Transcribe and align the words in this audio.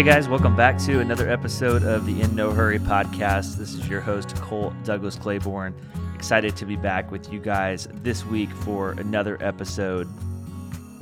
Hey 0.00 0.06
guys, 0.06 0.30
welcome 0.30 0.56
back 0.56 0.78
to 0.78 1.00
another 1.00 1.28
episode 1.28 1.82
of 1.82 2.06
the 2.06 2.22
In 2.22 2.34
No 2.34 2.52
Hurry 2.52 2.78
podcast. 2.78 3.58
This 3.58 3.74
is 3.74 3.86
your 3.86 4.00
host, 4.00 4.34
Cole 4.36 4.72
Douglas 4.82 5.14
Claiborne. 5.14 5.74
Excited 6.14 6.56
to 6.56 6.64
be 6.64 6.74
back 6.74 7.10
with 7.10 7.30
you 7.30 7.38
guys 7.38 7.86
this 7.96 8.24
week 8.24 8.48
for 8.48 8.92
another 8.92 9.36
episode. 9.42 10.08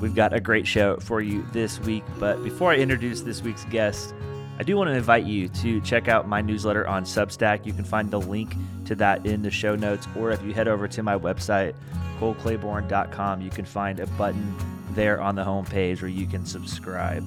We've 0.00 0.16
got 0.16 0.32
a 0.32 0.40
great 0.40 0.66
show 0.66 0.96
for 0.96 1.20
you 1.20 1.46
this 1.52 1.78
week, 1.78 2.02
but 2.18 2.42
before 2.42 2.72
I 2.72 2.78
introduce 2.78 3.20
this 3.20 3.40
week's 3.40 3.64
guest, 3.66 4.16
I 4.58 4.64
do 4.64 4.76
want 4.76 4.88
to 4.88 4.95
invite 4.95 5.26
you 5.26 5.48
to 5.48 5.80
check 5.82 6.08
out 6.08 6.26
my 6.26 6.40
newsletter 6.40 6.84
on 6.88 7.04
Substack. 7.04 7.66
You 7.66 7.72
can 7.72 7.84
find 7.84 8.10
the 8.10 8.20
link 8.20 8.56
to 8.86 8.96
that 8.96 9.24
in 9.24 9.42
the 9.42 9.50
show 9.52 9.76
notes, 9.76 10.08
or 10.16 10.32
if 10.32 10.42
you 10.42 10.52
head 10.52 10.66
over 10.66 10.88
to 10.88 11.04
my 11.04 11.16
website, 11.16 11.76
coleclaiborne.com, 12.18 13.42
you 13.42 13.51
can 13.51 13.65
find 13.65 14.01
a 14.01 14.09
button 14.09 14.56
there 14.90 15.20
on 15.20 15.37
the 15.37 15.45
homepage 15.45 16.02
where 16.02 16.10
you 16.10 16.26
can 16.26 16.45
subscribe. 16.45 17.24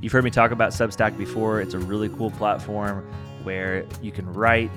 You've 0.00 0.12
heard 0.12 0.22
me 0.22 0.30
talk 0.30 0.52
about 0.52 0.70
Substack 0.70 1.18
before. 1.18 1.60
It's 1.60 1.74
a 1.74 1.78
really 1.78 2.08
cool 2.08 2.30
platform 2.30 3.04
where 3.42 3.84
you 4.00 4.12
can 4.12 4.32
write, 4.32 4.70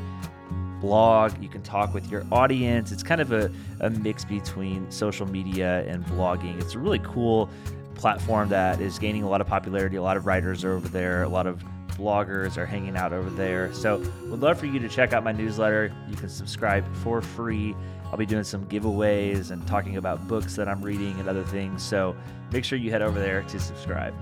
blog, 0.80 1.38
you 1.42 1.48
can 1.48 1.62
talk 1.62 1.94
with 1.94 2.10
your 2.10 2.26
audience. 2.32 2.92
It's 2.92 3.04
kind 3.04 3.22
of 3.22 3.32
a, 3.32 3.52
a 3.82 3.92
mix 3.92 4.26
between 4.26 4.90
social 4.90 5.28
media 5.28 5.86
and 5.88 6.04
blogging. 6.08 6.60
It's 6.60 6.74
a 6.74 6.80
really 6.80 7.00
cool 7.00 7.52
platform 7.94 8.50
that 8.50 8.82
is 8.82 8.98
gaining 8.98 9.22
a 9.22 9.30
lot 9.30 9.42
of 9.42 9.48
popularity. 9.48 9.96
A 9.98 10.02
lot 10.02 10.18
of 10.18 10.26
writers 10.26 10.64
are 10.64 10.72
over 10.72 10.88
there, 10.88 11.22
a 11.22 11.30
lot 11.30 11.46
of 11.46 11.64
bloggers 11.90 12.58
are 12.58 12.66
hanging 12.66 12.98
out 12.98 13.14
over 13.14 13.30
there. 13.30 13.72
So, 13.74 13.98
would 14.24 14.40
love 14.40 14.60
for 14.60 14.66
you 14.66 14.80
to 14.80 14.90
check 14.90 15.14
out 15.14 15.24
my 15.24 15.34
newsletter. 15.34 15.94
You 16.10 16.16
can 16.16 16.30
subscribe 16.30 16.84
for 16.96 17.22
free. 17.22 17.76
I'll 18.06 18.18
be 18.18 18.26
doing 18.26 18.44
some 18.44 18.66
giveaways 18.66 19.52
and 19.52 19.68
talking 19.68 19.98
about 19.98 20.28
books 20.28 20.56
that 20.56 20.68
I'm 20.68 20.82
reading 20.82 21.20
and 21.20 21.30
other 21.30 21.44
things. 21.44 21.84
So, 21.84 22.16
make 22.52 22.66
sure 22.66 22.80
you 22.80 22.90
head 22.90 23.04
over 23.04 23.20
there 23.20 23.44
to 23.44 23.60
subscribe. 23.60 24.16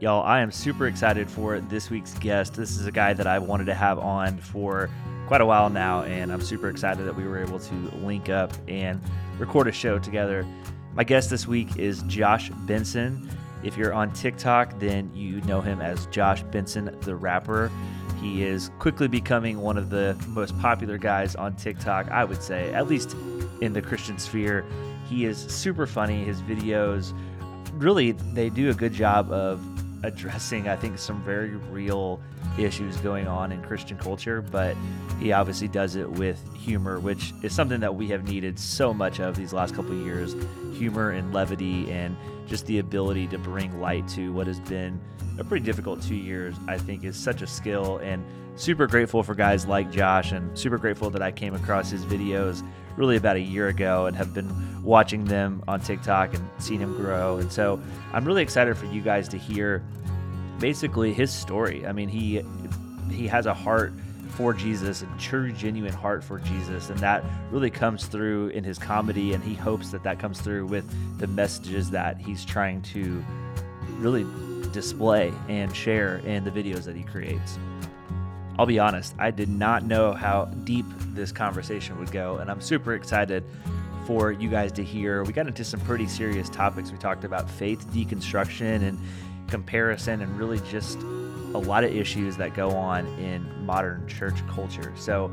Y'all, 0.00 0.24
I 0.24 0.40
am 0.40 0.50
super 0.50 0.88
excited 0.88 1.30
for 1.30 1.60
this 1.60 1.88
week's 1.88 2.14
guest. 2.14 2.54
This 2.54 2.76
is 2.76 2.86
a 2.86 2.92
guy 2.92 3.12
that 3.12 3.28
I've 3.28 3.44
wanted 3.44 3.66
to 3.66 3.74
have 3.74 4.00
on 4.00 4.36
for 4.38 4.90
quite 5.28 5.40
a 5.40 5.46
while 5.46 5.70
now, 5.70 6.02
and 6.02 6.32
I'm 6.32 6.40
super 6.40 6.68
excited 6.68 7.06
that 7.06 7.14
we 7.14 7.22
were 7.24 7.38
able 7.38 7.60
to 7.60 7.74
link 7.98 8.28
up 8.28 8.52
and 8.66 9.00
record 9.38 9.68
a 9.68 9.72
show 9.72 10.00
together. 10.00 10.44
My 10.94 11.04
guest 11.04 11.30
this 11.30 11.46
week 11.46 11.76
is 11.76 12.02
Josh 12.02 12.50
Benson. 12.66 13.30
If 13.62 13.76
you're 13.76 13.94
on 13.94 14.12
TikTok, 14.12 14.80
then 14.80 15.10
you 15.14 15.40
know 15.42 15.60
him 15.60 15.80
as 15.80 16.06
Josh 16.06 16.42
Benson, 16.42 16.98
the 17.02 17.14
rapper. 17.14 17.70
He 18.20 18.42
is 18.42 18.70
quickly 18.80 19.06
becoming 19.06 19.60
one 19.60 19.78
of 19.78 19.90
the 19.90 20.16
most 20.26 20.58
popular 20.58 20.98
guys 20.98 21.36
on 21.36 21.54
TikTok, 21.54 22.10
I 22.10 22.24
would 22.24 22.42
say, 22.42 22.74
at 22.74 22.88
least 22.88 23.14
in 23.60 23.72
the 23.72 23.80
Christian 23.80 24.18
sphere. 24.18 24.64
He 25.08 25.24
is 25.24 25.38
super 25.38 25.86
funny. 25.86 26.24
His 26.24 26.42
videos 26.42 27.16
really 27.74 28.12
they 28.12 28.50
do 28.50 28.70
a 28.70 28.74
good 28.74 28.92
job 28.92 29.30
of 29.32 29.60
addressing, 30.04 30.68
I 30.68 30.76
think, 30.76 30.98
some 30.98 31.22
very 31.24 31.56
real 31.70 32.20
issues 32.58 32.96
going 32.98 33.26
on 33.26 33.50
in 33.50 33.62
Christian 33.62 33.96
culture, 33.96 34.42
but 34.42 34.76
he 35.18 35.32
obviously 35.32 35.66
does 35.66 35.96
it 35.96 36.08
with 36.08 36.40
humor, 36.54 37.00
which 37.00 37.32
is 37.42 37.54
something 37.54 37.80
that 37.80 37.94
we 37.94 38.08
have 38.08 38.28
needed 38.28 38.58
so 38.58 38.92
much 38.92 39.18
of 39.18 39.34
these 39.34 39.52
last 39.52 39.74
couple 39.74 39.94
years 39.94 40.36
humor 40.74 41.10
and 41.10 41.32
levity, 41.32 41.90
and 41.90 42.16
just 42.46 42.66
the 42.66 42.78
ability 42.78 43.26
to 43.28 43.38
bring 43.38 43.80
light 43.80 44.06
to 44.08 44.32
what 44.32 44.46
has 44.46 44.60
been 44.60 45.00
a 45.38 45.44
pretty 45.44 45.64
difficult 45.64 46.02
two 46.02 46.14
years, 46.14 46.54
I 46.68 46.78
think, 46.78 47.04
is 47.04 47.16
such 47.16 47.42
a 47.42 47.46
skill. 47.46 47.98
And 47.98 48.24
super 48.56 48.86
grateful 48.86 49.22
for 49.22 49.34
guys 49.34 49.66
like 49.66 49.90
Josh, 49.90 50.32
and 50.32 50.56
super 50.56 50.78
grateful 50.78 51.10
that 51.10 51.22
I 51.22 51.32
came 51.32 51.54
across 51.54 51.90
his 51.90 52.04
videos 52.04 52.62
really 52.96 53.16
about 53.16 53.36
a 53.36 53.40
year 53.40 53.68
ago 53.68 54.06
and 54.06 54.16
have 54.16 54.34
been 54.34 54.82
watching 54.82 55.24
them 55.24 55.62
on 55.66 55.80
TikTok 55.80 56.34
and 56.34 56.48
seen 56.58 56.80
him 56.80 56.96
grow. 56.96 57.38
And 57.38 57.50
so 57.50 57.80
I'm 58.12 58.24
really 58.24 58.42
excited 58.42 58.76
for 58.76 58.86
you 58.86 59.00
guys 59.00 59.28
to 59.28 59.38
hear 59.38 59.82
basically 60.60 61.12
his 61.12 61.32
story. 61.32 61.86
I 61.86 61.92
mean, 61.92 62.08
he 62.08 62.42
he 63.10 63.26
has 63.26 63.46
a 63.46 63.54
heart 63.54 63.92
for 64.30 64.52
Jesus, 64.52 65.02
a 65.02 65.06
true, 65.18 65.52
genuine 65.52 65.92
heart 65.92 66.24
for 66.24 66.40
Jesus, 66.40 66.90
and 66.90 66.98
that 67.00 67.24
really 67.50 67.70
comes 67.70 68.06
through 68.06 68.48
in 68.48 68.64
his 68.64 68.78
comedy. 68.78 69.32
And 69.32 69.42
he 69.42 69.54
hopes 69.54 69.90
that 69.90 70.02
that 70.02 70.18
comes 70.18 70.40
through 70.40 70.66
with 70.66 70.84
the 71.18 71.26
messages 71.26 71.90
that 71.90 72.18
he's 72.18 72.44
trying 72.44 72.82
to 72.82 73.24
really 73.98 74.26
display 74.72 75.32
and 75.48 75.74
share 75.74 76.16
in 76.18 76.44
the 76.44 76.50
videos 76.50 76.84
that 76.84 76.96
he 76.96 77.04
creates. 77.04 77.58
I'll 78.58 78.66
be 78.66 78.78
honest, 78.78 79.14
I 79.18 79.30
did 79.30 79.48
not 79.48 79.84
know 79.84 80.12
how 80.12 80.44
deep 80.44 80.86
this 81.12 81.32
conversation 81.32 81.98
would 81.98 82.12
go, 82.12 82.36
and 82.36 82.50
I'm 82.50 82.60
super 82.60 82.94
excited 82.94 83.42
for 84.06 84.30
you 84.30 84.48
guys 84.48 84.70
to 84.72 84.84
hear. 84.84 85.24
We 85.24 85.32
got 85.32 85.46
into 85.46 85.64
some 85.64 85.80
pretty 85.80 86.06
serious 86.06 86.48
topics. 86.48 86.92
We 86.92 86.98
talked 86.98 87.24
about 87.24 87.50
faith 87.50 87.86
deconstruction 87.88 88.82
and 88.82 88.98
comparison, 89.48 90.20
and 90.20 90.38
really 90.38 90.60
just 90.70 90.98
a 91.54 91.58
lot 91.58 91.84
of 91.84 91.94
issues 91.94 92.36
that 92.36 92.54
go 92.54 92.70
on 92.70 93.06
in 93.18 93.66
modern 93.66 94.06
church 94.06 94.36
culture. 94.48 94.92
So 94.96 95.32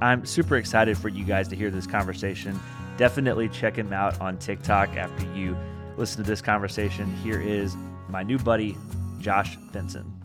I'm 0.00 0.24
super 0.24 0.56
excited 0.56 0.96
for 0.98 1.08
you 1.08 1.24
guys 1.24 1.48
to 1.48 1.56
hear 1.56 1.70
this 1.70 1.86
conversation. 1.86 2.58
Definitely 2.96 3.48
check 3.48 3.76
him 3.76 3.92
out 3.92 4.20
on 4.20 4.38
TikTok 4.38 4.96
after 4.96 5.24
you 5.34 5.56
listen 5.96 6.22
to 6.22 6.28
this 6.28 6.40
conversation. 6.40 7.14
Here 7.16 7.40
is 7.40 7.76
my 8.08 8.22
new 8.22 8.38
buddy, 8.38 8.76
Josh 9.18 9.56
Benson. 9.72 10.23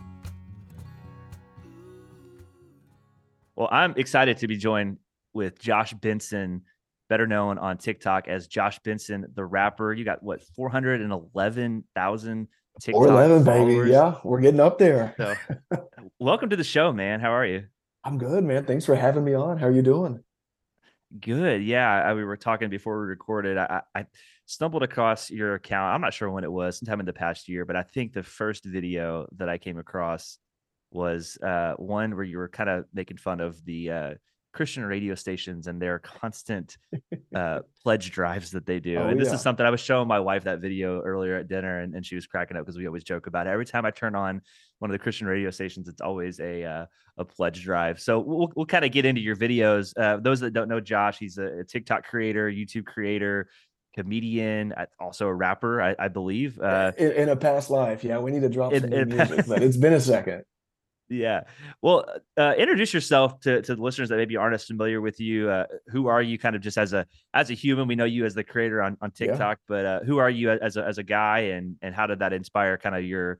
Well, 3.60 3.68
I'm 3.70 3.94
excited 3.98 4.38
to 4.38 4.48
be 4.48 4.56
joined 4.56 5.00
with 5.34 5.60
Josh 5.60 5.94
Benson, 5.94 6.62
better 7.10 7.28
known 7.28 7.58
on 7.58 7.78
TikTok 7.78 8.30
as 8.30 8.48
Josh 8.48 8.80
Benson, 8.80 9.26
the 9.34 9.44
rapper. 9.44 9.92
You 9.92 10.06
got 10.06 10.24
what, 10.24 10.42
411,000 10.56 12.48
TikTok 12.80 12.98
411, 12.98 13.44
baby. 13.44 13.92
Yeah, 13.92 14.16
we're 14.24 14.40
getting 14.40 14.62
up 14.62 14.78
there. 14.78 15.14
So, 15.18 15.36
welcome 16.20 16.50
to 16.52 16.56
the 16.56 16.64
show, 16.64 16.94
man. 16.94 17.20
How 17.20 17.32
are 17.32 17.46
you? 17.46 17.66
I'm 18.06 18.18
good, 18.18 18.46
man. 18.46 18.64
Thanks 18.64 18.86
for 18.86 18.96
having 18.96 19.26
me 19.26 19.34
on. 19.34 19.58
How 19.58 19.68
are 19.68 19.72
you 19.72 19.82
doing? 19.82 20.24
Good. 21.20 21.62
Yeah, 21.62 21.92
I, 22.02 22.14
we 22.14 22.24
were 22.24 22.38
talking 22.38 22.70
before 22.70 23.02
we 23.02 23.08
recorded. 23.08 23.58
I, 23.58 23.82
I 23.94 24.06
stumbled 24.46 24.84
across 24.84 25.30
your 25.30 25.56
account. 25.56 25.96
I'm 25.96 26.00
not 26.00 26.14
sure 26.14 26.32
when 26.32 26.46
it 26.46 26.52
was, 26.52 26.80
sometime 26.80 27.02
in 27.02 27.06
the 27.06 27.12
past 27.12 27.50
year, 27.50 27.66
but 27.66 27.76
I 27.76 27.84
think 27.84 28.14
the 28.14 28.24
first 28.24 28.64
video 28.64 29.28
that 29.36 29.50
I 29.50 29.58
came 29.58 29.78
across 29.78 30.38
was 30.92 31.38
uh, 31.44 31.74
one 31.78 32.16
where 32.16 32.26
you 32.26 32.38
were 32.38 32.50
kind 32.50 32.70
of 32.70 32.86
making 32.94 33.18
fun 33.18 33.42
of 33.42 33.64
the 33.66 33.92
uh, 33.92 34.14
Christian 34.54 34.84
radio 34.84 35.14
stations 35.14 35.68
and 35.68 35.80
their 35.82 36.00
constant 36.00 36.78
uh, 37.36 37.60
pledge 37.84 38.12
drives 38.12 38.52
that 38.52 38.66
they 38.66 38.80
do. 38.80 38.98
Oh, 38.98 39.08
and 39.08 39.20
this 39.20 39.30
yeah. 39.30 39.36
is 39.36 39.42
something 39.42 39.66
I 39.66 39.70
was 39.70 39.80
showing 39.80 40.08
my 40.08 40.20
wife 40.20 40.46
that 40.46 40.60
video 40.60 41.02
earlier 41.02 41.36
at 41.36 41.48
dinner, 41.48 41.82
and, 41.82 41.94
and 41.94 42.06
she 42.06 42.16
was 42.16 42.26
cracking 42.26 42.58
up 42.58 42.66
because 42.66 42.78
we 42.78 42.88
always 42.88 43.04
joke 43.04 43.28
about 43.28 43.48
it. 43.48 43.52
Every 43.52 43.66
time 43.66 43.86
I 43.86 43.92
turn 43.92 44.16
on 44.16 44.42
one 44.80 44.90
of 44.90 44.94
the 44.94 45.00
Christian 45.00 45.28
radio 45.28 45.52
stations, 45.52 45.88
it's 45.88 46.02
always 46.02 46.40
a 46.40 46.64
uh, 46.64 46.86
a 47.18 47.26
pledge 47.26 47.64
drive. 47.64 48.00
So 48.00 48.20
we'll 48.20 48.52
we'll 48.56 48.66
kind 48.66 48.86
of 48.86 48.92
get 48.92 49.06
into 49.06 49.22
your 49.22 49.36
videos. 49.36 49.94
Uh, 49.98 50.18
those 50.18 50.40
that 50.40 50.52
don't 50.52 50.68
know 50.68 50.80
Josh, 50.80 51.20
he's 51.20 51.38
a, 51.38 51.60
a 51.60 51.64
TikTok 51.64 52.06
creator, 52.06 52.50
YouTube 52.52 52.86
creator, 52.86 53.50
comedian, 53.96 54.74
also 55.00 55.28
a 55.28 55.34
rapper, 55.34 55.82
I, 55.82 55.96
I 56.00 56.08
believe. 56.08 56.60
Uh, 56.60 56.92
in, 56.98 57.12
in, 57.12 57.30
a 57.30 57.36
past 57.36 57.70
life, 57.70 58.04
yeah, 58.04 58.18
we 58.18 58.32
need 58.32 58.42
to 58.42 58.50
drop 58.50 58.74
in, 58.74 58.82
some 58.82 58.94
in 58.94 59.10
music, 59.10 59.46
but 59.48 59.62
it's 59.62 59.78
been 59.78 59.94
a 59.94 60.02
second. 60.02 60.44
Yeah. 61.10 61.42
Well, 61.82 62.06
uh, 62.38 62.54
introduce 62.58 62.94
yourself 62.94 63.40
to, 63.42 63.62
to 63.64 63.76
the 63.76 63.82
listeners 63.82 64.10
that 64.10 64.18
maybe 64.18 64.38
aren't 64.38 64.54
as 64.54 64.66
familiar 64.66 65.02
with 65.02 65.20
you. 65.20 65.50
Uh, 65.50 65.66
who 65.88 66.08
are 66.08 66.22
you 66.22 66.38
kind 66.38 66.56
of 66.56 66.62
just 66.62 66.78
as 66.78 66.94
a 66.94 67.06
as 67.34 67.50
a 67.50 67.56
human? 67.56 67.88
We 67.88 67.96
know 67.96 68.06
you 68.06 68.26
as 68.26 68.36
the 68.36 68.44
creator 68.44 68.82
on, 68.82 68.96
on 69.02 69.12
TikTok, 69.12 69.58
yeah. 69.58 69.66
but 69.68 69.86
uh, 69.86 70.00
who 70.02 70.20
are 70.20 70.30
you 70.30 70.52
as 70.52 70.78
a, 70.78 70.86
as 70.86 71.00
a 71.00 71.04
guy 71.04 71.40
and 71.40 71.78
and 71.82 71.96
how 71.96 72.06
did 72.06 72.20
that 72.20 72.32
inspire 72.32 72.78
kind 72.78 72.96
of 72.96 73.04
your 73.04 73.40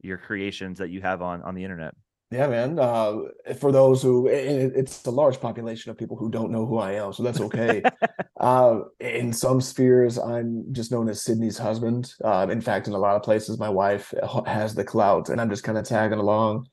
your 0.00 0.16
creations 0.16 0.78
that 0.78 0.88
you 0.88 1.02
have 1.02 1.20
on 1.20 1.42
on 1.42 1.54
the 1.54 1.62
internet? 1.62 1.94
Yeah, 2.30 2.46
man. 2.46 2.78
Uh, 2.78 3.22
for 3.58 3.72
those 3.72 4.02
who, 4.02 4.28
it's 4.28 5.04
a 5.04 5.10
large 5.10 5.40
population 5.40 5.90
of 5.90 5.98
people 5.98 6.16
who 6.16 6.30
don't 6.30 6.52
know 6.52 6.64
who 6.64 6.78
I 6.78 6.92
am, 6.92 7.12
so 7.12 7.24
that's 7.24 7.40
okay. 7.40 7.82
uh, 8.40 8.82
in 9.00 9.32
some 9.32 9.60
spheres, 9.60 10.16
I'm 10.16 10.72
just 10.72 10.92
known 10.92 11.08
as 11.08 11.24
Sydney's 11.24 11.58
husband. 11.58 12.14
Uh, 12.22 12.46
in 12.48 12.60
fact, 12.60 12.86
in 12.86 12.94
a 12.94 12.98
lot 12.98 13.16
of 13.16 13.24
places, 13.24 13.58
my 13.58 13.68
wife 13.68 14.14
has 14.46 14.76
the 14.76 14.84
clout, 14.84 15.28
and 15.28 15.40
I'm 15.40 15.50
just 15.50 15.64
kind 15.64 15.76
of 15.76 15.84
tagging 15.84 16.20
along. 16.20 16.68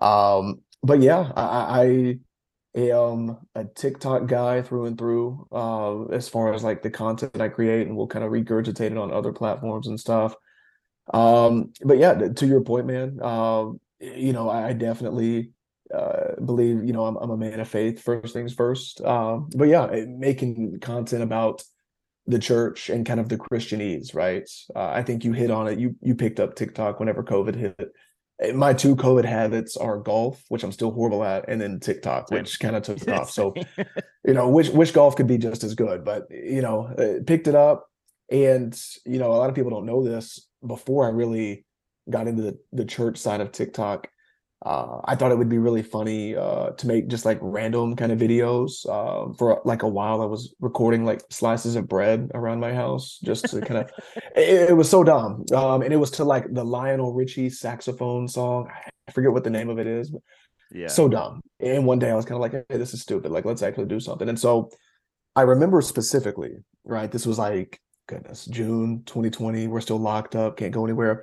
Um, 0.00 0.62
but 0.82 1.00
yeah, 1.00 1.32
I, 1.36 2.18
I 2.74 2.78
am 2.78 3.38
a 3.54 3.64
TikTok 3.64 4.26
guy 4.26 4.62
through 4.62 4.86
and 4.86 4.98
through. 4.98 5.46
Uh, 5.50 6.04
as 6.06 6.28
far 6.28 6.52
as 6.52 6.62
like 6.62 6.82
the 6.82 6.90
content 6.90 7.40
I 7.40 7.48
create, 7.48 7.86
and 7.86 7.96
we'll 7.96 8.06
kind 8.06 8.24
of 8.24 8.30
regurgitate 8.30 8.92
it 8.92 8.98
on 8.98 9.12
other 9.12 9.32
platforms 9.32 9.86
and 9.86 9.98
stuff. 9.98 10.34
Um, 11.12 11.72
but 11.84 11.98
yeah, 11.98 12.14
to 12.14 12.46
your 12.46 12.62
point, 12.62 12.86
man. 12.86 13.18
Uh, 13.22 13.66
you 14.00 14.32
know, 14.32 14.50
I, 14.50 14.72
definitely 14.74 15.52
uh, 15.94 16.38
believe 16.44 16.84
you 16.84 16.92
know 16.92 17.06
I'm, 17.06 17.16
I'm 17.16 17.30
a 17.30 17.36
man 17.36 17.60
of 17.60 17.68
faith. 17.68 18.02
First 18.02 18.34
things 18.34 18.52
first. 18.52 19.00
Um, 19.00 19.48
but 19.56 19.68
yeah, 19.68 19.86
making 20.06 20.80
content 20.80 21.22
about 21.22 21.62
the 22.26 22.38
church 22.38 22.90
and 22.90 23.06
kind 23.06 23.20
of 23.20 23.28
the 23.28 23.38
Christianese, 23.38 24.14
right? 24.14 24.48
Uh, 24.74 24.88
I 24.88 25.02
think 25.02 25.24
you 25.24 25.32
hit 25.32 25.50
on 25.50 25.68
it. 25.68 25.78
You 25.78 25.96
you 26.02 26.14
picked 26.14 26.40
up 26.40 26.54
TikTok 26.54 27.00
whenever 27.00 27.22
COVID 27.22 27.54
hit 27.54 27.90
my 28.54 28.74
two 28.74 28.96
COVID 28.96 29.24
habits 29.24 29.76
are 29.76 29.98
golf, 29.98 30.44
which 30.48 30.62
I'm 30.62 30.72
still 30.72 30.90
horrible 30.90 31.24
at, 31.24 31.48
and 31.48 31.60
then 31.60 31.80
TikTok, 31.80 32.30
which 32.30 32.60
kind 32.60 32.76
of 32.76 32.82
took 32.82 33.08
off. 33.08 33.30
So, 33.36 33.54
you 34.26 34.34
know, 34.34 34.48
which 34.48 34.68
which 34.68 34.92
golf 34.92 35.16
could 35.16 35.26
be 35.26 35.38
just 35.38 35.64
as 35.64 35.74
good, 35.74 36.04
but 36.04 36.26
you 36.30 36.62
know, 36.62 36.86
uh, 36.86 37.22
picked 37.26 37.48
it 37.48 37.54
up, 37.54 37.86
and 38.30 38.78
you 39.04 39.18
know, 39.18 39.32
a 39.32 39.36
lot 39.36 39.48
of 39.48 39.54
people 39.54 39.70
don't 39.70 39.86
know 39.86 40.04
this. 40.04 40.48
Before 40.66 41.06
I 41.06 41.10
really 41.10 41.64
got 42.10 42.28
into 42.28 42.42
the, 42.42 42.58
the 42.72 42.84
church 42.84 43.18
side 43.18 43.40
of 43.40 43.52
TikTok, 43.52 44.08
uh, 44.66 45.00
I 45.04 45.14
thought 45.14 45.30
it 45.30 45.38
would 45.38 45.48
be 45.48 45.58
really 45.58 45.82
funny 45.82 46.34
uh, 46.34 46.70
to 46.70 46.86
make 46.88 47.06
just 47.06 47.24
like 47.24 47.38
random 47.40 47.94
kind 47.94 48.10
of 48.10 48.18
videos. 48.18 48.84
Uh, 48.84 49.32
for 49.34 49.62
like 49.64 49.84
a 49.84 49.88
while, 49.88 50.20
I 50.20 50.24
was 50.24 50.56
recording 50.58 51.04
like 51.04 51.20
slices 51.30 51.76
of 51.76 51.86
bread 51.86 52.32
around 52.34 52.58
my 52.58 52.74
house 52.74 53.20
just 53.22 53.48
to 53.50 53.60
kind 53.60 53.78
of. 53.78 53.90
it, 54.34 54.70
it, 54.70 54.76
was 54.76 54.90
so 54.90 55.04
dumb, 55.04 55.44
um, 55.54 55.82
and 55.82 55.92
it 55.92 55.98
was 55.98 56.10
to 56.12 56.24
like 56.24 56.52
the 56.52 56.64
Lionel 56.64 57.12
Richie 57.12 57.48
saxophone 57.48 58.26
song. 58.26 58.68
I 59.08 59.12
forget 59.12 59.30
what 59.30 59.44
the 59.44 59.50
name 59.50 59.68
of 59.68 59.78
it 59.78 59.86
is, 59.86 60.10
but 60.10 60.22
yeah, 60.72 60.88
so 60.88 61.06
dumb. 61.06 61.42
And 61.60 61.86
one 61.86 62.00
day 62.00 62.10
I 62.10 62.16
was 62.16 62.24
kind 62.24 62.34
of 62.34 62.40
like, 62.40 62.66
"Hey, 62.68 62.76
this 62.76 62.92
is 62.92 63.02
stupid. 63.02 63.30
Like, 63.30 63.44
let's 63.44 63.62
actually 63.62 63.86
do 63.86 64.00
something." 64.00 64.28
And 64.28 64.38
so 64.38 64.70
I 65.36 65.42
remember 65.42 65.80
specifically, 65.80 66.56
right? 66.82 67.12
This 67.12 67.24
was 67.24 67.38
like 67.38 67.80
goodness, 68.08 68.46
June 68.46 69.04
2020. 69.06 69.68
We're 69.68 69.80
still 69.80 69.98
locked 69.98 70.34
up, 70.34 70.56
can't 70.56 70.74
go 70.74 70.84
anywhere. 70.84 71.22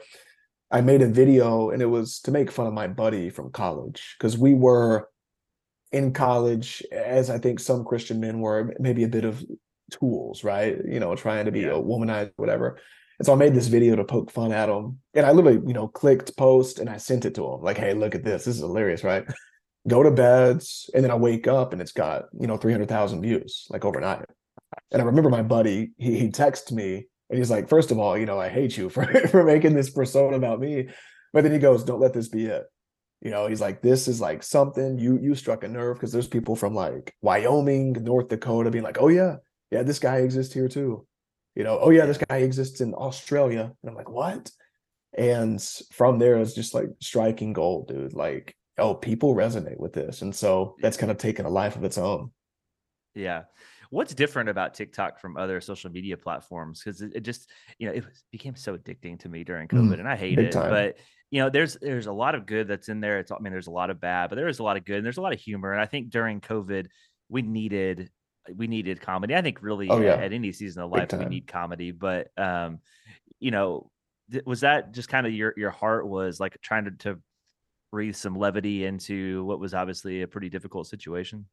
I 0.71 0.81
made 0.81 1.01
a 1.01 1.07
video 1.07 1.69
and 1.69 1.81
it 1.81 1.88
was 1.88 2.19
to 2.21 2.31
make 2.31 2.51
fun 2.51 2.68
of 2.68 2.74
my 2.74 2.88
buddy 2.88 3.30
from 3.30 3.51
college 3.51 4.15
because 4.18 4.38
we 4.38 4.54
were 4.54 5.10
in 5.92 6.12
college, 6.12 6.83
as 6.92 7.30
I 7.30 7.38
think 7.38 7.60
some 7.60 7.86
Christian 7.86 8.19
men 8.19 8.39
were, 8.39 8.74
maybe 8.80 9.04
a 9.04 9.07
bit 9.07 9.25
of 9.25 9.44
tools, 9.92 10.44
right? 10.44 10.77
You 10.86 11.00
know, 11.00 11.15
trying 11.15 11.45
to 11.45 11.51
be 11.51 11.62
yeah. 11.62 11.74
a 11.74 11.81
womanizer, 11.81 12.31
whatever. 12.36 12.80
And 13.19 13.25
so 13.25 13.33
I 13.33 13.36
made 13.36 13.54
this 13.54 13.68
video 13.68 13.95
to 13.95 14.04
poke 14.04 14.31
fun 14.31 14.51
at 14.51 14.69
him. 14.69 15.00
And 15.13 15.25
I 15.25 15.31
literally, 15.31 15.62
you 15.68 15.74
know, 15.74 15.88
clicked 15.88 16.36
post 16.36 16.80
and 16.80 16.89
I 16.89 16.98
sent 16.98 17.25
it 17.25 17.36
to 17.36 17.45
him. 17.45 17.62
Like, 17.62 17.77
hey, 17.77 17.94
look 17.94 18.16
at 18.16 18.24
this. 18.24 18.45
This 18.45 18.56
is 18.56 18.62
hilarious, 18.62 19.04
right? 19.04 19.24
Go 19.88 20.01
to 20.01 20.12
beds. 20.12 20.89
And 20.95 21.04
then 21.04 21.12
I 21.12 21.16
wake 21.16 21.48
up 21.48 21.74
and 21.74 21.81
it's 21.81 21.92
got, 21.92 22.24
you 22.39 22.48
know, 22.48 22.57
300,000 22.57 23.21
views 23.21 23.68
like 23.69 23.86
overnight. 23.86 24.25
And 24.92 25.01
I 25.01 25.06
remember 25.06 25.30
my 25.30 25.44
buddy, 25.44 25.92
he, 25.98 26.18
he 26.18 26.30
texted 26.30 26.71
me 26.71 27.06
and 27.33 27.39
he's 27.39 27.50
like, 27.50 27.68
first 27.68 27.89
of 27.89 27.97
all, 27.97 28.15
you 28.15 28.27
know, 28.27 28.39
I 28.39 28.47
hate 28.47 28.77
you 28.77 28.89
for, 28.89 29.06
for 29.30 29.44
making 29.44 29.74
this 29.74 29.89
persona 29.89 30.38
about 30.38 30.59
me. 30.59 30.89
But 31.33 31.44
then 31.44 31.51
he 31.51 31.57
goes, 31.57 31.83
don't 31.83 32.00
let 32.00 32.13
this 32.13 32.27
be 32.27 32.45
it. 32.45 32.63
You 33.21 33.31
know, 33.31 33.47
he's 33.47 33.59
like, 33.59 33.81
this 33.81 34.07
is 34.07 34.21
like 34.21 34.44
something 34.44 35.00
you 35.00 35.18
you 35.19 35.33
struck 35.33 35.63
a 35.63 35.68
nerve 35.68 35.95
because 35.97 36.12
there's 36.12 36.27
people 36.27 36.56
from 36.56 36.75
like 36.75 37.12
Wyoming, 37.24 37.94
North 37.94 38.27
Dakota 38.27 38.69
being 38.69 38.83
like, 38.83 39.00
oh 39.01 39.07
yeah, 39.07 39.38
yeah, 39.71 39.81
this 39.81 39.97
guy 39.97 40.18
exists 40.18 40.53
here 40.53 40.68
too. 40.68 41.07
You 41.56 41.63
know, 41.63 41.80
oh 41.81 41.89
yeah, 41.89 42.06
this 42.06 42.19
guy 42.19 42.38
exists 42.38 42.81
in 42.81 42.94
Australia. 42.94 43.71
And 43.81 43.89
I'm 43.89 43.95
like, 43.95 44.12
what? 44.12 44.51
And 45.18 45.59
from 45.91 46.19
there 46.19 46.38
it's 46.38 46.53
just 46.53 46.75
like 46.75 46.89
striking 47.01 47.53
gold, 47.53 47.88
dude. 47.88 48.13
Like, 48.13 48.56
oh, 48.77 48.94
people 48.94 49.33
resonate 49.33 49.80
with 49.80 49.94
this. 49.94 50.21
And 50.21 50.35
so 50.35 50.75
that's 50.83 50.97
kind 50.97 51.12
of 51.12 51.18
taken 51.18 51.47
a 51.47 51.50
life 51.50 51.77
of 51.77 51.83
its 51.83 51.97
own. 51.97 52.31
Yeah 53.15 53.45
what's 53.94 54.16
different 54.16 54.50
about 54.50 54.74
TikTok 54.74 55.19
from 55.19 55.38
other 55.38 55.62
social 55.62 55.92
media 55.92 56.18
platforms? 56.18 56.81
Because 56.84 57.01
it, 57.01 57.12
it, 57.16 57.22
just, 57.22 57.50
you 57.78 57.88
know, 57.88 57.94
it 57.94 58.04
was, 58.04 58.24
became 58.31 58.56
so 58.56 58.75
addicting 58.75 59.19
to 59.19 59.30
me 59.30 59.44
during 59.44 59.68
COVID, 59.68 59.95
mm, 59.95 60.00
and 60.00 60.10
I 60.10 60.16
hate 60.16 60.40
it. 60.40 60.51
Time. 60.51 60.72
But 60.72 60.98
you 61.30 61.40
know, 61.42 61.50
there's 61.50 61.75
there's 61.75 62.07
a 62.07 62.12
lot 62.12 62.36
of 62.36 62.45
good 62.45 62.68
that's 62.68 62.90
in 62.90 63.00
there. 63.00 63.19
It's 63.19 63.31
I 63.31 63.38
mean, 63.40 63.54
there's 63.54 63.68
a 63.68 63.72
lot 63.72 63.92
of 63.92 64.01
bad, 64.01 64.30
but 64.30 64.36
there 64.36 64.48
is 64.48 64.60
a 64.60 64.63
lot 64.63 64.78
of 64.78 64.86
good, 64.86 64.98
and 64.98 65.06
there's 65.06 65.18
a 65.18 65.22
lot 65.22 65.34
of 65.34 65.40
humor. 65.40 65.72
And 65.72 65.81
I 65.81 65.86
think 65.86 66.10
during 66.10 66.42
COVID, 66.42 66.88
we 67.30 67.44
needed 67.44 68.10
we 68.56 68.68
needed 68.68 69.00
comedy. 69.00 69.36
I 69.36 69.42
think 69.42 69.62
really 69.62 69.90
oh, 69.90 70.01
yeah. 70.01 70.16
at 70.16 70.34
any 70.34 70.51
season 70.51 70.81
of 70.81 70.92
life 70.92 71.13
we 71.13 71.25
need 71.25 71.48
comedy. 71.48 71.92
But 71.92 72.30
um, 72.38 72.80
you 73.40 73.51
know, 73.51 73.92
was 74.45 74.62
that 74.62 74.92
just 74.92 75.10
kind 75.10 75.28
of 75.28 75.34
your 75.34 75.54
your 75.56 75.72
heart 75.72 76.07
was 76.07 76.40
like 76.40 76.57
trying 76.62 76.86
to, 76.86 76.92
to 76.92 77.19
breathe 77.92 78.16
some 78.16 78.36
levity 78.36 78.86
into 78.86 79.45
what 79.45 79.60
was 79.60 79.75
obviously 79.75 80.24
a 80.24 80.28
pretty 80.28 80.50
difficult 80.50 80.88
situation? 80.88 81.45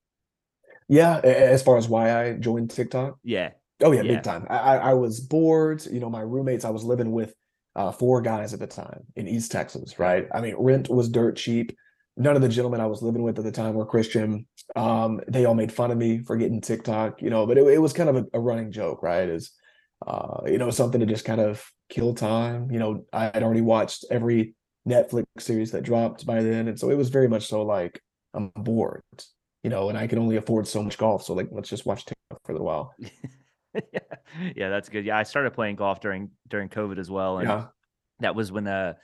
Yeah, 0.90 1.20
as 1.20 1.62
far 1.62 1.76
as 1.76 1.88
why 1.88 2.20
I 2.20 2.32
joined 2.32 2.72
TikTok. 2.72 3.16
Yeah. 3.22 3.50
Oh 3.80 3.92
yeah, 3.92 4.02
yeah. 4.02 4.14
big 4.14 4.24
time. 4.24 4.44
I, 4.50 4.76
I 4.76 4.94
was 4.94 5.20
bored. 5.20 5.86
You 5.86 6.00
know, 6.00 6.10
my 6.10 6.20
roommates. 6.20 6.64
I 6.64 6.70
was 6.70 6.82
living 6.82 7.12
with 7.12 7.32
uh, 7.76 7.92
four 7.92 8.20
guys 8.20 8.52
at 8.52 8.58
the 8.58 8.66
time 8.66 9.04
in 9.14 9.28
East 9.28 9.52
Texas. 9.52 10.00
Right. 10.00 10.26
I 10.34 10.40
mean, 10.40 10.56
rent 10.58 10.88
was 10.88 11.08
dirt 11.08 11.36
cheap. 11.36 11.76
None 12.16 12.34
of 12.34 12.42
the 12.42 12.48
gentlemen 12.48 12.80
I 12.80 12.86
was 12.86 13.02
living 13.02 13.22
with 13.22 13.38
at 13.38 13.44
the 13.44 13.52
time 13.52 13.74
were 13.74 13.86
Christian. 13.86 14.48
Um, 14.74 15.20
they 15.28 15.44
all 15.44 15.54
made 15.54 15.72
fun 15.72 15.92
of 15.92 15.96
me 15.96 16.24
for 16.24 16.36
getting 16.36 16.60
TikTok. 16.60 17.22
You 17.22 17.30
know, 17.30 17.46
but 17.46 17.56
it, 17.56 17.64
it 17.68 17.78
was 17.80 17.92
kind 17.92 18.08
of 18.08 18.16
a, 18.16 18.24
a 18.34 18.40
running 18.40 18.72
joke, 18.72 19.00
right? 19.00 19.28
Is 19.28 19.52
uh, 20.04 20.40
you 20.46 20.58
know 20.58 20.70
something 20.70 20.98
to 20.98 21.06
just 21.06 21.24
kind 21.24 21.40
of 21.40 21.64
kill 21.88 22.16
time. 22.16 22.68
You 22.72 22.80
know, 22.80 23.04
I 23.12 23.30
had 23.32 23.44
already 23.44 23.60
watched 23.60 24.06
every 24.10 24.56
Netflix 24.88 25.26
series 25.38 25.70
that 25.70 25.84
dropped 25.84 26.26
by 26.26 26.42
then, 26.42 26.66
and 26.66 26.80
so 26.80 26.90
it 26.90 26.96
was 26.96 27.10
very 27.10 27.28
much 27.28 27.46
so 27.46 27.62
like 27.62 28.02
I'm 28.34 28.48
bored 28.56 29.02
you 29.62 29.70
know, 29.70 29.88
and 29.88 29.98
I 29.98 30.06
can 30.06 30.18
only 30.18 30.36
afford 30.36 30.66
so 30.66 30.82
much 30.82 30.98
golf. 30.98 31.24
So 31.24 31.34
like, 31.34 31.48
let's 31.50 31.68
just 31.68 31.86
watch 31.86 32.04
TikTok 32.04 32.40
for 32.44 32.52
a 32.52 32.54
little 32.54 32.66
while. 32.66 32.94
yeah. 33.74 34.00
yeah, 34.56 34.68
that's 34.68 34.88
good. 34.88 35.04
Yeah, 35.04 35.18
I 35.18 35.22
started 35.22 35.52
playing 35.52 35.76
golf 35.76 36.00
during 36.00 36.30
during 36.48 36.68
COVID 36.68 36.98
as 36.98 37.10
well, 37.10 37.38
and 37.38 37.48
yeah. 37.48 37.66
that 38.20 38.34
was 38.34 38.50
when 38.50 38.66
uh, 38.66 38.94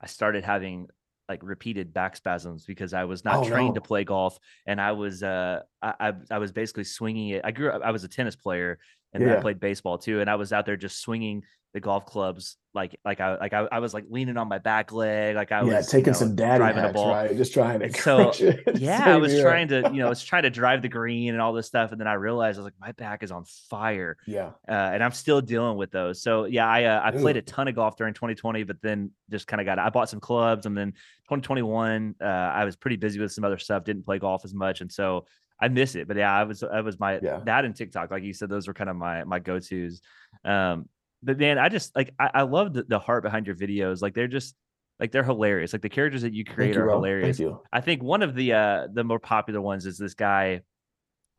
I 0.00 0.06
started 0.06 0.44
having 0.44 0.88
like 1.28 1.40
repeated 1.42 1.92
back 1.92 2.16
spasms 2.16 2.64
because 2.66 2.94
I 2.94 3.04
was 3.04 3.24
not 3.24 3.38
oh, 3.38 3.48
trained 3.48 3.70
no. 3.70 3.74
to 3.74 3.80
play 3.80 4.04
golf, 4.04 4.38
and 4.66 4.80
I 4.80 4.92
was 4.92 5.22
uh 5.22 5.60
I, 5.82 5.94
I, 6.00 6.12
I 6.32 6.38
was 6.38 6.52
basically 6.52 6.84
swinging 6.84 7.30
it. 7.30 7.42
I 7.44 7.50
grew 7.50 7.70
up. 7.70 7.82
I 7.84 7.90
was 7.90 8.04
a 8.04 8.08
tennis 8.08 8.36
player, 8.36 8.78
and 9.16 9.30
yeah. 9.30 9.38
I 9.38 9.40
played 9.40 9.60
baseball 9.60 9.98
too, 9.98 10.20
and 10.20 10.30
I 10.30 10.36
was 10.36 10.52
out 10.52 10.66
there 10.66 10.76
just 10.76 11.00
swinging 11.00 11.42
the 11.76 11.80
golf 11.80 12.06
clubs 12.06 12.56
like 12.72 12.98
like 13.04 13.20
I 13.20 13.36
like 13.36 13.52
I, 13.52 13.68
I 13.70 13.80
was 13.80 13.92
like 13.92 14.06
leaning 14.08 14.38
on 14.38 14.48
my 14.48 14.58
back 14.58 14.92
leg 14.92 15.36
like 15.36 15.52
I 15.52 15.62
yeah, 15.62 15.76
was 15.76 15.88
taking 15.88 16.06
you 16.06 16.12
know, 16.12 16.18
some 16.18 16.34
daddy 16.34 16.56
driving 16.56 16.80
hacks, 16.82 16.90
a 16.90 16.94
ball. 16.94 17.12
right 17.12 17.36
just 17.36 17.52
trying 17.52 17.80
to 17.80 17.92
so 17.92 18.32
yeah 18.76 19.02
I 19.04 19.16
was 19.16 19.38
trying 19.38 19.68
to 19.68 19.90
you 19.92 19.98
know 19.98 20.06
I 20.06 20.08
was 20.08 20.24
trying 20.24 20.44
to 20.44 20.50
drive 20.50 20.80
the 20.80 20.88
green 20.88 21.34
and 21.34 21.42
all 21.42 21.52
this 21.52 21.66
stuff 21.66 21.92
and 21.92 22.00
then 22.00 22.08
I 22.08 22.14
realized 22.14 22.56
I 22.56 22.60
was 22.60 22.64
like 22.64 22.80
my 22.80 22.92
back 22.92 23.22
is 23.22 23.30
on 23.30 23.44
fire 23.68 24.16
yeah. 24.26 24.52
uh, 24.66 24.72
and 24.72 25.04
I'm 25.04 25.12
still 25.12 25.42
dealing 25.42 25.76
with 25.76 25.90
those. 25.90 26.22
So 26.22 26.46
yeah 26.46 26.66
I 26.66 26.84
uh, 26.84 27.02
I 27.04 27.10
played 27.10 27.36
a 27.36 27.42
ton 27.42 27.68
of 27.68 27.74
golf 27.74 27.96
during 27.96 28.14
2020 28.14 28.62
but 28.64 28.76
then 28.80 29.10
just 29.30 29.46
kind 29.46 29.60
of 29.60 29.66
got 29.66 29.78
I 29.78 29.90
bought 29.90 30.08
some 30.08 30.20
clubs 30.20 30.64
and 30.64 30.74
then 30.74 30.92
2021 31.24 32.14
uh, 32.22 32.24
I 32.24 32.64
was 32.64 32.74
pretty 32.74 32.96
busy 32.96 33.20
with 33.20 33.32
some 33.32 33.44
other 33.44 33.58
stuff 33.58 33.84
didn't 33.84 34.06
play 34.06 34.18
golf 34.18 34.46
as 34.46 34.54
much 34.54 34.80
and 34.80 34.90
so 34.90 35.26
I 35.60 35.68
miss 35.68 35.94
it 35.94 36.08
but 36.08 36.16
yeah 36.16 36.34
I 36.34 36.44
was 36.44 36.62
I 36.62 36.80
was 36.80 36.98
my 37.00 37.18
yeah. 37.22 37.40
that 37.44 37.64
and 37.64 37.74
TikTok 37.74 38.10
like 38.10 38.22
you 38.22 38.32
said 38.32 38.48
those 38.48 38.68
were 38.68 38.74
kind 38.74 38.90
of 38.90 38.96
my 38.96 39.24
my 39.24 39.38
go 39.38 39.58
tos 39.58 40.00
um 40.44 40.88
but 41.22 41.38
man, 41.38 41.58
I 41.58 41.68
just 41.68 41.94
like 41.96 42.14
I, 42.18 42.30
I 42.34 42.42
love 42.42 42.72
the, 42.72 42.84
the 42.84 42.98
heart 42.98 43.22
behind 43.22 43.46
your 43.46 43.56
videos. 43.56 44.00
Like 44.02 44.14
they're 44.14 44.28
just 44.28 44.54
like 45.00 45.12
they're 45.12 45.24
hilarious. 45.24 45.72
Like 45.72 45.82
the 45.82 45.88
characters 45.88 46.22
that 46.22 46.32
you 46.32 46.44
create 46.44 46.74
you, 46.74 46.82
are 46.82 46.88
hilarious. 46.88 47.40
I 47.72 47.80
think 47.80 48.02
one 48.02 48.22
of 48.22 48.34
the 48.34 48.52
uh 48.52 48.86
the 48.92 49.04
more 49.04 49.18
popular 49.18 49.60
ones 49.60 49.86
is 49.86 49.98
this 49.98 50.14
guy, 50.14 50.62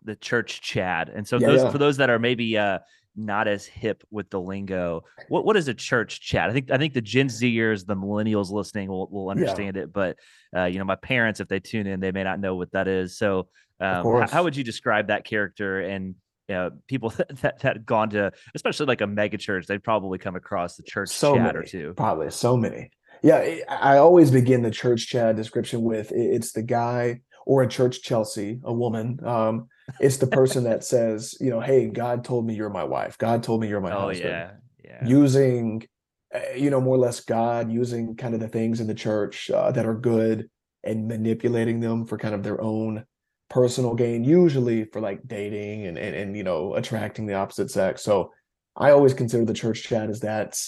the 0.03 0.15
church 0.15 0.61
Chad. 0.61 1.09
And 1.09 1.27
so 1.27 1.39
yeah, 1.39 1.47
those 1.47 1.61
yeah. 1.63 1.71
for 1.71 1.77
those 1.77 1.97
that 1.97 2.09
are 2.09 2.19
maybe 2.19 2.57
uh 2.57 2.79
not 3.19 3.47
as 3.47 3.65
hip 3.65 4.03
with 4.11 4.29
the 4.29 4.39
lingo, 4.39 5.03
what 5.29 5.45
what 5.45 5.55
is 5.55 5.67
a 5.67 5.73
church 5.73 6.21
Chad? 6.21 6.49
I 6.49 6.53
think 6.53 6.69
I 6.69 6.77
think 6.77 6.93
the 6.93 7.01
Gen 7.01 7.27
Zers, 7.27 7.85
the 7.85 7.95
millennials 7.95 8.51
listening 8.51 8.89
will 8.89 9.07
will 9.09 9.29
understand 9.29 9.75
yeah. 9.75 9.83
it, 9.83 9.93
but 9.93 10.17
uh, 10.55 10.65
you 10.65 10.79
know, 10.79 10.85
my 10.85 10.95
parents, 10.95 11.39
if 11.39 11.47
they 11.47 11.59
tune 11.59 11.87
in, 11.87 11.99
they 11.99 12.11
may 12.11 12.23
not 12.23 12.39
know 12.39 12.55
what 12.55 12.71
that 12.71 12.87
is. 12.87 13.17
So 13.17 13.47
um, 13.79 14.03
how, 14.03 14.27
how 14.27 14.43
would 14.43 14.55
you 14.55 14.63
describe 14.63 15.07
that 15.07 15.25
character 15.25 15.81
and 15.81 16.15
uh, 16.51 16.69
people 16.87 17.09
that, 17.17 17.39
that 17.39 17.61
had 17.61 17.85
gone 17.85 18.09
to, 18.11 18.31
especially 18.55 18.85
like 18.85 19.01
a 19.01 19.07
mega 19.07 19.37
church, 19.37 19.67
they'd 19.67 19.83
probably 19.83 20.17
come 20.17 20.35
across 20.35 20.75
the 20.75 20.83
church 20.83 21.09
so 21.09 21.35
chat 21.35 21.43
many, 21.43 21.57
or 21.57 21.63
two. 21.63 21.93
Probably 21.95 22.29
so 22.31 22.57
many. 22.57 22.91
Yeah, 23.23 23.57
I 23.67 23.97
always 23.97 24.31
begin 24.31 24.61
the 24.61 24.71
church 24.71 25.07
Chad 25.07 25.35
description 25.35 25.81
with 25.81 26.11
it's 26.11 26.51
the 26.51 26.61
guy 26.61 27.21
or 27.45 27.63
a 27.63 27.67
church 27.67 28.03
Chelsea, 28.03 28.59
a 28.63 28.73
woman. 28.73 29.19
Um, 29.25 29.69
it's 29.99 30.17
the 30.17 30.27
person 30.27 30.65
that 30.65 30.83
says, 30.83 31.35
you 31.39 31.49
know, 31.49 31.61
hey, 31.61 31.87
God 31.87 32.23
told 32.23 32.45
me 32.45 32.53
you're 32.53 32.69
my 32.69 32.83
wife. 32.83 33.17
God 33.17 33.41
told 33.41 33.61
me 33.61 33.69
you're 33.69 33.81
my 33.81 33.95
oh, 33.95 34.09
husband. 34.09 34.29
Yeah, 34.29 34.51
yeah. 34.83 35.07
Using, 35.07 35.87
eh, 36.31 36.55
you 36.57 36.69
know, 36.69 36.81
more 36.81 36.95
or 36.95 36.99
less 36.99 37.21
God, 37.21 37.71
using 37.71 38.15
kind 38.15 38.33
of 38.33 38.39
the 38.39 38.49
things 38.49 38.81
in 38.81 38.87
the 38.87 38.93
church 38.93 39.49
uh, 39.49 39.71
that 39.71 39.85
are 39.85 39.95
good 39.95 40.49
and 40.83 41.07
manipulating 41.07 41.79
them 41.79 42.05
for 42.05 42.17
kind 42.17 42.35
of 42.35 42.43
their 42.43 42.61
own 42.61 43.05
personal 43.49 43.93
gain, 43.95 44.23
usually 44.23 44.85
for 44.85 45.01
like 45.01 45.25
dating 45.27 45.87
and, 45.87 45.97
and, 45.97 46.15
and 46.15 46.37
you 46.37 46.43
know, 46.43 46.75
attracting 46.75 47.25
the 47.25 47.33
opposite 47.33 47.71
sex. 47.71 48.01
So 48.01 48.31
I 48.75 48.91
always 48.91 49.13
consider 49.13 49.45
the 49.45 49.53
church 49.53 49.83
Chad 49.83 50.09
as 50.09 50.19
that 50.21 50.59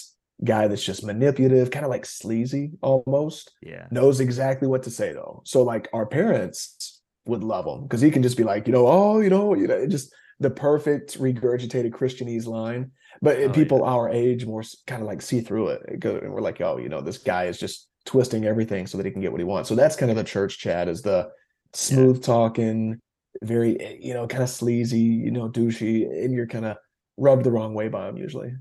guy 0.42 0.68
that's 0.68 0.84
just 0.84 1.04
manipulative, 1.04 1.70
kind 1.70 1.84
of 1.84 1.90
like 1.90 2.06
sleazy 2.06 2.72
almost. 2.80 3.52
Yeah. 3.62 3.86
Knows 3.90 4.20
exactly 4.20 4.68
what 4.68 4.82
to 4.84 4.90
say 4.90 5.12
though. 5.12 5.42
So 5.44 5.62
like 5.62 5.88
our 5.92 6.06
parents 6.06 7.00
would 7.26 7.44
love 7.44 7.66
him 7.66 7.82
because 7.82 8.00
he 8.00 8.10
can 8.10 8.22
just 8.22 8.36
be 8.36 8.44
like, 8.44 8.66
you 8.66 8.72
know, 8.72 8.86
oh, 8.86 9.20
you 9.20 9.30
know, 9.30 9.54
you 9.54 9.66
know, 9.66 9.86
just 9.86 10.12
the 10.40 10.50
perfect 10.50 11.20
regurgitated 11.20 11.90
Christianese 11.90 12.46
line. 12.46 12.90
But 13.20 13.38
eh, 13.38 13.44
oh, 13.44 13.52
people 13.52 13.78
yeah. 13.78 13.84
our 13.84 14.08
age 14.08 14.46
more 14.46 14.64
kind 14.86 15.02
of 15.02 15.06
like 15.06 15.20
see 15.20 15.40
through 15.40 15.68
it. 15.68 16.04
And 16.04 16.32
we're 16.32 16.40
like, 16.40 16.60
oh, 16.60 16.78
you 16.78 16.88
know, 16.88 17.02
this 17.02 17.18
guy 17.18 17.44
is 17.44 17.58
just 17.58 17.88
twisting 18.06 18.46
everything 18.46 18.86
so 18.86 18.96
that 18.96 19.04
he 19.04 19.12
can 19.12 19.20
get 19.20 19.30
what 19.30 19.40
he 19.40 19.44
wants. 19.44 19.68
So 19.68 19.74
that's 19.74 19.96
kind 19.96 20.10
of 20.10 20.16
the 20.16 20.24
church 20.24 20.58
Chad 20.58 20.88
is 20.88 21.02
the 21.02 21.28
smooth 21.72 22.16
yeah. 22.16 22.22
talking, 22.22 23.00
very 23.42 23.80
eh, 23.80 23.96
you 24.00 24.14
know 24.14 24.26
kind 24.26 24.42
of 24.42 24.50
sleazy, 24.50 25.00
you 25.00 25.30
know 25.30 25.48
douchey, 25.48 26.04
and 26.24 26.34
you're 26.34 26.46
kind 26.46 26.64
of 26.64 26.76
rubbed 27.16 27.44
the 27.44 27.50
wrong 27.50 27.74
way 27.74 27.88
by 27.88 28.08
him 28.08 28.16
usually. 28.16 28.54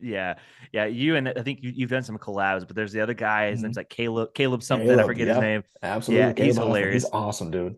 Yeah, 0.00 0.34
yeah. 0.72 0.86
You 0.86 1.16
and 1.16 1.28
I 1.28 1.42
think 1.42 1.60
you, 1.62 1.72
have 1.80 1.90
done 1.90 2.04
some 2.04 2.18
collabs, 2.18 2.66
but 2.66 2.76
there's 2.76 2.92
the 2.92 3.00
other 3.00 3.14
guy. 3.14 3.50
His 3.50 3.58
mm-hmm. 3.58 3.66
name's 3.66 3.76
like 3.76 3.88
Caleb, 3.88 4.32
Caleb 4.34 4.62
something. 4.62 4.86
Caleb, 4.86 5.04
I 5.04 5.06
forget 5.06 5.28
his 5.28 5.38
name. 5.38 5.64
Absolutely, 5.82 6.24
yeah, 6.24 6.32
Caleb 6.32 6.46
he's 6.46 6.56
hilarious. 6.56 7.02
He's 7.04 7.12
awesome, 7.12 7.50
dude. 7.50 7.76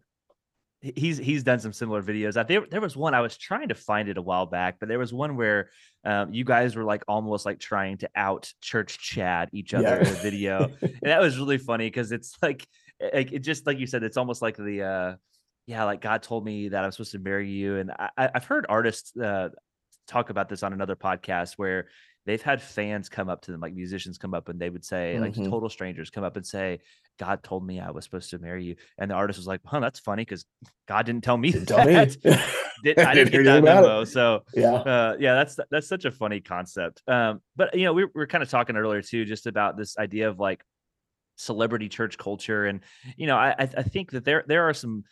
he's 0.80 1.18
he's 1.18 1.42
done 1.42 1.60
some 1.60 1.72
similar 1.72 2.02
videos. 2.02 2.36
I 2.36 2.42
there 2.42 2.66
there 2.70 2.80
was 2.80 2.96
one 2.96 3.14
I 3.14 3.20
was 3.20 3.36
trying 3.36 3.68
to 3.68 3.74
find 3.74 4.08
it 4.08 4.18
a 4.18 4.22
while 4.22 4.46
back, 4.46 4.76
but 4.80 4.88
there 4.88 4.98
was 4.98 5.12
one 5.12 5.36
where 5.36 5.70
um, 6.04 6.32
you 6.32 6.44
guys 6.44 6.76
were 6.76 6.84
like 6.84 7.02
almost 7.08 7.46
like 7.46 7.58
trying 7.58 7.98
to 7.98 8.10
out 8.14 8.52
church 8.60 8.98
Chad 8.98 9.48
each 9.52 9.72
other 9.72 9.88
yeah. 9.88 10.00
in 10.00 10.06
a 10.06 10.18
video, 10.18 10.70
and 10.82 10.98
that 11.02 11.20
was 11.20 11.38
really 11.38 11.58
funny 11.58 11.86
because 11.86 12.12
it's 12.12 12.36
like 12.42 12.66
like 13.14 13.32
it 13.32 13.40
just 13.40 13.66
like 13.66 13.78
you 13.78 13.86
said, 13.86 14.02
it's 14.02 14.16
almost 14.16 14.42
like 14.42 14.56
the 14.56 14.82
uh 14.82 15.16
yeah, 15.66 15.84
like 15.84 16.00
God 16.00 16.22
told 16.22 16.44
me 16.44 16.68
that 16.70 16.84
I'm 16.84 16.90
supposed 16.90 17.12
to 17.12 17.18
marry 17.18 17.48
you, 17.48 17.76
and 17.76 17.92
I, 17.92 18.10
I've 18.34 18.44
heard 18.44 18.66
artists 18.68 19.16
uh, 19.16 19.50
talk 20.08 20.30
about 20.30 20.48
this 20.48 20.62
on 20.62 20.72
another 20.72 20.96
podcast 20.96 21.54
where 21.56 21.86
they've 22.26 22.42
had 22.42 22.60
fans 22.60 23.08
come 23.08 23.28
up 23.28 23.42
to 23.42 23.52
them, 23.52 23.60
like 23.60 23.74
musicians 23.74 24.18
come 24.18 24.34
up 24.34 24.48
and 24.48 24.60
they 24.60 24.70
would 24.70 24.84
say, 24.84 25.14
mm-hmm. 25.14 25.22
like 25.22 25.34
total 25.34 25.68
strangers 25.68 26.10
come 26.10 26.24
up 26.24 26.36
and 26.36 26.46
say, 26.46 26.80
God 27.18 27.42
told 27.42 27.66
me 27.66 27.80
I 27.80 27.90
was 27.90 28.04
supposed 28.04 28.30
to 28.30 28.38
marry 28.38 28.64
you. 28.64 28.76
And 28.98 29.10
the 29.10 29.14
artist 29.14 29.38
was 29.38 29.46
like, 29.46 29.60
huh, 29.64 29.80
that's 29.80 30.00
funny 30.00 30.22
because 30.22 30.44
God 30.86 31.06
didn't 31.06 31.24
tell 31.24 31.36
me 31.36 31.52
didn't 31.52 31.68
that. 31.68 32.16
Tell 32.22 32.32
me. 32.32 32.38
Did, 32.82 32.98
I 32.98 33.12
didn't 33.12 33.32
get 33.32 33.44
that 33.44 33.62
memo. 33.62 34.00
It. 34.00 34.06
So 34.06 34.42
yeah, 34.54 34.72
uh, 34.72 35.16
yeah, 35.20 35.34
that's 35.34 35.58
that's 35.70 35.86
such 35.86 36.06
a 36.06 36.10
funny 36.10 36.40
concept. 36.40 37.02
Um, 37.06 37.42
but 37.54 37.74
you 37.74 37.84
know, 37.84 37.92
we, 37.92 38.04
we 38.04 38.10
were 38.14 38.26
kind 38.26 38.42
of 38.42 38.48
talking 38.48 38.74
earlier 38.74 39.02
too, 39.02 39.26
just 39.26 39.46
about 39.46 39.76
this 39.76 39.98
idea 39.98 40.30
of 40.30 40.38
like 40.38 40.64
celebrity 41.40 41.88
church 41.88 42.18
culture, 42.18 42.66
and 42.66 42.80
you 43.16 43.26
know, 43.26 43.36
I 43.36 43.54
I 43.58 43.82
think 43.82 44.10
that 44.12 44.24
there 44.24 44.44
there 44.46 44.68
are 44.68 44.74
some 44.74 45.04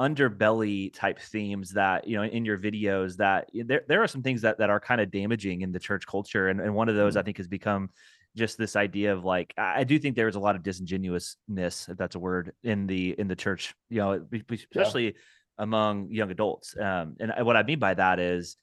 underbelly 0.00 0.92
type 0.92 1.20
themes 1.20 1.70
that 1.70 2.06
you 2.06 2.16
know 2.16 2.24
in 2.24 2.44
your 2.44 2.58
videos 2.58 3.16
that 3.16 3.48
there, 3.54 3.82
there 3.86 4.02
are 4.02 4.08
some 4.08 4.22
things 4.22 4.42
that, 4.42 4.58
that 4.58 4.68
are 4.68 4.80
kind 4.80 5.00
of 5.00 5.10
damaging 5.10 5.60
in 5.60 5.70
the 5.70 5.78
church 5.78 6.04
culture 6.04 6.48
and, 6.48 6.60
and 6.60 6.74
one 6.74 6.88
of 6.88 6.96
those 6.96 7.12
mm-hmm. 7.12 7.20
i 7.20 7.22
think 7.22 7.36
has 7.36 7.46
become 7.46 7.88
just 8.36 8.58
this 8.58 8.74
idea 8.74 9.14
of 9.14 9.24
like 9.24 9.54
i 9.56 9.84
do 9.84 9.96
think 9.96 10.16
there's 10.16 10.34
a 10.34 10.40
lot 10.40 10.56
of 10.56 10.64
disingenuousness 10.64 11.88
if 11.88 11.96
that's 11.96 12.16
a 12.16 12.18
word 12.18 12.52
in 12.64 12.88
the 12.88 13.14
in 13.20 13.28
the 13.28 13.36
church 13.36 13.72
you 13.88 13.98
know 13.98 14.20
especially 14.50 15.04
yeah. 15.04 15.12
among 15.58 16.10
young 16.10 16.32
adults 16.32 16.76
um, 16.76 17.14
and 17.20 17.32
what 17.46 17.56
i 17.56 17.62
mean 17.62 17.78
by 17.78 17.94
that 17.94 18.18
is 18.18 18.56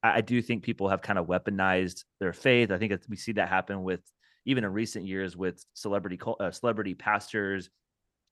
I, 0.00 0.20
do 0.20 0.40
think 0.40 0.62
people 0.62 0.88
have 0.88 1.02
kind 1.02 1.18
of 1.18 1.26
weaponized 1.26 2.04
their 2.18 2.32
faith 2.32 2.70
i 2.70 2.78
think 2.78 2.98
we 3.10 3.16
see 3.16 3.32
that 3.32 3.50
happen 3.50 3.82
with 3.82 4.00
even 4.48 4.64
in 4.64 4.72
recent 4.72 5.06
years 5.06 5.36
with 5.36 5.62
celebrity 5.74 6.18
uh, 6.40 6.50
celebrity 6.50 6.94
pastors 6.94 7.68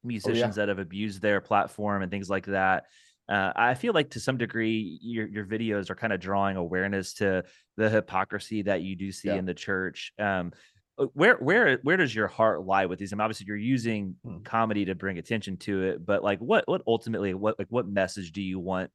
musicians 0.02 0.42
oh, 0.42 0.46
yeah. 0.46 0.66
that 0.66 0.68
have 0.68 0.78
abused 0.78 1.20
their 1.20 1.40
platform 1.40 2.02
and 2.02 2.10
things 2.10 2.30
like 2.30 2.46
that. 2.46 2.84
Uh, 3.28 3.52
I 3.54 3.74
feel 3.74 3.92
like 3.92 4.10
to 4.10 4.20
some 4.20 4.38
degree 4.38 4.98
your 5.02 5.26
your 5.26 5.44
videos 5.44 5.90
are 5.90 5.94
kind 5.94 6.12
of 6.12 6.20
drawing 6.20 6.56
awareness 6.56 7.14
to 7.14 7.44
the 7.76 7.90
hypocrisy 7.90 8.62
that 8.62 8.82
you 8.82 8.96
do 8.96 9.12
see 9.12 9.28
yeah. 9.28 9.34
in 9.34 9.44
the 9.44 9.54
church. 9.54 10.12
Um, 10.18 10.52
uh, 10.98 11.06
where 11.12 11.36
where 11.36 11.78
where 11.82 11.98
does 11.98 12.14
your 12.14 12.28
heart 12.28 12.64
lie 12.64 12.86
with 12.86 12.98
these? 12.98 13.12
I 13.12 13.16
mean, 13.16 13.22
obviously 13.22 13.46
you're 13.46 13.56
using 13.56 14.16
hmm. 14.24 14.38
comedy 14.42 14.86
to 14.86 14.94
bring 14.94 15.18
attention 15.18 15.58
to 15.58 15.82
it, 15.82 16.06
but 16.06 16.24
like 16.24 16.38
what 16.38 16.66
what 16.66 16.80
ultimately 16.86 17.34
what 17.34 17.58
like 17.58 17.68
what 17.68 17.86
message 17.86 18.32
do 18.32 18.40
you 18.40 18.58
want 18.58 18.90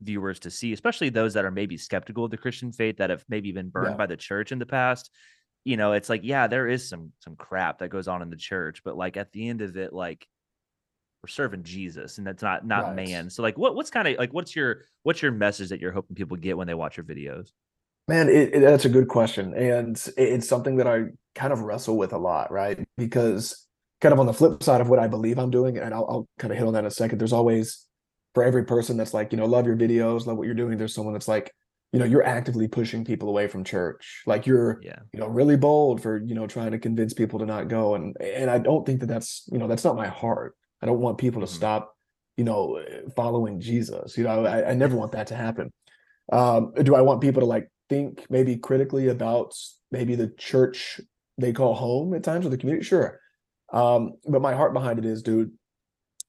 viewers 0.00 0.40
to 0.40 0.50
see, 0.50 0.72
especially 0.72 1.10
those 1.10 1.34
that 1.34 1.44
are 1.44 1.52
maybe 1.52 1.76
skeptical 1.76 2.24
of 2.24 2.32
the 2.32 2.36
Christian 2.36 2.72
faith 2.72 2.96
that 2.96 3.10
have 3.10 3.24
maybe 3.28 3.52
been 3.52 3.68
burned 3.68 3.92
yeah. 3.92 3.96
by 3.96 4.06
the 4.06 4.16
church 4.16 4.50
in 4.50 4.58
the 4.58 4.66
past? 4.66 5.10
You 5.64 5.76
know, 5.76 5.92
it's 5.92 6.08
like 6.08 6.20
yeah, 6.24 6.46
there 6.46 6.68
is 6.68 6.88
some 6.88 7.12
some 7.20 7.36
crap 7.36 7.78
that 7.78 7.88
goes 7.88 8.08
on 8.08 8.22
in 8.22 8.30
the 8.30 8.36
church, 8.36 8.82
but 8.84 8.96
like 8.96 9.16
at 9.16 9.32
the 9.32 9.48
end 9.48 9.62
of 9.62 9.76
it, 9.76 9.92
like 9.92 10.26
we're 11.22 11.28
serving 11.28 11.62
Jesus 11.62 12.18
and 12.18 12.26
that's 12.26 12.42
not 12.42 12.66
not 12.66 12.84
right. 12.84 12.96
man. 12.96 13.30
So 13.30 13.42
like 13.42 13.56
what 13.56 13.74
what's 13.74 13.90
kind 13.90 14.06
of 14.06 14.18
like 14.18 14.34
what's 14.34 14.54
your 14.54 14.82
what's 15.04 15.22
your 15.22 15.32
message 15.32 15.70
that 15.70 15.80
you're 15.80 15.92
hoping 15.92 16.16
people 16.16 16.36
get 16.36 16.58
when 16.58 16.66
they 16.66 16.74
watch 16.74 16.98
your 16.98 17.04
videos? 17.04 17.48
Man, 18.06 18.28
it, 18.28 18.54
it, 18.54 18.60
that's 18.60 18.84
a 18.84 18.90
good 18.90 19.08
question. 19.08 19.54
And 19.54 19.96
it's 20.18 20.46
something 20.46 20.76
that 20.76 20.86
I 20.86 21.04
kind 21.34 21.52
of 21.52 21.60
wrestle 21.60 21.96
with 21.96 22.12
a 22.12 22.18
lot, 22.18 22.52
right? 22.52 22.86
Because 22.98 23.66
kind 24.02 24.12
of 24.12 24.20
on 24.20 24.26
the 24.26 24.34
flip 24.34 24.62
side 24.62 24.82
of 24.82 24.90
what 24.90 24.98
I 24.98 25.08
believe 25.08 25.38
I'm 25.38 25.50
doing, 25.50 25.78
and 25.78 25.94
I'll, 25.94 26.06
I'll 26.06 26.28
kind 26.38 26.52
of 26.52 26.58
hit 26.58 26.66
on 26.66 26.74
that 26.74 26.80
in 26.80 26.86
a 26.86 26.90
second, 26.90 27.18
there's 27.18 27.32
always 27.32 27.86
for 28.34 28.44
every 28.44 28.64
person 28.64 28.98
that's 28.98 29.14
like, 29.14 29.32
you 29.32 29.38
know, 29.38 29.46
love 29.46 29.66
your 29.66 29.76
videos, 29.76 30.26
love 30.26 30.36
what 30.36 30.44
you're 30.44 30.54
doing, 30.54 30.76
there's 30.76 30.94
someone 30.94 31.14
that's 31.14 31.28
like, 31.28 31.50
you 31.94 32.00
know, 32.00 32.06
you're 32.06 32.26
actively 32.26 32.66
pushing 32.66 33.04
people 33.04 33.28
away 33.28 33.46
from 33.46 33.62
church. 33.62 34.24
Like 34.26 34.48
you're, 34.48 34.80
yeah. 34.82 34.98
you 35.12 35.20
know, 35.20 35.28
really 35.28 35.56
bold 35.56 36.02
for, 36.02 36.20
you 36.26 36.34
know, 36.34 36.48
trying 36.48 36.72
to 36.72 36.78
convince 36.80 37.14
people 37.14 37.38
to 37.38 37.46
not 37.46 37.68
go. 37.68 37.94
And 37.94 38.20
and 38.20 38.50
I 38.50 38.58
don't 38.58 38.84
think 38.84 38.98
that 38.98 39.06
that's, 39.06 39.48
you 39.52 39.58
know, 39.58 39.68
that's 39.68 39.84
not 39.84 39.94
my 39.94 40.08
heart. 40.08 40.56
I 40.82 40.86
don't 40.86 40.98
want 40.98 41.18
people 41.18 41.40
to 41.42 41.46
mm-hmm. 41.46 41.54
stop, 41.54 41.96
you 42.36 42.42
know, 42.42 42.82
following 43.14 43.60
Jesus. 43.60 44.18
You 44.18 44.24
know, 44.24 44.44
I, 44.44 44.70
I 44.70 44.74
never 44.74 44.96
want 44.96 45.12
that 45.12 45.28
to 45.28 45.36
happen. 45.36 45.72
Um, 46.32 46.72
do 46.82 46.96
I 46.96 47.00
want 47.02 47.20
people 47.20 47.42
to 47.42 47.46
like 47.46 47.68
think 47.88 48.26
maybe 48.28 48.56
critically 48.56 49.06
about 49.06 49.54
maybe 49.92 50.16
the 50.16 50.32
church 50.36 51.00
they 51.38 51.52
call 51.52 51.76
home 51.76 52.12
at 52.14 52.24
times 52.24 52.44
or 52.44 52.48
the 52.48 52.58
community? 52.58 52.84
Sure. 52.84 53.20
Um, 53.72 54.14
but 54.26 54.42
my 54.42 54.54
heart 54.54 54.72
behind 54.72 54.98
it 54.98 55.04
is, 55.04 55.22
dude, 55.22 55.52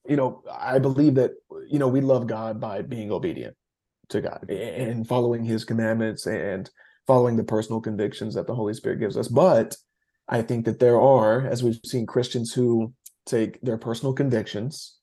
you 0.07 0.15
know, 0.15 0.43
I 0.55 0.77
believe 0.77 1.15
that, 1.15 1.31
you 1.67 1.79
know, 1.79 1.87
we 1.87 2.01
love 2.01 2.27
God 2.27 2.59
by 2.59 2.83
being 2.83 3.11
obedient 3.11 3.57
to 4.09 4.21
God 4.21 4.49
and 4.49 5.07
following 5.07 5.43
his 5.43 5.65
commandments 5.65 6.25
and 6.25 6.69
following 7.07 7.35
the 7.35 7.43
personal 7.43 7.81
convictions 7.81 8.33
that 8.35 8.47
the 8.47 8.55
Holy 8.55 8.73
Spirit 8.73 8.99
gives 8.99 9.17
us. 9.17 9.27
But 9.27 9.75
I 10.27 10.41
think 10.41 10.65
that 10.65 10.79
there 10.79 10.99
are, 10.99 11.45
as 11.45 11.63
we've 11.63 11.79
seen 11.85 12.05
Christians 12.05 12.53
who 12.53 12.93
take 13.25 13.61
their 13.61 13.77
personal 13.77 14.13
convictions 14.13 14.97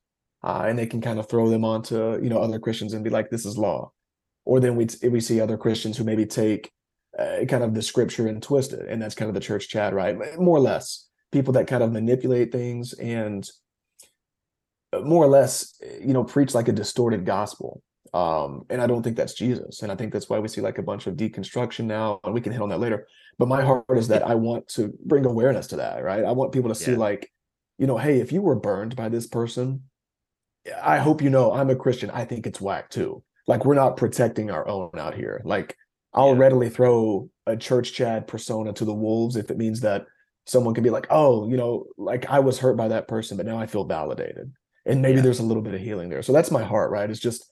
uh, 0.44 0.64
and 0.66 0.78
they 0.78 0.87
can 0.87 1.00
kind 1.00 1.18
of 1.18 1.28
throw 1.28 1.49
them 1.49 1.64
onto 1.64 2.21
you 2.23 2.28
know 2.28 2.38
other 2.38 2.59
Christians 2.59 2.92
and 2.92 3.04
be 3.04 3.11
like, 3.11 3.30
this 3.30 3.47
is 3.47 3.56
law. 3.59 3.92
Or 4.44 4.59
then 4.59 4.75
we 4.76 4.88
we 5.09 5.21
see 5.21 5.40
other 5.40 5.56
Christians 5.56 5.97
who 5.97 6.04
maybe 6.04 6.26
take 6.26 6.71
uh, 7.18 7.44
kind 7.49 7.62
of 7.62 7.75
the 7.75 7.82
scripture 7.82 8.26
and 8.26 8.42
twist 8.42 8.73
it, 8.73 8.88
and 8.88 9.00
that's 9.00 9.14
kind 9.14 9.28
of 9.28 9.35
the 9.35 9.40
church 9.40 9.68
Chad, 9.68 9.94
right? 9.94 10.16
More 10.38 10.56
or 10.56 10.61
less, 10.61 11.09
people 11.30 11.52
that 11.54 11.68
kind 11.68 11.82
of 11.82 11.92
manipulate 11.92 12.50
things 12.50 12.92
and 12.94 13.49
uh, 14.92 15.00
more 15.00 15.25
or 15.25 15.28
less, 15.28 15.75
you 16.00 16.12
know, 16.12 16.25
preach 16.25 16.54
like 16.54 16.68
a 16.68 16.73
distorted 16.73 17.25
gospel. 17.25 17.82
Um, 18.12 18.66
and 18.69 18.83
I 18.83 18.87
don't 18.87 19.02
think 19.02 19.16
that's 19.16 19.35
Jesus. 19.35 19.83
And 19.83 19.90
I 19.90 19.97
think 19.97 20.12
that's 20.12 20.28
why 20.28 20.38
we 20.38 20.49
see 20.49 20.61
like 20.61 20.78
a 20.78 20.83
bunch 20.83 21.07
of 21.07 21.14
deconstruction 21.14 21.85
now, 21.85 22.21
and 22.25 22.35
we 22.35 22.40
can 22.40 22.52
hit 22.52 22.61
on 22.61 22.69
that 22.69 22.81
later. 22.81 23.07
But 23.38 23.49
my 23.49 23.62
heart 23.62 23.85
is 23.97 24.09
that 24.09 24.26
I 24.26 24.35
want 24.35 24.69
to 24.69 24.92
bring 25.07 25.25
awareness 25.25 25.66
to 25.69 25.76
that, 25.76 26.02
right? 26.04 26.25
I 26.25 26.33
want 26.33 26.52
people 26.52 26.69
to 26.69 26.75
see 26.75 26.95
like 26.95 27.31
you 27.78 27.87
know, 27.87 27.97
hey, 27.97 28.21
if 28.21 28.31
you 28.31 28.42
were 28.42 28.54
burned 28.54 28.95
by 28.95 29.09
this 29.09 29.26
person, 29.26 29.83
I 30.83 30.99
hope 30.99 31.23
you 31.23 31.31
know 31.31 31.52
I'm 31.52 31.71
a 31.71 31.75
Christian. 31.75 32.11
I 32.11 32.25
think 32.25 32.47
it's 32.47 32.61
whack 32.61 32.90
too. 32.90 33.25
Like 33.49 33.64
we're 33.64 33.75
not 33.75 33.97
protecting 33.97 34.50
our 34.50 34.69
own 34.69 34.90
out 34.97 35.14
here. 35.14 35.42
Like 35.45 35.76
I'll 36.14 36.35
yeah. 36.35 36.40
readily 36.40 36.71
throw 36.71 37.28
a 37.47 37.57
church 37.57 37.92
Chad 37.92 38.28
persona 38.28 38.73
to 38.75 38.85
the 38.85 38.95
wolves 38.95 39.37
if 39.37 39.50
it 39.50 39.59
means 39.59 39.81
that 39.81 40.07
someone 40.47 40.75
can 40.75 40.85
be 40.85 40.90
like, 40.90 41.07
oh, 41.11 41.49
you 41.49 41.57
know, 41.57 41.87
like 41.97 42.26
I 42.31 42.38
was 42.38 42.59
hurt 42.59 42.76
by 42.76 42.88
that 42.88 43.09
person, 43.09 43.37
but 43.37 43.47
now 43.47 43.59
I 43.59 43.66
feel 43.66 43.85
validated. 43.85 44.52
And 44.87 45.02
maybe 45.02 45.16
yeah. 45.16 45.23
there's 45.23 45.40
a 45.40 45.45
little 45.45 45.62
bit 45.62 45.75
of 45.75 45.81
healing 45.81 46.09
there. 46.09 46.23
So 46.23 46.33
that's 46.33 46.50
my 46.50 46.62
heart, 46.62 46.90
right? 46.90 47.11
It's 47.11 47.21
just 47.21 47.49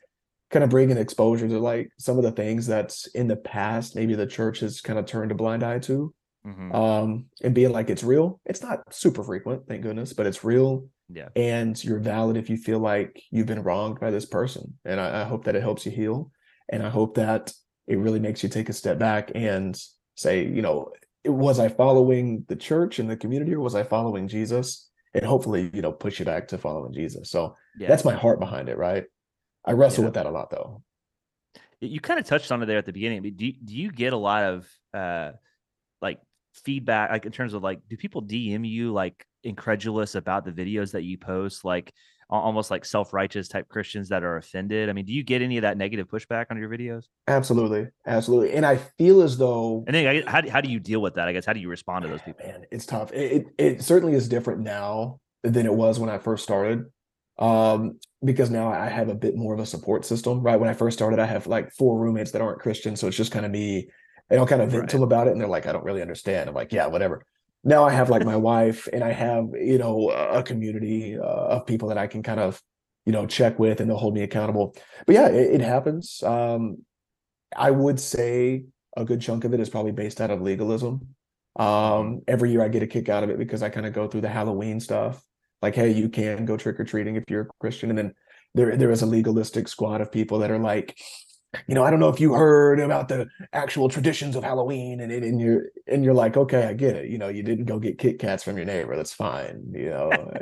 kind 0.51 0.65
of 0.65 0.71
bringing 0.71 0.97
exposure 0.97 1.49
to 1.49 1.59
like 1.59 1.91
some 1.99 2.19
of 2.19 2.25
the 2.25 2.33
things 2.33 2.67
that's 2.67 3.07
in 3.09 3.29
the 3.29 3.37
past, 3.37 3.95
maybe 3.95 4.15
the 4.15 4.27
church 4.27 4.61
has 4.61 4.81
kind 4.81 4.99
of 4.99 5.07
turned 5.07 5.31
a 5.31 5.35
blind 5.35 5.63
eye 5.63 5.79
to 5.79 6.13
mm-hmm. 6.47 6.75
um, 6.75 7.27
and 7.43 7.55
being 7.55 7.73
like 7.73 7.91
it's 7.91 8.03
real. 8.03 8.41
It's 8.45 8.63
not 8.63 8.93
super 8.93 9.23
frequent, 9.23 9.67
thank 9.69 9.83
goodness, 9.83 10.13
but 10.13 10.27
it's 10.27 10.45
real. 10.45 10.89
Yeah. 11.09 11.29
And 11.35 11.83
you're 11.83 11.99
valid 11.99 12.37
if 12.37 12.49
you 12.51 12.57
feel 12.57 12.79
like 12.79 13.23
you've 13.31 13.47
been 13.47 13.63
wronged 13.63 14.01
by 14.01 14.11
this 14.11 14.27
person. 14.27 14.79
And 14.85 15.01
I, 15.01 15.23
I 15.23 15.25
hope 15.25 15.45
that 15.45 15.57
it 15.57 15.63
helps 15.63 15.85
you 15.87 15.93
heal. 15.93 16.31
And 16.69 16.85
I 16.85 16.89
hope 16.89 17.17
that 17.17 17.53
it 17.87 17.99
really 17.99 18.21
makes 18.21 18.43
you 18.43 18.49
take 18.49 18.69
a 18.69 18.73
step 18.73 18.99
back 18.99 19.33
and 19.35 19.81
say, 20.15 20.47
you 20.47 20.63
know, 20.63 20.93
was 21.25 21.59
I 21.59 21.69
following 21.69 22.45
the 22.49 22.57
church 22.57 22.99
and 22.99 23.11
the 23.11 23.17
community 23.17 23.55
or 23.55 23.61
was 23.61 23.75
I 23.75 23.83
following 23.83 24.29
Jesus? 24.29 24.89
And 25.13 25.25
hopefully, 25.25 25.71
you 25.75 25.83
know, 25.83 25.91
push 25.91 26.21
you 26.21 26.25
back 26.25 26.49
to 26.49 26.59
following 26.59 26.93
Jesus. 26.93 27.31
So 27.31 27.57
yeah. 27.79 27.89
that's 27.89 28.05
my 28.05 28.15
heart 28.15 28.39
behind 28.39 28.69
it, 28.69 28.79
right? 28.79 29.05
I 29.65 29.73
wrestle 29.73 30.03
yeah. 30.03 30.07
with 30.07 30.15
that 30.15 30.27
a 30.27 30.31
lot 30.31 30.51
though. 30.51 30.83
You 31.81 32.01
kind 32.01 32.21
of 32.21 32.27
touched 32.27 32.53
on 32.53 32.63
it 32.63 32.67
there 32.67 32.79
at 32.79 32.87
the 32.87 32.93
beginning. 32.93 33.23
But 33.23 33.37
do 33.37 33.53
do 33.53 33.75
you 33.75 33.91
get 33.91 34.13
a 34.13 34.17
lot 34.17 34.45
of 34.45 34.69
uh 34.93 35.33
like 36.03 36.21
feedback 36.65 37.11
like 37.11 37.27
in 37.27 37.33
terms 37.33 37.55
of 37.55 37.63
like 37.63 37.81
do 37.89 37.97
people 37.97 38.23
dm 38.23 38.69
you 38.69 38.93
like 38.93 39.25
incredulous 39.45 40.17
about 40.17 40.45
the 40.45 40.51
videos 40.51 40.91
that 40.91 41.05
you 41.05 41.17
post 41.17 41.65
like 41.65 41.93
almost 42.29 42.71
like 42.71 42.85
self-righteous 42.85 43.47
type 43.49 43.69
christians 43.69 44.09
that 44.09 44.23
are 44.23 44.37
offended? 44.37 44.89
I 44.89 44.93
mean 44.93 45.05
do 45.05 45.13
you 45.13 45.23
get 45.23 45.43
any 45.43 45.59
of 45.59 45.63
that 45.63 45.77
negative 45.77 46.09
pushback 46.09 46.47
on 46.51 46.59
your 46.59 46.69
videos? 46.69 47.05
Absolutely. 47.29 47.89
Absolutely. 48.07 48.53
And 48.55 48.67
i 48.67 48.77
feel 48.77 49.23
as 49.23 49.37
though 49.37 49.85
and 49.87 49.95
then 49.95 50.23
how, 50.27 50.49
how 50.49 50.61
do 50.61 50.71
you 50.71 50.81
deal 50.81 51.01
with 51.01 51.15
that? 51.15 51.29
I 51.29 51.33
guess 51.33 51.47
how 51.47 51.53
do 51.53 51.61
you 51.61 51.69
respond 51.69 52.03
to 52.03 52.09
those 52.09 52.23
people? 52.23 52.47
man 52.47 52.67
it's 52.71 52.87
tough. 52.87 53.13
It, 53.13 53.33
it, 53.33 53.47
it 53.59 53.83
certainly 53.83 54.15
is 54.15 54.29
different 54.29 54.61
now 54.61 55.19
than 55.43 55.67
it 55.67 55.75
was 55.75 55.99
when 55.99 56.11
i 56.11 56.19
first 56.19 56.45
started 56.45 56.85
um 57.41 57.99
because 58.25 58.51
now 58.51 58.69
i 58.69 58.89
have 58.89 59.09
a 59.09 59.15
bit 59.15 59.35
more 59.35 59.55
of 59.55 59.61
a 59.61 59.67
support 59.67 60.05
system 60.05 60.41
right 60.41 60.61
when 60.61 60.69
i 60.69 60.75
first 60.75 60.97
started 60.97 61.19
i 61.19 61.25
have 61.27 61.47
like 61.47 61.71
four 61.73 61.99
roommates 61.99 62.31
that 62.31 62.43
aren't 62.43 62.61
christian 62.61 62.95
so 62.95 63.07
it's 63.09 63.17
just 63.17 63.33
kind 63.33 63.47
of 63.47 63.51
me 63.51 63.89
and 64.31 64.39
I'll 64.39 64.47
kind 64.47 64.63
of 64.63 64.71
vent 64.71 64.83
right. 64.83 64.91
to 64.91 64.97
them 64.97 65.03
about 65.03 65.27
it, 65.27 65.33
and 65.33 65.41
they're 65.41 65.49
like, 65.49 65.67
"I 65.67 65.73
don't 65.73 65.85
really 65.85 66.03
understand." 66.03 66.49
I'm 66.49 66.55
like, 66.55 66.73
"Yeah, 66.73 66.87
whatever." 66.87 67.25
Now 67.65 67.85
I 67.85 67.91
have 67.91 68.09
like 68.09 68.25
my 68.25 68.37
wife, 68.53 68.89
and 68.93 69.03
I 69.03 69.13
have 69.13 69.49
you 69.55 69.79
know 69.79 70.11
a 70.11 70.43
community 70.43 71.19
uh, 71.19 71.23
of 71.23 71.67
people 71.67 71.89
that 71.89 71.99
I 71.99 72.07
can 72.07 72.23
kind 72.23 72.41
of 72.41 72.63
you 73.05 73.13
know 73.13 73.27
check 73.27 73.59
with, 73.59 73.81
and 73.81 73.91
they'll 73.91 73.99
hold 73.99 74.15
me 74.15 74.23
accountable. 74.23 74.75
But 75.07 75.15
yeah, 75.15 75.29
it, 75.29 75.55
it 75.57 75.61
happens. 75.61 76.23
Um, 76.23 76.85
I 77.57 77.71
would 77.71 77.99
say 77.99 78.65
a 78.97 79.05
good 79.05 79.21
chunk 79.21 79.45
of 79.45 79.53
it 79.53 79.61
is 79.61 79.69
probably 79.69 79.93
based 79.93 80.21
out 80.21 80.31
of 80.31 80.41
legalism. 80.41 81.15
Um, 81.57 81.67
mm-hmm. 81.67 82.19
every 82.29 82.53
year 82.53 82.63
I 82.63 82.69
get 82.69 82.85
a 82.85 82.87
kick 82.87 83.09
out 83.09 83.25
of 83.25 83.31
it 83.31 83.39
because 83.39 83.63
I 83.63 83.69
kind 83.69 83.87
of 83.87 83.93
go 83.93 84.07
through 84.07 84.21
the 84.21 84.29
Halloween 84.29 84.79
stuff. 84.79 85.23
Like, 85.63 85.75
hey, 85.75 85.91
you 85.91 86.09
can 86.09 86.45
go 86.45 86.57
trick 86.57 86.81
or 86.81 86.85
treating 86.85 87.17
if 87.17 87.25
you're 87.29 87.43
a 87.43 87.49
Christian, 87.61 87.91
and 87.91 87.99
then 87.99 88.15
there 88.55 88.77
there 88.77 88.91
is 88.91 89.03
a 89.03 89.07
legalistic 89.07 89.69
squad 89.69 90.01
of 90.01 90.11
people 90.11 90.39
that 90.39 90.51
are 90.51 90.59
like, 90.59 90.99
you 91.67 91.75
know, 91.75 91.85
I 91.85 91.91
don't 91.91 92.01
know 92.01 92.09
if 92.09 92.21
you 92.21 92.35
heard 92.35 92.81
about 92.81 93.09
the 93.09 93.29
actual 93.53 93.89
traditions 93.89 94.37
of 94.37 94.45
Halloween, 94.45 95.01
and 95.01 95.13
and 95.13 95.41
you're 95.41 95.67
and 95.87 96.05
you're 96.05 96.15
like, 96.15 96.37
okay, 96.37 96.65
I 96.65 96.75
get 96.75 96.97
it. 96.97 97.11
You 97.11 97.19
know, 97.19 97.29
you 97.29 97.43
didn't 97.43 97.67
go 97.67 97.79
get 97.79 97.99
Kit 97.99 98.19
Kats 98.19 98.43
from 98.43 98.57
your 98.57 98.67
neighbor. 98.67 98.97
That's 98.97 99.13
fine. 99.13 99.73
You 99.73 99.91
know, 99.91 100.33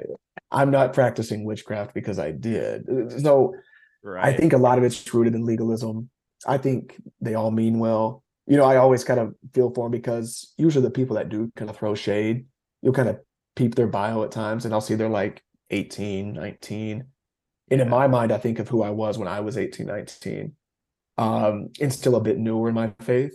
I'm 0.51 0.71
not 0.71 0.93
practicing 0.93 1.45
witchcraft 1.45 1.95
because 1.95 2.19
I 2.19 2.33
did. 2.33 2.87
So 3.21 3.55
right. 4.03 4.25
I 4.25 4.37
think 4.37 4.53
a 4.53 4.59
lot 4.59 4.79
of 4.79 4.85
it's 4.85 5.13
rooted 5.13 5.35
in 5.35 5.45
legalism. 5.45 6.11
I 6.47 6.59
think 6.59 7.01
they 7.21 7.35
all 7.35 7.51
mean 7.51 7.79
well. 7.79 8.23
You 8.47 8.57
know, 8.57 8.65
I 8.65 8.77
always 8.77 9.05
kind 9.05 9.21
of 9.21 9.35
feel 9.53 9.73
for 9.75 9.85
them 9.85 9.93
because 9.93 10.55
usually 10.57 10.85
the 10.85 10.91
people 10.91 11.17
that 11.17 11.29
do 11.29 11.53
kind 11.57 11.69
of 11.69 11.77
throw 11.77 11.95
shade, 11.95 12.47
you'll 12.81 12.95
kind 12.95 13.09
of 13.09 13.19
peep 13.59 13.75
their 13.75 13.89
bio 13.89 14.23
at 14.23 14.31
times 14.31 14.65
and 14.65 14.73
I'll 14.73 14.81
see 14.81 14.95
they're 14.95 15.09
like 15.09 15.43
18, 15.71 16.33
19. 16.33 17.05
And 17.71 17.81
in 17.81 17.89
my 17.89 18.07
mind, 18.07 18.33
I 18.33 18.39
think 18.39 18.61
of 18.61 18.69
who 18.69 18.83
I 18.83 18.91
was 18.91 19.19
when 19.19 19.29
I 19.29 19.41
was 19.41 19.59
18, 19.59 19.87
19, 19.87 20.53
um, 21.19 21.69
and 21.81 21.93
still 21.93 22.17
a 22.17 22.21
bit 22.21 22.39
newer 22.39 22.69
in 22.69 22.75
my 22.75 22.95
faith. 23.01 23.35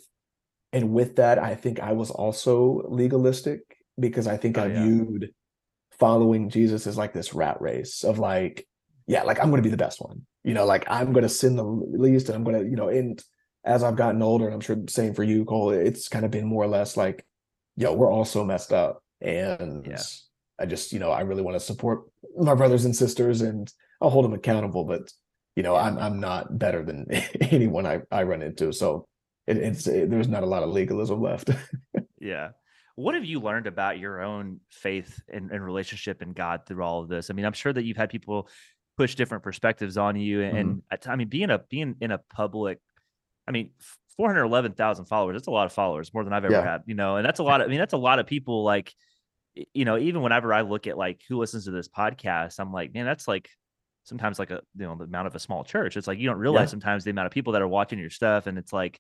And 0.72 0.92
with 0.92 1.18
that, 1.18 1.38
I 1.38 1.54
think 1.54 1.80
I 1.80 1.92
was 1.92 2.10
also 2.10 2.84
legalistic 2.88 3.60
because 4.00 4.26
I 4.26 4.38
think 4.38 4.58
oh, 4.58 4.64
I 4.64 4.68
yeah. 4.68 4.84
viewed 4.84 5.34
following 6.00 6.50
Jesus 6.50 6.88
as 6.88 6.98
like 6.98 7.14
this 7.14 7.34
rat 7.34 7.62
race 7.62 8.04
of 8.04 8.18
like, 8.18 8.66
yeah, 9.06 9.24
like 9.24 9.40
I'm 9.40 9.50
going 9.50 9.62
to 9.62 9.68
be 9.68 9.70
the 9.70 9.78
best 9.78 10.02
one, 10.02 10.26
you 10.44 10.54
know, 10.54 10.66
like 10.66 10.86
I'm 10.90 11.12
going 11.12 11.24
to 11.24 11.30
sin 11.30 11.58
the 11.58 11.64
least 11.64 12.30
and 12.30 12.36
I'm 12.36 12.46
going 12.46 12.64
to, 12.64 12.68
you 12.68 12.78
know, 12.78 12.88
and 12.88 13.22
as 13.66 13.84
I've 13.84 13.98
gotten 13.98 14.22
older, 14.22 14.46
and 14.46 14.54
I'm 14.54 14.62
sure 14.62 14.78
same 14.88 15.14
for 15.14 15.24
you, 15.24 15.46
Cole, 15.46 15.72
it's 15.72 16.08
kind 16.08 16.26
of 16.26 16.32
been 16.32 16.48
more 16.48 16.64
or 16.64 16.68
less 16.68 16.98
like, 16.98 17.26
yo, 17.76 17.94
we're 17.94 18.12
all 18.12 18.26
so 18.26 18.44
messed 18.44 18.74
up. 18.74 19.03
And 19.24 19.88
yeah. 19.88 20.02
I 20.60 20.66
just, 20.66 20.92
you 20.92 21.00
know, 21.00 21.12
I 21.12 21.22
really 21.22 21.42
want 21.42 21.56
to 21.56 21.60
support 21.60 22.04
my 22.38 22.54
brothers 22.54 22.86
and 22.86 22.96
sisters 22.96 23.42
and 23.42 23.72
I'll 24.02 24.10
hold 24.10 24.26
them 24.26 24.34
accountable, 24.34 24.84
but 24.84 25.12
you 25.56 25.64
know, 25.64 25.76
I'm 25.76 25.98
I'm 25.98 26.20
not 26.20 26.58
better 26.58 26.84
than 26.84 27.08
anyone 27.42 27.86
I, 27.86 28.02
I 28.12 28.24
run 28.24 28.42
into. 28.42 28.74
So 28.74 29.08
it, 29.48 29.58
it's 29.58 29.88
it, 29.88 30.10
there's 30.10 30.28
not 30.28 30.44
a 30.44 30.48
lot 30.48 30.64
of 30.64 30.70
legalism 30.70 31.22
left. 31.22 31.50
yeah. 32.20 32.50
What 32.96 33.16
have 33.16 33.26
you 33.26 33.40
learned 33.40 33.66
about 33.66 33.98
your 33.98 34.22
own 34.22 34.60
faith 34.70 35.20
and, 35.28 35.50
and, 35.50 35.66
relationship 35.66 36.22
in 36.22 36.34
God 36.34 36.68
through 36.68 36.84
all 36.84 37.02
of 37.02 37.10
this? 37.10 37.32
I 37.32 37.34
mean, 37.34 37.44
I'm 37.44 37.54
sure 37.54 37.74
that 37.74 37.84
you've 37.84 37.98
had 37.98 38.12
people 38.12 38.48
push 38.98 39.16
different 39.16 39.44
perspectives 39.44 39.98
on 39.98 40.16
you, 40.16 40.44
and, 40.44 40.84
mm-hmm. 40.92 41.10
I 41.10 41.16
mean, 41.16 41.28
being 41.28 41.50
a 41.50 41.58
being 41.58 41.96
in 42.02 42.12
a 42.12 42.20
public, 42.36 42.78
I 43.48 43.52
mean, 43.52 43.72
411,000 44.18 45.06
followers. 45.06 45.36
That's 45.36 45.48
a 45.48 45.52
lot 45.52 45.66
of 45.66 45.74
followers, 45.74 46.14
more 46.14 46.24
than 46.24 46.34
I've 46.34 46.46
ever 46.46 46.54
yeah. 46.54 46.64
had, 46.64 46.82
you 46.86 46.94
know, 46.94 47.18
and 47.18 47.26
that's 47.26 47.40
a 47.40 47.44
lot 47.50 47.62
of, 47.62 47.68
I 47.68 47.70
mean, 47.70 47.80
that's 47.80 47.94
a 47.94 47.98
lot 47.98 48.20
of 48.20 48.28
people 48.28 48.64
like, 48.64 48.94
you 49.74 49.86
know, 49.86 49.98
even 49.98 50.22
whenever 50.22 50.54
I 50.54 50.62
look 50.62 50.88
at 50.88 50.98
like 50.98 51.22
who 51.28 51.38
listens 51.38 51.66
to 51.66 51.72
this 51.72 51.88
podcast, 51.88 52.60
I'm 52.60 52.74
like, 52.74 52.94
man, 52.94 53.06
that's 53.06 53.28
like 53.28 53.50
sometimes 54.04 54.40
like 54.40 54.52
a, 54.52 54.62
you 54.76 54.86
know, 54.86 54.96
the 54.96 55.06
amount 55.06 55.28
of 55.28 55.36
a 55.36 55.40
small 55.40 55.64
church. 55.64 55.96
It's 55.96 56.08
like, 56.08 56.20
you 56.20 56.28
don't 56.28 56.40
realize 56.40 56.68
yeah. 56.68 56.72
sometimes 56.72 57.04
the 57.04 57.12
amount 57.12 57.28
of 57.28 57.32
people 57.32 57.54
that 57.54 57.62
are 57.62 57.68
watching 57.68 58.00
your 58.00 58.10
stuff. 58.10 58.48
And 58.48 58.58
it's 58.58 58.74
like, 58.74 59.00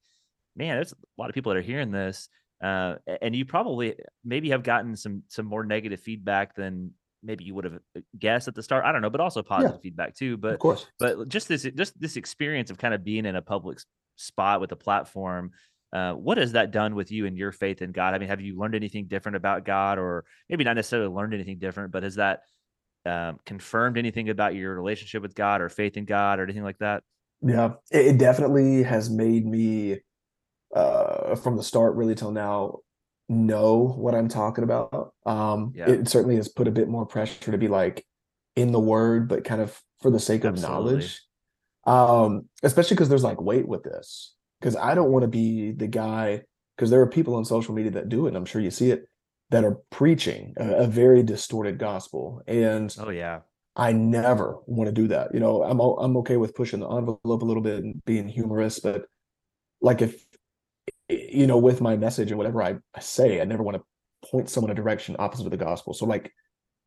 man, 0.55 0.75
there's 0.75 0.93
a 0.93 0.95
lot 1.17 1.29
of 1.29 1.33
people 1.33 1.51
that 1.51 1.60
are 1.60 1.63
hearing 1.63 1.91
this. 1.91 2.29
Uh, 2.63 2.95
and 3.22 3.36
you 3.36 3.45
probably 3.45 3.95
maybe 4.24 4.51
have 4.51 4.63
gotten 4.63 4.95
some, 4.95 5.24
some 5.27 5.45
more 5.45 5.65
negative 5.65 6.00
feedback 6.00 6.55
than 6.55 6.91
maybe 7.22 7.43
you 7.43 7.55
would 7.55 7.65
have 7.65 7.79
uh, 7.98 8.01
guessed 8.17 8.48
at 8.48 8.55
the 8.55 8.63
start. 8.63 8.86
I 8.86 8.91
don't 8.91 9.01
know, 9.01 9.10
but 9.10 9.22
also 9.22 9.43
positive 9.43 9.75
yeah. 9.75 9.81
feedback 9.81 10.15
too. 10.15 10.38
But 10.38 10.53
of 10.53 10.60
course, 10.60 10.86
but 11.00 11.27
just 11.27 11.48
this, 11.48 11.63
just 11.63 12.00
this 12.00 12.15
experience 12.15 12.69
of 12.69 12.77
kind 12.77 12.93
of 12.93 13.03
being 13.03 13.25
in 13.25 13.36
a 13.36 13.41
public 13.41 13.79
spot 14.15 14.62
with 14.62 14.72
a 14.72 14.77
platform 14.77 15.51
uh, 15.94 16.14
what 16.14 16.40
has 16.40 16.54
that 16.54 16.72
done 16.72 16.96
with 16.96 17.12
you 17.12 17.28
and 17.28 17.38
your 17.38 17.52
faith 17.52 17.84
in 17.84 17.92
God? 17.92 18.16
I 18.16 18.18
mean, 18.18 18.28
have 18.28 18.42
you 18.42 18.58
learned 18.58 18.74
anything 18.74 19.06
different 19.06 19.36
about 19.36 19.64
God, 19.64 20.00
or 20.00 20.26
maybe 20.50 20.64
not 20.64 20.76
necessarily 20.76 21.08
learned 21.08 21.36
anything 21.36 21.60
different, 21.60 21.92
but 21.92 22.02
has 22.02 22.16
that 22.16 22.40
um, 23.06 23.38
confirmed 23.46 24.00
anything 24.00 24.30
about 24.30 24.56
your 24.56 24.76
relationship 24.76 25.22
with 25.22 25.36
God 25.36 25.62
or 25.62 25.70
faith 25.70 25.96
in 25.96 26.06
God 26.06 26.40
or 26.40 26.44
anything 26.44 26.64
like 26.64 26.80
that? 26.80 27.04
Yeah, 27.42 27.74
it 27.92 28.18
definitely 28.18 28.82
has 28.82 29.12
made 29.12 29.46
me, 29.46 30.00
uh, 30.76 31.36
from 31.36 31.58
the 31.58 31.64
start 31.64 31.96
really 31.96 32.16
till 32.16 32.32
now, 32.32 32.80
know 33.29 33.94
what 33.96 34.16
I'm 34.16 34.29
talking 34.29 34.64
about. 34.64 35.14
Um, 35.27 35.74
yeah. 35.75 35.90
It 35.90 36.08
certainly 36.08 36.38
has 36.38 36.48
put 36.48 36.68
a 36.68 36.72
bit 36.72 36.88
more 36.88 37.06
pressure 37.06 37.51
to 37.51 37.58
be 37.58 37.68
like 37.68 38.03
in 38.56 38.72
the 38.72 38.79
Word, 38.79 39.27
but 39.27 39.44
kind 39.44 39.62
of 39.62 39.79
for 40.01 40.10
the 40.10 40.20
sake 40.20 40.44
of 40.44 40.56
Absolutely. 40.56 40.92
knowledge. 40.92 41.22
Um, 41.86 42.50
especially 42.64 42.96
because 42.96 43.10
there's 43.10 43.24
like 43.24 43.42
weight 43.42 43.68
with 43.68 43.84
this 43.84 44.34
because 44.64 44.78
I 44.78 44.96
don't 44.96 45.12
want 45.12 45.24
to 45.24 45.28
be 45.28 45.72
the 45.72 45.88
guy 45.88 46.44
because 46.78 46.90
there 46.90 47.02
are 47.02 47.08
people 47.08 47.36
on 47.36 47.44
social 47.44 47.76
media 47.76 47.92
that 47.92 48.08
do 48.08 48.26
it. 48.26 48.30
And 48.30 48.38
I'm 48.38 48.46
sure 48.46 48.62
you 48.62 48.72
see 48.72 48.92
it 48.92 49.10
that 49.50 49.66
are 49.66 49.78
preaching 49.90 50.54
a, 50.56 50.84
a 50.84 50.88
very 50.88 51.22
distorted 51.22 51.78
gospel. 51.78 52.42
And 52.48 52.96
oh 52.98 53.10
yeah, 53.10 53.42
I 53.76 53.92
never 53.92 54.60
want 54.66 54.88
to 54.88 54.94
do 54.94 55.10
that. 55.10 55.34
You 55.34 55.42
know, 55.42 55.64
I'm 55.64 55.82
I'm 55.82 56.16
okay 56.18 56.38
with 56.38 56.56
pushing 56.56 56.80
the 56.80 56.88
envelope 56.88 57.42
a 57.42 57.46
little 57.46 57.62
bit 57.62 57.84
and 57.84 58.04
being 58.06 58.30
humorous, 58.30 58.80
but 58.80 59.06
like 59.82 60.02
if 60.02 60.26
you 61.10 61.46
know, 61.46 61.58
with 61.58 61.82
my 61.82 61.98
message 61.98 62.32
and 62.32 62.38
whatever 62.38 62.64
I, 62.64 62.78
I 62.96 63.02
say, 63.02 63.42
I 63.42 63.44
never 63.44 63.64
want 63.64 63.76
to 63.78 64.30
point 64.30 64.50
someone 64.50 64.72
a 64.72 64.76
direction 64.76 65.18
opposite 65.20 65.46
of 65.46 65.52
the 65.52 65.58
gospel. 65.58 65.94
So 65.94 66.06
like 66.06 66.32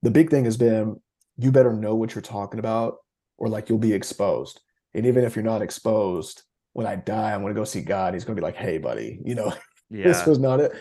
the 0.02 0.10
big 0.10 0.30
thing 0.30 0.46
has 0.46 0.56
been 0.56 0.98
you 1.36 1.52
better 1.52 1.74
know 1.74 1.94
what 1.94 2.14
you're 2.14 2.22
talking 2.22 2.58
about 2.58 2.96
or 3.36 3.50
like 3.50 3.68
you'll 3.68 3.76
be 3.76 3.92
exposed. 3.92 4.62
And 4.94 5.04
even 5.04 5.24
if 5.24 5.36
you're 5.36 5.44
not 5.44 5.60
exposed, 5.60 6.42
when 6.76 6.86
I 6.86 6.94
die, 6.94 7.32
I'm 7.32 7.40
going 7.40 7.54
to 7.54 7.58
go 7.58 7.64
see 7.64 7.80
God. 7.80 8.12
He's 8.12 8.26
going 8.26 8.36
to 8.36 8.40
be 8.40 8.44
like, 8.44 8.54
hey, 8.54 8.76
buddy, 8.76 9.18
you 9.24 9.34
know, 9.34 9.50
yeah. 9.90 10.04
this 10.04 10.26
was 10.26 10.38
not 10.38 10.60
it. 10.60 10.72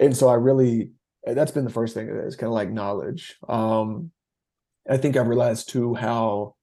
And 0.00 0.16
so 0.16 0.28
I 0.28 0.34
really, 0.36 0.92
that's 1.26 1.52
been 1.52 1.66
the 1.66 1.70
first 1.70 1.92
thing. 1.92 2.08
It's 2.08 2.36
kind 2.36 2.48
of 2.48 2.54
like 2.54 2.70
knowledge. 2.70 3.36
Um, 3.46 4.12
I 4.88 4.96
think 4.96 5.14
I've 5.14 5.28
realized 5.28 5.68
too 5.68 5.94
how 5.94 6.54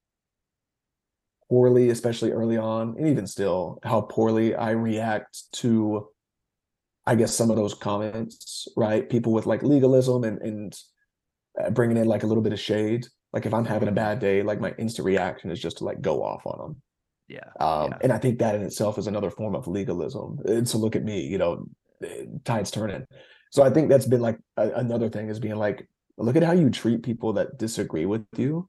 poorly, 1.50 1.92
especially 1.92 2.32
early 2.32 2.58
on, 2.58 2.96
and 2.98 3.08
even 3.08 3.28
still, 3.28 3.78
how 3.84 4.02
poorly 4.02 4.56
I 4.56 4.72
react 4.72 5.38
to, 5.58 6.08
I 7.06 7.14
guess, 7.14 7.36
some 7.36 7.52
of 7.52 7.58
those 7.58 7.76
comments, 7.76 8.68
right? 8.76 9.08
People 9.08 9.34
with 9.34 9.46
like 9.46 9.62
legalism 9.62 10.24
and, 10.24 10.42
and 10.42 10.76
uh, 11.64 11.70
bringing 11.70 11.98
in 11.98 12.08
like 12.08 12.24
a 12.24 12.28
little 12.28 12.42
bit 12.42 12.54
of 12.54 12.60
shade. 12.60 13.06
Like 13.34 13.46
if 13.46 13.54
I'm 13.54 13.66
having 13.66 13.88
a 13.88 13.92
bad 13.92 14.18
day, 14.18 14.42
like 14.42 14.60
my 14.60 14.74
instant 14.80 15.06
reaction 15.06 15.52
is 15.52 15.60
just 15.60 15.78
to 15.78 15.84
like 15.84 16.02
go 16.02 16.24
off 16.24 16.42
on 16.48 16.58
them. 16.58 16.82
Yeah. 17.30 17.50
Um, 17.60 17.92
yeah. 17.92 17.98
And 18.02 18.12
I 18.12 18.18
think 18.18 18.40
that 18.40 18.56
in 18.56 18.64
itself 18.64 18.98
is 18.98 19.08
another 19.08 19.30
form 19.30 19.56
of 19.56 19.68
legalism. 19.68 20.40
And 20.46 20.68
so 20.68 20.78
look 20.78 20.96
at 20.96 21.04
me, 21.04 21.22
you 21.22 21.38
know, 21.38 21.66
tides 22.44 22.72
turning. 22.72 23.06
So 23.52 23.64
I 23.64 23.70
think 23.70 23.90
that's 23.90 24.06
been 24.06 24.22
like 24.22 24.40
a, 24.58 24.70
another 24.72 25.10
thing 25.10 25.30
is 25.30 25.40
being 25.40 25.56
like, 25.56 25.88
look 26.18 26.36
at 26.36 26.44
how 26.44 26.52
you 26.52 26.70
treat 26.70 27.04
people 27.04 27.34
that 27.34 27.58
disagree 27.58 28.06
with 28.06 28.26
you. 28.36 28.68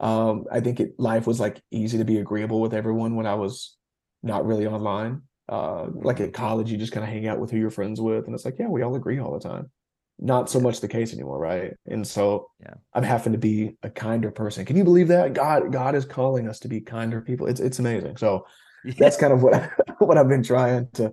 Um, 0.00 0.44
I 0.50 0.60
think 0.60 0.80
it, 0.80 0.94
life 0.98 1.26
was 1.26 1.38
like 1.38 1.62
easy 1.70 1.96
to 1.98 2.04
be 2.04 2.18
agreeable 2.18 2.60
with 2.60 2.74
everyone 2.74 3.14
when 3.14 3.26
I 3.26 3.34
was 3.34 3.76
not 4.22 4.44
really 4.44 4.66
online. 4.66 5.22
Uh, 5.48 5.86
like 5.94 6.20
at 6.20 6.32
college, 6.32 6.70
you 6.70 6.78
just 6.78 6.92
kind 6.92 7.04
of 7.04 7.10
hang 7.10 7.28
out 7.28 7.38
with 7.38 7.50
who 7.50 7.58
you're 7.58 7.70
friends 7.70 8.00
with, 8.00 8.26
and 8.26 8.34
it's 8.34 8.44
like, 8.44 8.58
yeah, 8.58 8.68
we 8.68 8.82
all 8.82 8.94
agree 8.94 9.18
all 9.18 9.32
the 9.32 9.48
time 9.48 9.70
not 10.18 10.48
so 10.48 10.60
much 10.60 10.80
the 10.80 10.88
case 10.88 11.12
anymore 11.12 11.38
right? 11.38 11.74
And 11.86 12.06
so 12.06 12.48
yeah. 12.60 12.74
I'm 12.94 13.02
having 13.02 13.32
to 13.32 13.38
be 13.38 13.76
a 13.82 13.90
kinder 13.90 14.30
person. 14.30 14.64
Can 14.64 14.76
you 14.76 14.84
believe 14.84 15.08
that? 15.08 15.34
God 15.34 15.72
god 15.72 15.94
is 15.94 16.04
calling 16.04 16.48
us 16.48 16.60
to 16.60 16.68
be 16.68 16.80
kinder 16.80 17.20
people. 17.20 17.46
It's 17.46 17.60
it's 17.60 17.78
amazing. 17.78 18.16
So 18.16 18.46
yeah. 18.84 18.94
that's 18.98 19.16
kind 19.16 19.32
of 19.32 19.42
what 19.42 19.54
I, 19.54 19.70
what 19.98 20.18
i've 20.18 20.28
been 20.28 20.42
trying 20.42 20.88
to 20.94 21.12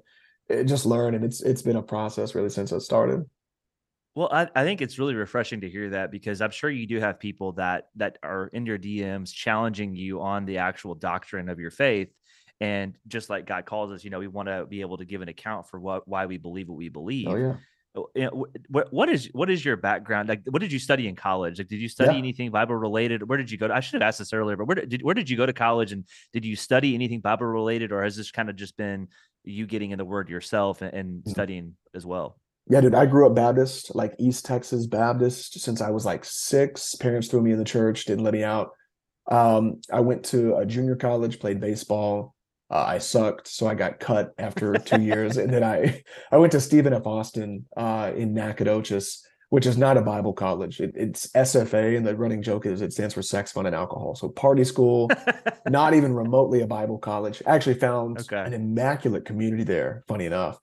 eh, 0.49 0.63
just 0.63 0.85
learn 0.85 1.15
and 1.15 1.23
it's 1.23 1.41
it's 1.41 1.61
been 1.61 1.75
a 1.75 1.83
process 1.83 2.35
really 2.35 2.49
since 2.49 2.71
it 2.71 2.81
started. 2.81 3.25
Well 4.15 4.29
I, 4.31 4.47
I 4.55 4.63
think 4.63 4.81
it's 4.81 4.99
really 4.99 5.15
refreshing 5.15 5.61
to 5.61 5.69
hear 5.69 5.91
that 5.91 6.11
because 6.11 6.41
i'm 6.41 6.51
sure 6.51 6.69
you 6.69 6.85
do 6.85 6.99
have 6.99 7.19
people 7.19 7.53
that 7.53 7.87
that 7.95 8.17
are 8.21 8.47
in 8.47 8.65
your 8.65 8.77
dms 8.77 9.33
challenging 9.33 9.95
you 9.95 10.21
on 10.21 10.45
the 10.45 10.57
actual 10.57 10.95
doctrine 10.95 11.49
of 11.49 11.59
your 11.59 11.71
faith. 11.71 12.09
And 12.61 12.97
just 13.07 13.29
like 13.29 13.47
god 13.47 13.65
calls 13.65 13.91
us 13.91 14.03
you 14.03 14.09
know 14.09 14.19
we 14.19 14.27
want 14.27 14.49
to 14.49 14.65
be 14.65 14.81
able 14.81 14.97
to 14.97 15.05
give 15.05 15.21
an 15.21 15.29
account 15.29 15.67
for 15.67 15.79
what 15.79 16.07
why 16.07 16.25
we 16.25 16.37
believe 16.37 16.67
what 16.67 16.77
we 16.77 16.89
believe. 16.89 17.27
oh 17.27 17.35
yeah 17.35 17.55
what 17.93 18.93
what 18.93 19.09
is 19.09 19.29
what 19.33 19.49
is 19.49 19.63
your 19.65 19.75
background? 19.75 20.29
Like 20.29 20.41
what 20.49 20.61
did 20.61 20.71
you 20.71 20.79
study 20.79 21.07
in 21.07 21.15
college? 21.15 21.57
Like 21.57 21.67
did 21.67 21.79
you 21.79 21.89
study 21.89 22.13
yeah. 22.13 22.19
anything 22.19 22.51
bible 22.51 22.75
related? 22.75 23.27
Where 23.27 23.37
did 23.37 23.49
you 23.49 23.57
go 23.57 23.67
to, 23.67 23.73
i 23.73 23.79
should 23.79 24.01
have 24.01 24.07
asked 24.07 24.19
this 24.19 24.33
earlier 24.33 24.55
but 24.55 24.65
where 24.65 24.75
did 24.75 25.01
where 25.01 25.15
did 25.15 25.29
you 25.29 25.37
go 25.37 25.45
to 25.45 25.53
college 25.53 25.91
and 25.91 26.05
did 26.33 26.45
you 26.45 26.55
study 26.55 26.93
anything 26.93 27.19
bible 27.19 27.47
related 27.47 27.91
or 27.91 28.03
has 28.03 28.15
this 28.15 28.31
kind 28.31 28.49
of 28.49 28.55
just 28.55 28.77
been 28.77 29.07
you 29.43 29.65
getting 29.65 29.91
in 29.91 29.97
the 29.97 30.05
word 30.05 30.29
yourself 30.29 30.81
and, 30.81 30.93
and 30.93 31.09
mm-hmm. 31.21 31.29
studying 31.31 31.75
as 31.95 32.05
well? 32.05 32.37
Yeah 32.67 32.81
dude 32.81 32.95
i 32.95 33.05
grew 33.05 33.25
up 33.25 33.35
baptist 33.35 33.95
like 33.95 34.13
east 34.19 34.45
texas 34.45 34.85
baptist 34.85 35.59
since 35.59 35.81
i 35.81 35.89
was 35.89 36.05
like 36.05 36.23
six. 36.25 36.95
Parents 36.95 37.27
threw 37.27 37.41
me 37.41 37.51
in 37.51 37.57
the 37.57 37.65
church 37.65 38.05
didn't 38.05 38.23
let 38.23 38.33
me 38.33 38.43
out. 38.43 38.71
Um, 39.31 39.81
i 39.91 39.99
went 39.99 40.25
to 40.25 40.55
a 40.57 40.65
junior 40.65 40.95
college 40.95 41.39
played 41.39 41.59
baseball 41.59 42.35
uh, 42.71 42.85
I 42.87 42.97
sucked, 42.99 43.47
so 43.47 43.67
I 43.67 43.73
got 43.73 43.99
cut 43.99 44.33
after 44.37 44.73
two 44.73 45.01
years, 45.01 45.37
and 45.37 45.51
then 45.51 45.63
I 45.63 46.03
I 46.31 46.37
went 46.37 46.51
to 46.51 46.61
Stephen 46.61 46.93
F. 46.93 47.07
Austin 47.07 47.65
uh, 47.75 48.11
in 48.15 48.33
Nacogdoches, 48.33 49.25
which 49.49 49.65
is 49.65 49.77
not 49.77 49.97
a 49.97 50.01
Bible 50.01 50.33
college. 50.33 50.79
It, 50.79 50.91
it's 50.95 51.27
SFA, 51.27 51.97
and 51.97 52.05
the 52.05 52.15
running 52.15 52.43
joke 52.43 52.65
is 52.65 52.81
it 52.81 52.93
stands 52.93 53.15
for 53.15 53.23
sex, 53.23 53.51
fun, 53.51 53.65
and 53.65 53.75
alcohol. 53.75 54.15
So 54.15 54.29
party 54.29 54.63
school, 54.63 55.09
not 55.67 55.95
even 55.95 56.13
remotely 56.13 56.61
a 56.61 56.67
Bible 56.67 56.99
college. 56.99 57.41
I 57.47 57.55
actually 57.55 57.75
found 57.75 58.19
okay. 58.19 58.41
an 58.41 58.53
immaculate 58.53 59.25
community 59.25 59.63
there. 59.63 60.03
Funny 60.07 60.25
enough, 60.25 60.59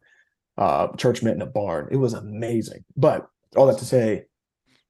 uh, 0.56 0.88
church 0.96 1.22
met 1.24 1.34
in 1.34 1.42
a 1.42 1.46
barn. 1.46 1.88
It 1.90 1.96
was 1.96 2.14
amazing. 2.14 2.84
But 2.96 3.28
all 3.56 3.66
that 3.66 3.78
to 3.78 3.84
say, 3.84 4.26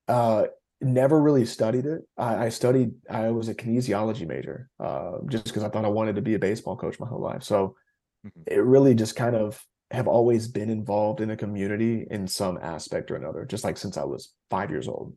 uh, 0.06 0.44
never 0.80 1.20
really 1.20 1.46
studied 1.46 1.86
it. 1.86 2.02
I, 2.16 2.46
I 2.46 2.48
studied. 2.48 2.92
I 3.10 3.30
was 3.30 3.48
a 3.48 3.54
kinesiology 3.54 4.26
major, 4.26 4.68
uh, 4.78 5.18
just 5.28 5.44
because 5.44 5.62
I 5.62 5.68
thought 5.68 5.84
I 5.84 5.88
wanted 5.88 6.16
to 6.16 6.22
be 6.22 6.34
a 6.34 6.38
baseball 6.38 6.76
coach 6.76 7.00
my 7.00 7.06
whole 7.06 7.22
life. 7.22 7.42
So 7.42 7.76
mm-hmm. 8.26 8.42
it 8.46 8.62
really 8.62 8.94
just 8.94 9.16
kind 9.16 9.36
of 9.36 9.62
have 9.90 10.08
always 10.08 10.48
been 10.48 10.68
involved 10.68 11.20
in 11.20 11.30
a 11.30 11.36
community 11.36 12.06
in 12.10 12.26
some 12.26 12.58
aspect 12.60 13.10
or 13.10 13.16
another, 13.16 13.44
just 13.44 13.64
like 13.64 13.76
since 13.76 13.96
I 13.96 14.04
was 14.04 14.32
five 14.50 14.70
years 14.70 14.88
old. 14.88 15.14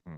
Mm-hmm. 0.00 0.16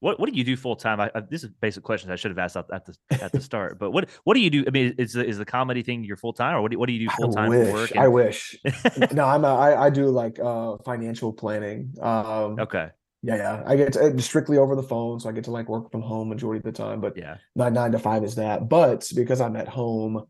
What 0.00 0.18
what 0.18 0.30
do 0.30 0.36
you 0.36 0.44
do 0.44 0.56
full 0.56 0.76
time? 0.76 0.98
I, 0.98 1.10
I, 1.14 1.20
this 1.20 1.44
is 1.44 1.50
basic 1.60 1.82
questions 1.82 2.10
I 2.10 2.16
should 2.16 2.30
have 2.30 2.38
asked 2.38 2.56
at 2.56 2.86
the 2.86 3.22
at 3.22 3.32
the 3.32 3.40
start. 3.40 3.78
But 3.78 3.90
what 3.90 4.08
what 4.24 4.32
do 4.32 4.40
you 4.40 4.48
do? 4.48 4.64
I 4.66 4.70
mean, 4.70 4.94
is 4.96 5.12
the, 5.12 5.26
is 5.26 5.36
the 5.36 5.44
comedy 5.44 5.82
thing 5.82 6.04
your 6.04 6.16
full 6.16 6.32
time, 6.32 6.56
or 6.56 6.62
what 6.62 6.70
do, 6.70 6.78
what 6.78 6.86
do 6.86 6.94
you 6.94 7.06
do 7.06 7.14
full 7.18 7.32
time 7.32 7.52
for 7.52 7.72
work? 7.72 7.90
And... 7.90 8.00
I 8.00 8.08
wish. 8.08 8.58
no, 9.12 9.26
I'm 9.26 9.44
a, 9.44 9.54
I, 9.54 9.86
I 9.86 9.90
do 9.90 10.06
like 10.08 10.40
uh, 10.40 10.78
financial 10.86 11.34
planning. 11.34 11.92
Um, 12.00 12.58
okay. 12.58 12.88
Yeah, 13.22 13.36
yeah. 13.36 13.62
I 13.66 13.76
get 13.76 13.92
to, 13.94 14.20
strictly 14.22 14.56
over 14.56 14.74
the 14.74 14.82
phone, 14.82 15.20
so 15.20 15.28
I 15.28 15.32
get 15.32 15.44
to 15.44 15.50
like 15.50 15.68
work 15.68 15.90
from 15.90 16.00
home 16.00 16.28
majority 16.28 16.58
of 16.58 16.64
the 16.64 16.72
time. 16.72 17.00
But 17.00 17.16
yeah, 17.16 17.36
nine 17.54 17.74
nine 17.74 17.92
to 17.92 17.98
five 17.98 18.24
is 18.24 18.34
that. 18.36 18.68
But 18.68 19.10
because 19.14 19.40
I'm 19.40 19.56
at 19.56 19.68
home, 19.68 20.24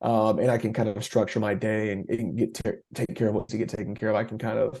um, 0.00 0.38
and 0.38 0.50
I 0.50 0.58
can 0.58 0.72
kind 0.72 0.88
of 0.88 1.02
structure 1.02 1.40
my 1.40 1.54
day 1.54 1.92
and, 1.92 2.08
and 2.08 2.38
get 2.38 2.54
to 2.54 2.76
take 2.94 3.14
care 3.16 3.28
of 3.28 3.34
what 3.34 3.48
to 3.48 3.58
get 3.58 3.68
taken 3.68 3.94
care 3.96 4.10
of, 4.10 4.16
I 4.16 4.24
can 4.24 4.38
kind 4.38 4.58
of 4.58 4.80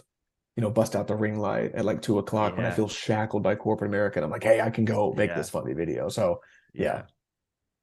you 0.56 0.62
know, 0.62 0.70
bust 0.70 0.96
out 0.96 1.06
the 1.06 1.14
ring 1.14 1.38
light 1.38 1.74
at 1.74 1.84
like 1.84 2.02
two 2.02 2.18
o'clock 2.18 2.52
yeah. 2.52 2.56
when 2.58 2.66
I 2.66 2.70
feel 2.70 2.88
shackled 2.88 3.42
by 3.42 3.54
corporate 3.54 3.88
America. 3.88 4.18
And 4.18 4.24
I'm 4.24 4.30
like, 4.30 4.42
hey, 4.42 4.60
I 4.60 4.68
can 4.68 4.84
go 4.84 5.14
make 5.16 5.30
yeah. 5.30 5.36
this 5.36 5.48
funny 5.48 5.72
video. 5.72 6.08
So 6.08 6.40
yeah. 6.74 7.02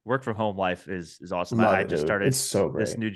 Work 0.08 0.24
from 0.24 0.36
home 0.36 0.58
life 0.58 0.88
is 0.88 1.18
is 1.22 1.32
awesome. 1.32 1.60
Love 1.60 1.74
I, 1.74 1.82
it, 1.82 1.90
just 1.90 2.04
started 2.06 2.30
it's 2.30 2.38
so 2.38 2.70
great. 2.70 2.86
this 2.86 2.98
new 2.98 3.12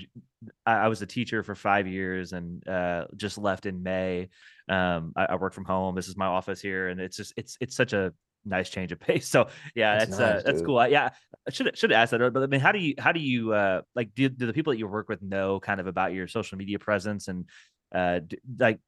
I, 0.66 0.88
was 0.88 1.02
a 1.02 1.06
teacher 1.06 1.42
for 1.44 1.56
five 1.56 1.88
years 1.88 2.34
and 2.34 2.68
uh, 2.68 3.06
just 3.16 3.38
left 3.38 3.66
in 3.66 3.82
May. 3.82 4.30
Um, 4.68 5.14
I, 5.16 5.26
I, 5.26 5.36
work 5.36 5.54
from 5.54 5.66
home. 5.66 5.96
This 5.96 6.08
is 6.08 6.18
my 6.18 6.26
office 6.26 6.62
here, 6.62 6.90
and 6.90 7.00
it's 7.00 7.18
just 7.18 7.34
it's 7.38 7.58
it's 7.62 7.76
such 7.76 7.94
a 7.94 8.14
nice 8.46 8.70
change 8.70 8.92
of 8.92 9.00
pace. 9.00 9.28
So 9.32 9.48
yeah, 9.76 10.00
that's, 10.00 10.18
that's 10.18 10.20
uh, 10.20 10.34
nice, 10.34 10.40
uh, 10.40 10.44
that's 10.46 10.62
cool. 10.62 10.80
I, 10.80 10.88
yeah, 10.88 11.10
I 11.48 11.52
should 11.52 11.78
should 11.78 11.92
ask 11.92 12.12
that. 12.12 12.34
But 12.34 12.44
I 12.44 12.48
mean, 12.48 12.60
how 12.60 12.72
do 12.72 12.80
you 12.80 12.96
how 13.00 13.12
do 13.12 13.20
you 13.20 13.54
uh, 13.54 13.82
like 13.96 14.14
do, 14.14 14.30
do 14.30 14.46
the 14.46 14.54
people 14.54 14.74
that 14.74 14.80
you 14.80 14.88
work 14.88 15.10
with 15.10 15.22
know 15.22 15.60
kind 15.60 15.80
of 15.80 15.88
about 15.88 16.14
your 16.14 16.28
social 16.28 16.58
media 16.58 16.80
presence 16.80 17.28
and 17.28 17.46
uh, 17.94 18.20
do, 18.20 18.38
like 18.60 18.80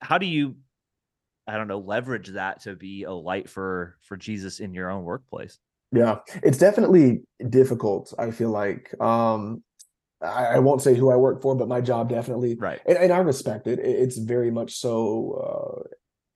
how 0.00 0.18
do 0.18 0.26
you 0.26 0.56
i 1.46 1.56
don't 1.56 1.68
know 1.68 1.78
leverage 1.78 2.28
that 2.28 2.62
to 2.62 2.74
be 2.74 3.04
a 3.04 3.12
light 3.12 3.48
for 3.48 3.96
for 4.02 4.16
jesus 4.16 4.60
in 4.60 4.74
your 4.74 4.90
own 4.90 5.04
workplace 5.04 5.58
yeah 5.92 6.16
it's 6.42 6.58
definitely 6.58 7.22
difficult 7.48 8.12
i 8.18 8.30
feel 8.30 8.50
like 8.50 8.94
um 9.00 9.62
I, 10.22 10.46
I 10.46 10.58
won't 10.58 10.82
say 10.82 10.94
who 10.94 11.10
i 11.10 11.16
work 11.16 11.42
for 11.42 11.54
but 11.54 11.68
my 11.68 11.80
job 11.80 12.08
definitely 12.08 12.54
right 12.54 12.80
and, 12.86 12.98
and 12.98 13.12
i 13.12 13.18
respect 13.18 13.66
it 13.66 13.78
it's 13.78 14.18
very 14.18 14.50
much 14.50 14.74
so 14.74 15.84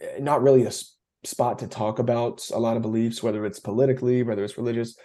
uh 0.03 0.21
not 0.21 0.43
really 0.43 0.65
a 0.65 0.73
spot 1.25 1.59
to 1.61 1.67
talk 1.67 1.99
about 1.99 2.47
a 2.53 2.59
lot 2.59 2.77
of 2.77 2.83
beliefs 2.83 3.23
whether 3.23 3.47
it's 3.47 3.61
politically 3.61 4.23
whether 4.23 4.45
it's 4.45 4.59
religious 4.59 4.97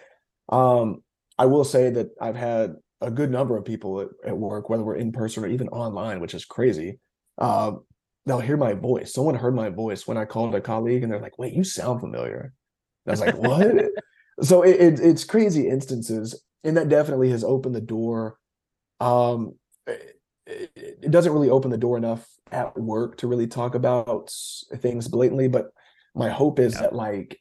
um 0.49 1.03
i 1.37 1.45
will 1.45 1.63
say 1.63 1.89
that 1.89 2.09
i've 2.21 2.35
had 2.35 2.75
a 3.01 3.11
good 3.11 3.31
number 3.31 3.55
of 3.55 3.63
people 3.63 4.01
at, 4.01 4.07
at 4.25 4.37
work 4.37 4.69
whether 4.69 4.83
we're 4.83 4.95
in 4.95 5.11
person 5.11 5.43
or 5.43 5.47
even 5.47 5.69
online 5.69 6.19
which 6.19 6.33
is 6.33 6.43
crazy 6.43 6.99
uh, 7.39 7.71
they'll 8.25 8.39
hear 8.39 8.57
my 8.57 8.73
voice. 8.73 9.13
Someone 9.13 9.35
heard 9.35 9.55
my 9.55 9.69
voice 9.69 10.07
when 10.07 10.17
I 10.17 10.25
called 10.25 10.53
a 10.55 10.61
colleague, 10.61 11.03
and 11.03 11.11
they're 11.11 11.21
like, 11.21 11.39
"Wait, 11.39 11.53
you 11.53 11.63
sound 11.63 11.99
familiar." 11.99 12.53
I 13.07 13.11
was 13.11 13.21
like, 13.21 13.37
"What?" 13.37 13.67
so 14.41 14.63
it, 14.63 14.75
it, 14.79 14.99
it's 14.99 15.23
crazy 15.23 15.67
instances, 15.67 16.41
and 16.63 16.77
that 16.77 16.89
definitely 16.89 17.29
has 17.29 17.43
opened 17.43 17.75
the 17.75 17.81
door. 17.81 18.37
Um, 18.99 19.55
it, 19.87 20.19
it 20.75 21.11
doesn't 21.11 21.33
really 21.33 21.49
open 21.49 21.71
the 21.71 21.77
door 21.77 21.97
enough 21.97 22.27
at 22.51 22.77
work 22.77 23.17
to 23.17 23.27
really 23.27 23.47
talk 23.47 23.75
about 23.75 24.31
things 24.77 25.07
blatantly, 25.07 25.47
but 25.47 25.71
my 26.15 26.29
hope 26.29 26.59
is 26.59 26.73
yeah. 26.73 26.81
that 26.81 26.95
like 26.95 27.39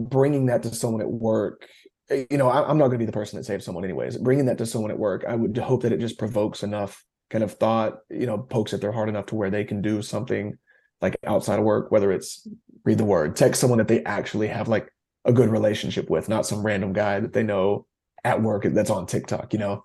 bringing 0.00 0.46
that 0.46 0.62
to 0.64 0.74
someone 0.74 1.00
at 1.00 1.10
work 1.10 1.68
eh, 2.10 2.24
you 2.28 2.36
know 2.36 2.48
I, 2.48 2.68
am 2.68 2.78
not 2.78 2.88
going 2.88 2.98
to 2.98 2.98
be 2.98 3.06
the 3.06 3.12
person 3.12 3.38
that 3.38 3.44
saves 3.44 3.64
someone 3.64 3.84
anyways 3.84 4.18
bringing 4.18 4.46
that 4.46 4.58
to 4.58 4.66
someone 4.66 4.90
at 4.90 4.98
work 4.98 5.24
i 5.26 5.36
would 5.36 5.56
hope 5.56 5.84
that 5.84 5.92
it 5.92 6.00
just 6.00 6.18
provokes 6.18 6.64
enough 6.64 7.00
kind 7.30 7.42
of 7.42 7.52
thought, 7.52 7.98
you 8.10 8.26
know, 8.26 8.38
pokes 8.38 8.72
at 8.72 8.80
their 8.80 8.92
heart 8.92 9.08
enough 9.08 9.26
to 9.26 9.34
where 9.34 9.50
they 9.50 9.64
can 9.64 9.82
do 9.82 10.02
something 10.02 10.56
like 11.00 11.16
outside 11.26 11.58
of 11.58 11.64
work, 11.64 11.90
whether 11.90 12.12
it's 12.12 12.46
read 12.84 12.98
the 12.98 13.04
word, 13.04 13.34
text 13.34 13.60
someone 13.60 13.78
that 13.78 13.88
they 13.88 14.04
actually 14.04 14.46
have 14.46 14.68
like 14.68 14.88
a 15.24 15.32
good 15.32 15.48
relationship 15.50 16.10
with, 16.10 16.28
not 16.28 16.46
some 16.46 16.64
random 16.64 16.92
guy 16.92 17.20
that 17.20 17.32
they 17.32 17.42
know 17.42 17.86
at 18.24 18.42
work 18.42 18.64
that's 18.64 18.90
on 18.90 19.06
TikTok, 19.06 19.52
you 19.52 19.58
know? 19.58 19.84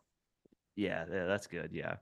Yeah, 0.75 1.05
yeah 1.11 1.25
that's 1.25 1.47
good. 1.47 1.71
Yeah. 1.73 1.95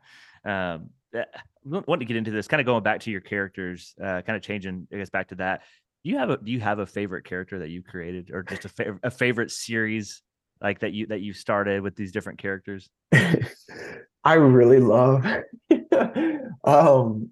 Um, 0.46 0.90
I 1.16 1.26
want 1.64 2.02
to 2.02 2.06
get 2.06 2.18
into 2.18 2.32
this 2.32 2.48
kind 2.48 2.62
of 2.62 2.66
going 2.66 2.84
back 2.84 3.02
to 3.02 3.12
your 3.12 3.22
characters, 3.22 3.94
uh, 4.02 4.22
kind 4.22 4.36
of 4.36 4.42
changing, 4.42 4.88
I 4.94 4.98
guess, 4.98 5.10
back 5.10 5.30
to 5.30 5.36
that. 5.36 5.64
Do 6.04 6.12
you 6.12 6.18
have 6.18 6.30
a, 6.30 6.38
do 6.38 6.52
you 6.52 6.60
have 6.60 6.80
a 6.80 6.86
favorite 6.86 7.26
character 7.26 7.60
that 7.60 7.70
you 7.70 7.82
created 7.82 8.30
or 8.32 8.44
just 8.44 8.66
a, 8.66 8.70
fa- 8.70 9.00
a 9.04 9.12
favorite 9.12 9.52
series 9.52 10.22
like 10.62 10.80
that 10.80 10.94
you, 10.94 11.08
that 11.08 11.22
you 11.22 11.34
started 11.34 11.82
with 11.82 11.96
these 11.96 12.12
different 12.12 12.40
characters? 12.40 12.90
I 14.24 14.34
really 14.34 14.80
love 14.80 15.26
um 16.64 17.30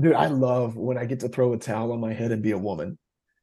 dude, 0.00 0.14
I 0.14 0.26
love 0.26 0.76
when 0.76 0.98
I 0.98 1.04
get 1.04 1.20
to 1.20 1.28
throw 1.28 1.52
a 1.52 1.58
towel 1.58 1.92
on 1.92 2.00
my 2.00 2.12
head 2.12 2.32
and 2.32 2.42
be 2.42 2.52
a 2.52 2.58
woman. 2.58 2.98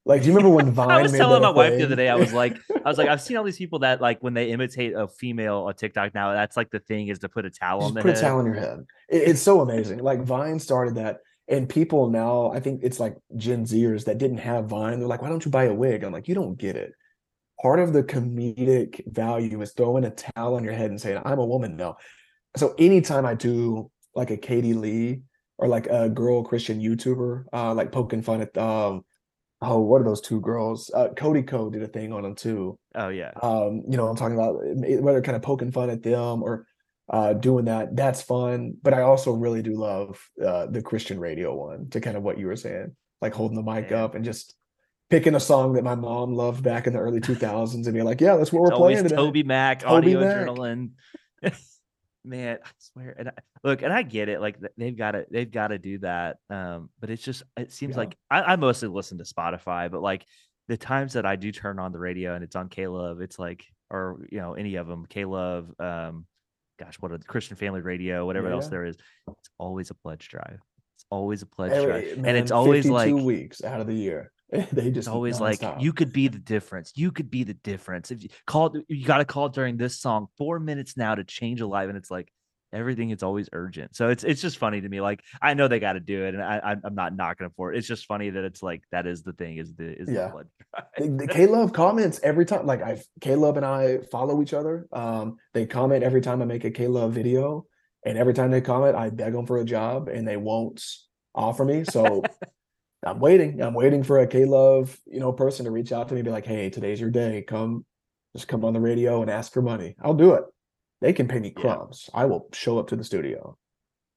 Like, 0.07 0.21
do 0.21 0.27
you 0.27 0.35
remember 0.35 0.55
when 0.55 0.71
Vine? 0.73 0.91
I 0.91 1.01
was 1.01 1.11
telling 1.11 1.41
my 1.41 1.49
wife 1.49 1.77
the 1.77 1.83
other 1.83 1.95
day, 1.95 2.09
I 2.09 2.15
was 2.15 2.33
like, 2.33 2.57
I 2.85 2.89
was 2.89 2.97
like, 2.97 3.07
I've 3.07 3.21
seen 3.21 3.37
all 3.37 3.43
these 3.43 3.57
people 3.57 3.79
that 3.79 4.01
like 4.01 4.23
when 4.23 4.33
they 4.33 4.51
imitate 4.51 4.93
a 4.93 5.07
female 5.07 5.65
on 5.67 5.75
TikTok 5.75 6.15
now, 6.15 6.33
that's 6.33 6.57
like 6.57 6.69
the 6.71 6.79
thing 6.79 7.09
is 7.09 7.19
to 7.19 7.29
put 7.29 7.45
a 7.45 7.49
towel 7.49 7.81
Just 7.81 7.89
on 7.89 7.93
the 7.95 8.01
put 8.01 8.09
head. 8.09 8.17
a 8.17 8.21
towel 8.21 8.39
on 8.39 8.45
your 8.45 8.55
head. 8.55 8.85
it's 9.09 9.41
so 9.41 9.61
amazing. 9.61 9.99
Like 9.99 10.21
Vine 10.21 10.59
started 10.59 10.95
that, 10.95 11.19
and 11.47 11.69
people 11.69 12.09
now, 12.09 12.51
I 12.51 12.59
think 12.59 12.81
it's 12.83 12.99
like 12.99 13.17
Gen 13.35 13.65
Zers 13.65 14.05
that 14.05 14.17
didn't 14.17 14.37
have 14.39 14.65
Vine. 14.65 14.99
They're 14.99 15.07
like, 15.07 15.21
why 15.21 15.29
don't 15.29 15.43
you 15.45 15.51
buy 15.51 15.65
a 15.65 15.73
wig? 15.73 16.03
I'm 16.03 16.13
like, 16.13 16.27
you 16.27 16.35
don't 16.35 16.57
get 16.57 16.75
it. 16.75 16.93
Part 17.61 17.79
of 17.79 17.91
the 17.91 18.03
comedic 18.03 19.01
value 19.07 19.61
is 19.61 19.73
throwing 19.73 20.05
a 20.05 20.11
towel 20.11 20.55
on 20.55 20.63
your 20.63 20.73
head 20.73 20.91
and 20.91 21.01
saying, 21.01 21.21
I'm 21.25 21.39
a 21.39 21.45
woman 21.45 21.75
now 21.75 21.97
so 22.57 22.73
anytime 22.77 23.25
I 23.25 23.35
do 23.35 23.91
like 24.15 24.31
a 24.31 24.37
Katie 24.37 24.73
Lee 24.73 25.21
or 25.57 25.67
like 25.67 25.87
a 25.87 26.09
girl 26.09 26.43
Christian 26.43 26.81
YouTuber, 26.81 27.45
uh, 27.53 27.73
like 27.73 27.91
poking 27.91 28.21
fun 28.21 28.41
at 28.41 28.57
um, 28.57 29.03
oh, 29.61 29.79
what 29.79 30.01
are 30.01 30.05
those 30.05 30.21
two 30.21 30.39
girls? 30.39 30.91
Uh, 30.93 31.09
Cody 31.09 31.43
Ko 31.43 31.69
did 31.69 31.83
a 31.83 31.87
thing 31.87 32.13
on 32.13 32.23
them 32.23 32.35
too. 32.35 32.77
Oh 32.95 33.09
yeah. 33.09 33.31
Um, 33.41 33.83
you 33.89 33.97
know, 33.97 34.07
I'm 34.07 34.15
talking 34.15 34.35
about 34.35 34.59
whether 35.01 35.21
kind 35.21 35.35
of 35.35 35.41
poking 35.41 35.71
fun 35.71 35.89
at 35.89 36.03
them 36.03 36.43
or 36.43 36.65
uh 37.09 37.33
doing 37.33 37.65
that. 37.65 37.95
That's 37.95 38.21
fun. 38.21 38.75
But 38.81 38.93
I 38.93 39.01
also 39.01 39.31
really 39.31 39.61
do 39.61 39.73
love 39.73 40.19
uh 40.43 40.67
the 40.67 40.81
Christian 40.81 41.19
radio 41.19 41.55
one 41.55 41.89
to 41.89 42.01
kind 42.01 42.17
of 42.17 42.23
what 42.23 42.37
you 42.37 42.47
were 42.47 42.55
saying, 42.55 42.95
like 43.21 43.33
holding 43.33 43.55
the 43.55 43.71
mic 43.71 43.91
up 43.91 44.15
and 44.15 44.25
just 44.25 44.55
picking 45.09 45.35
a 45.35 45.39
song 45.39 45.73
that 45.73 45.83
my 45.83 45.95
mom 45.95 46.33
loved 46.33 46.63
back 46.63 46.85
in 46.85 46.93
the 46.93 46.99
early 46.99 47.21
2000s 47.21 47.73
and 47.73 47.93
be 47.93 48.01
like, 48.01 48.19
yeah, 48.19 48.35
that's 48.35 48.51
what 48.51 48.61
we're 48.61 48.71
playing 48.71 49.03
today. 49.03 49.15
TobyMac, 49.15 49.79
Toby 49.79 50.15
audio 50.15 50.19
Mac. 50.19 50.35
journaling. 50.35 50.89
man, 52.27 52.59
I 52.63 52.69
swear. 52.77 53.15
And 53.17 53.29
I, 53.29 53.31
look, 53.63 53.81
and 53.81 53.91
I 53.93 54.03
get 54.03 54.29
it. 54.29 54.41
Like 54.41 54.57
they've 54.77 54.95
got 54.95 55.11
to, 55.11 55.25
they've 55.31 55.49
got 55.49 55.69
to 55.69 55.77
do 55.77 55.99
that. 55.99 56.37
Um, 56.49 56.89
but 56.99 57.09
it's 57.09 57.23
just, 57.23 57.43
it 57.55 57.71
seems 57.71 57.93
yeah. 57.93 57.99
like 57.99 58.17
I, 58.29 58.41
I, 58.41 58.55
mostly 58.55 58.89
listen 58.89 59.17
to 59.19 59.23
Spotify, 59.23 59.89
but 59.89 60.01
like 60.01 60.25
the 60.67 60.77
times 60.77 61.13
that 61.13 61.25
I 61.25 61.35
do 61.35 61.51
turn 61.51 61.79
on 61.79 61.91
the 61.91 61.99
radio 61.99 62.35
and 62.35 62.43
it's 62.43 62.55
on 62.55 62.69
K-Love, 62.69 63.21
it's 63.21 63.39
like, 63.39 63.65
or 63.89 64.25
you 64.31 64.39
know, 64.39 64.53
any 64.53 64.75
of 64.75 64.87
them, 64.87 65.05
K-Love, 65.07 65.73
um, 65.79 66.25
gosh, 66.77 66.95
what 66.99 67.11
a 67.11 67.19
Christian 67.19 67.55
Family 67.55 67.81
Radio, 67.81 68.25
whatever 68.25 68.49
yeah. 68.49 68.55
else 68.55 68.67
there 68.67 68.85
is, 68.85 68.97
it's 69.27 69.49
always 69.57 69.89
a 69.89 69.95
pledge 69.95 70.27
drive. 70.29 70.59
It's 70.95 71.05
always 71.09 71.41
a 71.41 71.45
pledge 71.45 71.71
Every, 71.71 71.85
drive, 71.85 72.17
man, 72.17 72.25
and 72.29 72.37
it's 72.37 72.51
always 72.51 72.89
like 72.89 73.09
two 73.09 73.23
weeks 73.23 73.63
out 73.63 73.79
of 73.79 73.87
the 73.87 73.93
year. 73.93 74.31
they 74.71 74.91
just 74.91 75.09
always 75.09 75.41
like 75.41 75.61
you 75.79 75.91
could 75.91 76.13
be 76.13 76.29
the 76.29 76.39
difference. 76.39 76.93
You 76.95 77.11
could 77.11 77.29
be 77.29 77.43
the 77.43 77.53
difference. 77.53 78.11
If 78.11 78.23
you 78.23 78.29
call, 78.45 78.73
you 78.87 79.05
got 79.05 79.17
to 79.17 79.25
call 79.25 79.49
during 79.49 79.75
this 79.75 79.99
song. 79.99 80.27
Four 80.37 80.59
minutes 80.59 80.95
now 80.95 81.15
to 81.15 81.25
change 81.25 81.59
a 81.59 81.67
life, 81.67 81.89
and 81.89 81.97
it's 81.97 82.09
like 82.09 82.31
everything 82.71 83.09
is 83.09 83.23
always 83.23 83.49
urgent. 83.51 83.95
So 83.95 84.09
it's 84.09 84.23
it's 84.23 84.41
just 84.41 84.57
funny 84.57 84.79
to 84.79 84.87
me. 84.87 85.01
Like 85.01 85.21
I 85.41 85.53
know 85.53 85.67
they 85.67 85.79
got 85.79 85.93
to 85.93 85.99
do 85.99 86.23
it, 86.23 86.33
and 86.33 86.41
I 86.41 86.77
I'm 86.83 86.95
not 86.95 87.13
knocking 87.13 87.43
them 87.43 87.53
for 87.57 87.73
it. 87.73 87.77
It's 87.77 87.87
just 87.87 88.05
funny 88.05 88.29
that 88.29 88.43
it's 88.45 88.63
like 88.63 88.83
that 88.91 89.05
is 89.05 89.21
the 89.23 89.33
thing. 89.33 89.57
Is 89.57 89.75
the 89.75 90.01
is 90.01 90.09
yeah. 90.09 90.31
the, 90.97 91.07
the 91.09 91.27
K 91.27 91.45
Love 91.45 91.73
comments 91.73 92.19
every 92.23 92.45
time. 92.45 92.65
Like 92.65 92.81
I 92.81 93.01
K 93.19 93.35
Love 93.35 93.57
and 93.57 93.65
I 93.65 93.97
follow 94.11 94.41
each 94.41 94.53
other. 94.53 94.87
Um, 94.93 95.37
they 95.53 95.65
comment 95.65 96.03
every 96.03 96.21
time 96.21 96.41
I 96.41 96.45
make 96.45 96.63
a 96.63 96.71
K 96.71 96.87
Love 96.87 97.11
video, 97.11 97.65
and 98.05 98.17
every 98.17 98.33
time 98.33 98.51
they 98.51 98.61
comment, 98.61 98.95
I 98.95 99.09
beg 99.09 99.33
them 99.33 99.45
for 99.45 99.57
a 99.57 99.65
job, 99.65 100.07
and 100.07 100.25
they 100.25 100.37
won't 100.37 100.83
offer 101.35 101.65
me. 101.65 101.83
So. 101.83 102.23
I'm 103.05 103.19
waiting. 103.19 103.61
I'm 103.61 103.73
waiting 103.73 104.03
for 104.03 104.19
a 104.19 104.27
K 104.27 104.45
Love, 104.45 104.97
you 105.05 105.19
know, 105.19 105.31
person 105.31 105.65
to 105.65 105.71
reach 105.71 105.91
out 105.91 106.07
to 106.09 106.15
me, 106.15 106.21
be 106.21 106.31
like, 106.31 106.45
"Hey, 106.45 106.69
today's 106.69 106.99
your 106.99 107.11
day. 107.11 107.43
Come, 107.47 107.85
just 108.35 108.47
come 108.47 108.65
on 108.65 108.73
the 108.73 108.79
radio 108.79 109.21
and 109.21 109.29
ask 109.29 109.53
for 109.53 109.61
money. 109.61 109.95
I'll 110.01 110.13
do 110.13 110.33
it. 110.33 110.43
They 111.01 111.13
can 111.13 111.27
pay 111.27 111.39
me 111.39 111.51
crumbs. 111.51 112.09
Yeah. 112.13 112.21
I 112.21 112.25
will 112.25 112.49
show 112.53 112.79
up 112.79 112.87
to 112.87 112.95
the 112.95 113.03
studio. 113.03 113.57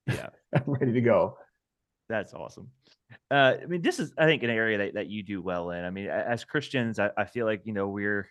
Yeah, 0.07 0.29
I'm 0.55 0.65
ready 0.67 0.93
to 0.93 1.01
go. 1.01 1.37
That's 2.09 2.33
awesome. 2.33 2.71
Uh, 3.31 3.55
I 3.63 3.67
mean, 3.67 3.83
this 3.83 3.99
is, 3.99 4.13
I 4.17 4.25
think, 4.25 4.43
an 4.43 4.51
area 4.51 4.79
that, 4.79 4.95
that 4.95 5.07
you 5.09 5.23
do 5.23 5.43
well 5.43 5.71
in. 5.71 5.85
I 5.85 5.91
mean, 5.91 6.07
as 6.07 6.45
Christians, 6.45 6.99
I, 6.99 7.11
I 7.17 7.25
feel 7.25 7.47
like 7.47 7.63
you 7.65 7.73
know 7.73 7.89
we're. 7.89 8.29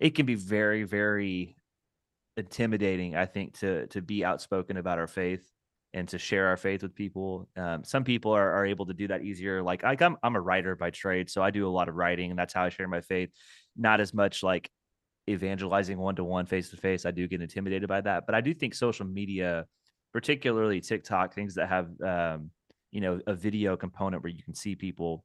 It 0.00 0.14
can 0.14 0.26
be 0.26 0.34
very, 0.34 0.84
very 0.84 1.56
intimidating. 2.36 3.16
I 3.16 3.26
think 3.26 3.58
to 3.60 3.86
to 3.88 4.02
be 4.02 4.24
outspoken 4.24 4.76
about 4.76 4.98
our 4.98 5.06
faith 5.06 5.48
and 5.94 6.08
to 6.08 6.18
share 6.18 6.46
our 6.48 6.56
faith 6.56 6.82
with 6.82 6.94
people. 6.94 7.48
Um, 7.56 7.82
some 7.84 8.04
people 8.04 8.32
are, 8.32 8.52
are 8.52 8.66
able 8.66 8.86
to 8.86 8.94
do 8.94 9.08
that 9.08 9.22
easier. 9.22 9.62
Like, 9.62 9.82
like 9.82 10.02
I'm 10.02 10.16
I'm 10.22 10.36
a 10.36 10.40
writer 10.40 10.76
by 10.76 10.90
trade, 10.90 11.30
so 11.30 11.42
I 11.42 11.50
do 11.50 11.66
a 11.66 11.70
lot 11.70 11.88
of 11.88 11.94
writing, 11.94 12.30
and 12.30 12.38
that's 12.38 12.54
how 12.54 12.64
I 12.64 12.68
share 12.68 12.88
my 12.88 13.00
faith. 13.00 13.30
Not 13.76 14.00
as 14.00 14.12
much 14.12 14.42
like 14.42 14.70
evangelizing 15.28 15.98
one 15.98 16.16
to 16.16 16.24
one, 16.24 16.46
face 16.46 16.70
to 16.70 16.76
face. 16.76 17.06
I 17.06 17.10
do 17.10 17.26
get 17.26 17.42
intimidated 17.42 17.88
by 17.88 18.00
that, 18.02 18.26
but 18.26 18.34
I 18.34 18.40
do 18.40 18.54
think 18.54 18.74
social 18.74 19.06
media, 19.06 19.66
particularly 20.12 20.80
TikTok, 20.80 21.34
things 21.34 21.54
that 21.54 21.68
have 21.68 21.88
um, 22.02 22.50
you 22.90 23.00
know 23.00 23.20
a 23.26 23.34
video 23.34 23.76
component 23.76 24.22
where 24.22 24.32
you 24.32 24.42
can 24.42 24.54
see 24.54 24.74
people, 24.74 25.24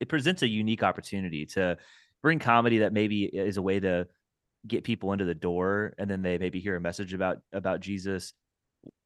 it 0.00 0.08
presents 0.08 0.42
a 0.42 0.48
unique 0.48 0.82
opportunity 0.82 1.46
to 1.46 1.76
bring 2.22 2.38
comedy 2.38 2.78
that 2.78 2.92
maybe 2.92 3.24
is 3.24 3.56
a 3.56 3.62
way 3.62 3.80
to 3.80 4.06
get 4.66 4.84
people 4.84 5.12
into 5.12 5.24
the 5.24 5.34
door 5.34 5.92
and 5.98 6.08
then 6.08 6.22
they 6.22 6.38
maybe 6.38 6.60
hear 6.60 6.76
a 6.76 6.80
message 6.80 7.14
about 7.14 7.38
about 7.52 7.80
Jesus 7.80 8.32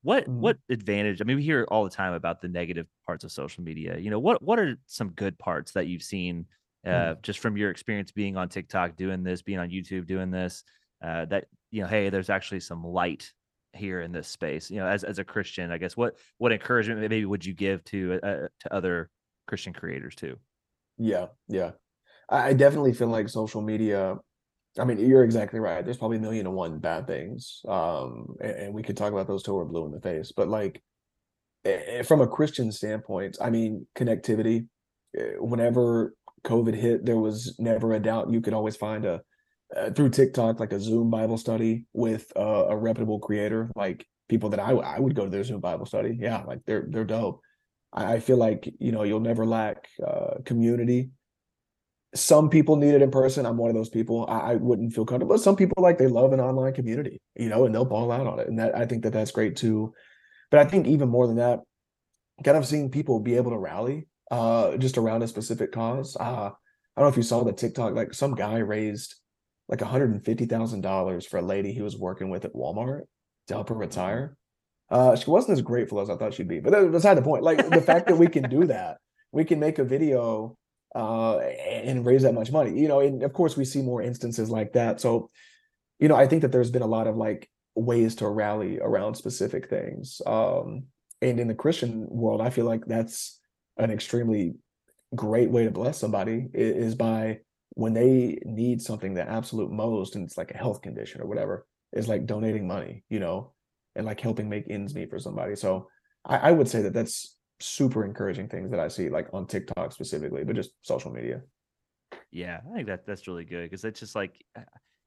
what 0.03 0.27
Mhm. 0.27 0.33
what 0.39 0.59
advantage? 0.71 1.21
I 1.21 1.25
mean, 1.25 1.37
we 1.37 1.43
hear 1.43 1.67
all 1.71 1.85
the 1.85 1.91
time 1.91 2.13
about 2.13 2.41
the 2.41 2.49
negative 2.49 2.87
parts 3.07 3.25
of 3.25 3.33
social 3.33 3.63
media. 3.65 3.99
You 3.99 4.11
know, 4.11 4.19
what 4.19 4.43
what 4.43 4.59
are 4.59 4.77
some 4.87 5.11
good 5.13 5.39
parts 5.39 5.73
that 5.73 5.87
you've 5.89 6.03
seen 6.03 6.47
uh, 6.87 7.15
Mm. 7.15 7.21
just 7.23 7.41
from 7.41 7.57
your 7.57 7.71
experience 7.71 8.13
being 8.13 8.37
on 8.37 8.49
TikTok, 8.49 8.97
doing 8.97 9.23
this, 9.25 9.43
being 9.43 9.59
on 9.59 9.71
YouTube, 9.71 10.07
doing 10.07 10.31
this? 10.31 10.65
Uh, 11.03 11.25
that 11.27 11.47
you 11.71 11.83
know, 11.83 11.89
hey, 11.89 12.09
there's 12.11 12.31
actually 12.31 12.61
some 12.61 12.85
light 12.85 13.33
here 13.73 14.01
in 14.01 14.13
this 14.13 14.29
space. 14.29 14.71
You 14.71 14.79
know, 14.79 14.87
as 14.87 15.05
as 15.05 15.19
a 15.19 15.25
Christian, 15.25 15.71
I 15.71 15.79
guess 15.79 15.97
what 15.97 16.19
what 16.39 16.53
encouragement 16.53 17.01
maybe 17.01 17.25
would 17.25 17.45
you 17.45 17.55
give 17.55 17.85
to 17.85 18.21
uh, 18.23 18.49
to 18.61 18.73
other 18.75 19.11
Christian 19.47 19.73
creators 19.73 20.15
too? 20.15 20.39
Yeah, 20.99 21.29
yeah. 21.49 21.73
I 22.31 22.55
definitely 22.55 22.95
feel 22.95 23.09
like 23.09 23.29
social 23.29 23.63
media. 23.63 24.19
I 24.79 24.85
mean, 24.85 24.99
you're 24.99 25.25
exactly 25.25 25.61
right. 25.61 25.85
There's 25.85 25.97
probably 25.97 26.19
a 26.19 26.21
million 26.21 26.47
and 26.47 26.55
one 26.55 26.79
bad 26.79 27.07
things. 27.07 27.63
Um, 27.69 28.37
and, 28.41 28.53
and 28.53 28.75
we 28.75 28.83
could 28.83 28.97
talk 28.97 29.13
about 29.13 29.27
those 29.27 29.43
till 29.43 29.57
we're 29.57 29.65
blue 29.65 29.87
in 29.87 29.93
the 29.93 30.01
face. 30.01 30.33
But 30.37 30.49
like, 30.49 30.83
from 32.05 32.21
a 32.21 32.27
Christian 32.29 32.71
standpoint, 32.71 33.39
I 33.41 33.51
mean, 33.51 33.87
connectivity. 33.97 34.67
eh, 35.17 35.33
Whenever 35.41 36.15
COVID 36.45 36.75
hit, 36.75 37.05
there 37.05 37.17
was 37.17 37.57
never 37.59 37.93
a 37.95 38.01
doubt 38.01 38.31
you 38.31 38.41
could 38.41 38.55
always 38.55 38.77
find 38.77 39.05
a 39.05 39.21
uh, 39.77 39.91
through 39.91 40.11
TikTok 40.11 40.61
like 40.61 40.73
a 40.73 40.79
Zoom 40.81 41.11
Bible 41.11 41.39
study 41.39 41.87
with 41.93 42.31
a 42.37 42.77
reputable 42.77 43.19
creator, 43.19 43.71
like 43.75 44.07
people 44.29 44.49
that 44.51 44.61
I 44.61 45.01
would 45.01 45.15
go 45.17 45.25
to 45.25 45.31
their 45.31 45.43
Zoom 45.43 45.61
Bible 45.61 45.87
study. 45.87 46.17
Yeah, 46.21 46.45
like 46.47 46.61
they're 46.67 46.87
they're 46.89 47.05
dope. 47.05 47.41
I, 47.93 48.15
I 48.15 48.21
feel 48.21 48.37
like 48.37 48.73
you 48.79 48.93
know 48.93 49.03
you'll 49.03 49.19
never 49.21 49.45
lack 49.45 49.89
uh, 50.07 50.37
community 50.45 51.11
some 52.17 52.49
people 52.49 52.77
need 52.77 52.95
it 52.95 53.03
in 53.03 53.11
person. 53.11 53.47
I'm 53.47 53.57
one 53.57 53.71
of 53.71 53.77
those 53.77 53.89
people. 53.89 54.27
I, 54.29 54.53
I 54.53 54.55
wouldn't 54.57 54.95
feel 54.95 55.05
comfortable. 55.05 55.39
Some 55.39 55.57
people 55.57 55.83
like 55.83 55.99
they 55.99 56.07
love 56.07 56.33
an 56.33 56.41
online 56.41 56.75
community, 56.75 57.21
you 57.35 57.49
know, 57.49 57.65
and 57.65 57.75
they'll 57.75 57.85
ball 57.85 58.11
out 58.11 58.27
on 58.27 58.39
it. 58.39 58.49
And 58.49 58.59
that 58.59 58.77
I 58.77 58.87
think 58.87 59.03
that 59.03 59.13
that's 59.13 59.31
great 59.31 59.57
too. 59.57 59.93
But 60.51 60.61
I 60.61 60.65
think 60.65 60.87
even 60.87 61.09
more 61.09 61.27
than 61.27 61.37
that, 61.37 61.61
kind 62.45 62.57
of 62.57 62.67
seeing 62.67 62.91
people 62.91 63.21
be 63.21 63.37
able 63.37 63.51
to 63.51 63.59
rally 63.59 64.09
uh 64.31 64.77
just 64.77 64.99
around 64.99 65.23
a 65.23 65.29
specific 65.29 65.73
cause. 65.73 66.17
Uh 66.19 66.51
I 66.51 67.01
don't 67.01 67.07
know 67.07 67.09
if 67.09 67.17
you 67.17 67.23
saw 67.23 67.45
the 67.45 67.53
TikTok, 67.53 67.95
like 67.95 68.15
some 68.15 68.35
guy 68.35 68.57
raised 68.59 69.15
like 69.69 69.81
$150,000 69.81 71.27
for 71.27 71.39
a 71.39 71.43
lady 71.43 71.73
he 71.73 71.83
was 71.83 71.97
working 71.97 72.31
with 72.31 72.45
at 72.45 72.55
Walmart 72.55 73.03
to 73.49 73.55
help 73.55 73.69
her 73.69 73.75
retire. 73.75 74.37
Uh 74.91 75.17
she 75.17 75.31
wasn't 75.31 75.53
as 75.59 75.63
grateful 75.63 76.01
as 76.01 76.11
I 76.11 76.17
thought 76.17 76.35
she'd 76.35 76.49
be, 76.49 76.61
but 76.61 76.73
that's 76.73 76.87
beside 76.87 77.15
the 77.15 77.23
point. 77.23 77.43
Like 77.43 77.69
the 77.69 77.81
fact 77.81 78.09
that 78.09 78.17
we 78.17 78.29
can 78.29 78.49
do 78.49 78.67
that, 78.67 78.99
we 79.33 79.45
can 79.45 79.61
make 79.61 79.79
a 79.79 79.85
video 79.85 80.57
uh 80.97 81.39
and 81.39 82.07
raise 82.07 82.23
that 82.23 82.35
much 82.35 82.51
money 82.51 82.79
you 82.79 82.89
know 82.89 83.01
and 83.01 83.23
of 83.23 83.33
course 83.33 83.57
we 83.57 83.65
see 83.65 83.83
more 83.83 84.03
instances 84.03 84.49
like 84.51 84.73
that. 84.73 85.01
So 85.01 85.31
you 85.99 86.09
know 86.09 86.17
i 86.17 86.27
think 86.27 86.43
that 86.43 86.53
there's 86.53 86.71
been 86.71 86.83
a 86.83 86.87
lot 86.87 87.07
of 87.07 87.17
like 87.17 87.49
ways 87.75 88.15
to 88.17 88.29
rally 88.29 88.79
around 88.81 89.15
specific 89.15 89.69
things 89.69 90.21
um 90.27 90.85
and 91.23 91.39
in 91.41 91.49
the 91.49 91.55
christian 91.55 92.07
world 92.09 92.41
i 92.41 92.51
feel 92.51 92.65
like 92.65 92.85
that's 92.87 93.41
an 93.79 93.91
extremely 93.91 94.55
great 95.15 95.51
way 95.51 95.65
to 95.65 95.71
bless 95.71 95.99
somebody 95.99 96.49
is 96.55 96.95
by 96.95 97.39
when 97.71 97.93
they 97.93 98.39
need 98.45 98.81
something 98.81 99.15
the 99.15 99.29
absolute 99.29 99.71
most 99.71 100.17
and 100.17 100.25
it's 100.25 100.39
like 100.39 100.51
a 100.51 100.57
health 100.57 100.83
condition 100.83 101.21
or 101.21 101.27
whatever 101.27 101.67
is 101.93 102.09
like 102.09 102.27
donating 102.27 102.67
money 102.67 103.05
you 103.09 103.21
know 103.21 103.53
and 103.95 104.07
like 104.07 104.21
helping 104.21 104.49
make 104.49 104.67
ends 104.69 104.95
meet 104.95 105.11
for 105.11 105.19
somebody. 105.19 105.57
So 105.57 105.89
i, 106.25 106.37
I 106.37 106.53
would 106.53 106.69
say 106.69 106.83
that 106.83 106.93
that's 106.93 107.36
super 107.61 108.05
encouraging 108.05 108.49
things 108.49 108.71
that 108.71 108.81
I 108.81 108.89
see 108.89 109.09
like 109.09 109.29
on 109.33 109.47
TikTok 109.47 109.93
specifically, 109.93 110.45
but 110.45 110.57
just 110.57 110.73
social 110.83 111.11
media. 111.13 111.43
Yeah, 112.31 112.61
I 112.71 112.75
think 112.75 112.87
that 112.89 113.07
that's 113.07 113.27
really 113.27 113.45
good 113.45 113.65
because 113.65 113.85
it's 113.85 114.01
just 114.01 114.15
like, 114.15 114.45
uh, 114.57 114.63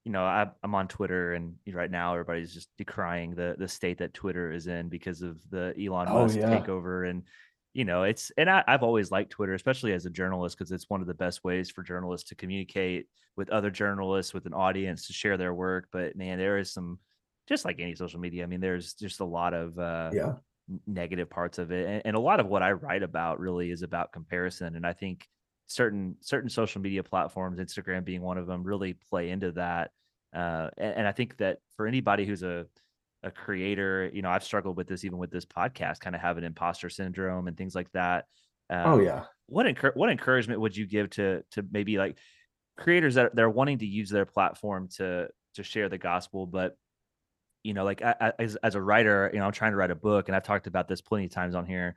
you 0.06 0.12
know, 0.12 0.24
I, 0.24 0.48
I'm 0.64 0.76
on 0.76 0.88
Twitter 0.88 1.34
and 1.34 1.56
right 1.72 1.92
now 1.92 2.14
everybody's 2.14 2.54
just 2.54 2.70
decrying 2.78 3.36
the 3.36 3.56
the 3.58 3.68
state 3.68 4.00
that 4.00 4.14
Twitter 4.14 4.52
is 4.52 4.68
in 4.68 4.90
because 4.90 5.22
of 5.22 5.38
the 5.50 5.74
Elon 5.80 6.08
Oh 6.10 6.24
Musk 6.24 6.38
yeah. 6.38 6.50
takeover, 6.50 7.10
and 7.10 7.24
you 7.74 7.86
know, 7.86 8.04
it's 8.04 8.32
and 8.38 8.50
I, 8.50 8.64
I've 8.68 8.84
always 8.84 9.12
liked 9.12 9.32
Twitter, 9.32 9.54
especially 9.54 9.94
as 9.94 10.06
a 10.06 10.10
journalist, 10.10 10.58
because 10.58 10.72
it's 10.72 10.90
one 10.90 11.02
of 11.02 11.08
the 11.08 11.14
best 11.14 11.44
ways 11.44 11.70
for 11.70 11.84
journalists 11.84 12.30
to 12.30 12.36
communicate 12.36 13.08
with 13.36 13.50
other 13.52 13.70
journalists, 13.70 14.34
with 14.34 14.46
an 14.46 14.54
audience, 14.54 15.08
to 15.08 15.14
share 15.14 15.38
their 15.38 15.54
work. 15.54 15.88
But 15.92 16.16
man, 16.16 16.40
there 16.40 16.58
is 16.58 16.74
some, 16.74 17.00
just 17.48 17.66
like 17.66 17.80
any 17.80 17.96
social 17.96 18.20
media. 18.20 18.44
I 18.44 18.48
mean, 18.48 18.60
there's 18.60 18.94
just 18.94 19.20
a 19.20 19.26
lot 19.26 19.54
of 19.54 19.78
uh, 19.78 20.12
Yeah. 20.14 20.34
Negative 20.88 21.30
parts 21.30 21.58
of 21.58 21.72
it 21.72 21.88
and, 21.88 22.02
and 22.06 22.16
a 22.16 22.20
lot 22.20 22.40
of 22.40 22.48
what 22.48 22.62
i 22.62 22.72
write 22.72 23.04
about 23.04 23.40
really 23.40 23.72
is 23.72 23.82
about 23.82 24.12
comparison 24.12 24.76
and 24.76 24.86
i 24.86 24.94
think 24.94 25.28
certain 25.68 26.16
certain 26.22 26.50
social 26.50 26.82
media 26.82 27.04
platforms 27.04 27.60
instagram 27.60 28.04
being 28.04 28.22
one 28.22 28.38
of 28.38 28.48
them 28.48 28.64
really 28.64 28.94
play 29.10 29.30
into 29.30 29.52
that 29.52 29.92
uh, 30.36 30.70
and, 30.78 30.98
and 30.98 31.08
i 31.08 31.12
think 31.12 31.38
that 31.38 31.58
for 31.76 31.88
anybody 31.88 32.26
who's 32.26 32.44
a 32.44 32.66
a 33.24 33.32
creator 33.32 34.10
you 34.14 34.22
know 34.22 34.30
i've 34.30 34.44
struggled 34.44 34.78
with 34.78 34.88
this 34.88 35.04
even 35.04 35.18
with 35.18 35.32
this 35.32 35.46
podcast 35.46 36.00
kind 36.00 36.16
of 36.16 36.22
having 36.22 36.44
imposter 36.44 36.90
syndrome 36.90 37.48
and 37.48 37.58
things 37.58 37.76
like 37.76 37.92
that 37.92 38.26
Oh 38.72 39.00
um, 39.00 39.04
yeah. 39.04 39.26
what 39.48 39.66
encour- 39.66 39.96
what 39.96 40.10
encouragement 40.10 40.62
would 40.62 40.78
you 40.78 40.86
give 40.86 41.10
to 41.12 41.44
to 41.52 41.66
maybe 41.72 41.98
like 41.98 42.18
creators 42.78 43.16
that 43.16 43.36
they're 43.36 43.50
wanting 43.50 43.80
to 43.80 43.86
use 43.86 44.10
their 44.10 44.26
platform 44.26 44.88
to 44.98 45.28
to 45.56 45.64
share 45.64 45.90
the 45.90 45.98
gospel 45.98 46.46
but 46.46 46.78
you 47.64 47.74
know 47.74 47.84
like 47.84 48.02
I, 48.02 48.34
as, 48.40 48.56
as 48.58 48.76
a 48.76 48.82
writer 48.82 49.30
you 49.34 49.40
know 49.40 49.46
i'm 49.46 49.52
trying 49.52 49.72
to 49.72 49.78
write 49.78 49.92
a 49.92 49.96
book 49.96 50.28
and 50.30 50.36
i've 50.36 50.44
talked 50.44 50.68
about 50.68 50.88
this 50.88 51.02
plenty 51.02 51.26
of 51.26 51.32
times 51.32 51.56
on 51.56 51.66
here 51.66 51.96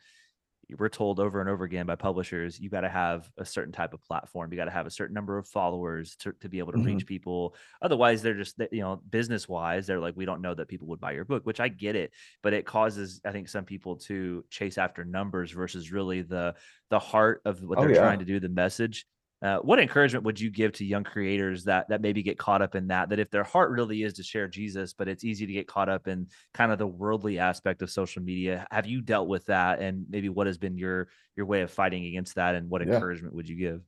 we're 0.79 0.89
told 0.89 1.21
over 1.21 1.41
and 1.41 1.51
over 1.51 1.65
again 1.65 1.85
by 1.87 1.97
publishers 1.97 2.59
you 2.59 2.71
got 2.71 2.81
to 2.83 2.89
have 2.89 3.31
a 3.37 3.45
certain 3.45 3.73
type 3.73 3.93
of 3.93 4.01
platform 4.01 4.51
you 4.53 4.57
got 4.57 4.65
to 4.67 4.71
have 4.71 4.87
a 4.87 4.91
certain 4.91 5.13
number 5.13 5.37
of 5.37 5.47
followers 5.47 6.17
to, 6.17 6.33
to 6.35 6.49
be 6.49 6.61
able 6.61 6.73
to 6.73 6.79
Mhm. 6.79 6.79
reach 6.79 7.05
people 7.05 7.55
otherwise 7.83 8.23
they're 8.23 8.33
just 8.35 8.59
you 8.71 8.81
know 8.81 8.97
business 9.11 9.49
wise 9.49 9.87
they're 9.87 10.01
like 10.01 10.17
we 10.17 10.25
don't 10.25 10.41
know 10.41 10.55
that 10.55 10.69
people 10.69 10.87
would 10.87 11.01
buy 11.01 11.13
your 11.13 11.25
book 11.27 11.45
which 11.45 11.61
i 11.61 11.69
get 11.69 11.97
it 11.97 12.13
but 12.43 12.53
it 12.55 12.65
causes 12.65 13.21
i 13.25 13.33
think 13.33 13.49
some 13.49 13.65
people 13.65 13.97
to 13.97 14.45
chase 14.51 14.79
after 14.79 15.05
numbers 15.05 15.51
versus 15.51 15.93
really 15.93 16.23
the 16.23 16.55
the 16.91 16.99
heart 16.99 17.43
of 17.45 17.63
what 17.63 17.79
Oh 17.79 17.81
they're 17.81 17.91
yeah. 17.91 17.93
trying 17.93 18.21
to 18.21 18.25
do 18.25 18.41
the 18.41 18.49
message 18.49 19.07
uh, 19.43 19.59
what 19.59 19.81
encouragement 19.81 20.25
would 20.25 20.39
you 20.39 20.51
give 20.51 20.73
to 20.73 20.85
young 20.85 21.05
creators 21.05 21.65
that 21.65 21.89
that 21.89 22.01
maybe 22.01 22.23
get 22.23 22.39
caught 22.39 22.63
up 22.63 22.75
in 22.75 22.87
that 22.89 23.09
that 23.09 23.19
if 23.19 23.31
their 23.31 23.43
heart 23.45 23.71
really 23.71 24.03
is 24.03 24.15
to 24.15 24.23
share 24.23 24.47
jesus 24.49 24.93
but 24.93 25.09
it's 25.09 25.25
easy 25.25 25.47
to 25.47 25.53
get 25.53 25.67
caught 25.67 25.89
up 25.89 26.07
in 26.07 26.27
kind 26.55 26.71
of 26.73 26.79
the 26.79 26.87
worldly 26.87 27.39
aspect 27.39 27.83
of 27.83 27.91
social 27.91 28.23
media 28.23 28.67
have 28.71 28.87
you 28.87 29.01
dealt 29.01 29.29
with 29.29 29.45
that 29.47 29.81
and 29.81 30.07
maybe 30.09 30.29
what 30.29 30.47
has 30.47 30.59
been 30.59 30.79
your 30.79 31.09
your 31.37 31.47
way 31.47 31.61
of 31.63 31.71
fighting 31.71 32.07
against 32.07 32.37
that 32.37 32.55
and 32.55 32.71
what 32.71 32.87
Yeah. 32.87 32.95
encouragement 32.95 33.35
would 33.35 33.49
you 33.49 33.57
give 33.57 33.83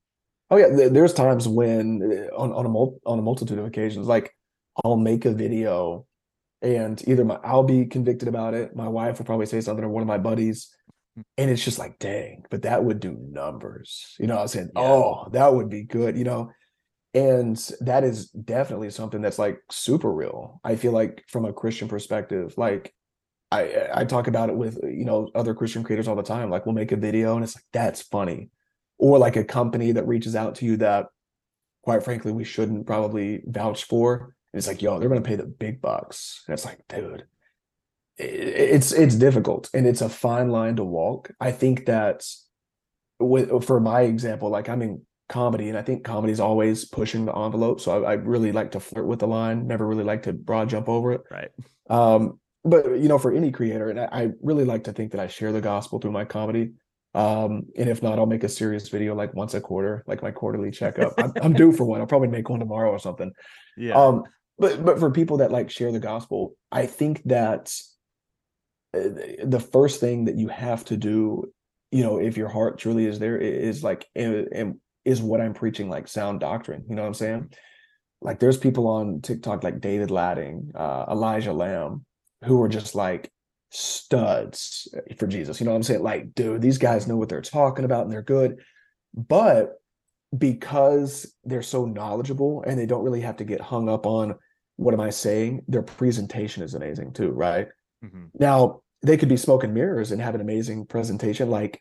Oh 0.50 0.58
yeah. 0.58 0.88
There's 0.90 1.14
times 1.14 1.48
when 1.48 2.28
uh, 2.30 2.36
on 2.36 2.52
on 2.52 2.66
a 2.66 2.68
mul 2.68 3.00
on 3.06 3.18
a 3.18 3.22
multitude 3.22 3.58
of 3.58 3.64
occasions, 3.64 4.06
like 4.06 4.36
I'll 4.84 4.96
make 4.96 5.24
a 5.24 5.32
video 5.32 6.06
and 6.60 7.02
either 7.08 7.24
my 7.24 7.36
I'll 7.42 7.62
be 7.64 7.86
convicted 7.86 8.28
about 8.28 8.52
it, 8.52 8.76
my 8.76 8.86
wife 8.86 9.18
will 9.18 9.24
probably 9.24 9.46
say 9.46 9.62
something, 9.62 9.82
or 9.84 9.88
one 9.88 10.02
of 10.02 10.06
my 10.06 10.18
buddies, 10.18 10.68
and 11.38 11.50
it's 11.50 11.64
just 11.64 11.78
like, 11.78 11.98
dang, 11.98 12.44
but 12.50 12.62
that 12.62 12.84
would 12.84 13.00
do 13.00 13.16
numbers. 13.30 14.14
You 14.18 14.26
know, 14.26 14.38
I 14.38 14.42
was 14.42 14.52
saying, 14.52 14.70
Yeah. 14.74 14.82
oh, 14.82 15.28
that 15.32 15.52
would 15.54 15.70
be 15.70 15.82
good, 15.82 16.16
you 16.16 16.24
know. 16.24 16.50
And 17.14 17.56
that 17.80 18.02
is 18.02 18.28
definitely 18.30 18.90
something 18.90 19.22
that's 19.22 19.38
like 19.38 19.60
super 19.70 20.10
real. 20.12 20.60
I 20.64 20.74
feel 20.74 20.90
like 20.92 21.24
from 21.28 21.44
a 21.44 21.52
Christian 21.52 21.86
perspective, 21.86 22.54
like 22.58 22.92
I 23.52 23.88
I 23.94 24.04
talk 24.04 24.26
about 24.26 24.48
it 24.48 24.56
with 24.56 24.80
you 24.82 25.04
know 25.04 25.30
other 25.34 25.54
Christian 25.54 25.84
creators 25.84 26.08
all 26.08 26.16
the 26.16 26.24
time. 26.24 26.50
Like 26.50 26.66
we'll 26.66 26.74
make 26.74 26.90
a 26.90 26.96
video 26.96 27.36
and 27.36 27.44
it's 27.44 27.54
like 27.54 27.64
that's 27.72 28.02
funny, 28.02 28.50
or 28.98 29.18
like 29.18 29.36
a 29.36 29.44
company 29.44 29.92
that 29.92 30.08
reaches 30.08 30.34
out 30.34 30.56
to 30.56 30.64
you 30.64 30.76
that, 30.78 31.06
quite 31.82 32.02
frankly, 32.02 32.32
we 32.32 32.42
shouldn't 32.42 32.84
probably 32.86 33.42
vouch 33.46 33.84
for. 33.84 34.34
And 34.52 34.58
it's 34.58 34.66
like, 34.66 34.82
yo, 34.82 34.98
they're 34.98 35.08
gonna 35.08 35.20
pay 35.20 35.36
the 35.36 35.46
big 35.46 35.80
bucks. 35.80 36.42
And 36.48 36.54
it's 36.54 36.64
like, 36.64 36.80
dude, 36.88 37.26
it's 38.16 38.92
it's 38.92 39.16
difficult 39.16 39.68
and 39.74 39.86
it's 39.86 40.00
a 40.00 40.08
fine 40.08 40.50
line 40.50 40.76
to 40.76 40.84
walk. 40.84 41.30
I 41.40 41.52
think 41.52 41.86
that 41.86 42.24
with 43.18 43.64
for 43.64 43.80
my 43.80 44.02
example, 44.02 44.50
like 44.50 44.68
I'm 44.68 44.82
in 44.82 45.02
comedy 45.28 45.68
and 45.68 45.78
I 45.78 45.82
think 45.82 46.04
comedy 46.04 46.32
is 46.32 46.40
always 46.40 46.84
pushing 46.84 47.24
the 47.24 47.36
envelope. 47.36 47.80
So 47.80 48.04
I, 48.04 48.12
I 48.12 48.14
really 48.14 48.52
like 48.52 48.72
to 48.72 48.80
flirt 48.80 49.06
with 49.06 49.20
the 49.20 49.26
line, 49.26 49.66
never 49.66 49.86
really 49.86 50.04
like 50.04 50.22
to 50.24 50.32
broad 50.32 50.68
jump 50.68 50.88
over 50.88 51.12
it. 51.12 51.22
right 51.30 51.50
Um, 51.90 52.38
but 52.64 52.98
you 53.00 53.08
know, 53.08 53.18
for 53.18 53.32
any 53.32 53.50
creator, 53.50 53.90
and 53.90 54.00
I, 54.00 54.08
I 54.10 54.30
really 54.42 54.64
like 54.64 54.84
to 54.84 54.92
think 54.92 55.12
that 55.12 55.20
I 55.20 55.26
share 55.26 55.52
the 55.52 55.60
gospel 55.60 55.98
through 55.98 56.12
my 56.12 56.24
comedy. 56.24 56.72
Um, 57.14 57.66
and 57.76 57.88
if 57.88 58.02
not, 58.02 58.18
I'll 58.18 58.26
make 58.26 58.42
a 58.42 58.48
serious 58.48 58.88
video 58.88 59.14
like 59.14 59.34
once 59.34 59.54
a 59.54 59.60
quarter, 59.60 60.02
like 60.06 60.22
my 60.22 60.30
quarterly 60.30 60.70
checkup. 60.70 61.14
I'm, 61.18 61.32
I'm 61.42 61.52
due 61.52 61.72
for 61.72 61.84
one. 61.84 62.00
I'll 62.00 62.06
probably 62.06 62.28
make 62.28 62.48
one 62.48 62.60
tomorrow 62.60 62.90
or 62.90 62.98
something. 62.98 63.32
yeah 63.76 63.94
Um, 63.94 64.24
but 64.58 64.84
but 64.84 64.98
for 64.98 65.10
people 65.10 65.38
that 65.38 65.52
like 65.52 65.70
share 65.70 65.92
the 65.92 66.00
gospel, 66.00 66.56
I 66.72 66.86
think 66.86 67.22
that 67.24 67.72
the 69.44 69.66
first 69.72 70.00
thing 70.00 70.24
that 70.26 70.36
you 70.36 70.48
have 70.48 70.84
to 70.86 70.96
do, 70.96 71.52
you 71.90 72.02
know, 72.02 72.18
if 72.18 72.36
your 72.36 72.48
heart 72.48 72.78
truly 72.78 73.06
is 73.06 73.18
there, 73.18 73.36
is 73.36 73.82
like, 73.82 74.06
and 74.14 74.76
is 75.04 75.22
what 75.22 75.40
I'm 75.40 75.54
preaching 75.54 75.88
like 75.88 76.08
sound 76.08 76.40
doctrine. 76.40 76.84
You 76.88 76.96
know 76.96 77.02
what 77.02 77.08
I'm 77.08 77.14
saying? 77.14 77.52
Like, 78.20 78.40
there's 78.40 78.56
people 78.56 78.86
on 78.88 79.20
TikTok 79.20 79.62
like 79.62 79.80
David 79.80 80.10
Ladding, 80.10 80.72
uh, 80.74 81.06
Elijah 81.10 81.52
Lamb, 81.52 82.04
who 82.44 82.62
are 82.62 82.68
just 82.68 82.94
like 82.94 83.30
studs 83.70 84.88
for 85.18 85.26
Jesus. 85.26 85.60
You 85.60 85.66
know 85.66 85.72
what 85.72 85.76
I'm 85.76 85.82
saying? 85.82 86.02
Like, 86.02 86.34
dude, 86.34 86.62
these 86.62 86.78
guys 86.78 87.06
know 87.06 87.16
what 87.16 87.28
they're 87.28 87.42
talking 87.42 87.84
about 87.84 88.04
and 88.04 88.12
they're 88.12 88.22
good. 88.22 88.60
But 89.12 89.74
because 90.36 91.32
they're 91.44 91.62
so 91.62 91.84
knowledgeable 91.84 92.64
and 92.66 92.78
they 92.78 92.86
don't 92.86 93.04
really 93.04 93.20
have 93.20 93.36
to 93.36 93.44
get 93.44 93.60
hung 93.60 93.88
up 93.88 94.06
on 94.06 94.36
what 94.76 94.94
am 94.94 95.00
I 95.00 95.10
saying, 95.10 95.64
their 95.68 95.82
presentation 95.82 96.62
is 96.62 96.74
amazing 96.74 97.12
too, 97.12 97.30
right? 97.30 97.68
Mm-hmm. 98.04 98.24
Now, 98.38 98.80
they 99.04 99.16
could 99.18 99.28
be 99.28 99.36
smoke 99.36 99.64
and 99.64 99.74
mirrors 99.74 100.12
and 100.12 100.20
have 100.20 100.34
an 100.34 100.40
amazing 100.40 100.86
presentation, 100.86 101.50
like 101.50 101.78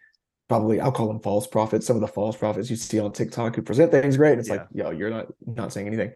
probably 0.50 0.82
I'll 0.82 0.92
call 0.92 1.08
them 1.08 1.22
false 1.22 1.48
prophets. 1.48 1.88
Some 1.88 1.96
of 1.96 2.02
the 2.02 2.08
false 2.08 2.36
prophets 2.36 2.70
you 2.70 2.76
see 2.76 3.00
on 3.00 3.14
TikTok 3.14 3.56
who 3.56 3.62
present 3.62 3.92
things 3.92 4.18
great. 4.18 4.34
And 4.34 4.40
it's 4.42 4.50
yeah. 4.50 4.56
like, 4.56 4.68
yo, 4.74 4.92
you're 4.92 5.10
not 5.10 5.28
not 5.46 5.72
saying 5.72 5.88
anything. 5.88 6.12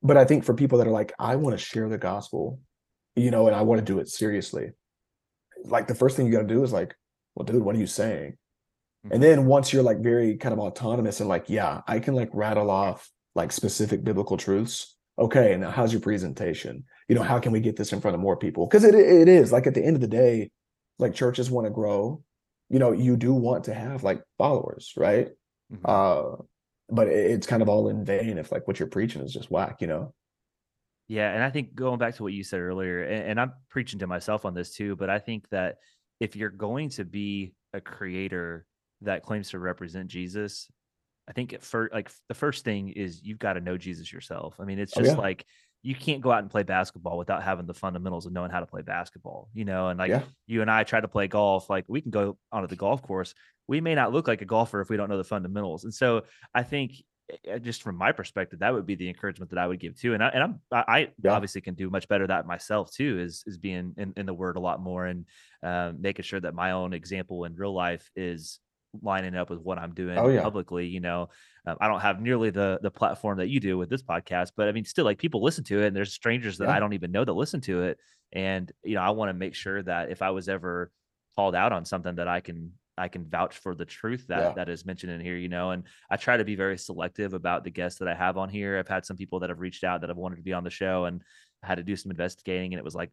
But 0.00 0.16
I 0.16 0.24
think 0.24 0.44
for 0.44 0.54
people 0.54 0.78
that 0.78 0.86
are 0.86 0.92
like, 0.92 1.12
I 1.18 1.36
want 1.36 1.58
to 1.58 1.64
share 1.64 1.88
the 1.88 1.98
gospel, 1.98 2.60
you 3.16 3.32
know, 3.32 3.48
and 3.48 3.56
I 3.56 3.62
want 3.62 3.80
to 3.80 3.84
do 3.84 3.98
it 3.98 4.08
seriously. 4.08 4.70
Like 5.64 5.88
the 5.88 5.94
first 5.94 6.16
thing 6.16 6.26
you 6.26 6.32
got 6.32 6.42
to 6.42 6.54
do 6.54 6.62
is 6.62 6.72
like, 6.72 6.94
well, 7.34 7.44
dude, 7.44 7.62
what 7.62 7.74
are 7.74 7.80
you 7.80 7.88
saying? 7.88 8.36
Mm-hmm. 9.04 9.14
And 9.14 9.22
then 9.22 9.46
once 9.46 9.72
you're 9.72 9.82
like 9.82 9.98
very 9.98 10.36
kind 10.36 10.52
of 10.52 10.60
autonomous 10.60 11.18
and 11.18 11.28
like, 11.28 11.46
yeah, 11.48 11.80
I 11.88 11.98
can 11.98 12.14
like 12.14 12.30
rattle 12.32 12.70
off 12.70 13.10
like 13.34 13.50
specific 13.50 14.04
biblical 14.04 14.36
truths. 14.36 14.96
Okay, 15.18 15.56
now 15.56 15.70
how's 15.70 15.92
your 15.92 16.00
presentation? 16.00 16.84
You 17.08 17.14
know, 17.14 17.22
how 17.22 17.38
can 17.38 17.52
we 17.52 17.60
get 17.60 17.76
this 17.76 17.92
in 17.92 18.00
front 18.00 18.14
of 18.14 18.20
more 18.20 18.36
people? 18.36 18.66
Because 18.66 18.84
it 18.84 18.94
it 18.94 19.28
is 19.28 19.50
like 19.52 19.66
at 19.66 19.74
the 19.74 19.84
end 19.84 19.96
of 19.96 20.00
the 20.00 20.08
day, 20.08 20.50
like 20.98 21.14
churches 21.14 21.50
want 21.50 21.66
to 21.66 21.70
grow. 21.70 22.22
You 22.68 22.78
know, 22.78 22.92
you 22.92 23.16
do 23.16 23.32
want 23.32 23.64
to 23.64 23.74
have 23.74 24.04
like 24.04 24.22
followers, 24.36 24.92
right? 24.96 25.28
Mm-hmm. 25.72 25.84
Uh, 25.84 26.44
but 26.90 27.08
it's 27.08 27.46
kind 27.46 27.62
of 27.62 27.68
all 27.68 27.88
in 27.88 28.04
vain 28.04 28.38
if 28.38 28.52
like 28.52 28.66
what 28.66 28.78
you're 28.78 28.88
preaching 28.88 29.22
is 29.22 29.32
just 29.32 29.50
whack, 29.50 29.80
you 29.80 29.86
know. 29.86 30.14
Yeah, 31.06 31.32
and 31.32 31.42
I 31.42 31.48
think 31.48 31.74
going 31.74 31.98
back 31.98 32.16
to 32.16 32.22
what 32.22 32.34
you 32.34 32.44
said 32.44 32.60
earlier, 32.60 33.02
and, 33.04 33.30
and 33.30 33.40
I'm 33.40 33.52
preaching 33.70 33.98
to 34.00 34.06
myself 34.06 34.44
on 34.44 34.52
this 34.52 34.74
too, 34.74 34.94
but 34.96 35.08
I 35.08 35.18
think 35.18 35.48
that 35.50 35.76
if 36.20 36.36
you're 36.36 36.50
going 36.50 36.90
to 36.90 37.04
be 37.04 37.54
a 37.72 37.80
creator 37.80 38.66
that 39.02 39.22
claims 39.22 39.50
to 39.50 39.58
represent 39.58 40.08
Jesus, 40.08 40.68
I 41.26 41.32
think 41.32 41.60
for 41.62 41.90
like 41.92 42.10
the 42.28 42.34
first 42.34 42.64
thing 42.64 42.90
is 42.90 43.22
you've 43.22 43.38
got 43.38 43.54
to 43.54 43.60
know 43.60 43.78
Jesus 43.78 44.12
yourself. 44.12 44.56
I 44.60 44.64
mean, 44.64 44.78
it's 44.78 44.96
oh, 44.96 45.00
just 45.00 45.12
oh, 45.12 45.14
yeah. 45.14 45.22
like 45.22 45.46
you 45.82 45.94
can't 45.94 46.20
go 46.20 46.32
out 46.32 46.40
and 46.40 46.50
play 46.50 46.64
basketball 46.64 47.16
without 47.16 47.42
having 47.42 47.66
the 47.66 47.74
fundamentals 47.74 48.26
of 48.26 48.32
knowing 48.32 48.50
how 48.50 48.60
to 48.60 48.66
play 48.66 48.82
basketball, 48.82 49.48
you 49.54 49.64
know, 49.64 49.88
and 49.88 49.98
like 49.98 50.10
yeah. 50.10 50.22
you 50.46 50.60
and 50.60 50.70
I 50.70 50.84
try 50.84 51.00
to 51.00 51.08
play 51.08 51.28
golf, 51.28 51.70
like 51.70 51.84
we 51.88 52.00
can 52.00 52.10
go 52.10 52.36
onto 52.50 52.66
the 52.66 52.76
golf 52.76 53.02
course. 53.02 53.34
We 53.68 53.80
may 53.80 53.94
not 53.94 54.12
look 54.12 54.26
like 54.26 54.42
a 54.42 54.46
golfer 54.46 54.80
if 54.80 54.88
we 54.88 54.96
don't 54.96 55.08
know 55.08 55.18
the 55.18 55.24
fundamentals. 55.24 55.84
And 55.84 55.94
so 55.94 56.24
I 56.54 56.62
think 56.64 56.94
eh, 57.30 57.36
eh, 57.46 57.58
just 57.58 57.82
from 57.82 57.96
my 57.96 58.12
perspective, 58.12 58.58
that 58.60 58.72
would 58.72 58.86
be 58.86 58.96
the 58.96 59.08
encouragement 59.08 59.50
that 59.50 59.58
I 59.58 59.66
would 59.66 59.78
give 59.78 59.98
too. 59.98 60.14
And 60.14 60.24
I, 60.24 60.28
and 60.28 60.42
I'm, 60.42 60.60
I 60.72 61.10
yeah. 61.22 61.32
obviously 61.32 61.60
can 61.60 61.74
do 61.74 61.90
much 61.90 62.08
better 62.08 62.26
that 62.26 62.46
myself 62.46 62.90
too, 62.90 63.20
is, 63.20 63.44
is 63.46 63.58
being 63.58 63.94
in, 63.98 64.14
in 64.16 64.26
the 64.26 64.34
word 64.34 64.56
a 64.56 64.60
lot 64.60 64.80
more 64.80 65.06
and 65.06 65.26
um, 65.62 66.00
making 66.00 66.24
sure 66.24 66.40
that 66.40 66.54
my 66.54 66.72
own 66.72 66.92
example 66.92 67.44
in 67.44 67.54
real 67.54 67.74
life 67.74 68.10
is 68.16 68.58
lining 69.02 69.34
up 69.34 69.50
with 69.50 69.60
what 69.60 69.78
I'm 69.78 69.94
doing 69.94 70.18
oh, 70.18 70.28
yeah. 70.28 70.42
publicly. 70.42 70.86
You 70.86 71.00
know, 71.00 71.28
um, 71.66 71.76
I 71.80 71.88
don't 71.88 72.00
have 72.00 72.20
nearly 72.20 72.50
the 72.50 72.78
the 72.82 72.90
platform 72.90 73.38
that 73.38 73.48
you 73.48 73.60
do 73.60 73.78
with 73.78 73.90
this 73.90 74.02
podcast, 74.02 74.52
but 74.56 74.68
I 74.68 74.72
mean, 74.72 74.84
still, 74.84 75.04
like 75.04 75.18
people 75.18 75.42
listen 75.42 75.64
to 75.64 75.82
it, 75.82 75.88
and 75.88 75.96
there's 75.96 76.12
strangers 76.12 76.58
that 76.58 76.68
yeah. 76.68 76.76
I 76.76 76.80
don't 76.80 76.92
even 76.94 77.12
know 77.12 77.24
that 77.24 77.32
listen 77.32 77.60
to 77.62 77.82
it, 77.82 77.98
and 78.32 78.70
you 78.84 78.94
know, 78.94 79.02
I 79.02 79.10
want 79.10 79.28
to 79.30 79.34
make 79.34 79.54
sure 79.54 79.82
that 79.82 80.10
if 80.10 80.22
I 80.22 80.30
was 80.30 80.48
ever 80.48 80.90
called 81.36 81.54
out 81.54 81.72
on 81.72 81.84
something, 81.84 82.16
that 82.16 82.28
I 82.28 82.40
can 82.40 82.72
I 82.98 83.08
can 83.08 83.24
vouch 83.24 83.56
for 83.58 83.74
the 83.74 83.84
truth 83.84 84.26
that 84.28 84.40
yeah. 84.40 84.52
that 84.54 84.68
is 84.68 84.84
mentioned 84.84 85.12
in 85.12 85.20
here, 85.20 85.36
you 85.36 85.48
know. 85.48 85.70
And 85.70 85.84
I 86.10 86.16
try 86.16 86.36
to 86.36 86.44
be 86.44 86.56
very 86.56 86.78
selective 86.78 87.32
about 87.32 87.64
the 87.64 87.70
guests 87.70 87.98
that 88.00 88.08
I 88.08 88.14
have 88.14 88.36
on 88.36 88.48
here. 88.48 88.78
I've 88.78 88.88
had 88.88 89.06
some 89.06 89.16
people 89.16 89.40
that 89.40 89.50
have 89.50 89.60
reached 89.60 89.84
out 89.84 90.00
that 90.00 90.10
have 90.10 90.16
wanted 90.16 90.36
to 90.36 90.42
be 90.42 90.52
on 90.52 90.64
the 90.64 90.70
show, 90.70 91.04
and 91.04 91.22
I 91.62 91.66
had 91.66 91.76
to 91.76 91.84
do 91.84 91.96
some 91.96 92.10
investigating, 92.10 92.72
and 92.72 92.78
it 92.78 92.84
was 92.84 92.94
like, 92.94 93.10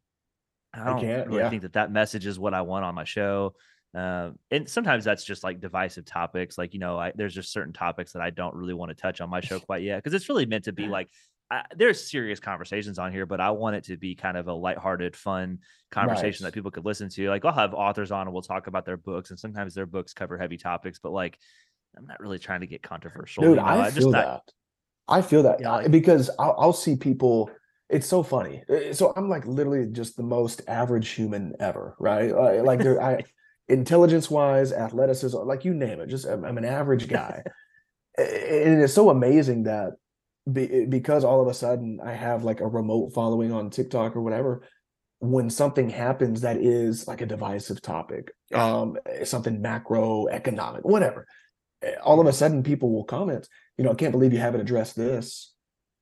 I 0.73 0.85
don't 0.85 1.05
I 1.05 1.23
really 1.23 1.37
yeah. 1.37 1.49
think 1.49 1.61
that 1.61 1.73
that 1.73 1.91
message 1.91 2.25
is 2.25 2.37
what 2.37 2.53
I 2.53 2.61
want 2.61 2.85
on 2.85 2.95
my 2.95 3.05
show. 3.05 3.55
Uh, 3.95 4.31
and 4.51 4.67
sometimes 4.67 5.05
that's 5.05 5.23
just 5.23 5.43
like 5.43 5.61
divisive 5.61 6.05
topics. 6.05 6.57
Like, 6.57 6.73
you 6.73 6.79
know, 6.79 6.99
I, 6.99 7.13
there's 7.15 7.33
just 7.33 7.51
certain 7.51 7.71
topics 7.71 8.11
that 8.13 8.21
I 8.21 8.29
don't 8.29 8.53
really 8.53 8.73
want 8.73 8.89
to 8.89 8.95
touch 8.95 9.21
on 9.21 9.29
my 9.29 9.39
show 9.39 9.59
quite 9.61 9.83
yet 9.83 10.03
because 10.03 10.13
it's 10.13 10.27
really 10.27 10.45
meant 10.45 10.65
to 10.65 10.73
be 10.73 10.87
like, 10.87 11.09
I, 11.49 11.63
there's 11.75 12.09
serious 12.09 12.39
conversations 12.39 12.99
on 12.99 13.11
here, 13.11 13.25
but 13.25 13.39
I 13.39 13.51
want 13.51 13.75
it 13.75 13.83
to 13.85 13.97
be 13.97 14.15
kind 14.15 14.35
of 14.35 14.47
a 14.47 14.53
lighthearted, 14.53 15.15
fun 15.15 15.59
conversation 15.91 16.43
right. 16.43 16.49
that 16.49 16.53
people 16.55 16.71
could 16.71 16.85
listen 16.85 17.07
to. 17.09 17.29
Like, 17.29 17.45
I'll 17.45 17.53
have 17.53 17.73
authors 17.73 18.11
on 18.11 18.27
and 18.27 18.33
we'll 18.33 18.41
talk 18.41 18.67
about 18.67 18.85
their 18.85 18.97
books, 18.97 19.29
and 19.29 19.39
sometimes 19.39 19.75
their 19.75 19.85
books 19.85 20.11
cover 20.11 20.37
heavy 20.37 20.57
topics, 20.57 20.99
but 21.01 21.11
like, 21.11 21.37
I'm 21.95 22.07
not 22.07 22.19
really 22.19 22.39
trying 22.39 22.61
to 22.61 22.67
get 22.67 22.81
controversial. 22.81 23.43
Dude, 23.43 23.51
you 23.51 23.55
know? 23.57 23.63
I, 23.63 23.85
I, 23.85 23.91
feel 23.91 24.11
that. 24.11 24.25
Not, 24.25 24.51
I 25.07 25.21
feel 25.21 25.43
that 25.43 25.61
yeah, 25.61 25.71
like, 25.71 25.91
because 25.91 26.29
I'll, 26.39 26.55
I'll 26.57 26.73
see 26.73 26.95
people 26.95 27.51
it's 27.89 28.07
so 28.07 28.23
funny. 28.23 28.63
Uh, 28.67 28.93
so 28.93 29.13
I'm 29.15 29.29
like 29.29 29.45
literally 29.45 29.87
just 29.91 30.17
the 30.17 30.23
most 30.23 30.63
average 30.67 31.09
human 31.09 31.53
ever, 31.59 31.95
right? 31.99 32.31
Like 32.63 32.79
there, 32.79 33.01
I 33.01 33.23
intelligence 33.67 34.29
wise, 34.29 34.71
athleticism, 34.71 35.37
like 35.37 35.65
you 35.65 35.73
name 35.73 35.99
it. 35.99 36.07
Just 36.07 36.25
I'm, 36.25 36.45
I'm 36.45 36.57
an 36.57 36.65
average 36.65 37.07
guy, 37.07 37.43
and 38.17 38.81
it's 38.81 38.93
so 38.93 39.09
amazing 39.09 39.63
that 39.63 39.93
be, 40.51 40.85
because 40.85 41.23
all 41.23 41.41
of 41.41 41.47
a 41.47 41.53
sudden 41.53 41.99
I 42.03 42.13
have 42.13 42.43
like 42.43 42.61
a 42.61 42.67
remote 42.67 43.13
following 43.13 43.51
on 43.51 43.69
TikTok 43.69 44.15
or 44.15 44.21
whatever. 44.21 44.63
When 45.19 45.49
something 45.49 45.89
happens 45.89 46.41
that 46.41 46.57
is 46.57 47.07
like 47.07 47.21
a 47.21 47.25
divisive 47.25 47.81
topic, 47.81 48.31
um, 48.53 48.97
something 49.23 49.61
macroeconomic, 49.61 50.83
whatever, 50.83 51.25
eh, 51.81 51.95
all 52.03 52.19
of 52.19 52.27
a 52.27 52.33
sudden 52.33 52.63
people 52.63 52.91
will 52.91 53.05
comment. 53.05 53.47
You 53.77 53.85
know, 53.85 53.91
I 53.91 53.95
can't 53.95 54.11
believe 54.11 54.33
you 54.33 54.39
haven't 54.39 54.61
addressed 54.61 54.95
this 54.95 55.53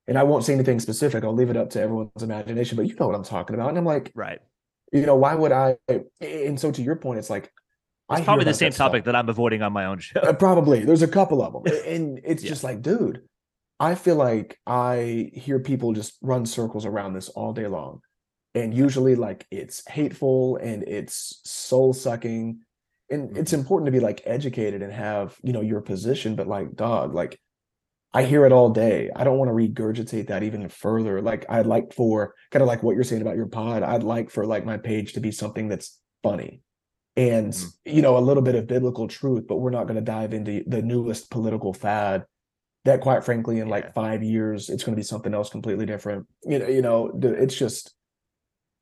and 0.07 0.17
I 0.17 0.23
won't 0.23 0.43
say 0.43 0.53
anything 0.53 0.79
specific. 0.79 1.23
I'll 1.23 1.33
leave 1.33 1.51
it 1.51 1.55
up 1.55 1.69
to 1.69 1.81
everyone's 1.81 2.23
imagination, 2.23 2.75
but 2.75 2.87
you 2.87 2.95
know 2.95 3.05
what 3.07 3.15
I'm 3.15 3.23
talking 3.23 3.53
about. 3.53 3.69
And 3.69 3.77
I'm 3.77 3.85
like, 3.85 4.11
right 4.15 4.39
you 4.93 5.07
know, 5.07 5.15
why 5.15 5.33
would 5.33 5.51
I? 5.51 5.77
And 6.21 6.59
so 6.59 6.71
to 6.71 6.81
your 6.81 6.95
point, 6.95 7.19
it's 7.19 7.29
like, 7.29 7.51
it's 8.13 8.21
I 8.21 8.25
probably 8.25 8.45
the 8.45 8.53
same 8.53 8.71
that 8.71 8.77
topic 8.77 9.03
stuff. 9.03 9.05
that 9.05 9.15
I'm 9.15 9.29
avoiding 9.29 9.61
on 9.61 9.73
my 9.73 9.85
own 9.85 9.99
show. 9.99 10.19
Uh, 10.19 10.33
probably. 10.33 10.85
There's 10.85 11.01
a 11.01 11.07
couple 11.07 11.41
of 11.41 11.53
them. 11.53 11.73
And 11.85 12.21
it's 12.23 12.43
yeah. 12.43 12.49
just 12.49 12.63
like, 12.63 12.81
dude, 12.81 13.21
I 13.79 13.95
feel 13.95 14.15
like 14.15 14.59
I 14.65 15.31
hear 15.33 15.59
people 15.59 15.93
just 15.93 16.17
run 16.21 16.45
circles 16.45 16.85
around 16.85 17.13
this 17.13 17.29
all 17.29 17.53
day 17.53 17.67
long. 17.67 18.01
And 18.55 18.73
usually, 18.73 19.15
like, 19.15 19.47
it's 19.51 19.87
hateful 19.87 20.57
and 20.57 20.83
it's 20.83 21.41
soul 21.43 21.93
sucking. 21.93 22.59
And 23.09 23.29
mm-hmm. 23.29 23.37
it's 23.37 23.53
important 23.53 23.87
to 23.87 23.91
be 23.91 23.99
like 23.99 24.21
educated 24.25 24.81
and 24.81 24.93
have, 24.93 25.35
you 25.43 25.53
know, 25.53 25.61
your 25.61 25.81
position. 25.81 26.35
But 26.35 26.47
like, 26.47 26.75
dog, 26.75 27.13
like, 27.13 27.39
I 28.13 28.23
hear 28.23 28.45
it 28.45 28.51
all 28.51 28.69
day. 28.69 29.09
I 29.15 29.23
don't 29.23 29.39
want 29.39 29.49
to 29.49 29.55
regurgitate 29.55 30.27
that 30.27 30.43
even 30.43 30.69
further. 30.69 31.21
Like 31.21 31.45
I'd 31.49 31.65
like 31.65 31.93
for 31.93 32.35
kind 32.51 32.61
of 32.61 32.67
like 32.67 32.83
what 32.83 32.93
you're 32.93 33.03
saying 33.03 33.23
about 33.23 33.35
your 33.35 33.47
pod, 33.47 33.81
I'd 33.81 34.03
like 34.03 34.29
for 34.29 34.45
like 34.45 34.65
my 34.65 34.77
page 34.77 35.13
to 35.13 35.19
be 35.19 35.31
something 35.31 35.67
that's 35.67 35.99
funny 36.21 36.61
and 37.15 37.53
mm-hmm. 37.53 37.95
you 37.95 38.01
know 38.01 38.17
a 38.17 38.19
little 38.19 38.43
bit 38.43 38.55
of 38.55 38.67
biblical 38.67 39.07
truth, 39.07 39.45
but 39.47 39.57
we're 39.57 39.69
not 39.69 39.85
going 39.85 39.95
to 39.95 40.01
dive 40.01 40.33
into 40.33 40.63
the 40.67 40.81
newest 40.81 41.29
political 41.29 41.73
fad 41.73 42.25
that 42.85 43.01
quite 43.01 43.23
frankly 43.23 43.59
in 43.59 43.67
yeah. 43.67 43.71
like 43.71 43.93
5 43.93 44.23
years 44.23 44.69
it's 44.69 44.83
going 44.83 44.93
to 44.93 44.99
be 44.99 45.05
something 45.05 45.33
else 45.33 45.49
completely 45.49 45.85
different. 45.85 46.27
You 46.43 46.59
know, 46.59 46.67
you 46.67 46.81
know, 46.81 47.11
it's 47.21 47.55
just 47.55 47.93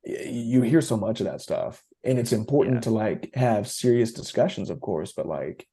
you 0.04 0.62
hear 0.62 0.80
so 0.80 0.96
much 0.96 1.20
of 1.20 1.26
that 1.26 1.40
stuff 1.40 1.82
and 2.02 2.18
it's 2.18 2.32
important 2.32 2.76
yeah. 2.76 2.80
to 2.80 2.90
like 2.90 3.30
have 3.34 3.68
serious 3.68 4.12
discussions 4.12 4.70
of 4.70 4.80
course, 4.80 5.12
but 5.12 5.26
like 5.26 5.66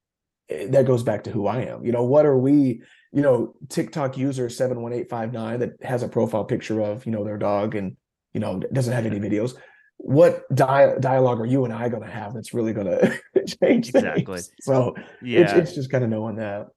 eh, 0.50 0.68
that 0.70 0.86
goes 0.86 1.04
back 1.04 1.24
to 1.24 1.32
who 1.32 1.48
I 1.48 1.62
am. 1.62 1.84
You 1.84 1.92
know, 1.92 2.04
what 2.04 2.26
are 2.26 2.38
we 2.38 2.84
you 3.12 3.22
know, 3.22 3.56
TikTok 3.70 4.18
user 4.18 4.50
71859 4.50 5.60
that 5.60 5.88
has 5.88 6.04
a 6.04 6.08
profile 6.08 6.46
picture 6.46 6.80
of, 6.82 7.06
you 7.06 7.12
know, 7.12 7.24
their 7.24 7.38
dog 7.38 7.76
and, 7.76 7.98
you 8.34 8.40
know, 8.40 8.60
doesn't 8.72 8.94
have 8.94 9.06
any 9.06 9.20
videos. 9.30 9.56
What 10.02 10.44
di- 10.56 10.96
dialogue 11.00 11.42
are 11.42 11.46
you 11.46 11.66
and 11.66 11.74
I 11.74 11.90
going 11.90 12.04
to 12.04 12.10
have 12.10 12.34
that's 12.34 12.54
really 12.54 12.74
going 12.74 12.88
to 12.88 13.20
change 13.62 13.90
exactly. 13.90 14.24
Things? 14.24 14.52
So 14.62 14.96
yeah, 15.22 15.42
it's, 15.42 15.54
it's 15.54 15.74
just 15.76 15.92
kind 15.92 16.04
of 16.04 16.10
knowing 16.10 16.38
that. 16.38 16.68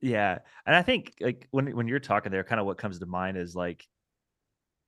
Yeah, 0.00 0.38
and 0.64 0.74
I 0.74 0.82
think 0.82 1.14
like 1.20 1.48
when 1.50 1.74
when 1.76 1.88
you're 1.88 1.98
talking 1.98 2.32
there, 2.32 2.44
kind 2.44 2.60
of 2.60 2.66
what 2.66 2.78
comes 2.78 2.98
to 3.00 3.06
mind 3.06 3.36
is 3.36 3.54
like, 3.54 3.84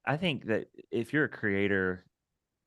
I 0.06 0.16
think 0.16 0.46
that 0.46 0.68
if 0.90 1.12
you're 1.12 1.24
a 1.24 1.28
creator 1.28 2.06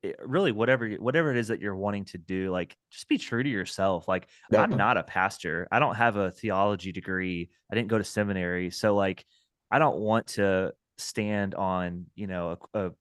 eh, 0.03 0.11
really 0.25 0.51
whatever 0.51 0.87
whatever 0.95 1.31
it 1.31 1.37
is 1.37 1.47
that 1.47 1.61
you're 1.61 1.75
wanting 1.75 2.05
to 2.05 2.17
do 2.17 2.51
like 2.51 2.75
just 2.91 3.07
be 3.07 3.17
true 3.17 3.41
to 3.41 3.49
yourself. 3.49 4.07
Like 4.07 4.27
i'm 4.55 4.77
not 4.77 4.97
a 4.97 5.03
pastor. 5.03 5.67
I 5.71 5.79
don't 5.79 5.95
have 5.95 6.17
a 6.17 6.31
theology 6.31 6.91
degree. 6.91 7.49
I 7.71 7.75
didn't 7.75 7.87
go 7.87 7.97
to 7.97 8.03
seminary. 8.03 8.69
So 8.71 8.95
like 8.95 9.25
i 9.71 9.79
don't 9.79 9.97
want 9.97 10.27
to 10.27 10.73
stand 10.97 11.55
on 11.55 12.05
you 12.15 12.27
know 12.27 12.57
a, 12.73 12.85
a, 12.85 12.91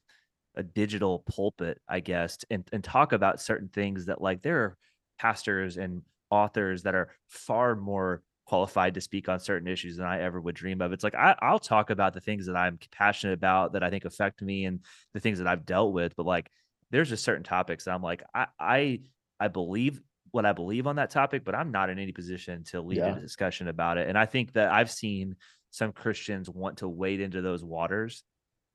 a 0.57 0.63
digital 0.63 1.21
pulpit 1.21 1.81
i 1.89 2.01
guess 2.01 2.39
and, 2.51 2.69
and 2.73 2.85
talk 2.85 3.13
about 3.13 3.41
certain 3.41 3.69
things 3.69 4.07
that 4.07 4.21
like 4.21 4.43
there 4.43 4.61
are 4.61 4.79
pastors 5.19 5.77
and 5.77 6.03
authors 6.31 6.83
that 6.83 6.95
are 6.95 7.11
far 7.29 7.77
more 7.77 8.23
qualified 8.47 8.95
to 8.95 9.01
speak 9.01 9.29
on 9.29 9.41
certain 9.41 9.67
issues 9.69 9.97
than 9.97 10.07
I 10.07 10.21
ever 10.21 10.39
would 10.41 10.55
dream 10.55 10.83
of. 10.83 10.93
It's 10.93 11.05
like 11.05 11.15
I, 11.15 11.35
will 11.51 11.59
talk 11.59 11.91
about 11.91 12.13
the 12.13 12.21
things 12.21 12.47
that 12.47 12.57
I'm 12.57 12.79
passionate 12.93 13.33
about 13.33 13.73
that 13.73 13.83
I 13.83 13.89
think 13.89 14.05
affect 14.05 14.43
me 14.43 14.67
and 14.67 14.81
the 15.15 15.21
things 15.21 15.39
that 15.39 15.47
I've 15.47 15.65
dealt 15.65 15.95
with, 15.95 16.15
but 16.15 16.27
like 16.27 16.51
there's 16.91 17.09
just 17.09 17.25
certain 17.25 17.43
topics 17.43 17.85
that 17.85 17.95
I'm 17.95 18.03
like, 18.03 18.23
I 18.35 18.47
I 18.59 19.01
I 19.41 19.49
believe 19.49 20.01
what 20.31 20.45
I 20.45 20.53
believe 20.53 20.87
on 20.87 20.97
that 20.97 21.11
topic, 21.11 21.45
but 21.45 21.55
I'm 21.55 21.71
not 21.71 21.91
in 21.91 21.99
any 21.99 22.13
position 22.13 22.65
to 22.65 22.81
lead 22.81 22.99
Yeah. 22.99 23.17
a 23.17 23.21
discussion 23.21 23.69
about 23.69 23.99
it. 23.99 24.09
And 24.09 24.19
I 24.19 24.27
think 24.27 24.53
that 24.55 24.71
I've 24.71 24.91
seen 24.91 25.37
some 25.71 25.93
Christians 25.93 26.51
want 26.51 26.79
to 26.79 26.89
wade 26.89 27.21
into 27.21 27.41
those 27.41 27.65
waters, 27.65 28.25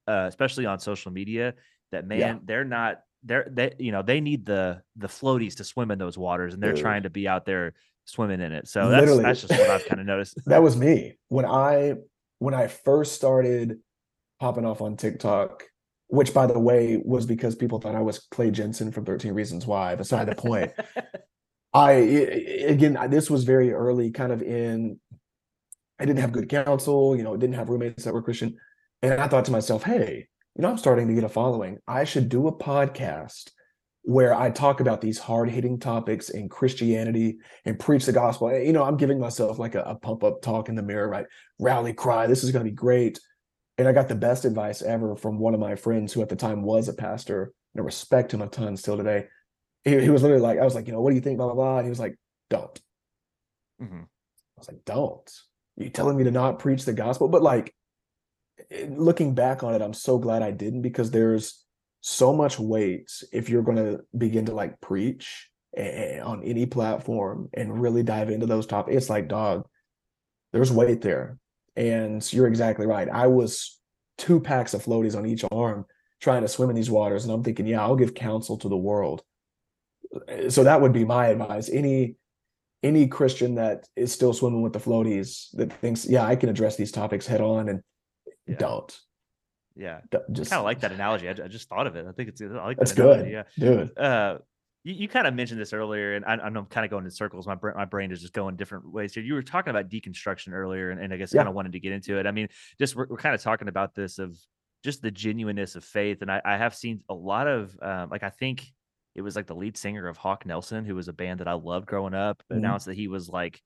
uh, 0.09 0.25
especially 0.27 0.65
on 0.65 0.79
social 0.79 1.11
media. 1.11 1.53
That 1.91 2.05
man, 2.07 2.19
Yeah. 2.19 2.35
they're 2.43 2.65
not 2.65 3.01
they're 3.23 3.47
they 3.51 3.73
you 3.79 3.91
know 3.91 4.01
they 4.01 4.21
need 4.21 4.45
the 4.45 4.81
the 4.95 5.07
floaties 5.07 5.55
to 5.57 5.63
swim 5.63 5.91
in 5.91 5.99
those 5.99 6.17
waters, 6.17 6.53
and 6.53 6.61
they're 6.63 6.73
Dude. 6.73 6.81
trying 6.81 7.03
to 7.03 7.09
be 7.09 7.27
out 7.27 7.45
there 7.45 7.73
swimming 8.05 8.41
in 8.41 8.51
it. 8.53 8.67
So 8.67 8.89
that's 8.89 9.01
Literally. 9.01 9.23
that's 9.23 9.41
just 9.41 9.53
what 9.59 9.69
I've 9.69 9.85
kind 9.85 9.99
of 10.01 10.07
noticed. 10.07 10.37
That 10.45 10.63
was 10.63 10.75
me 10.77 11.17
when 11.29 11.45
I 11.45 11.95
when 12.39 12.53
I 12.53 12.67
first 12.67 13.13
started 13.15 13.79
popping 14.39 14.65
off 14.65 14.81
on 14.81 14.95
TikTok, 14.97 15.63
which 16.07 16.33
by 16.33 16.47
the 16.47 16.57
way 16.59 17.01
was 17.03 17.25
because 17.25 17.55
people 17.55 17.79
thought 17.79 17.95
I 17.95 18.01
was 18.01 18.19
Clay 18.31 18.51
Jensen 18.51 18.91
from 18.91 19.03
13 19.05 19.33
Reasons 19.33 19.67
Why. 19.67 19.95
Beside 19.95 20.25
the 20.29 20.35
point. 20.35 20.71
I 21.73 21.91
i- 21.91 22.65
again, 22.69 22.97
this 23.09 23.29
was 23.29 23.43
very 23.43 23.71
early, 23.73 24.11
kind 24.11 24.31
of 24.31 24.41
in. 24.41 24.99
I 25.99 26.05
didn't 26.05 26.19
have 26.21 26.31
good 26.31 26.47
counsel, 26.47 27.15
you 27.17 27.23
know, 27.23 27.35
didn't 27.35 27.55
have 27.55 27.67
roommates 27.69 28.05
that 28.05 28.13
were 28.13 28.21
Christian, 28.21 28.57
and 29.01 29.13
I 29.13 29.27
thought 29.27 29.45
to 29.45 29.51
myself, 29.51 29.83
"Hey, 29.83 30.27
you 30.55 30.61
know, 30.61 30.69
I'm 30.69 30.77
starting 30.77 31.07
to 31.07 31.13
get 31.13 31.23
a 31.23 31.29
following. 31.29 31.77
I 31.87 32.03
should 32.03 32.29
do 32.29 32.47
a 32.47 32.55
podcast 32.55 33.51
where 34.03 34.33
I 34.33 34.49
talk 34.49 34.79
about 34.79 35.01
these 35.01 35.19
hard 35.19 35.49
hitting 35.49 35.79
topics 35.79 36.29
in 36.29 36.49
Christianity 36.49 37.39
and 37.65 37.79
preach 37.79 38.05
the 38.05 38.11
gospel. 38.11 38.51
You 38.57 38.73
know, 38.73 38.83
I'm 38.83 38.97
giving 38.97 39.19
myself 39.19 39.59
like 39.59 39.75
a, 39.75 39.81
a 39.81 39.95
pump 39.95 40.23
up 40.23 40.41
talk 40.41 40.69
in 40.69 40.75
the 40.75 40.81
mirror, 40.81 41.07
right? 41.07 41.25
Rally 41.59 41.93
cry. 41.93 42.27
This 42.27 42.43
is 42.43 42.51
going 42.51 42.65
to 42.65 42.71
be 42.71 42.75
great." 42.75 43.19
And 43.77 43.87
I 43.87 43.93
got 43.93 44.09
the 44.09 44.15
best 44.15 44.43
advice 44.43 44.81
ever 44.81 45.15
from 45.15 45.39
one 45.39 45.53
of 45.53 45.59
my 45.61 45.75
friends 45.75 46.11
who 46.11 46.21
at 46.21 46.27
the 46.27 46.35
time 46.35 46.63
was 46.63 46.89
a 46.89 46.93
pastor. 46.93 47.53
And 47.73 47.81
I 47.81 47.85
respect 47.85 48.33
him 48.33 48.41
a 48.41 48.47
ton 48.47 48.75
still 48.75 48.97
today 48.97 49.27
he, 49.83 49.99
he 50.01 50.09
was 50.09 50.21
literally 50.21 50.41
like, 50.41 50.59
I 50.59 50.65
was 50.65 50.75
like, 50.75 50.87
you 50.87 50.93
know, 50.93 51.01
what 51.01 51.11
do 51.11 51.15
you 51.15 51.21
think? 51.21 51.37
Blah 51.37 51.47
blah 51.47 51.55
blah. 51.55 51.77
And 51.77 51.85
he 51.85 51.89
was 51.89 51.99
like, 51.99 52.15
don't. 52.49 52.79
Mhm. 53.81 54.03
I 54.03 54.57
was 54.57 54.67
like, 54.67 54.83
don't. 54.85 55.31
You 55.77 55.89
telling 55.89 56.17
me 56.17 56.25
to 56.25 56.31
not 56.31 56.59
preach 56.59 56.83
the 56.85 56.93
gospel? 56.93 57.29
But 57.29 57.41
like, 57.41 57.73
looking 58.87 59.33
back 59.33 59.63
on 59.63 59.73
it, 59.73 59.81
I'm 59.81 59.93
so 59.93 60.17
glad 60.17 60.41
I 60.41 60.51
didn't 60.51 60.81
because 60.81 61.11
there's 61.11 61.63
so 62.01 62.33
much 62.33 62.59
weight 62.59 63.11
if 63.31 63.49
you're 63.49 63.63
going 63.63 63.77
to 63.77 64.01
begin 64.17 64.45
to 64.45 64.53
like 64.53 64.79
preach 64.81 65.49
on 65.77 66.43
any 66.43 66.65
platform 66.65 67.49
and 67.53 67.81
really 67.81 68.03
dive 68.03 68.29
into 68.29 68.45
those 68.45 68.65
topics. 68.65 68.95
It's 68.95 69.09
like, 69.09 69.27
dog, 69.27 69.67
there's 70.51 70.71
weight 70.71 71.01
there. 71.01 71.37
And 71.75 72.33
you're 72.33 72.47
exactly 72.47 72.85
right. 72.85 73.07
I 73.09 73.27
was 73.27 73.79
two 74.17 74.39
packs 74.39 74.73
of 74.73 74.83
floaties 74.83 75.15
on 75.15 75.25
each 75.25 75.45
arm 75.51 75.85
trying 76.19 76.41
to 76.41 76.47
swim 76.47 76.69
in 76.69 76.75
these 76.75 76.89
waters. 76.89 77.23
And 77.23 77.33
I'm 77.33 77.43
thinking, 77.43 77.67
yeah, 77.67 77.81
I'll 77.81 77.95
give 77.95 78.13
counsel 78.13 78.57
to 78.57 78.69
the 78.69 78.77
world. 78.77 79.23
So 80.49 80.63
that 80.63 80.81
would 80.81 80.91
be 80.91 81.05
my 81.05 81.27
advice. 81.27 81.69
Any 81.69 82.15
any 82.81 83.07
Christian 83.07 83.55
that 83.55 83.87
is 83.97 84.11
still 84.11 84.33
swimming 84.33 84.61
with 84.61 84.71
the 84.71 84.79
floaties 84.79 85.47
that 85.53 85.71
thinks, 85.73 86.05
yeah, 86.05 86.25
I 86.25 86.37
can 86.37 86.47
address 86.47 86.77
these 86.77 86.93
topics 86.93 87.27
head 87.27 87.41
on 87.41 87.67
and 87.67 87.81
Yeah. 88.49 88.57
don't. 88.57 88.99
Yeah, 89.75 90.01
Just 90.31 90.49
kind 90.51 90.59
of 90.59 90.65
like 90.65 90.81
that 90.81 90.91
analogy. 90.91 91.27
I, 91.29 91.31
I 91.31 91.47
just 91.47 91.69
thought 91.69 91.87
of 91.87 91.95
it. 91.95 92.05
I 92.05 92.11
think 92.11 92.27
it's 92.29 92.41
I 92.41 92.45
like 92.47 92.77
That's 92.77 92.91
that 92.93 93.01
analogy, 93.05 93.31
good. 93.31 93.45
Yeah. 93.57 93.65
Dude. 93.85 93.97
uh 93.97 94.37
you, 94.83 94.93
you 94.93 95.07
kind 95.07 95.27
of 95.27 95.33
mentioned 95.33 95.59
this 95.59 95.71
earlier 95.73 96.15
and 96.15 96.23
I, 96.25 96.33
I 96.35 96.49
know 96.49 96.61
i'm 96.61 96.65
kind 96.65 96.85
of 96.85 96.89
going 96.89 97.03
in 97.05 97.11
circles 97.11 97.45
my, 97.45 97.55
bra- 97.55 97.75
my 97.75 97.83
brain 97.85 98.11
is 98.13 98.21
just 98.21 98.31
going 98.33 98.55
different 98.55 98.89
ways 98.91 99.13
here 99.13 99.21
you 99.23 99.33
were 99.33 99.41
talking 99.43 99.69
about 99.71 99.89
deconstruction 99.89 100.53
earlier 100.53 100.89
and, 100.91 101.01
and 101.01 101.13
i 101.13 101.17
guess 101.17 101.33
Yeah. 101.33 101.39
kind 101.39 101.49
of 101.49 101.53
wanted 101.55 101.73
to 101.73 101.81
get 101.81 101.91
into 101.91 102.17
it 102.17 102.25
i 102.25 102.31
mean 102.31 102.47
just 102.79 102.95
we're, 102.95 103.05
we're 103.09 103.17
kind 103.17 103.35
of 103.35 103.41
talking 103.41 103.67
about 103.67 103.93
this 103.93 104.19
of 104.19 104.37
just 104.85 105.01
the 105.01 105.11
genuineness 105.11 105.75
of 105.75 105.83
faith 105.83 106.21
and 106.21 106.31
i, 106.31 106.41
I 106.45 106.55
have 106.57 106.73
seen 106.75 107.01
a 107.09 107.13
lot 107.13 107.47
of 107.47 107.77
um, 107.81 108.09
like 108.09 108.23
i 108.23 108.29
think 108.29 108.65
it 109.15 109.21
was 109.21 109.35
like 109.35 109.47
the 109.47 109.55
lead 109.55 109.75
singer 109.75 110.07
of 110.07 110.15
hawk 110.15 110.45
nelson 110.45 110.85
who 110.85 110.95
was 110.95 111.09
a 111.09 111.13
band 111.13 111.41
that 111.41 111.47
i 111.49 111.53
loved 111.53 111.85
growing 111.85 112.13
up 112.13 112.41
Mhm. 112.51 112.57
announced 112.57 112.85
that 112.85 112.95
he 112.95 113.09
was 113.09 113.27
like 113.27 113.61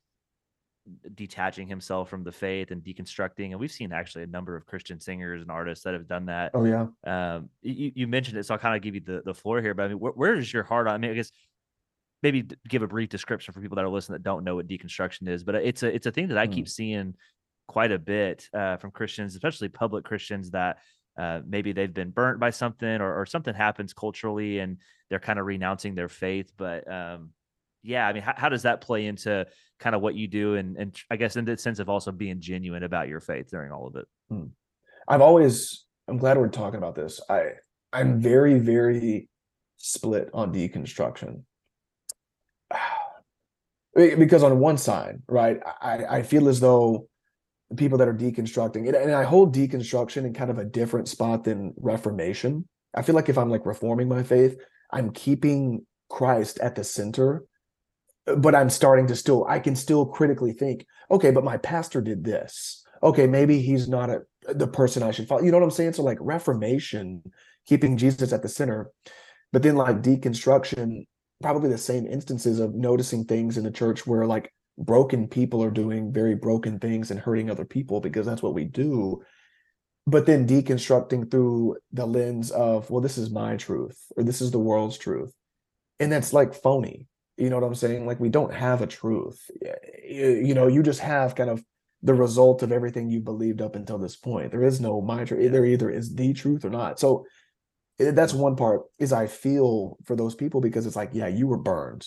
detaching 1.16 1.68
himself 1.68 2.10
from 2.10 2.24
the 2.24 2.32
faith 2.32 2.72
and 2.72 2.84
deconstructing 2.84 3.52
and 3.52 3.60
we've 3.60 3.72
seen 3.72 3.94
actually 3.94 4.24
a 4.24 4.28
number 4.28 4.56
of 4.56 4.66
christian 4.66 5.00
singers 5.00 5.42
and 5.42 5.50
artists 5.50 5.84
that 5.86 5.94
have 5.94 6.08
done 6.08 6.26
that 6.26 6.52
Oh 6.54 6.66
yeah. 6.66 6.88
um 7.06 7.50
you, 7.62 7.92
you 7.96 8.08
mentioned 8.08 8.38
it 8.38 8.46
so 8.46 8.54
i'll 8.54 8.60
kind 8.60 8.76
of 8.76 8.82
give 8.82 8.94
you 8.94 9.02
the, 9.02 9.22
the 9.24 9.34
floor 9.34 9.62
here 9.62 9.74
but 9.74 9.84
i 9.84 9.88
mean 9.88 10.00
where, 10.00 10.12
where 10.12 10.36
is 10.36 10.52
your 10.52 10.64
heart 10.64 10.88
on 10.88 10.96
i 10.96 10.98
mean 10.98 11.12
i 11.12 11.14
guess 11.14 11.32
maybe 12.22 12.46
give 12.68 12.82
a 12.82 12.88
brief 12.88 13.08
description 13.10 13.54
for 13.54 13.62
people 13.62 13.76
that 13.76 13.86
are 13.86 13.90
listening 13.90 14.16
that 14.16 14.24
don't 14.24 14.44
know 14.44 14.56
what 14.56 14.68
deconstruction 14.68 15.28
is 15.30 15.44
but 15.46 15.56
it's 15.56 15.84
a 15.84 15.96
it's 15.96 16.06
a 16.06 16.12
thing 16.12 16.28
that 16.28 16.38
i 16.38 16.46
keep 16.48 16.68
seeing 16.68 17.16
quite 17.68 17.92
a 17.94 18.00
bit 18.00 18.50
uh, 18.54 18.76
from 18.76 18.92
christians 18.92 19.36
especially 19.36 19.70
public 19.70 20.04
christians 20.04 20.52
that 20.52 20.80
uh, 21.18 21.40
maybe 21.48 21.72
they've 21.72 21.94
been 21.94 22.10
burnt 22.10 22.40
by 22.40 22.50
something 22.50 23.00
or, 23.00 23.22
or 23.22 23.26
something 23.26 23.54
happens 23.54 23.94
culturally 23.94 24.60
and 24.60 24.78
they're 25.10 25.20
kind 25.20 25.40
of 25.40 25.46
renouncing 25.46 25.96
their 25.96 26.10
faith 26.10 26.52
but 26.58 26.90
um 26.92 27.30
yeah 27.84 28.08
i 28.08 28.14
mean 28.14 28.24
how, 28.24 28.34
how 28.36 28.50
does 28.50 28.64
that 28.64 28.82
play 28.82 29.06
into 29.06 29.46
kind 29.80 29.96
of 29.96 30.02
what 30.02 30.16
you 30.16 30.28
do 30.28 30.56
and 30.56 30.78
and 30.78 30.98
i 31.12 31.16
guess 31.16 31.36
in 31.36 31.46
the 31.46 31.58
sense 31.58 31.80
of 31.80 31.90
also 31.90 32.12
being 32.12 32.40
genuine 32.40 32.84
about 32.84 33.08
your 33.08 33.20
faith 33.20 33.50
during 33.50 33.72
all 33.72 33.88
of 33.88 33.96
it 33.96 34.06
hmm. 34.30 34.46
I've 35.08 35.22
always 35.22 35.86
I'm 36.08 36.18
glad 36.18 36.38
we're 36.38 36.50
talking 36.50 36.78
about 36.78 36.96
this. 36.96 37.22
I 37.30 37.52
I'm 37.92 38.20
very, 38.20 38.60
very 38.60 39.30
split 39.78 40.30
on 40.34 40.54
deconstruction. 40.54 41.44
Because 43.96 44.42
on 44.42 44.58
one 44.58 44.80
side, 44.80 45.22
right, 45.28 45.60
I, 45.80 46.06
I 46.10 46.24
feel 46.24 46.50
as 46.50 46.60
though 46.60 47.08
people 47.78 48.00
that 48.00 48.08
are 48.08 48.14
deconstructing 48.14 48.88
it, 48.88 48.96
and 48.96 49.12
I 49.12 49.22
hold 49.22 49.54
deconstruction 49.54 50.26
in 50.26 50.34
kind 50.34 50.50
of 50.50 50.58
a 50.58 50.66
different 50.66 51.08
spot 51.08 51.44
than 51.44 51.76
reformation. 51.78 52.68
I 52.96 53.04
feel 53.04 53.14
like 53.14 53.30
if 53.30 53.38
I'm 53.38 53.52
like 53.52 53.68
reforming 53.68 54.10
my 54.10 54.24
faith, 54.24 54.58
I'm 54.92 55.12
keeping 55.12 55.86
Christ 56.10 56.58
at 56.58 56.74
the 56.74 56.84
center, 56.84 57.44
but 58.26 58.56
I'm 58.56 58.70
starting 58.70 59.08
to 59.08 59.16
still, 59.16 59.46
I 59.48 59.60
can 59.60 59.76
still 59.76 60.06
critically 60.06 60.54
think, 60.54 60.86
okay, 61.12 61.32
but 61.32 61.44
my 61.44 61.58
pastor 61.58 62.02
did 62.02 62.24
this. 62.24 62.86
Okay, 63.02 63.28
maybe 63.28 63.60
he's 63.60 63.90
not 63.90 64.10
a 64.10 64.22
the 64.48 64.68
person 64.68 65.04
I 65.04 65.12
should 65.12 65.28
follow. 65.28 65.42
You 65.42 65.52
know 65.52 65.58
what 65.58 65.64
I'm 65.64 65.72
saying? 65.72 65.94
So 65.94 66.04
like 66.04 66.18
reformation, 66.20 67.22
keeping 67.68 67.98
Jesus 67.98 68.34
at 68.34 68.42
the 68.42 68.50
center, 68.50 68.92
but 69.52 69.64
then 69.64 69.76
like 69.76 70.02
deconstruction, 70.02 71.06
probably 71.42 71.70
the 71.70 71.78
same 71.78 72.08
instances 72.08 72.60
of 72.60 72.74
noticing 72.74 73.26
things 73.26 73.58
in 73.58 73.64
the 73.64 73.72
church 73.72 74.06
where 74.08 74.26
like 74.26 74.54
broken 74.78 75.28
people 75.28 75.64
are 75.64 75.72
doing 75.72 76.12
very 76.12 76.36
broken 76.36 76.80
things 76.80 77.12
and 77.12 77.20
hurting 77.20 77.50
other 77.50 77.66
people 77.66 78.00
because 78.00 78.26
that's 78.26 78.42
what 78.42 78.54
we 78.54 78.66
do. 78.66 79.22
But 80.06 80.26
then 80.26 80.48
deconstructing 80.48 81.32
through 81.32 81.78
the 81.94 82.06
lens 82.06 82.52
of, 82.52 82.90
well, 82.90 83.02
this 83.02 83.18
is 83.18 83.30
my 83.30 83.56
truth 83.56 83.98
or 84.18 84.24
this 84.24 84.42
is 84.42 84.52
the 84.52 84.60
world's 84.60 84.98
truth. 84.98 85.34
And 86.00 86.12
that's 86.12 86.34
like 86.34 86.54
phony. 86.54 87.08
You 87.38 87.50
know 87.50 87.60
what 87.60 87.66
I'm 87.66 87.76
saying? 87.76 88.06
Like 88.06 88.20
we 88.20 88.30
don't 88.30 88.54
have 88.54 88.82
a 88.82 88.88
truth. 88.88 89.50
You, 90.08 90.30
you 90.30 90.54
know, 90.54 90.68
you 90.68 90.84
just 90.84 91.00
have 91.00 91.36
kind 91.36 91.50
of 91.50 91.64
the 92.04 92.14
result 92.14 92.62
of 92.62 92.72
everything 92.72 93.10
you 93.10 93.22
believed 93.22 93.62
up 93.62 93.76
until 93.76 93.98
this 93.98 94.16
point. 94.16 94.52
There 94.52 94.64
is 94.64 94.82
no 94.82 95.02
my 95.02 95.24
truth. 95.24 95.52
There 95.52 95.66
either 95.66 95.90
is 95.90 96.14
the 96.14 96.34
truth 96.34 96.66
or 96.66 96.70
not. 96.70 97.00
So 97.00 97.26
eh, 98.00 98.12
that's 98.12 98.34
one 98.34 98.56
part 98.56 98.82
is 99.00 99.14
I 99.14 99.28
feel 99.28 99.98
for 100.04 100.16
those 100.16 100.36
people 100.36 100.62
because 100.62 100.86
it's 100.86 100.98
like, 100.98 101.12
yeah, 101.14 101.28
you 101.28 101.48
were 101.48 101.58
burned 101.58 102.06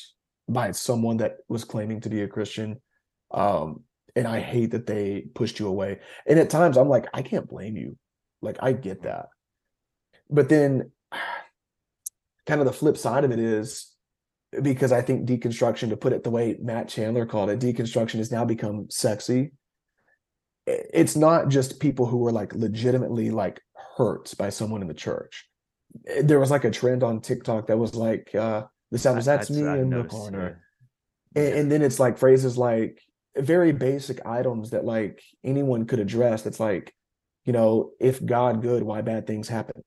by 0.49 0.71
someone 0.73 1.17
that 1.17 1.39
was 1.49 1.65
claiming 1.65 2.01
to 2.03 2.11
be 2.11 2.23
a 2.23 2.29
Christian. 2.29 2.81
Um, 3.31 3.83
and 4.15 4.29
I 4.29 4.41
hate 4.41 4.73
that 4.73 4.87
they 4.87 5.27
pushed 5.35 5.59
you 5.59 5.67
away. 5.67 6.01
And 6.27 6.39
at 6.39 6.51
times 6.51 6.77
I'm 6.77 6.89
like, 6.89 7.07
I 7.13 7.23
can't 7.23 7.49
blame 7.49 7.77
you. 7.77 7.97
Like 8.43 8.59
I 8.61 8.73
get 8.73 9.03
that. 9.03 9.27
But 10.29 10.49
then 10.49 10.91
kind 12.47 12.61
of 12.61 12.67
the 12.67 12.73
flip 12.73 12.99
side 12.99 13.25
of 13.25 13.33
it 13.33 13.39
is 13.39 13.96
because 14.63 14.93
I 14.93 15.03
think 15.03 15.29
deconstruction, 15.29 15.91
to 15.91 15.97
put 15.97 16.13
it 16.13 16.25
the 16.25 16.31
way 16.31 16.57
Matt 16.61 16.89
Chandler 16.89 17.27
called 17.27 17.51
it, 17.51 17.59
deconstruction 17.61 18.17
has 18.17 18.31
now 18.31 18.45
become 18.45 18.87
sexy. 18.91 19.53
It's 20.67 21.17
not 21.17 21.49
just 21.49 21.81
people 21.81 22.07
who 22.07 22.19
were 22.19 22.33
like 22.33 22.55
legitimately 22.55 23.31
like 23.31 23.61
hurt 23.97 24.35
by 24.39 24.51
someone 24.51 24.83
in 24.83 24.89
the 24.89 24.95
church. 24.95 25.49
There 26.23 26.41
was 26.41 26.51
like 26.51 26.65
a 26.65 26.71
trend 26.71 27.03
on 27.03 27.21
TikTok 27.21 27.69
that 27.69 27.79
was 27.79 27.95
like, 27.95 28.35
uh, 28.35 28.65
the 28.91 28.99
sound 28.99 29.19
is 29.19 29.25
that's 29.25 29.51
me 29.51 29.61
in 29.61 29.91
the 29.91 30.05
corner. 30.05 30.63
yeah. 31.35 31.43
And, 31.43 31.55
and 31.55 31.73
then 31.73 31.83
it's 31.83 32.01
like 32.01 32.19
phrases 32.19 32.57
like 32.57 33.01
very 33.37 33.73
basic 33.73 34.25
items 34.27 34.71
that 34.71 34.85
like 34.85 35.23
anyone 35.45 35.87
could 35.87 35.99
address. 36.01 36.43
That's 36.43 36.61
like, 36.61 36.95
you 37.45 37.53
know, 37.53 37.93
if 38.01 38.25
God 38.25 38.63
good, 38.63 38.83
why 38.83 39.03
bad 39.03 39.27
things 39.27 39.49
happen? 39.49 39.83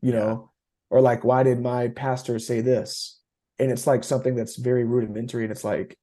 You 0.00 0.12
Yeah. 0.12 0.18
know, 0.18 0.50
or 0.90 1.00
like, 1.00 1.24
why 1.24 1.42
did 1.42 1.60
my 1.60 1.88
pastor 1.88 2.38
say 2.38 2.60
this? 2.60 3.20
And 3.62 3.70
it's 3.70 3.86
like 3.86 4.02
something 4.02 4.34
that's 4.34 4.56
very 4.56 4.82
rudimentary. 4.82 5.44
And 5.44 5.52
it's 5.52 5.62
like, 5.62 5.96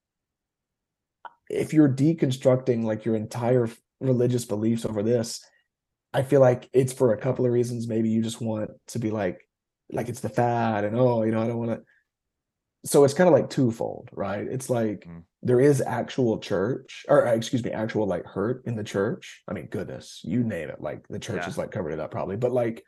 if 1.49 1.74
you're 1.74 1.89
deconstructing 1.89 2.84
like 2.84 3.03
your 3.03 3.16
entire 3.16 3.68
religious 3.99 4.45
beliefs 4.45 4.86
over 4.86 5.03
this, 5.03 5.43
I 6.14 6.24
feel 6.24 6.39
like 6.39 6.70
it's 6.72 6.93
for 6.93 7.12
a 7.12 7.18
couple 7.18 7.45
of 7.45 7.51
reasons. 7.51 7.86
Maybe 7.86 8.07
you 8.10 8.22
just 8.22 8.39
want 8.39 8.72
to 8.88 8.99
be 8.99 9.12
like, 9.12 9.45
like 9.91 10.07
it's 10.07 10.22
the 10.22 10.30
fad, 10.30 10.86
and 10.86 10.97
oh, 10.97 11.24
you 11.24 11.32
know, 11.32 11.41
I 11.41 11.47
don't 11.47 11.57
want 11.57 11.72
to. 11.72 11.82
So 12.86 13.03
it's 13.03 13.14
kind 13.14 13.28
of 13.28 13.34
like 13.34 13.49
twofold, 13.49 14.10
right? 14.14 14.47
It's 14.47 14.70
like 14.70 15.05
Mm. 15.05 15.24
there 15.43 15.60
is 15.60 15.82
actual 15.82 16.39
church, 16.39 17.05
or 17.10 17.28
uh, 17.28 17.34
excuse 17.34 17.64
me, 17.66 17.72
actual 17.72 18.07
like 18.07 18.26
hurt 18.26 18.64
in 18.66 18.76
the 18.78 18.86
church. 18.86 19.43
I 19.49 19.53
mean, 19.53 19.66
goodness, 19.66 20.22
you 20.24 20.43
name 20.45 20.70
it. 20.70 20.80
Like 20.80 21.05
the 21.10 21.20
church 21.20 21.41
Yeah. 21.43 21.49
is 21.49 21.57
like 21.57 21.72
covered 21.72 21.91
it 21.91 21.99
up 21.99 22.12
probably, 22.12 22.38
but 22.38 22.53
like 22.53 22.86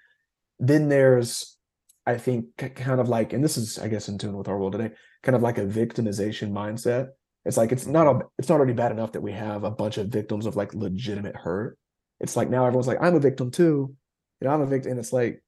then 0.60 0.88
there's 0.88 1.58
I 2.06 2.18
think 2.18 2.46
kind 2.58 3.00
of 3.00 3.10
like, 3.10 3.34
and 3.34 3.44
this 3.44 3.58
is, 3.58 3.78
I 3.78 3.88
guess, 3.88 4.10
in 4.10 4.18
tune 4.18 4.38
with 4.38 4.48
our 4.48 4.58
world 4.58 4.74
today, 4.74 4.92
kind 5.24 5.36
of 5.36 5.42
like 5.42 5.58
a 5.58 5.66
victimization 5.66 6.52
mindset. 6.52 7.10
It's 7.46 7.58
like 7.58 7.72
it's 7.72 7.86
not 7.86 8.08
a, 8.08 8.22
it's 8.38 8.50
not 8.50 8.56
already 8.56 8.74
bad 8.74 8.92
enough 8.92 9.12
that 9.14 9.22
we 9.22 9.32
have 9.32 9.64
a 9.64 9.72
bunch 9.72 9.98
of 9.98 10.08
victims 10.08 10.46
of 10.46 10.56
like 10.56 10.74
legitimate 10.74 11.36
hurt. 11.36 11.78
It's 12.20 12.36
like 12.36 12.50
now 12.50 12.66
everyone's 12.66 12.88
like, 12.88 13.02
I'm 13.02 13.16
a 13.16 13.20
victim 13.20 13.52
too, 13.52 13.96
you 14.40 14.48
know, 14.48 14.54
I'm 14.54 14.62
a 14.62 14.66
victim, 14.66 14.92
and 14.92 15.00
it's 15.00 15.14
like, 15.14 15.42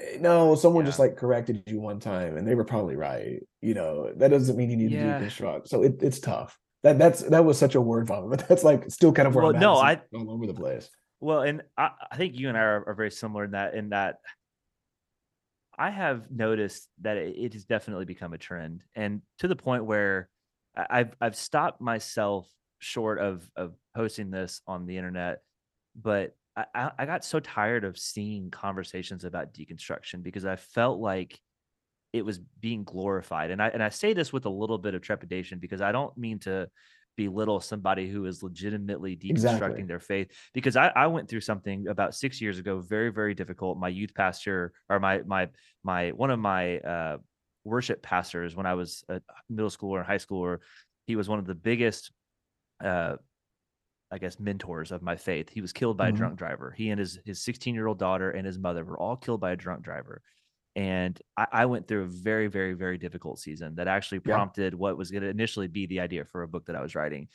eh, 0.00 0.16
no, 0.20 0.54
someone 0.54 0.84
yeah. 0.84 0.88
just 0.88 0.98
like 0.98 1.16
corrected 1.16 1.62
you 1.66 1.80
one 1.80 2.00
time, 2.00 2.36
and 2.36 2.48
they 2.48 2.54
were 2.54 2.64
probably 2.64 2.96
right. 2.96 3.40
You 3.60 3.74
know, 3.74 4.12
that 4.16 4.28
doesn't 4.28 4.56
mean 4.56 4.70
you 4.70 4.76
need 4.76 4.92
yeah. 4.92 5.18
to 5.18 5.24
deconstruct. 5.24 5.68
So 5.68 5.82
it, 5.82 6.02
it's 6.02 6.20
tough. 6.20 6.58
That 6.82 6.98
that's 6.98 7.22
that 7.22 7.44
was 7.44 7.58
such 7.58 7.74
a 7.74 7.80
word 7.80 8.06
vomit, 8.06 8.30
but 8.38 8.48
that's 8.48 8.64
like 8.64 8.90
still 8.90 9.12
kind 9.12 9.28
of 9.28 9.34
where 9.34 9.44
well, 9.44 9.54
I'm 9.54 9.60
no, 9.60 9.76
I 9.76 10.00
all 10.14 10.30
over 10.30 10.46
the 10.46 10.54
place. 10.54 10.88
Well, 11.20 11.40
and 11.40 11.62
I, 11.78 11.90
I 12.10 12.16
think 12.16 12.38
you 12.38 12.48
and 12.48 12.58
I 12.58 12.60
are, 12.60 12.84
are, 12.88 12.94
very 12.94 13.10
similar 13.10 13.44
in 13.44 13.52
that 13.52 13.74
in 13.74 13.90
that 13.90 14.16
I 15.78 15.90
have 15.90 16.30
noticed 16.30 16.88
that 17.02 17.16
it, 17.16 17.52
has 17.52 17.64
definitely 17.64 18.04
become 18.04 18.32
a 18.32 18.38
trend, 18.38 18.82
and 18.94 19.22
to 19.38 19.48
the 19.48 19.56
point 19.56 19.84
where 19.84 20.28
I've 20.76 21.14
I've 21.20 21.36
stopped 21.36 21.80
myself 21.80 22.48
short 22.78 23.18
of 23.18 23.48
of 23.56 23.74
posting 23.96 24.30
this 24.30 24.60
on 24.66 24.86
the 24.86 24.96
internet, 24.96 25.42
but 25.96 26.36
I, 26.56 26.92
I 26.98 27.06
got 27.06 27.24
so 27.24 27.40
tired 27.40 27.84
of 27.84 27.98
seeing 27.98 28.50
conversations 28.50 29.24
about 29.24 29.52
deconstruction 29.52 30.22
because 30.22 30.44
I 30.44 30.56
felt 30.56 31.00
like 31.00 31.40
it 32.12 32.24
was 32.24 32.38
being 32.60 32.84
glorified. 32.84 33.50
And 33.50 33.60
I 33.60 33.68
and 33.68 33.82
I 33.82 33.88
say 33.88 34.12
this 34.12 34.32
with 34.32 34.46
a 34.46 34.50
little 34.50 34.78
bit 34.78 34.94
of 34.94 35.02
trepidation 35.02 35.58
because 35.58 35.80
I 35.80 35.90
don't 35.90 36.16
mean 36.16 36.38
to 36.40 36.68
belittle 37.16 37.60
somebody 37.60 38.08
who 38.08 38.26
is 38.26 38.42
legitimately 38.42 39.16
deconstructing 39.16 39.34
exactly. 39.34 39.82
their 39.82 40.00
faith 40.00 40.30
because 40.52 40.76
I, 40.76 40.88
I 40.96 41.06
went 41.06 41.28
through 41.28 41.42
something 41.42 41.86
about 41.88 42.14
six 42.14 42.40
years 42.40 42.58
ago 42.58 42.80
very 42.80 43.10
very 43.10 43.34
difficult 43.34 43.78
my 43.78 43.88
youth 43.88 44.14
pastor 44.14 44.72
or 44.88 44.98
my 44.98 45.22
my 45.26 45.48
my 45.84 46.10
one 46.10 46.30
of 46.30 46.38
my 46.38 46.78
uh, 46.78 47.18
worship 47.64 48.02
pastors 48.02 48.54
when 48.54 48.66
I 48.66 48.74
was 48.74 49.04
a 49.08 49.20
middle 49.48 49.70
schooler 49.70 49.98
and 49.98 50.06
high 50.06 50.18
schooler. 50.18 50.58
He 51.06 51.16
was 51.16 51.28
one 51.28 51.38
of 51.38 51.46
the 51.46 51.54
biggest, 51.54 52.12
uh, 52.82 53.16
I 54.10 54.18
guess, 54.18 54.38
mentors 54.38 54.92
of 54.92 55.02
my 55.02 55.16
faith. 55.16 55.48
He 55.50 55.60
was 55.60 55.72
killed 55.72 55.96
by 55.96 56.06
mm-hmm. 56.06 56.14
a 56.14 56.18
drunk 56.18 56.36
driver. 56.36 56.74
He 56.76 56.90
and 56.90 57.00
his 57.00 57.18
his 57.24 57.42
16 57.42 57.74
year 57.74 57.86
old 57.86 57.98
daughter 57.98 58.30
and 58.30 58.46
his 58.46 58.58
mother 58.58 58.84
were 58.84 58.98
all 58.98 59.16
killed 59.16 59.40
by 59.40 59.52
a 59.52 59.56
drunk 59.56 59.82
driver. 59.82 60.22
And 60.76 61.20
I, 61.36 61.46
I 61.52 61.66
went 61.66 61.86
through 61.86 62.02
a 62.02 62.06
very, 62.06 62.48
very, 62.48 62.74
very 62.74 62.98
difficult 62.98 63.38
season 63.38 63.76
that 63.76 63.88
actually 63.88 64.20
prompted 64.20 64.72
yeah. 64.72 64.78
what 64.78 64.98
was 64.98 65.10
going 65.10 65.22
to 65.22 65.28
initially 65.28 65.68
be 65.68 65.86
the 65.86 66.00
idea 66.00 66.24
for 66.24 66.42
a 66.42 66.48
book 66.48 66.66
that 66.66 66.76
I 66.76 66.82
was 66.82 66.94
writing. 66.94 67.28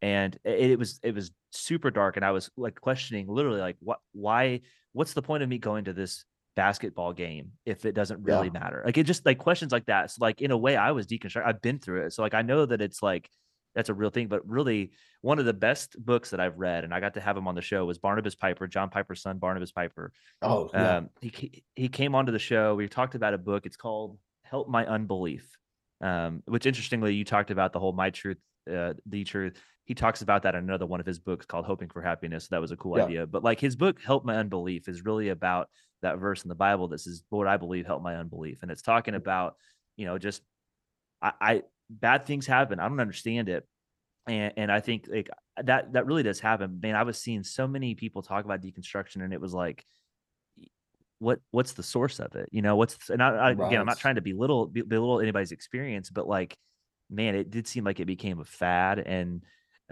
And 0.00 0.38
it, 0.44 0.72
it 0.72 0.78
was 0.78 1.00
it 1.02 1.14
was 1.14 1.30
super 1.50 1.90
dark, 1.90 2.16
and 2.16 2.24
I 2.24 2.32
was 2.32 2.50
like 2.56 2.80
questioning, 2.80 3.26
literally, 3.26 3.60
like, 3.60 3.76
what, 3.80 3.98
why, 4.12 4.60
what's 4.92 5.14
the 5.14 5.22
point 5.22 5.42
of 5.42 5.48
me 5.48 5.58
going 5.58 5.84
to 5.84 5.92
this 5.92 6.24
basketball 6.56 7.12
game 7.12 7.52
if 7.66 7.84
it 7.84 7.94
doesn't 7.94 8.22
really 8.22 8.50
yeah. 8.52 8.60
matter. 8.60 8.82
Like 8.84 8.98
it 8.98 9.04
just 9.04 9.26
like 9.26 9.38
questions 9.38 9.72
like 9.72 9.86
that. 9.86 10.10
So 10.10 10.18
like 10.20 10.40
in 10.40 10.50
a 10.50 10.56
way 10.56 10.76
I 10.76 10.92
was 10.92 11.06
deconstructed. 11.06 11.46
I've 11.46 11.62
been 11.62 11.78
through 11.78 12.06
it. 12.06 12.12
So 12.12 12.22
like 12.22 12.34
I 12.34 12.42
know 12.42 12.66
that 12.66 12.80
it's 12.80 13.02
like 13.02 13.28
that's 13.74 13.88
a 13.88 13.94
real 13.94 14.10
thing, 14.10 14.28
but 14.28 14.48
really 14.48 14.92
one 15.20 15.38
of 15.38 15.44
the 15.44 15.52
best 15.52 15.96
books 16.04 16.30
that 16.30 16.40
I've 16.40 16.58
read 16.58 16.84
and 16.84 16.94
I 16.94 17.00
got 17.00 17.14
to 17.14 17.20
have 17.20 17.36
him 17.36 17.48
on 17.48 17.54
the 17.54 17.62
show 17.62 17.84
was 17.84 17.98
Barnabas 17.98 18.34
Piper, 18.34 18.66
John 18.66 18.90
Piper's 18.90 19.22
son, 19.22 19.38
Barnabas 19.38 19.72
Piper. 19.72 20.12
Oh, 20.42 20.70
yeah. 20.72 20.96
Um, 20.98 21.10
he 21.20 21.64
he 21.74 21.88
came 21.88 22.14
onto 22.14 22.32
the 22.32 22.38
show. 22.38 22.74
We 22.74 22.88
talked 22.88 23.14
about 23.14 23.34
a 23.34 23.38
book. 23.38 23.66
It's 23.66 23.76
called 23.76 24.18
Help 24.44 24.68
My 24.68 24.86
Unbelief. 24.86 25.48
Um, 26.00 26.42
which 26.46 26.66
interestingly, 26.66 27.14
you 27.14 27.24
talked 27.24 27.50
about 27.50 27.72
the 27.72 27.80
whole 27.80 27.92
my 27.92 28.10
truth, 28.10 28.38
uh, 28.72 28.94
the 29.06 29.24
truth. 29.24 29.58
He 29.86 29.94
talks 29.94 30.22
about 30.22 30.42
that 30.42 30.54
in 30.54 30.64
another 30.64 30.86
one 30.86 31.00
of 31.00 31.06
his 31.06 31.18
books 31.18 31.44
called 31.44 31.66
Hoping 31.66 31.88
for 31.88 32.00
Happiness. 32.00 32.44
So 32.44 32.48
That 32.52 32.60
was 32.60 32.72
a 32.72 32.76
cool 32.76 32.96
yeah. 32.96 33.04
idea. 33.04 33.26
But 33.26 33.44
like 33.44 33.60
his 33.60 33.76
book, 33.76 34.00
Help 34.00 34.24
My 34.24 34.36
Unbelief, 34.36 34.88
is 34.88 35.04
really 35.04 35.28
about 35.28 35.68
that 36.04 36.18
verse 36.18 36.42
in 36.44 36.48
the 36.48 36.54
Bible 36.54 36.88
that 36.88 36.98
says, 36.98 37.24
Lord, 37.30 37.48
I 37.48 37.56
believe, 37.56 37.86
help 37.86 38.02
my 38.02 38.16
unbelief. 38.16 38.58
And 38.62 38.70
it's 38.70 38.82
talking 38.82 39.14
about, 39.14 39.56
you 39.96 40.06
know, 40.06 40.18
just 40.18 40.42
I, 41.20 41.32
I 41.40 41.62
bad 41.90 42.26
things 42.26 42.46
happen. 42.46 42.80
I 42.80 42.88
don't 42.88 43.00
understand 43.00 43.48
it. 43.48 43.66
And 44.26 44.52
and 44.56 44.72
I 44.72 44.80
think 44.80 45.06
like 45.08 45.28
that 45.62 45.92
that 45.92 46.06
really 46.06 46.22
does 46.22 46.40
happen. 46.40 46.80
Man, 46.82 46.96
I 46.96 47.02
was 47.02 47.18
seeing 47.18 47.42
so 47.42 47.66
many 47.68 47.94
people 47.94 48.22
talk 48.22 48.44
about 48.44 48.62
deconstruction 48.62 49.22
and 49.22 49.32
it 49.32 49.40
was 49.40 49.52
like 49.52 49.84
what 51.18 51.40
what's 51.50 51.72
the 51.72 51.82
source 51.82 52.20
of 52.20 52.34
it? 52.34 52.48
You 52.50 52.62
know, 52.62 52.76
what's 52.76 53.10
and 53.10 53.22
I, 53.22 53.28
I 53.28 53.52
right. 53.52 53.66
again, 53.66 53.80
I'm 53.80 53.86
not 53.86 53.98
trying 53.98 54.16
to 54.16 54.22
belittle 54.22 54.66
belittle 54.66 55.20
anybody's 55.20 55.52
experience, 55.52 56.10
but 56.10 56.26
like, 56.26 56.56
man, 57.10 57.34
it 57.34 57.50
did 57.50 57.66
seem 57.66 57.84
like 57.84 58.00
it 58.00 58.06
became 58.06 58.40
a 58.40 58.44
fad 58.44 58.98
and 58.98 59.42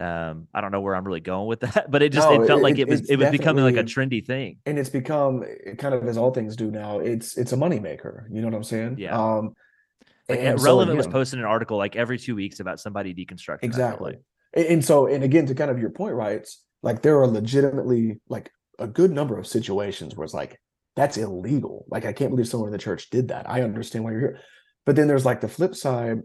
um 0.00 0.48
i 0.54 0.62
don't 0.62 0.72
know 0.72 0.80
where 0.80 0.96
i'm 0.96 1.04
really 1.04 1.20
going 1.20 1.46
with 1.46 1.60
that 1.74 1.90
but 1.90 2.00
it 2.02 2.12
just 2.12 2.26
no, 2.26 2.42
it 2.42 2.46
felt 2.46 2.60
it, 2.60 2.62
like 2.62 2.78
it 2.78 2.88
was 2.88 3.02
it 3.10 3.16
was 3.16 3.28
becoming 3.28 3.62
like 3.62 3.76
a 3.76 3.84
trendy 3.84 4.24
thing 4.24 4.56
and 4.64 4.78
it's 4.78 4.88
become 4.88 5.44
kind 5.76 5.94
of 5.94 6.04
as 6.08 6.16
all 6.16 6.30
things 6.30 6.56
do 6.56 6.70
now 6.70 6.98
it's 6.98 7.36
it's 7.36 7.52
a 7.52 7.56
moneymaker 7.56 8.24
you 8.30 8.40
know 8.40 8.46
what 8.46 8.54
i'm 8.54 8.64
saying 8.64 8.96
yeah 8.98 9.14
um 9.14 9.52
like 10.28 10.40
relevant 10.58 10.92
so, 10.92 10.96
was 10.96 11.06
posting 11.06 11.38
an 11.40 11.44
article 11.44 11.76
like 11.76 11.96
every 11.96 12.18
two 12.18 12.34
weeks 12.34 12.60
about 12.60 12.80
somebody 12.80 13.14
deconstructing 13.14 13.62
exactly. 13.62 14.16
And 14.54 14.84
so 14.84 15.06
and 15.06 15.24
again 15.24 15.46
to 15.46 15.54
kind 15.54 15.70
of 15.70 15.78
your 15.78 15.90
point 15.90 16.14
right 16.14 16.46
like 16.82 17.02
there 17.02 17.18
are 17.20 17.26
legitimately 17.26 18.20
like 18.28 18.50
a 18.78 18.86
good 18.86 19.10
number 19.10 19.38
of 19.38 19.46
situations 19.46 20.14
where 20.14 20.24
it's 20.24 20.34
like 20.34 20.58
that's 20.94 21.16
illegal. 21.16 21.86
Like 21.88 22.04
i 22.04 22.12
can't 22.12 22.30
believe 22.30 22.48
someone 22.48 22.68
in 22.68 22.72
the 22.72 22.78
church 22.78 23.10
did 23.10 23.28
that. 23.28 23.48
I 23.48 23.62
understand 23.62 24.04
why 24.04 24.12
you're 24.12 24.20
here. 24.20 24.40
But 24.84 24.96
then 24.96 25.08
there's 25.08 25.24
like 25.24 25.40
the 25.40 25.48
flip 25.48 25.74
side 25.74 26.22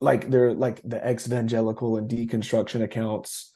like 0.00 0.30
they're 0.30 0.54
like 0.54 0.80
the 0.82 1.04
ex-evangelical 1.06 1.96
and 1.96 2.10
deconstruction 2.10 2.82
accounts 2.82 3.52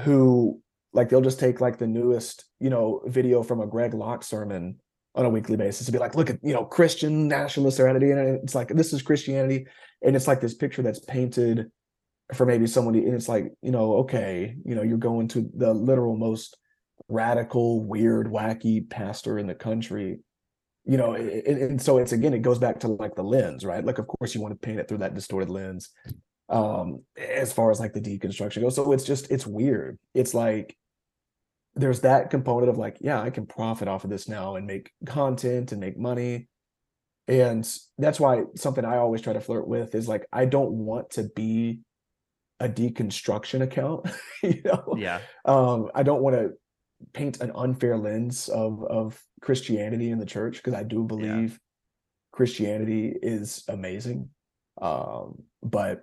who 0.00 0.60
like 0.92 1.08
they'll 1.08 1.20
just 1.20 1.40
take 1.40 1.60
like 1.60 1.78
the 1.78 1.86
newest 1.86 2.44
you 2.60 2.70
know 2.70 3.02
video 3.06 3.42
from 3.42 3.60
a 3.60 3.66
greg 3.66 3.94
locke 3.94 4.22
sermon 4.22 4.76
on 5.14 5.24
a 5.24 5.30
weekly 5.30 5.56
basis 5.56 5.86
to 5.86 5.92
be 5.92 5.98
like 5.98 6.14
look 6.14 6.30
at 6.30 6.38
you 6.42 6.52
know 6.52 6.64
christian 6.64 7.28
nationalist 7.28 7.80
identity 7.80 8.10
and 8.10 8.20
it's 8.42 8.54
like 8.54 8.68
this 8.68 8.92
is 8.92 9.02
christianity 9.02 9.66
and 10.02 10.16
it's 10.16 10.26
like 10.26 10.40
this 10.40 10.54
picture 10.54 10.82
that's 10.82 10.98
painted 11.00 11.70
for 12.32 12.46
maybe 12.46 12.66
somebody 12.66 13.04
and 13.04 13.14
it's 13.14 13.28
like 13.28 13.52
you 13.62 13.70
know 13.70 13.96
okay 13.96 14.56
you 14.64 14.74
know 14.74 14.82
you're 14.82 14.98
going 14.98 15.28
to 15.28 15.48
the 15.56 15.72
literal 15.72 16.16
most 16.16 16.56
radical 17.08 17.84
weird 17.84 18.26
wacky 18.26 18.88
pastor 18.88 19.38
in 19.38 19.46
the 19.46 19.54
country 19.54 20.18
you 20.84 20.96
know 20.96 21.14
and, 21.14 21.30
and, 21.46 21.82
so 21.82 21.98
it's 21.98 22.12
again 22.12 22.34
it 22.34 22.42
goes 22.42 22.58
back 22.58 22.80
to 22.80 22.88
like 22.88 23.14
the 23.14 23.22
lens 23.22 23.64
right? 23.64 23.84
Like 23.84 23.98
of 23.98 24.06
course 24.06 24.34
you 24.34 24.40
want 24.40 24.52
to 24.52 24.66
paint 24.66 24.80
it 24.80 24.88
through 24.88 24.98
that 24.98 25.14
distorted 25.14 25.50
lens 25.50 25.90
um 26.50 27.02
as 27.16 27.52
far 27.52 27.70
as 27.70 27.80
like 27.80 27.92
the 27.92 28.00
deconstruction 28.00 28.62
goes. 28.62 28.76
So 28.76 28.92
it's 28.92 29.04
just 29.04 29.30
it's 29.30 29.46
weird. 29.46 29.98
It's 30.12 30.34
like 30.34 30.76
there's 31.76 32.00
that 32.00 32.30
component 32.30 32.68
of 32.68 32.78
like 32.78 32.98
yeah 33.00 33.20
i 33.20 33.30
can 33.30 33.46
profit 33.46 33.88
off 33.88 34.04
of 34.04 34.10
this 34.10 34.28
now 34.28 34.56
and 34.56 34.66
make 34.66 34.90
content 35.06 35.72
and 35.72 35.80
make 35.80 35.98
money 35.98 36.48
and 37.26 37.68
that's 37.98 38.20
why 38.20 38.42
something 38.54 38.84
i 38.84 38.96
always 38.96 39.20
try 39.20 39.32
to 39.32 39.40
flirt 39.40 39.66
with 39.66 39.94
is 39.94 40.08
like 40.08 40.26
i 40.32 40.44
don't 40.44 40.72
want 40.72 41.10
to 41.10 41.24
be 41.34 41.80
a 42.60 42.68
deconstruction 42.68 43.62
account 43.62 44.08
you 44.42 44.60
know 44.64 44.94
yeah 44.96 45.20
um 45.44 45.90
i 45.94 46.02
don't 46.02 46.22
want 46.22 46.36
to 46.36 46.52
paint 47.12 47.40
an 47.40 47.52
unfair 47.54 47.96
lens 47.96 48.48
of 48.48 48.82
of 48.84 49.20
Christianity 49.40 50.10
in 50.10 50.18
the 50.18 50.26
church 50.26 50.56
because 50.56 50.74
I 50.74 50.82
do 50.82 51.04
believe 51.04 51.50
yeah. 51.50 51.58
Christianity 52.32 53.14
is 53.22 53.64
amazing. 53.68 54.30
Um, 54.80 55.42
but 55.62 56.02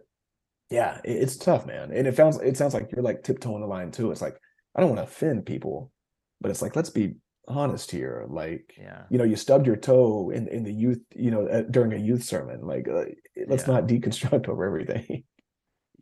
yeah, 0.70 1.00
it, 1.04 1.24
it's 1.24 1.38
tough, 1.38 1.66
man. 1.66 1.92
And 1.92 2.08
it 2.08 2.16
sounds 2.16 2.38
it 2.38 2.58
sounds 2.58 2.74
like 2.74 2.92
you're 2.92 3.04
like 3.04 3.24
tiptoeing 3.24 3.62
the 3.62 3.68
line 3.68 3.92
too. 3.92 4.12
It's 4.12 4.22
like 4.22 4.38
I 4.76 4.80
don't 4.80 4.90
want 4.90 5.00
to 5.00 5.12
offend 5.12 5.46
people, 5.46 5.92
but 6.40 6.52
it's 6.52 6.62
like 6.62 6.76
let's 6.76 6.90
be 6.90 7.16
honest 7.48 7.92
here. 7.92 8.26
Like, 8.30 8.74
yeah. 8.78 9.04
you 9.10 9.18
know, 9.18 9.24
you 9.24 9.36
stubbed 9.36 9.68
your 9.68 9.76
toe 9.76 10.30
in 10.30 10.48
in 10.48 10.64
the 10.64 10.74
youth, 10.74 11.02
you 11.16 11.32
know, 11.32 11.48
uh, 11.48 11.62
during 11.62 11.94
a 11.94 11.98
youth 11.98 12.24
sermon. 12.24 12.66
Like, 12.66 12.88
uh, 12.88 13.06
let's 13.48 13.68
yeah. 13.68 13.74
not 13.74 13.88
deconstruct 13.88 14.48
over 14.50 14.66
everything. 14.66 15.24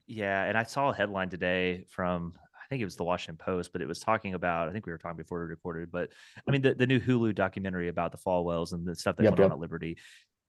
Yeah, 0.08 0.44
and 0.44 0.58
I 0.58 0.64
saw 0.64 0.90
a 0.90 0.96
headline 0.96 1.30
today 1.30 1.86
from 1.90 2.34
I 2.56 2.66
think 2.70 2.82
it 2.82 2.86
was 2.86 2.96
the 2.96 3.04
Washington 3.04 3.44
Post, 3.44 3.72
but 3.72 3.82
it 3.82 3.88
was 3.88 4.00
talking 4.00 4.36
about, 4.36 4.70
I 4.70 4.72
think 4.72 4.86
we 4.86 4.92
were 4.92 5.00
talking 5.00 5.18
before 5.18 5.40
we 5.40 5.46
recorded, 5.46 5.92
but 5.92 6.10
I 6.48 6.52
mean, 6.52 6.62
the, 6.62 6.76
the 6.76 6.86
new 6.86 7.00
Hulu 7.00 7.34
documentary 7.34 7.88
about 7.88 8.12
the 8.12 8.20
Falwells 8.20 8.74
and 8.74 8.86
the 8.86 8.96
stuff 8.96 9.16
that 9.16 9.24
yep, 9.24 9.32
went 9.32 9.40
yep. 9.40 9.46
on 9.46 9.52
at 9.54 9.60
Liberty. 9.60 9.98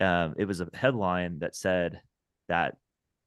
Um, 0.01 0.35
it 0.37 0.45
was 0.45 0.61
a 0.61 0.69
headline 0.75 1.39
that 1.39 1.57
said 1.57 2.01
that 2.49 2.77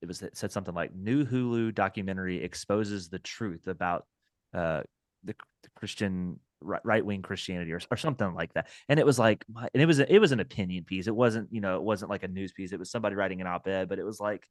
it 0.00 0.06
was 0.06 0.22
it 0.22 0.36
said 0.36 0.52
something 0.52 0.74
like 0.74 0.94
new 0.94 1.24
Hulu 1.24 1.74
documentary 1.74 2.42
exposes 2.42 3.08
the 3.08 3.18
truth 3.18 3.66
about 3.66 4.06
uh, 4.54 4.82
the, 5.24 5.34
the 5.62 5.70
Christian 5.76 6.38
right 6.64 7.04
wing 7.04 7.20
Christianity 7.22 7.72
or, 7.72 7.80
or 7.90 7.96
something 7.96 8.34
like 8.34 8.54
that. 8.54 8.68
And 8.88 8.98
it 8.98 9.06
was 9.06 9.18
like, 9.18 9.44
and 9.74 9.82
it 9.82 9.86
was 9.86 9.98
it 9.98 10.18
was 10.18 10.32
an 10.32 10.40
opinion 10.40 10.84
piece. 10.84 11.06
It 11.06 11.14
wasn't 11.14 11.52
you 11.52 11.60
know 11.60 11.76
it 11.76 11.82
wasn't 11.82 12.10
like 12.10 12.22
a 12.22 12.28
news 12.28 12.52
piece. 12.52 12.72
It 12.72 12.78
was 12.78 12.90
somebody 12.90 13.14
writing 13.14 13.40
an 13.40 13.46
op 13.46 13.66
ed, 13.66 13.88
but 13.88 13.98
it 13.98 14.04
was 14.04 14.20
like 14.20 14.46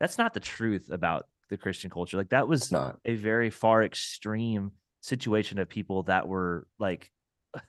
that's 0.00 0.18
not 0.18 0.34
the 0.34 0.40
truth 0.40 0.90
about 0.90 1.26
the 1.48 1.56
Christian 1.56 1.90
culture. 1.90 2.16
Like 2.16 2.30
that 2.30 2.48
was 2.48 2.72
not 2.72 2.98
a 3.04 3.14
very 3.14 3.50
far 3.50 3.82
extreme 3.82 4.72
situation 5.00 5.58
of 5.58 5.68
people 5.68 6.04
that 6.04 6.28
were 6.28 6.66
like 6.78 7.10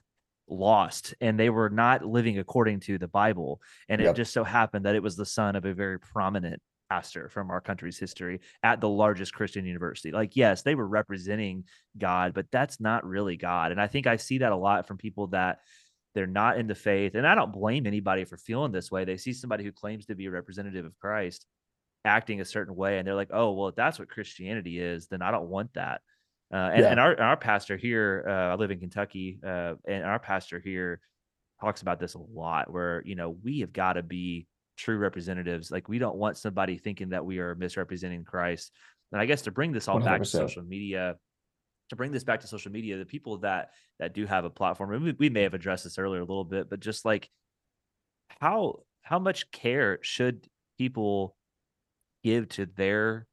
lost 0.48 1.14
and 1.20 1.38
they 1.38 1.50
were 1.50 1.70
not 1.70 2.04
living 2.04 2.38
according 2.38 2.80
to 2.80 2.98
the 2.98 3.08
Bible. 3.08 3.60
And 3.88 4.00
yep. 4.00 4.10
it 4.10 4.16
just 4.16 4.32
so 4.32 4.44
happened 4.44 4.84
that 4.86 4.94
it 4.94 5.02
was 5.02 5.16
the 5.16 5.26
son 5.26 5.56
of 5.56 5.64
a 5.64 5.74
very 5.74 5.98
prominent 5.98 6.60
pastor 6.90 7.28
from 7.28 7.50
our 7.50 7.60
country's 7.60 7.98
history 7.98 8.40
at 8.62 8.80
the 8.80 8.88
largest 8.88 9.34
Christian 9.34 9.64
university. 9.64 10.12
Like, 10.12 10.36
yes, 10.36 10.62
they 10.62 10.74
were 10.74 10.86
representing 10.86 11.64
God, 11.98 12.34
but 12.34 12.46
that's 12.50 12.80
not 12.80 13.06
really 13.06 13.36
God. 13.36 13.72
And 13.72 13.80
I 13.80 13.86
think 13.86 14.06
I 14.06 14.16
see 14.16 14.38
that 14.38 14.52
a 14.52 14.56
lot 14.56 14.86
from 14.86 14.98
people 14.98 15.28
that 15.28 15.60
they're 16.14 16.26
not 16.26 16.58
in 16.58 16.66
the 16.66 16.74
faith. 16.74 17.14
And 17.14 17.26
I 17.26 17.34
don't 17.34 17.52
blame 17.52 17.86
anybody 17.86 18.24
for 18.24 18.36
feeling 18.36 18.72
this 18.72 18.90
way. 18.90 19.04
They 19.04 19.16
see 19.16 19.32
somebody 19.32 19.64
who 19.64 19.72
claims 19.72 20.06
to 20.06 20.14
be 20.14 20.26
a 20.26 20.30
representative 20.30 20.84
of 20.84 20.98
Christ 20.98 21.46
acting 22.04 22.40
a 22.40 22.44
certain 22.44 22.76
way, 22.76 22.98
and 22.98 23.06
they're 23.06 23.14
like, 23.14 23.30
oh, 23.32 23.52
well, 23.52 23.68
if 23.68 23.74
that's 23.74 23.98
what 23.98 24.10
Christianity 24.10 24.78
is, 24.78 25.08
then 25.08 25.22
I 25.22 25.30
don't 25.30 25.48
want 25.48 25.74
that. 25.74 26.02
Uh, 26.52 26.70
and, 26.72 26.80
yeah. 26.82 26.90
and, 26.90 27.00
our 27.00 27.20
our 27.20 27.36
pastor 27.36 27.76
here, 27.76 28.24
uh, 28.28 28.52
I 28.52 28.54
live 28.54 28.70
in 28.70 28.78
Kentucky, 28.78 29.40
uh, 29.44 29.74
and 29.88 30.04
our 30.04 30.18
pastor 30.18 30.60
here 30.60 31.00
talks 31.60 31.82
about 31.82 31.98
this 31.98 32.14
a 32.14 32.18
lot. 32.18 32.70
Where 32.70 33.02
you 33.04 33.16
know 33.16 33.36
we 33.42 33.60
have 33.60 33.72
got 33.72 33.94
to 33.94 34.02
be 34.02 34.46
true 34.76 34.96
representatives. 34.96 35.70
Like 35.70 35.88
we 35.88 35.98
don't 35.98 36.16
want 36.16 36.36
somebody 36.36 36.78
thinking 36.78 37.10
that 37.10 37.24
we 37.24 37.38
are 37.38 37.54
misrepresenting 37.54 38.24
Christ. 38.24 38.72
And 39.12 39.20
I 39.20 39.26
guess 39.26 39.42
to 39.42 39.50
bring 39.50 39.72
this 39.72 39.88
all 39.88 40.00
100%. 40.00 40.04
back 40.04 40.20
to 40.20 40.26
social 40.26 40.62
media, 40.62 41.16
to 41.90 41.96
bring 41.96 42.12
this 42.12 42.24
back 42.24 42.40
to 42.40 42.46
social 42.46 42.72
media, 42.72 42.98
the 42.98 43.04
people 43.04 43.38
that 43.38 43.70
that 43.98 44.14
do 44.14 44.26
have 44.26 44.44
a 44.44 44.50
platform, 44.50 44.92
and 44.92 45.04
we, 45.04 45.12
we 45.12 45.30
may 45.30 45.42
have 45.42 45.54
addressed 45.54 45.84
this 45.84 45.98
earlier 45.98 46.20
a 46.20 46.24
little 46.24 46.44
bit, 46.44 46.68
but 46.68 46.80
just 46.80 47.04
like 47.04 47.28
how 48.40 48.80
how 49.02 49.18
much 49.18 49.50
care 49.50 49.98
should 50.02 50.48
people 50.78 51.36
give 52.22 52.48
to 52.48 52.66
their 52.66 53.26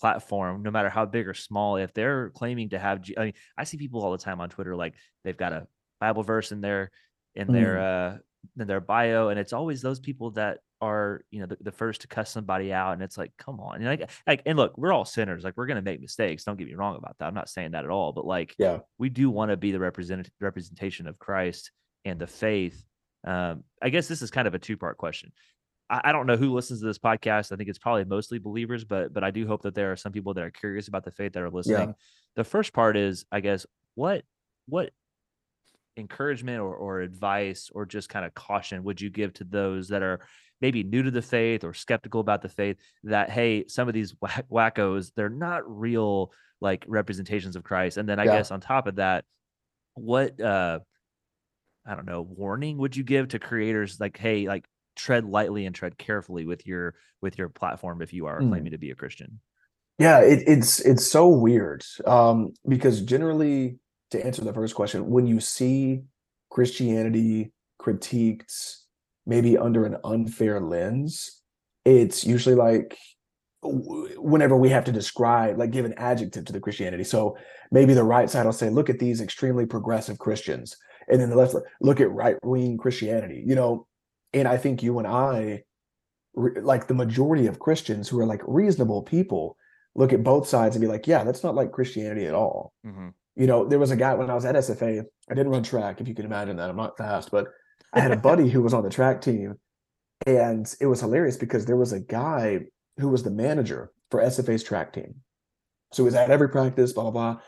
platform, 0.00 0.62
no 0.62 0.70
matter 0.70 0.88
how 0.88 1.04
big 1.04 1.26
or 1.26 1.34
small, 1.34 1.76
if 1.76 1.92
they're 1.92 2.30
claiming 2.30 2.68
to 2.70 2.78
have, 2.78 3.02
I 3.18 3.24
mean, 3.24 3.32
I 3.58 3.64
see 3.64 3.76
people 3.76 4.02
all 4.02 4.12
the 4.12 4.18
time 4.18 4.40
on 4.40 4.48
Twitter 4.48 4.76
like 4.76 4.94
they've 5.24 5.36
got 5.36 5.52
a 5.52 5.66
Bible 6.00 6.22
verse 6.22 6.52
in 6.52 6.60
their 6.60 6.90
in 7.34 7.52
their 7.52 7.76
mm. 7.76 8.14
uh 8.14 8.18
in 8.58 8.66
their 8.66 8.80
bio, 8.80 9.28
and 9.28 9.38
it's 9.38 9.52
always 9.52 9.82
those 9.82 10.00
people 10.00 10.30
that 10.32 10.58
are 10.80 11.22
you 11.30 11.40
know 11.40 11.46
the, 11.46 11.56
the 11.60 11.72
first 11.72 12.02
to 12.02 12.08
cuss 12.08 12.30
somebody 12.30 12.72
out 12.72 12.92
and 12.92 13.02
it's 13.02 13.16
like 13.16 13.32
come 13.38 13.60
on. 13.60 13.80
Know, 13.80 13.88
like 13.88 14.10
like 14.26 14.42
and 14.44 14.58
look 14.58 14.76
we're 14.76 14.92
all 14.92 15.04
sinners 15.04 15.42
like 15.42 15.56
we're 15.56 15.66
gonna 15.66 15.82
make 15.82 16.00
mistakes 16.00 16.44
don't 16.44 16.58
get 16.58 16.66
me 16.66 16.74
wrong 16.74 16.96
about 16.96 17.16
that 17.18 17.26
i'm 17.26 17.34
not 17.34 17.48
saying 17.48 17.70
that 17.72 17.84
at 17.84 17.90
all 17.90 18.12
but 18.12 18.26
like 18.26 18.54
yeah. 18.58 18.80
we 18.98 19.08
do 19.08 19.30
want 19.30 19.50
to 19.50 19.56
be 19.56 19.72
the 19.72 19.78
represent 19.78 20.28
representation 20.40 21.06
of 21.06 21.18
christ 21.18 21.70
and 22.04 22.20
the 22.20 22.26
faith 22.26 22.84
um 23.26 23.64
i 23.82 23.88
guess 23.88 24.06
this 24.06 24.20
is 24.20 24.30
kind 24.30 24.46
of 24.46 24.54
a 24.54 24.58
two 24.58 24.76
part 24.76 24.98
question. 24.98 25.32
I, 25.88 26.00
I 26.04 26.12
don't 26.12 26.26
know 26.26 26.36
who 26.36 26.52
listens 26.52 26.80
to 26.80 26.86
this 26.86 26.98
podcast 26.98 27.52
i 27.52 27.56
think 27.56 27.70
it's 27.70 27.78
probably 27.78 28.04
mostly 28.04 28.38
believers 28.38 28.84
but 28.84 29.14
but 29.14 29.24
i 29.24 29.30
do 29.30 29.46
hope 29.46 29.62
that 29.62 29.74
there 29.74 29.92
are 29.92 29.96
some 29.96 30.12
people 30.12 30.34
that 30.34 30.44
are 30.44 30.50
curious 30.50 30.88
about 30.88 31.04
the 31.04 31.10
faith 31.10 31.32
that 31.32 31.42
are 31.42 31.50
listening. 31.50 31.88
Yeah. 31.88 31.94
the 32.36 32.44
first 32.44 32.74
part 32.74 32.96
is 32.96 33.24
i 33.32 33.40
guess 33.40 33.66
what 33.94 34.24
what 34.66 34.90
encouragement 35.96 36.60
or, 36.60 36.74
or 36.74 37.00
advice 37.00 37.70
or 37.74 37.86
just 37.86 38.08
kind 38.08 38.26
of 38.26 38.34
caution 38.34 38.84
would 38.84 39.00
you 39.00 39.10
give 39.10 39.32
to 39.34 39.44
those 39.44 39.88
that 39.88 40.02
are 40.02 40.20
maybe 40.60 40.82
new 40.82 41.02
to 41.02 41.10
the 41.10 41.22
faith 41.22 41.64
or 41.64 41.74
skeptical 41.74 42.20
about 42.20 42.42
the 42.42 42.48
faith 42.48 42.76
that 43.04 43.30
hey 43.30 43.64
some 43.68 43.88
of 43.88 43.94
these 43.94 44.14
wackos 44.50 45.12
they're 45.14 45.28
not 45.28 45.62
real 45.66 46.32
like 46.60 46.84
representations 46.86 47.56
of 47.56 47.64
christ 47.64 47.96
and 47.96 48.08
then 48.08 48.18
i 48.18 48.24
yeah. 48.24 48.36
guess 48.36 48.50
on 48.50 48.60
top 48.60 48.86
of 48.86 48.96
that 48.96 49.24
what 49.94 50.40
uh 50.40 50.78
i 51.86 51.94
don't 51.94 52.06
know 52.06 52.22
warning 52.22 52.78
would 52.78 52.96
you 52.96 53.04
give 53.04 53.28
to 53.28 53.38
creators 53.38 53.98
like 54.00 54.16
hey 54.16 54.46
like 54.46 54.64
tread 54.94 55.24
lightly 55.24 55.66
and 55.66 55.74
tread 55.74 55.96
carefully 55.98 56.46
with 56.46 56.66
your 56.66 56.94
with 57.20 57.38
your 57.38 57.48
platform 57.48 58.00
if 58.00 58.12
you 58.12 58.26
are 58.26 58.40
mm. 58.40 58.48
claiming 58.48 58.72
to 58.72 58.78
be 58.78 58.90
a 58.90 58.94
christian 58.94 59.40
yeah 59.98 60.20
it, 60.20 60.42
it's 60.46 60.80
it's 60.80 61.06
so 61.06 61.28
weird 61.28 61.84
um 62.06 62.52
because 62.66 63.02
generally 63.02 63.78
to 64.10 64.24
answer 64.24 64.42
the 64.42 64.52
first 64.52 64.74
question 64.74 65.10
when 65.10 65.26
you 65.26 65.38
see 65.38 66.02
christianity 66.50 67.52
critiqued 67.80 68.85
maybe 69.26 69.58
under 69.58 69.84
an 69.84 69.96
unfair 70.04 70.60
lens, 70.60 71.42
it's 71.84 72.24
usually 72.24 72.54
like 72.54 72.96
whenever 73.62 74.56
we 74.56 74.68
have 74.68 74.84
to 74.84 74.92
describe, 74.92 75.58
like 75.58 75.70
give 75.70 75.84
an 75.84 75.94
adjective 75.96 76.44
to 76.44 76.52
the 76.52 76.60
Christianity. 76.60 77.04
So 77.04 77.36
maybe 77.70 77.94
the 77.94 78.04
right 78.04 78.30
side 78.30 78.44
will 78.44 78.52
say, 78.52 78.70
look 78.70 78.88
at 78.88 78.98
these 78.98 79.20
extremely 79.20 79.66
progressive 79.66 80.18
Christians. 80.18 80.76
And 81.08 81.20
then 81.20 81.30
the 81.30 81.36
left, 81.36 81.54
look 81.80 82.00
at 82.00 82.10
right 82.10 82.36
wing 82.44 82.76
Christianity, 82.78 83.42
you 83.46 83.54
know. 83.54 83.86
And 84.32 84.46
I 84.46 84.56
think 84.56 84.82
you 84.82 84.98
and 84.98 85.06
I, 85.06 85.62
like 86.34 86.86
the 86.86 86.94
majority 86.94 87.46
of 87.46 87.58
Christians 87.58 88.08
who 88.08 88.20
are 88.20 88.26
like 88.26 88.42
reasonable 88.46 89.02
people, 89.02 89.56
look 89.94 90.12
at 90.12 90.22
both 90.22 90.46
sides 90.46 90.76
and 90.76 90.82
be 90.82 90.88
like, 90.88 91.06
yeah, 91.06 91.24
that's 91.24 91.42
not 91.42 91.54
like 91.54 91.72
Christianity 91.72 92.26
at 92.26 92.34
all. 92.34 92.72
Mm-hmm. 92.84 93.08
You 93.36 93.46
know, 93.46 93.66
there 93.66 93.78
was 93.78 93.90
a 93.90 93.96
guy 93.96 94.14
when 94.14 94.30
I 94.30 94.34
was 94.34 94.44
at 94.44 94.54
SFA, 94.54 95.04
I 95.30 95.34
didn't 95.34 95.52
run 95.52 95.62
track, 95.62 96.00
if 96.00 96.08
you 96.08 96.14
can 96.14 96.26
imagine 96.26 96.56
that. 96.56 96.68
I'm 96.68 96.76
not 96.76 96.98
fast, 96.98 97.30
but 97.30 97.48
I 97.92 98.00
had 98.00 98.12
a 98.12 98.16
buddy 98.16 98.48
who 98.48 98.62
was 98.62 98.74
on 98.74 98.82
the 98.82 98.90
track 98.90 99.20
team, 99.20 99.54
and 100.26 100.72
it 100.80 100.86
was 100.86 101.00
hilarious 101.00 101.36
because 101.36 101.66
there 101.66 101.76
was 101.76 101.92
a 101.92 102.00
guy 102.00 102.60
who 102.98 103.08
was 103.08 103.22
the 103.22 103.30
manager 103.30 103.90
for 104.10 104.20
SFA's 104.20 104.62
track 104.62 104.92
team. 104.92 105.16
So 105.92 106.02
he 106.02 106.06
was 106.06 106.14
at 106.14 106.30
every 106.30 106.48
practice, 106.48 106.92
blah, 106.92 107.04
blah, 107.04 107.10
blah. 107.10 107.40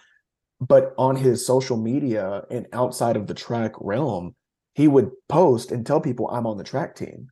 But 0.61 0.95
on 0.99 1.17
his 1.17 1.47
social 1.47 1.77
media 1.77 2.43
and 2.51 2.67
outside 2.73 3.17
of 3.17 3.27
the 3.27 3.35
track 3.35 3.73
realm, 3.81 4.35
he 4.75 4.89
would 4.89 5.11
post 5.29 5.73
and 5.73 5.85
tell 5.87 6.01
people, 6.01 6.29
I'm 6.31 6.47
on 6.47 6.57
the 6.57 6.65
track 6.65 6.97
team. 6.97 7.29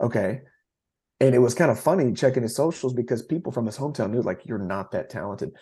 Okay. 0.00 0.40
And 1.20 1.34
it 1.34 1.38
was 1.38 1.54
kind 1.54 1.70
of 1.70 1.78
funny 1.78 2.12
checking 2.12 2.42
his 2.42 2.56
socials 2.56 2.94
because 2.94 3.22
people 3.22 3.52
from 3.52 3.66
his 3.66 3.76
hometown 3.76 4.10
knew, 4.10 4.22
like, 4.22 4.46
you're 4.46 4.58
not 4.58 4.92
that 4.92 5.10
talented. 5.10 5.52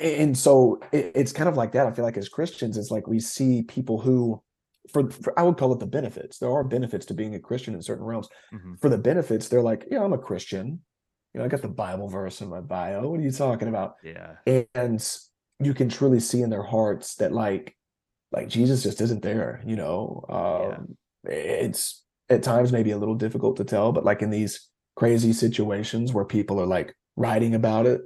And 0.00 0.36
so 0.36 0.80
it's 0.92 1.32
kind 1.32 1.48
of 1.48 1.56
like 1.56 1.72
that. 1.72 1.86
I 1.86 1.92
feel 1.92 2.04
like 2.04 2.16
as 2.16 2.28
Christians, 2.28 2.76
it's 2.76 2.90
like 2.90 3.06
we 3.06 3.20
see 3.20 3.62
people 3.62 4.00
who 4.00 4.42
for, 4.90 5.10
for, 5.10 5.38
I 5.38 5.42
would 5.42 5.56
call 5.56 5.72
it 5.72 5.78
the 5.78 5.86
benefits. 5.86 6.38
There 6.38 6.50
are 6.50 6.64
benefits 6.64 7.06
to 7.06 7.14
being 7.14 7.34
a 7.34 7.40
Christian 7.40 7.74
in 7.74 7.82
certain 7.82 8.04
realms. 8.04 8.28
Mm-hmm. 8.52 8.74
For 8.80 8.88
the 8.88 8.98
benefits, 8.98 9.48
they're 9.48 9.62
like, 9.62 9.86
yeah, 9.90 10.02
I'm 10.02 10.12
a 10.12 10.18
Christian. 10.18 10.80
You 11.32 11.38
know, 11.38 11.44
I 11.44 11.48
got 11.48 11.62
the 11.62 11.68
Bible 11.68 12.08
verse 12.08 12.40
in 12.40 12.48
my 12.48 12.60
bio. 12.60 13.08
What 13.08 13.20
are 13.20 13.22
you 13.22 13.30
talking 13.30 13.68
about? 13.68 13.96
Yeah. 14.02 14.34
And 14.74 15.06
you 15.60 15.74
can 15.74 15.88
truly 15.88 16.20
see 16.20 16.42
in 16.42 16.50
their 16.50 16.62
hearts 16.62 17.14
that 17.16 17.32
like, 17.32 17.76
like 18.32 18.48
Jesus 18.48 18.82
just 18.82 19.00
isn't 19.00 19.22
there. 19.22 19.62
You 19.64 19.76
know, 19.76 20.24
um, 20.28 20.96
yeah. 21.24 21.32
it's 21.32 22.04
at 22.28 22.42
times 22.42 22.72
maybe 22.72 22.90
a 22.90 22.98
little 22.98 23.14
difficult 23.14 23.56
to 23.58 23.64
tell, 23.64 23.92
but 23.92 24.04
like 24.04 24.22
in 24.22 24.30
these 24.30 24.68
crazy 24.96 25.32
situations 25.32 26.12
where 26.12 26.24
people 26.24 26.60
are 26.60 26.66
like 26.66 26.94
writing 27.16 27.54
about 27.54 27.86
it, 27.86 28.00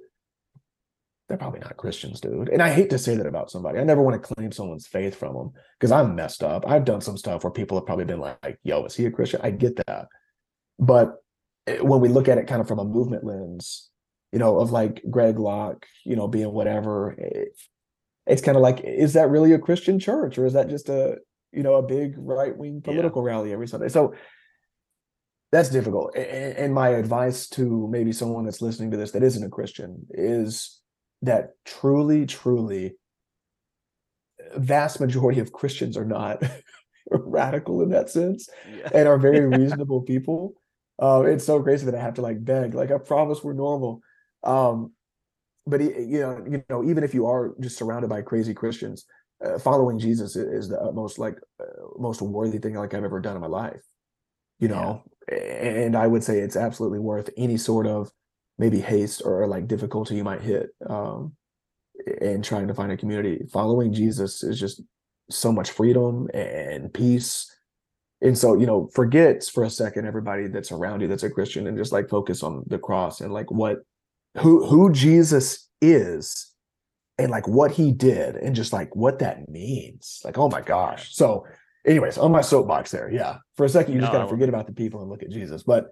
they're 1.29 1.39
probably 1.39 1.61
not 1.61 1.77
Christians, 1.77 2.21
dude. 2.21 2.49
And 2.51 2.63
I 2.63 2.71
hate 2.71 2.91
to 2.91 2.99
say 2.99 3.17
that 3.17 3.27
about 3.27 3.51
somebody. 3.51 3.79
I 3.79 3.85
never 3.85 4.03
want 4.03 4.23
to 4.23 4.35
claim 4.35 4.53
someone's 4.53 4.87
faith 4.87 5.17
from 5.17 5.35
them 5.35 5.53
because 5.79 5.91
I'm 5.91 6.15
messed 6.15 6.43
up. 6.43 6.69
I've 6.69 6.85
done 6.85 7.01
some 7.01 7.17
stuff 7.17 7.43
where 7.43 7.51
people 7.51 7.77
have 7.77 7.87
probably 7.87 8.05
been 8.05 8.21
like, 8.21 8.59
yo, 8.63 8.85
is 8.85 8.95
he 8.95 9.07
a 9.07 9.11
Christian? 9.11 9.41
I 9.43 9.51
get 9.51 9.77
that. 9.87 10.07
But 10.79 11.17
eh, 11.67 11.81
when 11.81 12.01
we 12.01 12.09
look 12.09 12.29
at 12.29 12.39
it 12.39 12.47
kind 12.47 12.61
of 12.61 12.69
from 12.69 12.79
a 12.79 12.85
movement 12.85 13.25
lens, 13.25 13.91
you 14.33 14.39
know, 14.39 14.59
of 14.59 14.71
like 14.71 15.03
Greg 15.11 15.39
Locke, 15.39 15.87
you 16.05 16.15
know, 16.15 16.29
being 16.29 16.53
whatever, 16.53 17.13
it, 17.19 17.49
it's 18.27 18.43
kind 18.43 18.57
of 18.57 18.63
like, 18.63 18.81
is 18.85 19.15
that 19.15 19.31
really 19.31 19.53
a 19.53 19.59
Christian 19.59 19.99
church 19.99 20.39
or 20.39 20.47
is 20.47 20.53
that 20.53 20.69
just 20.69 20.89
a, 20.89 21.19
you 21.53 21.65
know, 21.65 21.75
a 21.75 21.83
big 21.83 22.15
right 22.17 22.57
wing 22.57 22.83
political 22.83 23.23
yeah. 23.23 23.33
rally 23.33 23.53
every 23.53 23.67
Sunday? 23.67 23.89
So 23.89 24.15
that's 25.51 25.71
difficult. 25.71 26.17
And 26.17 26.73
my 26.73 26.91
advice 26.91 27.49
to 27.51 27.89
maybe 27.91 28.13
someone 28.13 28.45
that's 28.45 28.63
listening 28.63 28.93
to 28.93 28.97
this 28.97 29.13
that 29.13 29.23
isn't 29.25 29.45
a 29.45 29.49
Christian 29.49 30.07
is 30.11 30.81
that 31.23 31.51
truly, 31.65 32.27
truly, 32.27 32.97
vast 34.57 35.01
majority 35.01 35.41
of 35.41 35.53
Christians 35.53 35.97
are 35.97 36.05
not 36.05 36.43
radical 37.11 37.83
in 37.83 37.91
that 37.91 38.11
sense 38.11 38.49
yeah. 38.71 38.89
and 38.93 39.09
are 39.09 39.19
very 39.19 39.47
reasonable 39.59 40.03
people. 40.03 40.55
Uh, 41.01 41.23
it's 41.27 41.45
so 41.45 41.63
crazy 41.63 41.85
that 41.87 41.95
I 41.95 42.01
have 42.01 42.15
to 42.15 42.23
like 42.23 42.45
beg, 42.45 42.75
like 42.75 42.91
I 42.91 42.99
promise 42.99 43.43
we're 43.43 43.53
normal. 43.53 44.01
Um, 44.43 44.93
but 45.67 45.81
you 45.81 46.21
know, 46.21 46.45
you 46.49 46.65
know, 46.71 46.85
even 46.85 47.05
if 47.05 47.13
you 47.13 47.27
are 47.27 47.55
just 47.61 47.77
surrounded 47.77 48.09
by 48.09 48.23
crazy 48.23 48.55
Christians, 48.55 49.05
uh, 49.45 49.59
following 49.59 49.99
Jesus 49.99 50.37
is 50.37 50.69
the 50.69 50.93
most 50.93 51.19
like 51.19 51.39
uh, 51.61 51.89
most 51.99 52.23
worthy 52.23 52.59
thing 52.59 52.75
like 52.75 52.95
I've 52.95 53.05
ever 53.05 53.21
done 53.21 53.35
in 53.35 53.43
my 53.43 53.49
life. 53.49 53.83
You 54.59 54.69
know, 54.69 55.03
yeah. 55.31 55.37
and 55.37 55.97
I 55.97 56.07
would 56.07 56.25
say 56.25 56.39
it's 56.39 56.57
absolutely 56.57 57.01
worth 57.01 57.29
any 57.37 57.59
sort 57.59 57.87
of 57.87 58.11
maybe 58.59 58.81
haste 58.81 59.23
or 59.25 59.47
like 59.47 59.69
difficulty 59.69 60.17
you 60.17 60.25
might 60.25 60.41
hit 60.41 60.71
um, 60.89 61.33
in 62.21 62.43
trying 62.43 62.69
to 62.69 62.75
find 62.75 62.93
a 62.93 62.97
community. 62.97 63.45
Following 63.53 63.93
Jesus 63.93 64.43
is 64.43 64.59
just 64.59 64.83
so 65.31 65.53
much 65.53 65.71
freedom 65.71 66.29
and 66.33 66.93
peace. 66.93 67.53
And 68.23 68.37
so, 68.37 68.59
you 68.59 68.67
know, 68.67 68.89
forget 68.95 69.45
for 69.45 69.65
a 69.65 69.71
second 69.71 70.07
everybody 70.07 70.47
that's 70.49 70.73
around 70.73 71.03
you 71.03 71.09
that's 71.09 71.23
a 71.23 71.31
Christian 71.31 71.67
and 71.67 71.77
just 71.77 71.93
like 71.93 72.09
focus 72.09 72.43
on 72.43 72.65
the 72.67 72.79
cross 72.79 73.21
and 73.21 73.33
like 73.33 73.51
what 73.51 73.79
who 74.39 74.67
who 74.67 74.93
Jesus 74.93 75.69
is 75.83 76.55
and 77.19 77.31
like 77.31 77.47
what 77.49 77.71
he 77.71 77.93
did 77.93 78.37
and 78.37 78.55
just 78.55 78.73
like 78.73 78.95
what 78.95 79.19
that 79.19 79.49
means. 79.49 80.21
Like, 80.25 80.39
oh 80.39 80.49
my 80.49 80.61
gosh. 80.61 81.15
So, 81.15 81.47
anyways, 81.87 82.19
on 82.19 82.33
my 82.33 82.41
soapbox 82.41 82.91
there, 82.91 83.11
yeah. 83.11 83.37
For 83.57 83.67
a 83.67 83.69
second, 83.69 83.95
you 83.95 84.01
just 84.01 84.13
no. 84.13 84.21
gotta 84.21 84.31
forget 84.31 84.49
about 84.49 84.67
the 84.67 84.73
people 84.73 85.01
and 85.01 85.11
look 85.11 85.23
at 85.23 85.31
Jesus. 85.31 85.63
But 85.63 85.91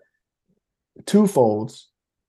two 1.06 1.26
folds 1.26 1.88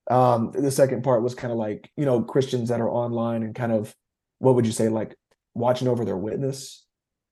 um, 0.10 0.52
the 0.52 0.72
second 0.72 1.04
part 1.04 1.22
was 1.24 1.36
kind 1.36 1.52
of 1.52 1.58
like, 1.58 1.90
you 1.96 2.06
know, 2.06 2.22
Christians 2.22 2.70
that 2.70 2.82
are 2.82 2.90
online 2.90 3.44
and 3.44 3.56
kind 3.56 3.72
of, 3.72 3.94
what 4.40 4.56
would 4.56 4.66
you 4.66 4.72
say, 4.72 4.90
like 4.90 5.16
watching 5.54 5.88
over 5.88 6.06
their 6.06 6.18
witness? 6.18 6.86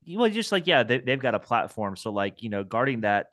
Well, 0.07 0.29
just 0.29 0.51
like, 0.51 0.67
yeah, 0.67 0.83
they, 0.83 0.99
they've 0.99 1.19
got 1.19 1.35
a 1.35 1.39
platform. 1.39 1.95
So, 1.95 2.11
like, 2.11 2.43
you 2.43 2.49
know, 2.49 2.63
guarding 2.63 3.01
that 3.01 3.27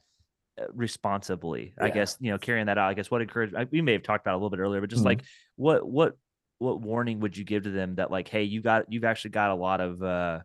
uh, 0.61 0.67
responsibly, 0.73 1.75
yeah. 1.79 1.85
I 1.85 1.91
guess, 1.91 2.17
you 2.21 2.31
know, 2.31 2.39
carrying 2.39 2.67
that 2.67 2.79
out. 2.79 2.91
I 2.91 2.95
guess 2.95 3.11
what 3.11 3.23
encouragement 3.23 3.71
we 3.73 3.83
may 3.83 3.93
have 3.93 4.03
talked 4.03 4.25
about 4.25 4.35
a 4.35 4.39
little 4.39 4.51
bit 4.51 4.61
earlier, 4.61 4.81
but 4.81 4.91
just 4.91 5.01
mm-hmm. 5.01 5.09
like, 5.09 5.23
what, 5.57 5.87
what, 5.87 6.17
what 6.59 6.81
warning 6.81 7.21
would 7.21 7.37
you 7.37 7.45
give 7.45 7.65
to 7.65 7.71
them 7.71 7.97
that, 7.97 8.11
like, 8.11 8.29
hey, 8.29 8.45
you 8.45 8.61
got, 8.61 8.93
you've 8.93 9.05
actually 9.05 9.31
got 9.31 9.51
a 9.51 9.55
lot 9.55 9.81
of, 9.81 10.03
uh, 10.03 10.41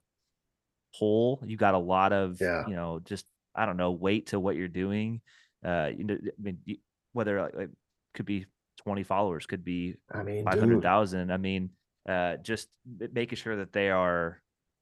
pull. 0.98 1.44
You 1.46 1.58
got 1.58 1.74
a 1.74 1.78
lot 1.78 2.14
of 2.14 2.38
Yeah. 2.40 2.64
you 2.70 2.74
know 2.74 3.02
just 3.04 3.26
I 3.54 3.66
don't 3.66 3.76
know 3.76 3.92
weight 3.92 4.28
to 4.28 4.40
what 4.40 4.56
you're 4.56 4.70
doing. 4.70 5.20
Uh, 5.62 5.92
you 5.94 6.06
know, 6.06 6.14
I 6.14 6.42
mean, 6.42 6.60
whether 7.12 7.52
like, 7.54 7.70
could 8.14 8.26
be 8.26 8.46
20 8.86 9.04
followers, 9.04 9.46
could 9.46 9.64
be 9.64 9.96
I 10.12 10.24
mean, 10.24 10.44
five 10.44 10.54
dude, 10.54 10.62
hundred 10.62 10.82
thousand. 10.84 11.32
I 11.32 11.38
mean, 11.38 11.72
uh, 12.08 12.38
just 12.38 12.70
making 13.12 13.38
sure 13.38 13.58
that 13.58 13.74
they 13.74 13.90
are 13.90 14.42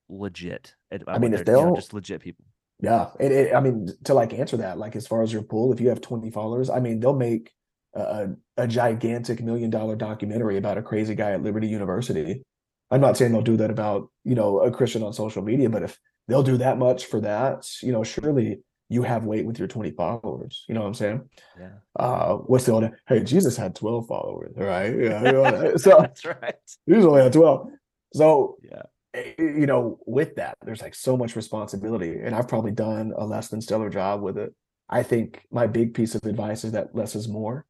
legit. 0.10 0.76
I 1.08 1.18
mean, 1.18 1.34
if 1.34 1.46
they're, 1.46 1.58
you 1.58 1.66
know, 1.66 1.76
just 1.76 1.94
legit 1.94 2.22
people. 2.22 2.46
Yeah, 2.80 3.12
it, 3.20 3.32
it, 3.32 3.56
I 3.56 3.62
mean, 3.62 3.90
to 4.06 4.14
like 4.14 4.34
answer 4.34 4.58
that, 4.58 4.78
like 4.78 4.96
as 4.96 5.08
far 5.08 5.22
as 5.24 5.32
your 5.32 5.44
pool, 5.44 5.72
if 5.72 5.80
you 5.80 5.90
have 5.90 6.02
20 6.02 6.30
followers, 6.32 6.70
I 6.70 6.80
mean, 6.80 7.00
they'll 7.00 7.16
make 7.16 7.52
a, 7.94 8.30
a 8.58 8.68
gigantic 8.68 9.42
million 9.42 9.70
dollar 9.70 9.96
documentary 9.96 10.58
about 10.58 10.78
a 10.78 10.82
crazy 10.82 11.16
guy 11.16 11.32
at 11.32 11.44
Liberty 11.44 11.68
University. 11.68 12.44
I'm 12.92 13.02
not 13.02 13.18
saying 13.18 13.32
they'll 13.32 13.42
do 13.42 13.58
that 13.58 13.72
about, 13.72 14.10
you 14.24 14.36
know, 14.36 14.60
a 14.60 14.70
Christian 14.70 15.04
on 15.04 15.14
social 15.14 15.42
media, 15.42 15.70
but 15.70 15.84
if 15.84 15.98
they'll 16.28 16.44
do 16.44 16.58
that 16.58 16.78
much 16.78 17.06
for 17.06 17.22
that, 17.22 17.68
you 17.82 17.92
know, 17.92 18.04
surely 18.04 18.60
you 18.94 19.02
have 19.04 19.26
weight 19.26 19.46
with 19.46 19.58
your 19.58 19.68
20 19.68 19.92
followers. 19.92 20.66
You 20.68 20.76
know 20.76 20.82
what 20.82 20.88
I'm 20.88 20.94
saying? 20.94 21.30
Yeah, 21.60 21.70
Uh, 21.96 22.36
what's 22.36 22.66
the 22.66 22.72
old, 22.74 22.90
hey, 23.08 23.24
Jesus 23.24 23.58
had 23.58 23.76
12 23.76 24.08
followers, 24.08 24.54
right? 24.56 24.94
Yeah, 24.96 25.24
you 25.24 25.32
know, 25.32 25.76
so 25.86 25.98
that's 26.02 26.24
right. 26.26 26.56
He's 26.86 27.04
only 27.06 27.24
had 27.24 27.34
12. 27.34 27.70
So, 28.14 28.58
Yeah. 28.62 28.84
eh, 29.16 29.34
you 29.40 29.66
know, 29.66 30.00
with 30.06 30.36
that, 30.36 30.58
there's 30.64 30.82
like 30.82 30.94
so 30.94 31.18
much 31.18 31.36
responsibility. 31.36 32.20
And 32.24 32.36
I've 32.36 32.48
probably 32.48 32.72
done 32.72 33.14
a 33.18 33.26
less 33.26 33.48
than 33.50 33.62
stellar 33.62 33.90
job 33.90 34.22
with 34.22 34.38
it. 34.38 34.54
I 34.90 35.02
think 35.02 35.42
my 35.50 35.66
big 35.66 35.96
piece 35.96 36.14
of 36.14 36.24
advice 36.26 36.64
is 36.64 36.74
that 36.74 36.94
less 36.94 37.16
is 37.16 37.28
more. 37.28 37.66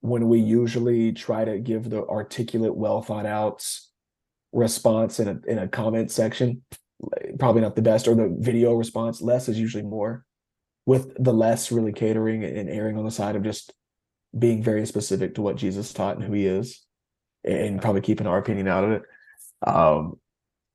When 0.00 0.28
we 0.28 0.38
usually 0.40 1.12
try 1.12 1.46
to 1.46 1.58
give 1.58 1.88
the 1.88 2.04
articulate, 2.04 2.76
well 2.76 3.00
thought 3.00 3.24
out 3.24 3.64
response 4.52 5.18
in 5.20 5.28
a 5.28 5.36
in 5.50 5.58
a 5.58 5.68
comment 5.68 6.10
section, 6.10 6.62
probably 7.38 7.62
not 7.62 7.74
the 7.76 7.82
best, 7.82 8.06
or 8.06 8.14
the 8.14 8.28
video 8.38 8.74
response, 8.74 9.22
less 9.22 9.48
is 9.48 9.58
usually 9.58 9.82
more. 9.82 10.24
With 10.86 11.22
the 11.22 11.32
less 11.32 11.72
really 11.72 11.92
catering 11.92 12.44
and 12.44 12.68
erring 12.68 12.98
on 12.98 13.04
the 13.04 13.10
side 13.10 13.36
of 13.36 13.42
just 13.42 13.72
being 14.38 14.62
very 14.62 14.84
specific 14.86 15.34
to 15.36 15.42
what 15.42 15.56
Jesus 15.56 15.92
taught 15.92 16.16
and 16.16 16.24
who 16.24 16.32
he 16.32 16.46
is 16.46 16.84
and 17.44 17.80
probably 17.80 18.02
keeping 18.02 18.26
our 18.26 18.38
opinion 18.38 18.68
out 18.68 18.84
of 18.84 18.90
it. 18.90 19.02
Um, 19.66 20.18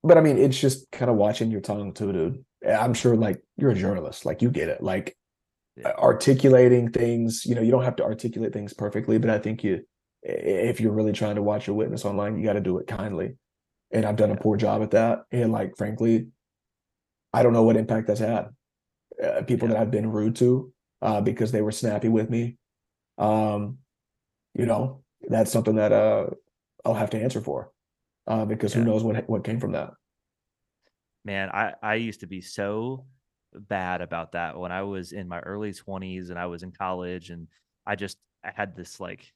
but 0.04 0.18
I 0.18 0.22
mean, 0.22 0.38
it's 0.38 0.60
just 0.60 0.90
kind 0.92 1.12
of 1.12 1.18
watching 1.18 1.52
your 1.52 1.62
tongue 1.62 1.94
too, 1.94 2.12
dude. 2.12 2.46
I'm 2.68 2.94
sure 2.94 3.16
like 3.16 3.42
you're 3.58 3.72
a 3.72 3.76
journalist, 3.76 4.26
like 4.26 4.42
you 4.42 4.50
get 4.50 4.70
it, 4.70 4.82
like 4.82 5.16
Yeah. 5.78 5.94
articulating 5.98 6.92
things, 6.92 7.46
you 7.46 7.54
know, 7.56 7.62
you 7.62 7.72
don't 7.72 7.84
have 7.84 7.96
to 7.98 8.04
articulate 8.04 8.52
things 8.54 8.74
perfectly, 8.74 9.18
but 9.18 9.30
I 9.30 9.40
think 9.40 9.64
you, 9.64 9.86
if 10.24 10.82
you're 10.82 10.92
really 10.92 11.14
trying 11.14 11.36
to 11.36 11.44
watch 11.44 11.68
your 11.68 11.76
witness 11.76 12.04
online, 12.04 12.38
you 12.38 12.44
got 12.44 12.54
to 12.54 12.62
do 12.62 12.78
it 12.80 12.88
kindly. 12.88 13.36
And 13.92 14.06
I've 14.06 14.18
done 14.18 14.32
a 14.32 14.36
poor 14.36 14.58
job 14.58 14.82
at 14.82 14.92
that. 14.92 15.20
And 15.32 15.52
like, 15.52 15.78
frankly, 15.78 16.28
I 17.34 17.44
don't 17.44 17.54
know 17.54 17.64
what 17.64 17.78
impact 17.78 18.08
that's 18.08 18.20
had. 18.20 18.50
Uh, 19.22 19.42
people 19.44 19.68
Yeah. 19.68 19.74
that 19.74 19.82
I've 19.82 19.92
been 19.92 20.12
rude 20.12 20.36
to 20.38 20.74
uh, 21.02 21.22
because 21.22 21.52
they 21.52 21.62
were 21.62 21.72
snappy 21.72 22.08
with 22.10 22.30
me. 22.30 22.58
Um, 23.18 23.80
you 24.54 24.66
know, 24.66 25.04
that's 25.28 25.52
something 25.52 25.76
that 25.76 25.92
uh, 25.92 26.28
I'll 26.86 26.94
have 26.94 27.10
to 27.12 27.22
answer 27.22 27.42
for 27.42 27.72
uh, 28.28 28.46
because 28.46 28.74
who 28.74 28.84
knows 28.84 29.04
what 29.04 29.28
what 29.30 29.44
came 29.44 29.60
from 29.60 29.74
that. 29.74 29.92
man 31.26 31.50
i 31.50 31.74
i 31.84 31.96
used 31.96 32.22
to 32.22 32.28
be 32.28 32.42
so 32.42 33.06
bad 33.54 34.02
about 34.02 34.32
that 34.32 34.58
when 34.58 34.72
i 34.72 34.82
was 34.82 35.12
in 35.12 35.28
my 35.28 35.40
early 35.40 35.74
20s 35.74 36.30
and 36.30 36.40
i 36.40 36.46
was 36.46 36.64
in 36.64 36.72
college 36.72 37.30
and 37.30 37.48
i 37.86 37.96
just 37.96 38.18
i 38.44 38.52
had 38.56 38.76
this 38.76 39.00
like 39.00 39.34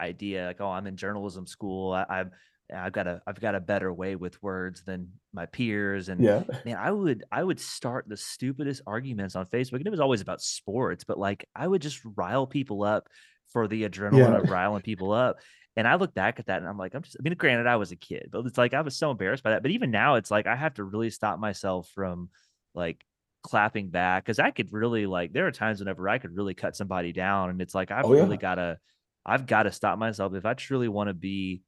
idea 0.00 0.46
like 0.46 0.60
oh 0.60 0.70
i'm 0.70 0.86
in 0.86 0.96
journalism 0.96 1.46
school 1.46 1.92
I, 1.92 2.04
i'm 2.08 2.30
i've 2.74 2.92
got 2.92 3.06
a 3.06 3.22
i've 3.26 3.40
got 3.40 3.54
a 3.54 3.60
better 3.60 3.92
way 3.92 4.16
with 4.16 4.42
words 4.42 4.84
than 4.84 5.12
my 5.32 5.46
peers 5.46 6.08
and 6.08 6.26
Yeah, 6.26 6.44
man 6.64 6.76
i 6.76 6.90
would 6.90 7.24
i 7.32 7.42
would 7.42 7.60
start 7.60 8.08
the 8.08 8.16
stupidest 8.16 8.82
arguments 8.86 9.36
on 9.36 9.46
facebook 9.46 9.74
and 9.74 9.86
it 9.86 9.90
was 9.90 10.00
always 10.00 10.20
about 10.20 10.40
sports 10.40 11.04
but 11.04 11.18
like 11.18 11.48
i 11.54 11.66
would 11.66 11.82
just 11.82 12.00
rile 12.16 12.46
people 12.46 12.82
up 12.82 13.08
for 13.48 13.68
the 13.68 13.88
adrenaline 13.88 14.34
Yeah. 14.34 14.38
of 14.38 14.48
riling 14.48 14.82
people 14.82 15.12
up 15.12 15.36
and 15.76 15.86
i 15.86 15.94
look 15.94 16.14
back 16.14 16.38
at 16.38 16.46
that 16.46 16.58
and 16.60 16.68
i'm 16.68 16.78
like 16.78 16.94
i'm 16.94 17.02
just 17.02 17.16
i 17.18 17.22
mean 17.22 17.34
granted 17.34 17.66
i 17.66 17.76
was 17.76 17.92
a 17.92 17.96
kid 17.96 18.28
but 18.30 18.44
it's 18.46 18.58
like 18.58 18.74
i 18.74 18.80
was 18.80 18.96
so 18.96 19.10
embarrassed 19.10 19.42
by 19.42 19.50
that 19.50 19.62
but 19.62 19.70
even 19.70 19.90
now 19.90 20.14
it's 20.14 20.30
like 20.30 20.46
i 20.46 20.56
have 20.56 20.74
to 20.74 20.84
really 20.84 21.10
stop 21.10 21.38
myself 21.38 21.88
from 21.94 22.30
like 22.74 23.04
clapping 23.42 23.90
back 23.90 24.24
because 24.24 24.38
i 24.38 24.50
could 24.50 24.72
really 24.72 25.04
like 25.06 25.32
there 25.32 25.46
are 25.46 25.52
times 25.52 25.80
whenever 25.80 26.08
i 26.08 26.18
could 26.18 26.34
really 26.36 26.54
cut 26.54 26.76
somebody 26.76 27.12
down 27.12 27.50
and 27.50 27.60
it's 27.60 27.74
like 27.74 27.90
i've 27.90 28.08
Oh, 28.08 28.14
yeah. 28.14 28.20
really 28.20 28.36
got 28.36 28.54
to 28.54 28.78
i've 29.26 29.46
got 29.46 29.64
to 29.64 29.72
stop 29.72 29.98
myself 29.98 30.32
if 30.34 30.46
i 30.46 30.54
truly 30.54 30.88
want 30.88 31.08
to 31.08 31.14
be 31.14 31.62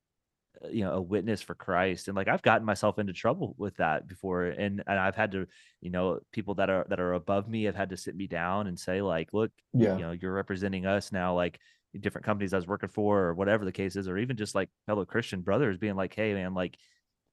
Uh, 0.63 0.69
you 0.69 0.85
know 0.85 0.93
a 0.93 1.01
witness 1.01 1.43
for 1.43 1.55
Christ 1.55 2.07
and 2.07 2.17
like 2.17 2.29
I've 2.29 2.43
gotten 2.43 2.65
myself 2.65 2.99
into 2.99 3.13
trouble 3.13 3.55
with 3.59 3.77
that 3.77 4.07
before 4.07 4.45
and 4.45 4.83
and 4.87 4.99
I've 4.99 5.17
had 5.17 5.33
to 5.33 5.47
you 5.81 5.91
know 5.91 6.21
people 6.33 6.55
that 6.57 6.71
are 6.71 6.87
that 6.89 7.01
are 7.01 7.15
above 7.15 7.49
me 7.49 7.65
have 7.65 7.75
had 7.75 7.91
to 7.91 7.97
sit 7.97 8.15
me 8.15 8.27
down 8.27 8.67
and 8.67 8.79
say 8.79 9.03
like 9.03 9.31
look 9.33 9.51
yeah, 9.73 9.97
you 9.97 10.03
know 10.03 10.13
you're 10.13 10.33
representing 10.33 10.87
us 10.87 11.11
now 11.11 11.35
like 11.35 11.59
different 11.99 12.25
companies 12.25 12.53
I 12.53 12.57
was 12.57 12.67
working 12.67 12.89
for 12.89 13.21
or 13.21 13.35
whatever 13.35 13.65
the 13.65 13.73
case 13.73 13.97
is 13.97 14.09
or 14.09 14.19
even 14.19 14.37
just 14.37 14.55
like 14.55 14.69
fellow 14.87 15.05
Christian 15.05 15.41
brothers 15.41 15.79
being 15.79 15.97
like 15.97 16.15
hey 16.15 16.35
man 16.35 16.55
like 16.55 16.77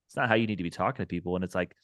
it's 0.08 0.16
not 0.16 0.28
how 0.28 0.36
you 0.36 0.48
need 0.48 0.58
to 0.58 0.64
be 0.64 0.70
talking 0.72 1.04
to 1.04 1.08
people 1.08 1.36
and 1.36 1.44
it's 1.44 1.56
like 1.56 1.76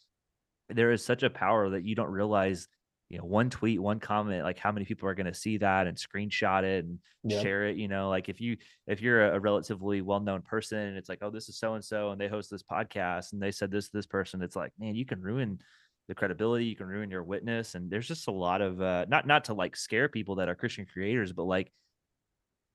there 0.69 0.91
is 0.91 1.05
such 1.05 1.23
a 1.23 1.29
power 1.29 1.69
that 1.69 1.83
you 1.83 1.93
don't 1.95 2.11
realize 2.11 2.67
you 3.10 3.18
know 3.18 3.24
one 3.24 3.49
tweet 3.49 3.82
one 3.82 3.99
comment 3.99 4.43
like 4.43 4.60
how 4.60 4.72
many 4.72 4.86
people 4.86 5.08
are 5.08 5.16
going 5.16 5.28
to 5.28 5.34
see 5.34 5.58
that 5.58 5.88
and 5.88 5.97
screenshot 5.97 6.64
it 6.64 6.84
and 6.86 6.99
yeah, 7.24 7.41
share 7.41 7.68
it 7.68 7.78
you 7.78 7.88
know? 7.88 8.10
Like 8.10 8.30
if 8.30 8.41
you 8.41 8.58
if 8.86 9.01
you're 9.01 9.32
a, 9.32 9.39
relatively 9.39 10.01
well-known 10.01 10.41
person 10.41 10.78
and 10.78 10.97
it's 10.97 11.10
like 11.10 11.20
oh 11.22 11.30
this 11.30 11.49
is 11.49 11.58
so 11.58 11.76
and 11.76 11.84
so 11.84 12.12
and 12.12 12.20
they 12.20 12.28
host 12.28 12.51
this 12.51 12.64
podcast 12.64 13.34
and 13.34 13.41
they 13.41 13.51
said 13.51 13.72
this 13.72 13.86
to 13.86 13.97
this 13.97 14.08
person 14.08 14.41
it's 14.41 14.55
like 14.55 14.72
man 14.80 14.95
you 14.95 15.05
can 15.05 15.22
ruin 15.22 15.60
the 16.08 16.16
credibility 16.16 16.66
you 16.66 16.76
can 16.76 16.86
ruin 16.86 17.12
your 17.12 17.24
witness 17.24 17.76
and 17.76 17.89
there's 17.89 18.08
just 18.08 18.28
a 18.28 18.32
lot 18.32 18.62
of 18.62 18.82
uh 18.82 19.05
not 19.10 19.28
not 19.28 19.45
to 19.45 19.53
like 19.53 19.76
scare 19.76 20.08
people 20.08 20.36
that 20.36 20.47
are 20.47 20.55
christian 20.55 20.86
creators 20.86 21.34
but 21.34 21.43
like 21.43 21.72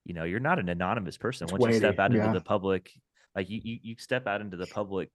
you 0.05 0.15
know 0.15 0.25
you're 0.25 0.41
not 0.41 0.59
an 0.59 0.69
anonymous 0.69 1.17
person. 1.17 1.45
It's 1.45 1.53
once 1.53 1.75
you 1.75 1.79
step 1.79 1.99
weighty, 1.99 2.21
out 2.21 2.27
into 2.27 2.39
the 2.39 2.45
public 2.45 2.91
like 3.35 3.49
you, 3.49 3.61
you 3.63 3.79
you 3.83 3.95
step 3.99 4.27
out 4.27 4.41
into 4.41 4.57
the 4.57 4.67
public 4.67 5.11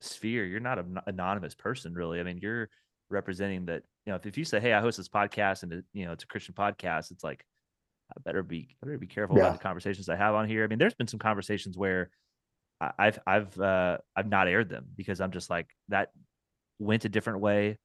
sphere 0.00 0.46
you're 0.46 0.60
not 0.60 0.78
an 0.78 0.98
anonymous 1.06 1.54
person 1.54 1.94
really. 1.94 2.20
I 2.20 2.22
mean 2.22 2.38
you're 2.40 2.68
representing 3.10 3.66
that 3.66 3.82
you 4.06 4.10
know 4.12 4.16
if, 4.16 4.26
if 4.26 4.36
you 4.38 4.44
say 4.44 4.60
hey 4.60 4.72
i 4.72 4.80
host 4.80 4.96
this 4.96 5.08
podcast 5.08 5.62
and 5.62 5.72
it, 5.72 5.84
you 5.92 6.04
know 6.06 6.12
it's 6.12 6.24
a 6.24 6.26
christian 6.26 6.54
podcast 6.54 7.10
it's 7.10 7.22
like 7.24 7.44
i 8.10 8.20
better 8.24 8.42
be 8.42 8.76
I 8.82 8.86
better 8.86 8.98
be 8.98 9.06
careful 9.06 9.36
Yeah. 9.36 9.44
about 9.46 9.58
the 9.58 9.62
conversations 9.62 10.08
i 10.08 10.16
have 10.16 10.34
on 10.34 10.48
here 10.48 10.64
i 10.64 10.66
mean 10.66 10.78
there's 10.78 10.94
been 10.94 11.06
some 11.08 11.20
conversations 11.20 11.76
where 11.76 12.10
i've 12.98 13.18
i've 13.26 13.58
uh 13.60 13.98
i've 14.16 14.28
not 14.28 14.48
aired 14.48 14.68
them 14.70 14.86
because 14.96 15.20
i'm 15.20 15.32
just 15.32 15.50
like 15.50 15.68
that 15.88 16.10
went 16.78 17.04
a 17.04 17.08
different 17.10 17.40
way 17.40 17.78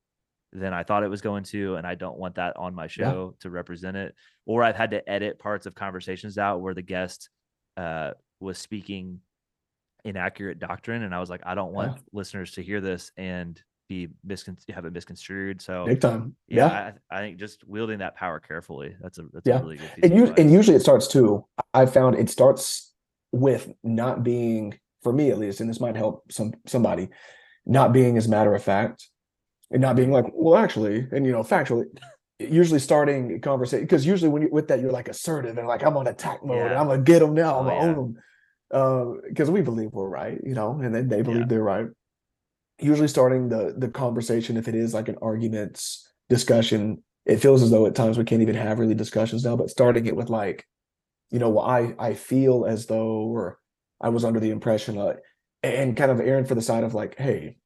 than 0.54 0.74
i 0.74 0.84
thought 0.84 1.04
it 1.04 1.10
was 1.10 1.22
going 1.22 1.44
to 1.44 1.76
and 1.76 1.86
i 1.86 1.96
don't 1.96 2.18
want 2.18 2.36
that 2.36 2.56
on 2.56 2.74
my 2.74 2.88
show 2.88 3.36
to 3.42 3.50
represent 3.50 3.98
it 3.98 4.16
or 4.46 4.64
i've 4.64 4.76
had 4.78 4.92
to 4.92 5.10
edit 5.10 5.38
parts 5.38 5.66
of 5.66 5.76
conversations 5.76 6.38
out 6.38 6.62
where 6.62 6.74
the 6.74 6.82
guest 6.82 7.30
uh 7.76 8.12
was 8.40 8.58
speaking 8.58 9.20
inaccurate 10.06 10.60
doctrine 10.60 11.04
and 11.04 11.14
i 11.14 11.20
was 11.20 11.30
like 11.30 11.42
i 11.46 11.56
don't 11.56 11.74
want 11.74 11.94
Yeah. 11.98 12.02
listeners 12.14 12.52
to 12.54 12.64
hear 12.64 12.80
this 12.80 13.12
and 13.18 13.62
be 13.88 14.10
miscon- 14.28 14.58
have 14.74 14.86
it 14.86 14.94
misconstrued 14.94 15.62
so 15.62 15.86
big 15.86 16.02
time. 16.02 16.36
yeah, 16.48 16.68
Yeah, 16.68 16.92
I, 17.12 17.18
I 17.18 17.22
think 17.22 17.38
just 17.38 17.68
wielding 17.68 18.00
that 18.00 18.16
power 18.16 18.40
carefully 18.40 18.96
that's 19.02 19.18
a 19.20 19.24
that's 19.34 19.46
Yeah. 19.48 19.60
a 19.60 19.62
really 19.64 19.78
good 19.78 19.90
and 20.04 20.14
you 20.16 20.34
and 20.38 20.52
usually 20.52 20.76
it 20.76 20.82
starts 20.82 21.08
too. 21.08 21.46
I 21.74 21.86
found 21.86 22.16
it 22.18 22.30
starts 22.30 22.94
with 23.32 23.72
not 23.84 24.24
being, 24.24 24.80
for 25.04 25.12
me 25.14 25.30
at 25.30 25.38
least, 25.38 25.60
and 25.60 25.70
this 25.70 25.80
might 25.80 25.96
help 25.96 26.32
some 26.32 26.54
somebody, 26.66 27.10
not 27.66 27.94
being 27.94 28.18
as 28.18 28.28
matter 28.28 28.56
of 28.56 28.64
fact, 28.64 29.10
and 29.72 29.82
not 29.82 29.96
being 29.96 30.12
like, 30.12 30.26
well, 30.34 30.56
actually, 30.64 31.08
and 31.12 31.26
you 31.26 31.32
know, 31.32 31.44
factually. 31.44 31.86
Usually 32.38 32.80
starting 32.82 33.34
a 33.36 33.40
conversation 33.40 33.86
because 33.86 34.06
usually 34.06 34.28
when 34.30 34.42
you 34.42 34.50
with 34.52 34.68
that 34.68 34.82
you're 34.82 34.92
like 34.92 35.08
assertive 35.08 35.58
and 35.58 35.70
like 35.70 35.86
I'm 35.86 35.96
on 35.96 36.06
attack 36.08 36.44
mode 36.44 36.70
and 36.70 36.76
I'm 36.78 36.88
gonna 36.88 37.02
get 37.02 37.20
them 37.20 37.34
now 37.34 37.60
I'm 37.60 37.66
Oh, 37.66 37.70
gonna 37.70 37.76
yeah. 37.80 37.96
own 37.96 37.96
them 37.96 39.22
because 39.30 39.48
uh, 39.48 39.52
we 39.54 39.62
believe 39.62 39.92
we're 39.94 40.10
right 40.10 40.38
you 40.44 40.54
know 40.54 40.72
and 40.82 40.94
then 40.94 41.08
they 41.08 41.22
believe 41.22 41.40
Yeah. 41.42 41.46
they're 41.48 41.64
right. 41.64 41.86
Usually 42.80 43.08
starting 43.08 43.50
the 43.50 43.74
the 43.78 43.90
conversation 43.90 44.58
if 44.58 44.68
it 44.68 44.76
is 44.76 44.94
like 44.94 45.08
an 45.08 45.18
arguments 45.22 46.12
discussion 46.28 47.04
it 47.26 47.38
feels 47.38 47.62
as 47.62 47.70
though 47.72 47.86
at 47.86 47.96
times 47.96 48.18
we 48.18 48.24
can't 48.24 48.42
even 48.42 48.56
have 48.56 48.80
really 48.80 48.96
discussions 48.96 49.46
now 49.46 49.56
but 49.56 49.70
starting 49.70 50.08
it 50.08 50.16
with 50.16 50.30
like 50.30 50.66
you 51.32 51.40
know, 51.40 51.50
well, 51.50 51.66
I 51.66 51.94
I 52.00 52.14
feel 52.14 52.66
as 52.66 52.86
though 52.86 53.26
or 53.26 53.60
I 54.02 54.10
was 54.10 54.24
under 54.24 54.40
the 54.40 54.52
impression 54.52 54.98
of, 54.98 55.18
and 55.64 55.98
kind 55.98 56.12
of 56.12 56.20
erring 56.20 56.46
for 56.46 56.56
the 56.56 56.62
side 56.62 56.84
of 56.84 56.94
like, 56.94 57.18
hey, 57.18 57.58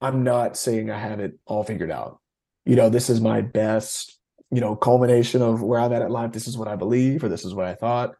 I'm 0.00 0.24
not 0.24 0.56
saying 0.56 0.90
I 0.90 0.98
have 0.98 1.20
it 1.20 1.38
all 1.46 1.64
figured 1.64 1.90
out. 1.90 2.20
You 2.64 2.76
know, 2.76 2.88
this 2.88 3.10
is 3.10 3.20
my 3.20 3.40
best, 3.40 4.18
you 4.50 4.60
know, 4.60 4.76
culmination 4.76 5.42
of 5.42 5.62
where 5.62 5.80
I'm 5.80 5.92
at 5.92 6.02
in 6.02 6.10
life. 6.10 6.32
This 6.32 6.48
is 6.48 6.58
what 6.58 6.68
I 6.68 6.76
believe, 6.76 7.24
or 7.24 7.28
this 7.28 7.44
is 7.44 7.54
what 7.54 7.66
I 7.66 7.74
thought. 7.74 8.14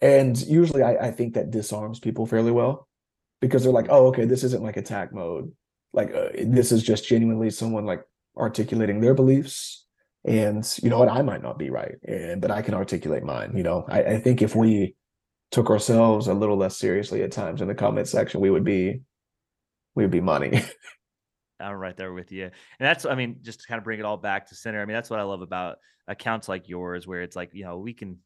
And 0.00 0.38
usually 0.38 0.82
I, 0.82 1.06
I 1.06 1.10
think 1.10 1.34
that 1.34 1.50
disarms 1.50 2.00
people 2.00 2.26
fairly 2.26 2.52
well 2.52 2.85
because 3.40 3.62
they're 3.62 3.72
like, 3.72 3.88
oh, 3.90 4.06
okay, 4.08 4.24
this 4.24 4.44
isn't 4.44 4.62
like 4.62 4.76
attack 4.76 5.12
mode. 5.12 5.52
Like, 5.92 6.14
uh, 6.14 6.28
this 6.44 6.72
is 6.72 6.82
just 6.82 7.06
genuinely 7.06 7.50
someone 7.50 7.86
like 7.86 8.02
articulating 8.36 9.00
their 9.00 9.14
beliefs 9.14 9.86
and 10.26 10.78
you 10.82 10.90
know 10.90 10.98
what 10.98 11.08
i 11.08 11.22
might 11.22 11.40
not 11.40 11.56
be 11.56 11.70
right 11.70 11.94
and 12.02 12.42
but 12.42 12.50
i 12.50 12.60
can 12.60 12.74
articulate 12.74 13.22
mine 13.22 13.56
you 13.56 13.62
know 13.62 13.84
I, 13.88 14.02
I 14.02 14.18
think 14.18 14.42
if 14.42 14.56
we 14.56 14.96
took 15.52 15.70
ourselves 15.70 16.26
a 16.26 16.34
little 16.34 16.56
less 16.56 16.76
seriously 16.76 17.22
at 17.22 17.30
times 17.30 17.62
in 17.62 17.68
the 17.68 17.74
comment 17.74 18.08
section 18.08 18.40
we 18.40 18.50
would 18.50 18.64
be 18.64 19.02
we 19.94 20.02
would 20.02 20.10
be 20.10 20.20
money 20.20 20.62
I'm 21.60 21.76
right 21.76 21.96
there 21.96 22.12
with 22.12 22.32
you. 22.32 22.44
And 22.44 22.52
that's, 22.80 23.06
I 23.06 23.14
mean, 23.14 23.38
just 23.42 23.60
to 23.60 23.66
kind 23.66 23.78
of 23.78 23.84
bring 23.84 23.98
it 23.98 24.04
all 24.04 24.16
back 24.16 24.48
to 24.48 24.54
center. 24.54 24.80
I 24.80 24.84
mean, 24.84 24.94
that's 24.94 25.10
what 25.10 25.20
I 25.20 25.24
love 25.24 25.40
about 25.40 25.78
accounts 26.06 26.48
like 26.48 26.68
yours, 26.68 27.06
where 27.06 27.22
it's 27.22 27.36
like, 27.36 27.50
you 27.52 27.64
know, 27.64 27.78
we 27.78 27.94
can, 27.94 28.18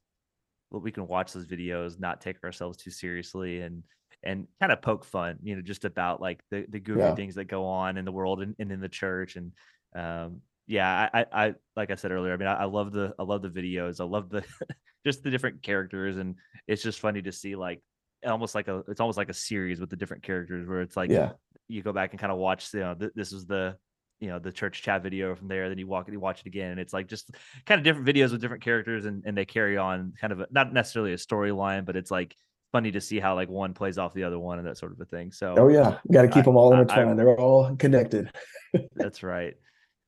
we 0.69 0.91
can 0.91 1.07
watch 1.07 1.33
those 1.33 1.45
videos, 1.45 1.99
not 1.99 2.21
take 2.21 2.43
ourselves 2.43 2.77
too 2.77 2.91
seriously 2.91 3.61
and, 3.61 3.83
and 4.23 4.47
kind 4.59 4.71
of 4.71 4.81
poke 4.81 5.03
fun, 5.05 5.39
you 5.43 5.55
know, 5.55 5.61
just 5.61 5.85
about 5.85 6.21
like 6.21 6.43
the, 6.49 6.65
the 6.69 6.79
goofy 6.79 7.11
Yeah. 7.11 7.11
things 7.11 7.35
that 7.35 7.45
go 7.45 7.65
on 7.65 7.97
in 7.97 8.05
the 8.05 8.11
world 8.11 8.41
and, 8.41 8.55
and 8.59 8.71
in 8.71 8.79
the 8.79 8.89
church. 8.89 9.35
And, 9.35 9.53
um, 9.95 10.41
yeah, 10.67 11.09
I, 11.13 11.21
I, 11.21 11.25
I, 11.47 11.53
like 11.75 11.91
I 11.91 11.95
said 11.95 12.11
earlier, 12.11 12.33
I 12.33 12.37
mean, 12.37 12.47
I, 12.47 12.53
I 12.61 12.65
love 12.65 12.91
the, 12.91 13.15
I 13.17 13.23
love 13.23 13.41
the 13.41 13.49
videos. 13.49 13.99
I 13.99 14.03
love 14.05 14.29
the, 14.29 14.45
just 15.05 15.23
the 15.23 15.31
different 15.31 15.63
characters. 15.63 16.17
And 16.17 16.35
it's 16.67 16.83
just 16.83 16.99
funny 16.99 17.21
to 17.23 17.31
see 17.31 17.55
like, 17.55 17.81
almost 18.25 18.53
like 18.53 18.67
a, 18.67 18.83
it's 18.87 18.99
almost 18.99 19.17
like 19.17 19.29
a 19.29 19.33
series 19.33 19.79
with 19.79 19.89
the 19.89 19.95
different 19.95 20.23
characters 20.23 20.67
where 20.67 20.81
it's 20.81 20.95
like, 20.95 21.11
Yeah. 21.11 21.33
you 21.67 21.81
go 21.81 21.93
back 21.93 22.11
and 22.11 22.19
kind 22.19 22.31
of 22.31 22.37
watch, 22.37 22.73
you 22.73 22.81
know, 22.81 22.93
th- 22.93 23.13
this 23.15 23.31
is 23.31 23.45
the, 23.45 23.77
you 24.19 24.27
know, 24.27 24.39
the 24.39 24.51
church 24.51 24.81
chat 24.83 25.01
video 25.01 25.35
from 25.35 25.47
there. 25.47 25.69
Then 25.69 25.77
you 25.77 25.87
walk, 25.87 26.07
you 26.09 26.19
watch 26.19 26.41
it 26.41 26.45
again, 26.47 26.71
and 26.71 26.79
it's 26.79 26.93
like 26.93 27.07
just 27.07 27.31
kind 27.65 27.79
of 27.79 27.83
different 27.83 28.07
videos 28.07 28.31
with 28.31 28.41
different 28.41 28.63
characters, 28.63 29.05
and 29.05 29.23
and 29.25 29.35
they 29.35 29.45
carry 29.45 29.77
on 29.77 30.13
kind 30.19 30.31
of 30.31 30.41
a, 30.41 30.47
not 30.51 30.73
necessarily 30.73 31.13
a 31.13 31.17
storyline, 31.17 31.85
but 31.85 31.95
it's 31.95 32.11
like 32.11 32.35
funny 32.71 32.91
to 32.91 33.01
see 33.01 33.19
how 33.19 33.35
like 33.35 33.49
one 33.49 33.73
plays 33.73 33.97
off 33.97 34.13
the 34.13 34.23
other 34.23 34.39
one 34.39 34.57
and 34.59 34.67
that 34.67 34.77
sort 34.77 34.91
of 34.91 34.99
a 35.01 35.05
thing. 35.05 35.31
So 35.31 35.55
Oh 35.57 35.67
yeah. 35.67 35.97
Got 36.11 36.23
to 36.23 36.27
keep 36.27 36.37
I- 36.37 36.41
them 36.43 36.57
all 36.57 36.73
intertwined. 36.73 37.17
They're 37.19 37.39
all 37.39 37.75
connected. 37.75 38.31
That's 38.95 39.23
right. 39.23 39.55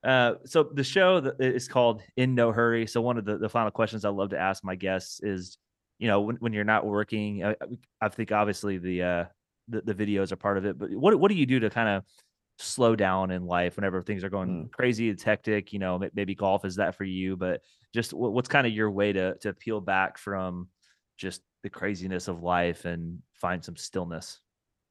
Uh, 0.02 0.34
so 0.44 0.64
the 0.74 0.84
show 0.84 1.16
is 1.38 1.66
called 1.68 2.02
In 2.16 2.34
No 2.34 2.52
Hurry. 2.52 2.86
So 2.86 3.00
one 3.00 3.16
of 3.18 3.24
the, 3.24 3.38
the 3.38 3.48
final 3.48 3.70
questions 3.70 4.04
I 4.04 4.10
love 4.10 4.30
to 4.30 4.38
ask 4.38 4.62
my 4.62 4.74
guests 4.74 5.20
is, 5.22 5.56
you 5.98 6.08
know, 6.08 6.20
when, 6.20 6.36
when 6.36 6.52
you're 6.52 6.64
not 6.64 6.84
working, 6.84 7.42
I, 7.44 7.54
I 8.00 8.08
think 8.10 8.30
obviously 8.32 8.78
the, 8.78 9.02
uh, 9.02 9.24
the 9.68 9.80
the 9.80 9.94
videos 9.94 10.30
are 10.30 10.36
part 10.36 10.58
of 10.58 10.66
it, 10.66 10.76
but 10.78 10.90
what 10.94 11.18
what 11.18 11.30
do 11.30 11.36
you 11.36 11.46
do 11.46 11.58
to 11.60 11.70
kind 11.70 11.88
of 11.88 12.02
slow 12.58 12.94
down 12.94 13.30
in 13.30 13.46
life 13.46 13.76
whenever 13.76 14.02
things 14.02 14.22
are 14.22 14.28
going 14.28 14.66
Mm. 14.66 14.70
crazy? 14.72 15.08
It's 15.08 15.22
hectic. 15.22 15.72
You 15.72 15.78
know, 15.78 15.98
maybe 16.12 16.34
golf 16.34 16.66
is 16.66 16.76
that 16.76 16.96
for 16.96 17.04
you, 17.04 17.34
but 17.38 17.62
just 17.94 18.12
what's 18.12 18.48
kind 18.48 18.66
of 18.66 18.74
your 18.74 18.90
way 18.90 19.14
to 19.14 19.38
to 19.38 19.54
peel 19.54 19.80
back 19.80 20.18
from 20.18 20.68
just 21.16 21.40
the 21.64 21.70
craziness 21.70 22.28
of 22.28 22.42
life 22.42 22.84
and 22.84 23.18
find 23.32 23.64
some 23.64 23.76
stillness? 23.76 24.38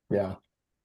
Yeah. 0.09 0.35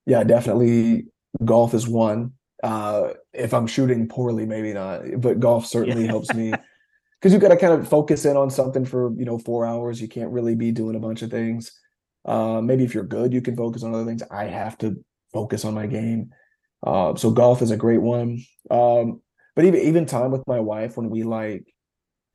Yeah, 0.06 0.22
definitely 0.22 1.06
golf 1.44 1.74
is 1.74 1.88
one. 1.88 2.34
Uh 2.62 3.14
if 3.32 3.52
I'm 3.54 3.66
shooting 3.66 4.06
poorly, 4.06 4.46
maybe 4.46 4.72
not, 4.72 5.02
but 5.18 5.40
golf 5.40 5.66
certainly 5.66 6.06
helps 6.06 6.32
me 6.34 6.52
because 7.20 7.32
you've 7.32 7.42
got 7.42 7.48
to 7.48 7.56
kind 7.56 7.72
of 7.72 7.88
focus 7.88 8.24
in 8.24 8.36
on 8.36 8.50
something 8.50 8.84
for, 8.84 9.12
you 9.18 9.24
know, 9.24 9.38
four 9.38 9.66
hours. 9.66 10.00
You 10.00 10.08
can't 10.08 10.30
really 10.30 10.54
be 10.54 10.70
doing 10.70 10.94
a 10.94 11.00
bunch 11.00 11.22
of 11.22 11.30
things. 11.30 11.72
Uh, 12.24 12.60
maybe 12.60 12.84
if 12.84 12.94
you're 12.94 13.04
good, 13.04 13.32
you 13.32 13.40
can 13.40 13.56
focus 13.56 13.82
on 13.82 13.94
other 13.94 14.04
things. 14.04 14.22
I 14.30 14.44
have 14.44 14.76
to 14.78 15.02
focus 15.32 15.64
on 15.64 15.74
my 15.74 15.86
game. 15.86 16.30
Uh, 16.86 17.14
so 17.16 17.30
golf 17.30 17.62
is 17.62 17.70
a 17.70 17.76
great 17.76 18.02
one. 18.02 18.44
Um, 18.70 19.20
but 19.56 19.64
even 19.64 19.80
even 19.80 20.06
time 20.06 20.30
with 20.30 20.46
my 20.46 20.60
wife 20.60 20.96
when 20.96 21.10
we 21.10 21.22
like 21.22 21.72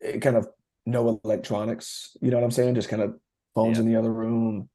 eh, 0.02 0.18
kind 0.18 0.36
of 0.36 0.48
no 0.86 1.22
electronics, 1.24 2.18
you 2.22 2.32
know 2.32 2.38
what 2.38 2.44
I'm 2.44 2.52
saying? 2.52 2.76
Just 2.76 2.90
kind 2.90 3.02
of 3.02 3.16
phones 3.56 3.78
Yeah. 3.78 3.84
in 3.84 3.90
the 3.92 3.96
other 3.98 4.12
room, 4.14 4.70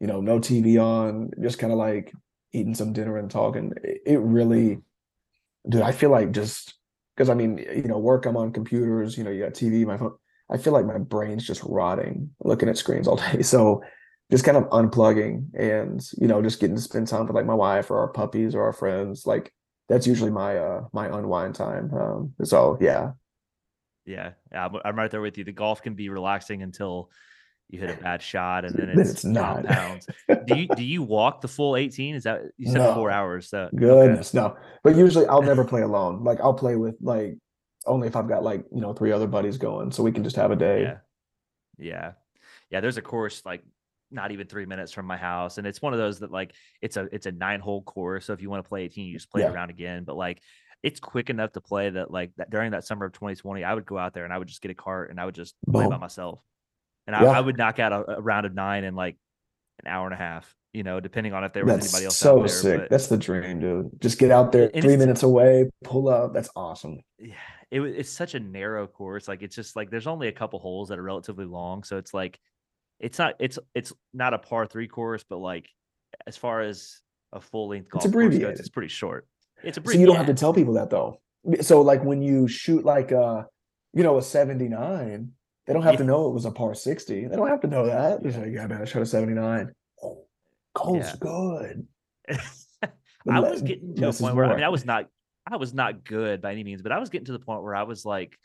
you 0.00 0.06
know, 0.06 0.20
no 0.20 0.38
TV 0.38 0.78
on, 0.78 1.30
just 1.42 1.58
kind 1.58 1.72
of 1.72 1.78
like 1.78 2.12
eating 2.52 2.74
some 2.74 2.92
dinner 2.92 3.16
and 3.16 3.30
talking. 3.30 3.72
It, 3.82 4.20
really, 4.20 4.78
dude, 5.68 5.82
I 5.82 5.92
feel 5.92 6.10
like 6.10 6.32
just 6.32 6.74
because 7.16 7.30
I 7.30 7.34
mean, 7.34 7.58
you 7.58 7.84
know, 7.84 7.98
work, 7.98 8.26
I'm 8.26 8.36
on 8.36 8.52
computers, 8.52 9.16
you 9.16 9.24
know, 9.24 9.30
you 9.30 9.44
got 9.44 9.52
TV, 9.54 9.84
my 9.86 9.96
phone. 9.96 10.14
I 10.50 10.58
feel 10.58 10.72
like 10.72 10.84
my 10.86 10.98
brain's 10.98 11.46
just 11.46 11.62
rotting 11.64 12.30
looking 12.44 12.68
at 12.68 12.76
screens 12.76 13.08
all 13.08 13.16
day. 13.32 13.42
So 13.42 13.82
just 14.30 14.44
kind 14.44 14.56
of 14.56 14.64
unplugging 14.64 15.46
and, 15.54 16.00
you 16.18 16.26
know, 16.28 16.42
just 16.42 16.60
getting 16.60 16.76
to 16.76 16.82
spend 16.82 17.08
time 17.08 17.26
with 17.26 17.34
like 17.36 17.46
my 17.46 17.54
wife 17.54 17.90
or 17.90 17.98
our 17.98 18.08
puppies 18.08 18.54
or 18.54 18.62
our 18.62 18.72
friends. 18.72 19.26
Like 19.26 19.52
that's 19.88 20.06
usually 20.06 20.30
my 20.30 20.56
uh 20.58 20.82
my 20.92 21.06
unwind 21.06 21.54
time. 21.54 21.92
Um 21.94 22.34
so 22.42 22.76
yeah. 22.80 23.12
Yeah, 24.06 24.32
yeah, 24.52 24.66
I'm, 24.66 24.76
I'm 24.84 24.96
right 24.96 25.10
there 25.10 25.22
with 25.22 25.38
you. 25.38 25.44
The 25.44 25.52
golf 25.52 25.80
can 25.82 25.94
be 25.94 26.10
relaxing 26.10 26.62
until 26.62 27.10
you 27.70 27.80
hit 27.80 27.90
a 27.98 28.02
bad 28.02 28.22
shot, 28.22 28.64
and 28.64 28.74
then 28.74 28.88
it's, 28.98 29.10
it's 29.10 29.24
not. 29.24 29.64
compounds. 29.64 30.06
do 30.46 30.54
you 30.56 30.68
do 30.68 30.84
you 30.84 31.02
walk 31.02 31.40
the 31.40 31.48
full 31.48 31.76
18? 31.76 32.14
Is 32.14 32.24
that 32.24 32.42
you 32.56 32.70
said 32.70 32.94
four 32.94 33.10
hours? 33.10 33.48
So 33.48 33.62
okay. 33.64 33.76
Goodness, 33.76 34.34
no. 34.34 34.56
But 34.82 34.96
usually 34.96 35.26
I'll 35.26 35.42
never 35.42 35.64
play 35.72 35.82
alone. 35.82 36.22
Like 36.24 36.40
I'll 36.40 36.54
play 36.54 36.76
with 36.76 36.96
like 37.00 37.36
only 37.86 38.08
if 38.08 38.16
I've 38.16 38.28
got 38.28 38.42
like, 38.44 38.64
you 38.72 38.80
know, 38.80 38.92
three 38.92 39.12
other 39.12 39.26
buddies 39.26 39.58
going 39.58 39.90
so 39.92 40.02
we 40.02 40.12
can 40.12 40.24
just 40.24 40.36
have 40.36 40.50
a 40.50 40.56
day. 40.56 40.82
Yeah, 40.82 40.96
yeah, 41.78 42.12
yeah. 42.70 42.80
There's 42.80 42.96
a 42.98 43.02
course 43.02 43.42
like 43.44 43.62
not 44.10 44.30
even 44.30 44.46
three 44.46 44.66
minutes 44.66 44.92
from 44.92 45.06
my 45.06 45.16
house, 45.16 45.58
and 45.58 45.66
it's 45.66 45.82
one 45.82 45.92
of 45.92 45.98
those 45.98 46.20
that 46.20 46.30
like 46.30 46.54
it's 46.82 46.96
a 46.96 47.08
it's 47.12 47.26
a 47.26 47.32
nine 47.32 47.60
hole 47.60 47.82
course. 47.82 48.26
So 48.26 48.32
if 48.32 48.40
you 48.42 48.50
want 48.50 48.62
to 48.64 48.68
play 48.68 48.82
18, 48.84 49.06
you 49.06 49.14
just 49.14 49.30
play 49.30 49.42
Yeah. 49.42 49.48
it 49.48 49.54
around 49.54 49.70
again. 49.70 50.04
But 50.04 50.16
like 50.16 50.40
it's 50.82 51.00
quick 51.00 51.30
enough 51.30 51.52
to 51.52 51.60
play 51.62 51.88
that 51.90 52.10
like 52.10 52.30
that 52.36 52.50
during 52.50 52.72
that 52.72 52.84
summer 52.84 53.06
of 53.06 53.12
2020, 53.14 53.64
I 53.64 53.72
would 53.74 53.86
go 53.86 53.96
out 53.98 54.12
there 54.12 54.24
and 54.24 54.32
I 54.34 54.38
would 54.38 54.48
just 54.48 54.60
get 54.60 54.70
a 54.70 54.74
cart 54.74 55.10
and 55.10 55.18
I 55.18 55.24
would 55.24 55.34
just 55.34 55.54
play 55.72 55.88
by 55.88 55.96
myself, 55.96 56.40
and 57.06 57.14
I, 57.16 57.22
Yeah. 57.24 57.30
I 57.30 57.40
would 57.40 57.56
knock 57.58 57.78
out 57.78 57.92
a, 57.92 58.18
a 58.18 58.20
round 58.20 58.46
of 58.46 58.54
nine 58.54 58.84
in 58.84 58.94
like 58.94 59.16
an 59.84 59.90
hour 59.90 60.06
and 60.06 60.14
a 60.14 60.18
half. 60.18 60.54
You 60.72 60.82
know, 60.82 60.98
depending 60.98 61.32
on 61.34 61.44
if 61.44 61.52
there 61.52 61.64
was 61.64 61.74
That's 61.74 61.86
anybody 61.94 62.06
else 62.06 62.16
so 62.16 62.32
out 62.32 62.38
there. 62.40 62.48
sick. 62.48 62.80
but- 62.80 62.90
That's 62.90 63.06
the 63.06 63.16
dream, 63.16 63.60
dude. 63.60 63.90
Just 64.00 64.18
get 64.18 64.32
out 64.32 64.50
there 64.50 64.68
three 64.68 64.96
minutes 64.96 65.22
away, 65.22 65.70
pull 65.84 66.08
up. 66.08 66.32
That's 66.34 66.50
awesome. 66.56 66.98
yeah, 67.18 67.34
it, 67.70 67.80
it's 67.80 68.10
such 68.10 68.34
a 68.34 68.40
narrow 68.40 68.88
course. 68.88 69.28
Like 69.28 69.42
it's 69.42 69.54
just 69.54 69.76
like 69.76 69.90
there's 69.90 70.08
only 70.08 70.26
a 70.26 70.32
couple 70.32 70.58
holes 70.58 70.88
that 70.88 70.98
are 70.98 71.02
relatively 71.02 71.44
long, 71.44 71.84
so 71.84 71.96
it's 71.98 72.12
like 72.12 72.40
it's 72.98 73.18
not 73.20 73.34
it's 73.38 73.56
it's 73.74 73.92
not 74.12 74.34
a 74.34 74.38
par 74.38 74.66
three 74.66 74.88
course, 74.88 75.24
but 75.28 75.36
like 75.38 75.68
as 76.26 76.36
far 76.36 76.60
as 76.62 77.00
a 77.32 77.40
full 77.40 77.68
length 77.68 77.88
golf 77.90 78.10
course 78.12 78.36
goes, 78.38 78.58
it's 78.58 78.68
pretty 78.68 78.88
short. 78.88 79.28
It's 79.62 79.78
a 79.78 79.82
So 79.84 79.92
you 79.92 80.06
don't 80.06 80.16
have 80.16 80.26
to 80.26 80.34
tell 80.34 80.52
people 80.52 80.74
that 80.74 80.90
though. 80.90 81.20
So 81.60 81.82
like 81.82 82.02
when 82.02 82.20
you 82.20 82.48
shoot 82.48 82.84
like 82.84 83.12
a, 83.12 83.46
you 83.92 84.02
know, 84.02 84.18
a 84.18 84.22
79, 84.22 85.30
they 85.66 85.72
don't 85.72 85.82
have 85.82 85.96
to 85.96 86.04
know 86.04 86.28
it 86.28 86.34
was 86.34 86.44
a 86.44 86.50
par 86.50 86.74
60. 86.74 87.26
They 87.26 87.36
don't 87.36 87.48
have 87.48 87.60
to 87.62 87.66
know 87.66 87.86
that. 87.86 88.22
They're 88.22 88.32
like, 88.32 88.52
yeah, 88.52 88.66
man, 88.66 88.82
I 88.82 88.84
shot 88.84 89.02
a 89.02 89.06
79. 89.06 89.72
Oh, 90.02 90.26
Cole's 90.74 91.04
Yeah. 91.04 91.16
good. 91.20 91.86
I 93.30 93.40
was 93.40 93.62
getting 93.62 93.94
to 93.96 94.06
a 94.06 94.08
is 94.08 94.20
point 94.20 94.36
where 94.36 94.44
I 94.44 94.54
mean 94.54 94.64
I 94.64 94.68
was 94.68 94.84
not 94.84 95.08
I 95.50 95.56
was 95.56 95.72
not 95.72 96.04
good 96.04 96.42
by 96.42 96.52
any 96.52 96.64
means, 96.64 96.82
but 96.82 96.92
I 96.92 96.98
was 96.98 97.10
getting 97.10 97.26
to 97.26 97.32
the 97.32 97.38
point 97.38 97.62
where 97.62 97.74
I 97.74 97.84
was 97.84 98.04
like 98.04 98.36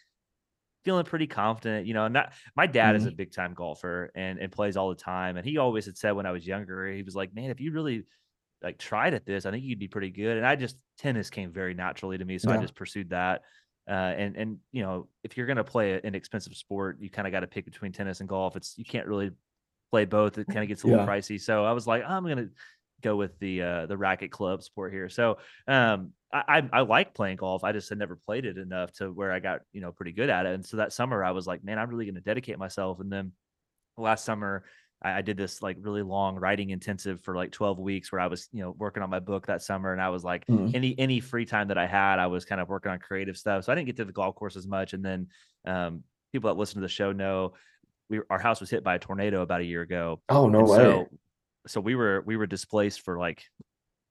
feeling 0.86 1.06
pretty 1.06 1.28
confident, 1.28 1.86
you 1.88 1.94
know. 1.94 2.08
Not 2.08 2.34
my 2.56 2.66
dad 2.66 2.96
is 2.96 3.06
a 3.06 3.08
mm-hmm. 3.08 3.16
big 3.16 3.32
time 3.34 3.54
golfer 3.54 4.12
and 4.16 4.40
and 4.40 4.52
plays 4.52 4.78
all 4.78 4.90
the 4.90 4.96
time, 4.96 5.38
and 5.38 5.46
he 5.46 5.58
always 5.58 5.86
had 5.86 5.98
said 5.98 6.12
when 6.12 6.26
I 6.26 6.32
was 6.32 6.48
younger, 6.48 6.88
he 6.92 7.04
was 7.04 7.16
like, 7.16 7.34
"Man, 7.34 7.50
if 7.50 7.60
you 7.60 7.72
really 7.72 8.06
like 8.62 8.78
tried 8.78 9.14
at 9.14 9.26
this, 9.26 9.46
I 9.46 9.52
think 9.52 9.64
you'd 9.64 9.80
be 9.80 9.88
pretty 9.88 10.10
good." 10.10 10.38
And 10.38 10.46
I 10.46 10.56
just 10.56 10.78
tennis 10.98 11.30
came 11.30 11.52
very 11.52 11.74
naturally 11.74 12.18
to 12.18 12.26
me, 12.26 12.38
so 12.38 12.52
I 12.52 12.58
just 12.58 12.76
pursued 12.76 13.10
that. 13.10 13.42
Uh, 13.90 14.14
and 14.18 14.36
and 14.38 14.58
you 14.72 14.84
know, 14.84 15.08
if 15.24 15.36
you're 15.36 15.48
gonna 15.48 15.64
play 15.64 16.00
an 16.04 16.16
expensive 16.16 16.56
sport, 16.56 16.98
you 17.00 17.10
kind 17.10 17.28
of 17.28 17.32
got 17.32 17.40
to 17.42 17.48
pick 17.48 17.66
between 17.66 17.92
tennis 17.92 18.20
and 18.20 18.30
golf. 18.30 18.56
It's 18.56 18.78
you 18.78 18.86
can't 18.86 19.08
really 19.08 19.32
play 19.92 20.06
both. 20.06 20.38
It 20.38 20.50
kind 20.50 20.64
of 20.64 20.68
gets 20.68 20.84
a 20.84 20.88
little 20.88 21.00
Yeah. 21.00 21.06
pricey. 21.06 21.42
So 21.42 21.66
I 21.66 21.72
was 21.72 21.88
like, 21.88 22.04
I'm 22.08 22.28
gonna 22.28 22.50
go 23.02 23.16
with 23.16 23.40
the 23.40 23.62
uh 23.62 23.86
the 23.88 23.98
racket 23.98 24.32
club 24.32 24.62
sport 24.62 24.94
here. 24.94 25.10
So 25.10 25.38
um 25.68 26.12
I, 26.32 26.44
I 26.48 26.70
I 26.74 26.82
like 26.82 27.14
playing 27.16 27.38
golf. 27.38 27.64
I 27.64 27.72
just 27.72 27.90
had 27.90 27.98
never 27.98 28.16
played 28.16 28.46
it 28.46 28.58
enough 28.58 28.92
to 28.94 29.12
where 29.12 29.32
I 29.32 29.40
got, 29.40 29.62
you 29.72 29.82
know, 29.82 29.92
pretty 29.92 30.12
good 30.12 30.30
at 30.30 30.46
it. 30.46 30.54
And 30.54 30.66
so 30.66 30.78
that 30.78 30.94
summer 30.94 31.24
I 31.24 31.32
was 31.32 31.48
like, 31.48 31.64
man, 31.64 31.80
I'm 31.80 31.90
really 31.90 32.06
gonna 32.06 32.22
dedicate 32.22 32.60
myself. 32.60 33.00
And 33.00 33.12
then 33.12 33.32
last 33.98 34.26
summer 34.26 34.64
I, 35.02 35.20
I 35.20 35.22
did 35.22 35.38
this 35.38 35.62
like 35.62 35.78
really 35.80 36.02
long 36.02 36.36
writing 36.36 36.70
intensive 36.72 37.22
for 37.22 37.36
like 37.36 37.52
12 37.52 37.80
weeks 37.80 38.12
where 38.12 38.22
I 38.22 38.28
was, 38.28 38.50
you 38.52 38.62
know, 38.62 38.72
working 38.72 39.04
on 39.04 39.10
my 39.10 39.20
book 39.20 39.48
that 39.48 39.62
summer. 39.62 39.92
And 39.94 40.02
I 40.02 40.10
was 40.10 40.24
like, 40.24 40.46
Mm. 40.48 40.72
any 40.74 40.98
any 40.98 41.20
free 41.20 41.46
time 41.46 41.68
that 41.70 41.78
I 41.78 41.88
had, 41.88 42.20
I 42.20 42.28
was 42.28 42.46
kind 42.46 42.62
of 42.62 42.70
working 42.70 42.92
on 42.92 43.00
creative 43.00 43.38
stuff. 43.38 43.66
So 43.66 43.72
I 43.72 43.76
didn't 43.76 43.88
get 43.88 43.98
to 43.98 44.06
the 44.06 44.12
golf 44.12 44.36
course 44.36 44.56
as 44.56 44.68
much. 44.68 44.94
And 44.94 45.04
then 45.04 45.28
um 45.66 46.04
people 46.32 46.50
that 46.50 46.60
listen 46.60 46.76
to 46.76 46.82
the 46.82 46.88
show 46.88 47.12
know 47.12 47.54
we 48.10 48.22
our 48.30 48.40
house 48.40 48.60
was 48.60 48.70
hit 48.70 48.84
by 48.84 48.96
a 48.96 49.00
tornado 49.00 49.42
about 49.42 49.62
a 49.62 49.66
year 49.66 49.82
ago. 49.82 50.22
Oh, 50.30 50.50
no 50.50 50.60
And 50.60 50.70
way. 50.70 50.78
So, 50.78 51.10
so 51.68 51.82
we 51.82 51.96
were 51.96 52.24
we 52.26 52.38
were 52.38 52.48
displaced 52.48 53.02
for 53.02 53.20
like, 53.20 53.44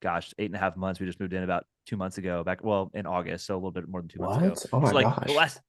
gosh, 0.01 0.33
eight 0.39 0.47
and 0.47 0.55
a 0.55 0.59
half 0.59 0.77
months. 0.77 1.01
We 1.01 1.07
just 1.07 1.21
moved 1.21 1.33
in 1.33 1.43
about 1.43 1.65
two 1.87 1.97
months 1.97 2.19
ago, 2.19 2.45
back 2.45 2.63
well 2.63 2.91
in 2.95 3.07
August, 3.07 3.47
so 3.47 3.55
a 3.55 3.57
little 3.57 3.71
bit 3.71 3.89
more 3.89 4.01
than 4.01 4.09
two 4.09 4.21
months 4.21 4.37
ago. 4.37 4.49
What? 4.49 4.69
Oh 4.73 4.81
my 4.81 4.89
so 4.91 4.95
like 4.95 5.05
gosh. 5.07 5.27
the 5.27 5.33
last 5.33 5.61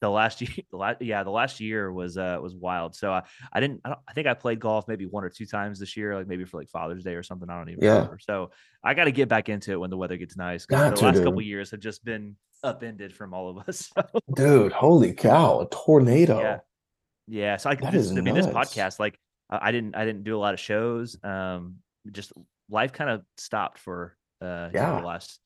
the 0.00 0.10
last 0.10 0.40
year, 0.40 0.64
the 0.70 0.76
last 0.76 1.02
yeah, 1.02 1.22
the 1.22 1.30
last 1.30 1.60
year 1.60 1.92
was 1.92 2.16
uh 2.18 2.38
was 2.40 2.54
wild. 2.54 2.94
So 2.94 3.12
I, 3.12 3.22
I 3.52 3.60
didn't 3.60 3.80
I, 3.84 3.90
don't, 3.90 3.98
I 4.08 4.12
think 4.12 4.26
I 4.26 4.34
played 4.34 4.60
golf 4.60 4.86
maybe 4.88 5.06
one 5.06 5.24
or 5.24 5.30
two 5.30 5.46
times 5.46 5.78
this 5.78 5.96
year, 5.96 6.14
like 6.16 6.26
maybe 6.26 6.44
for 6.44 6.58
like 6.58 6.68
Father's 6.70 7.04
Day 7.04 7.14
or 7.14 7.22
something. 7.22 7.48
I 7.48 7.56
don't 7.58 7.70
even 7.70 7.84
Yeah. 7.84 7.92
remember. 7.94 8.18
So 8.20 8.50
I 8.82 8.94
got 8.94 9.04
to 9.04 9.12
get 9.12 9.28
back 9.28 9.48
into 9.48 9.72
it 9.72 9.76
when 9.80 9.90
the 9.90 9.96
weather 9.96 10.16
gets 10.16 10.36
nice. 10.36 10.66
Got 10.66 10.90
the 10.90 10.96
to, 10.96 11.04
last 11.06 11.22
couple 11.22 11.40
years 11.42 11.70
have 11.70 11.80
just 11.80 12.04
been 12.04 12.36
upended 12.62 13.14
from 13.14 13.32
all 13.34 13.48
of 13.50 13.68
us. 13.68 13.90
So, 13.96 14.20
Dude, 14.34 14.72
holy 14.72 15.12
cow, 15.12 15.60
a 15.60 15.68
tornado. 15.68 16.40
Yeah. 16.40 16.58
yeah, 17.26 17.56
so 17.56 17.70
I 17.70 17.74
That 17.76 17.92
this, 17.92 18.10
is 18.10 18.16
I 18.16 18.20
mean 18.20 18.34
this 18.34 18.46
podcast 18.46 18.98
like 18.98 19.18
I 19.50 19.68
I 19.68 19.72
didn't 19.72 19.94
I 19.96 20.04
didn't 20.04 20.24
do 20.24 20.36
a 20.36 20.40
lot 20.40 20.54
of 20.54 20.60
shows. 20.60 21.16
Um, 21.22 21.76
just 22.10 22.32
life 22.70 22.92
kind 22.92 23.10
of 23.10 23.22
stopped 23.36 23.78
for 23.78 24.16
uh 24.40 24.44
know, 24.44 24.70
Yeah. 24.74 25.00
the 25.00 25.06
last 25.06 25.40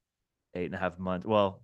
eight 0.55 0.67
and 0.67 0.75
a 0.75 0.79
half 0.79 0.99
months. 0.99 1.27
Well, 1.27 1.63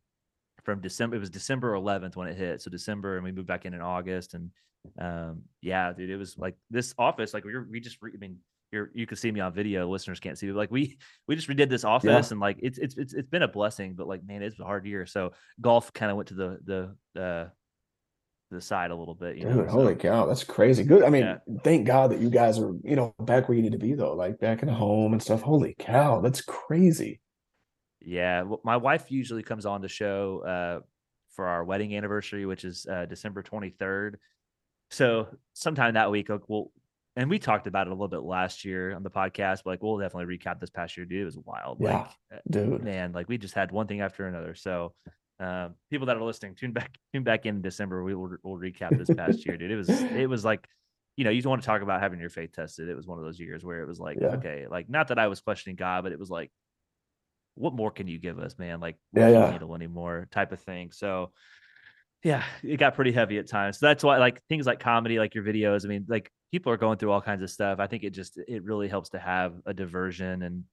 from 0.65 0.81
December 0.81 1.17
it 1.17 1.21
was 1.21 1.31
December 1.31 1.73
11th 1.75 2.17
when 2.17 2.29
it 2.29 2.37
hit. 2.37 2.63
So 2.63 2.71
December 2.71 3.17
and 3.17 3.25
we 3.25 3.33
moved 3.33 3.49
back 3.49 3.65
in 3.67 3.75
in 3.75 3.81
August 3.81 4.35
and 4.35 4.51
um 4.99 5.43
yeah, 5.61 5.93
dude, 5.93 6.11
it 6.11 6.17
was 6.17 6.39
like 6.39 6.57
this 6.71 6.95
office 6.99 7.35
like 7.35 7.45
we 7.45 7.55
were, 7.55 7.67
we 7.71 7.81
just 7.81 7.99
re- 8.01 8.13
I 8.15 8.19
mean 8.19 8.39
you're 8.71 8.91
you 8.95 9.07
can 9.07 9.17
see 9.17 9.31
me 9.33 9.41
on 9.41 9.53
video. 9.55 9.89
Listeners 9.89 10.21
can't 10.21 10.37
see 10.37 10.47
me. 10.47 10.53
Like 10.53 10.71
we 10.71 10.99
we 11.27 11.35
just 11.37 11.49
redid 11.49 11.71
this 11.71 11.85
office, 11.85 12.27
yeah. 12.29 12.33
and 12.33 12.39
like 12.41 12.59
it's 12.61 12.77
it's 12.79 12.97
it's 12.99 13.15
it's 13.15 13.29
been 13.29 13.43
a 13.43 13.49
blessing. 13.49 13.95
But 13.95 14.07
like 14.07 14.23
man, 14.27 14.43
it's 14.43 14.61
a 14.61 14.65
hard 14.65 14.85
year. 14.85 15.07
So 15.07 15.33
golf 15.61 15.91
kind 15.95 16.11
of 16.11 16.17
went 16.19 16.29
to 16.29 16.35
the 16.35 16.95
the 17.15 17.21
uh 17.21 17.49
the 18.51 18.61
side 18.61 18.91
a 18.91 18.97
little 18.97 19.15
bit. 19.15 19.37
You 19.37 19.45
Dude, 19.45 19.57
know? 19.57 19.67
holy 19.67 19.95
so, 19.95 20.01
cow, 20.01 20.27
that's 20.27 20.45
crazy. 20.45 20.85
Good. 20.85 21.03
I 21.03 21.11
mean, 21.11 21.23
yeah. 21.23 21.39
thank 21.65 21.87
God 21.87 22.11
that 22.11 22.21
you 22.21 22.31
guys 22.31 22.59
are 22.59 22.73
you 22.83 22.97
know 22.97 23.15
back 23.21 23.49
where 23.49 23.57
you 23.57 23.63
need 23.63 23.73
to 23.73 23.79
be 23.79 23.95
though, 23.95 24.15
like 24.15 24.39
back 24.39 24.63
in 24.63 24.69
home 24.69 25.13
and 25.13 25.23
stuff. 25.23 25.43
Holy 25.43 25.75
cow, 25.79 26.21
that's 26.21 26.41
crazy. 26.41 27.21
Yeah, 28.01 28.43
well, 28.43 28.61
my 28.65 28.77
wife 28.77 29.11
usually 29.11 29.43
comes 29.43 29.67
on 29.67 29.83
the 29.83 29.89
show 29.89 30.43
uh, 30.47 30.81
for 31.35 31.47
our 31.47 31.65
wedding 31.65 31.97
anniversary, 31.97 32.47
which 32.47 32.65
is 32.65 32.87
uh, 32.91 33.07
December 33.07 33.43
twenty 33.43 33.71
third. 33.71 34.19
So 34.91 35.29
sometime 35.53 35.95
that 35.95 36.11
week, 36.11 36.29
we'll 36.49 36.73
and 37.17 37.29
we 37.29 37.39
talked 37.39 37.67
about 37.67 37.89
it 37.89 37.91
a 37.91 37.95
little 37.95 38.09
bit 38.09 38.23
last 38.23 38.65
year 38.65 38.95
on 38.95 39.03
the 39.03 39.11
podcast, 39.11 39.63
but 39.65 39.71
like 39.71 39.83
we'll 39.83 39.99
definitely 39.99 40.37
recap 40.37 40.61
this 40.61 40.71
past 40.71 40.97
year, 40.97 41.05
dude. 41.05 41.23
It 41.23 41.25
was 41.25 41.39
wild. 41.39 41.79
Yeah, 41.81 41.99
like, 41.99 42.09
uh, 42.33 42.37
dude. 42.49 42.85
Man, 42.85 43.13
like 43.13 43.29
we 43.29 43.39
just 43.39 43.55
had 43.55 43.73
one 43.73 43.89
thing 43.89 44.01
after 44.01 44.27
another. 44.27 44.55
So 44.55 44.95
uh, 45.41 45.69
people 45.91 46.07
that 46.07 46.17
are 46.17 46.23
listening, 46.23 46.55
tune 46.55 46.73
back, 46.73 46.97
tune 47.15 47.25
back 47.25 47.47
in 47.47 47.63
December. 47.63 48.03
We 48.03 48.15
will 48.15 48.37
we'll 48.43 48.59
recap 48.59 48.97
this 48.99 49.15
past 49.15 49.45
year, 49.47 49.57
dude. 49.57 49.71
It 49.71 49.77
was 49.77 49.89
it 49.89 50.29
was 50.29 50.45
like, 50.45 50.67
you 51.17 51.25
know, 51.25 51.31
you 51.31 51.43
want 51.49 51.63
to 51.63 51.67
talk 51.67 51.83
about 51.83 52.01
having 52.01 52.21
your 52.21 52.31
faith 52.31 52.53
tested. 52.53 52.89
It 52.89 52.97
was 52.97 53.07
one 53.07 53.19
of 53.19 53.25
those 53.25 53.39
years 53.39 53.65
where 53.65 53.83
it 53.83 53.89
was 53.89 54.01
like, 54.01 54.19
yeah. 54.21 54.29
okay, 54.29 54.67
like 54.71 54.89
not 54.89 55.09
that 55.09 55.19
I 55.19 55.29
was 55.29 55.41
questioning 55.41 55.77
God, 55.77 56.05
but 56.05 56.13
it 56.13 56.19
was 56.19 56.31
like, 56.31 56.51
what 57.55 57.75
more 57.75 57.91
can 57.91 58.09
you 58.09 58.19
give 58.19 58.39
us, 58.39 58.59
man? 58.59 58.81
Like, 58.81 58.97
yeah, 59.13 59.29
yeah. 59.29 59.51
needle 59.51 59.75
anymore, 59.75 60.29
type 60.31 60.53
of 60.53 60.61
thing. 60.61 60.93
So 60.93 61.33
yeah, 62.25 62.43
it 62.63 62.79
got 62.79 62.95
pretty 62.95 63.13
heavy 63.13 63.39
at 63.39 63.49
times. 63.49 63.79
So 63.79 63.87
that's 63.87 64.03
why 64.03 64.19
like 64.19 64.43
things 64.49 64.67
like 64.67 64.81
comedy, 64.81 65.19
like 65.19 65.35
your 65.35 65.45
videos. 65.45 65.85
I 65.85 65.89
mean, 65.89 66.07
like 66.09 66.33
people 66.51 66.73
are 66.73 66.77
going 66.77 66.99
through 66.99 67.13
all 67.13 67.21
kinds 67.21 67.43
of 67.43 67.51
stuff. 67.51 67.79
I 67.79 67.87
think 67.87 68.03
it 68.03 68.11
just 68.11 68.39
it 68.49 68.65
really 68.65 68.89
helps 68.89 69.11
to 69.11 69.19
have 69.19 69.55
a 69.67 69.75
diversion 69.75 70.43
and 70.43 70.65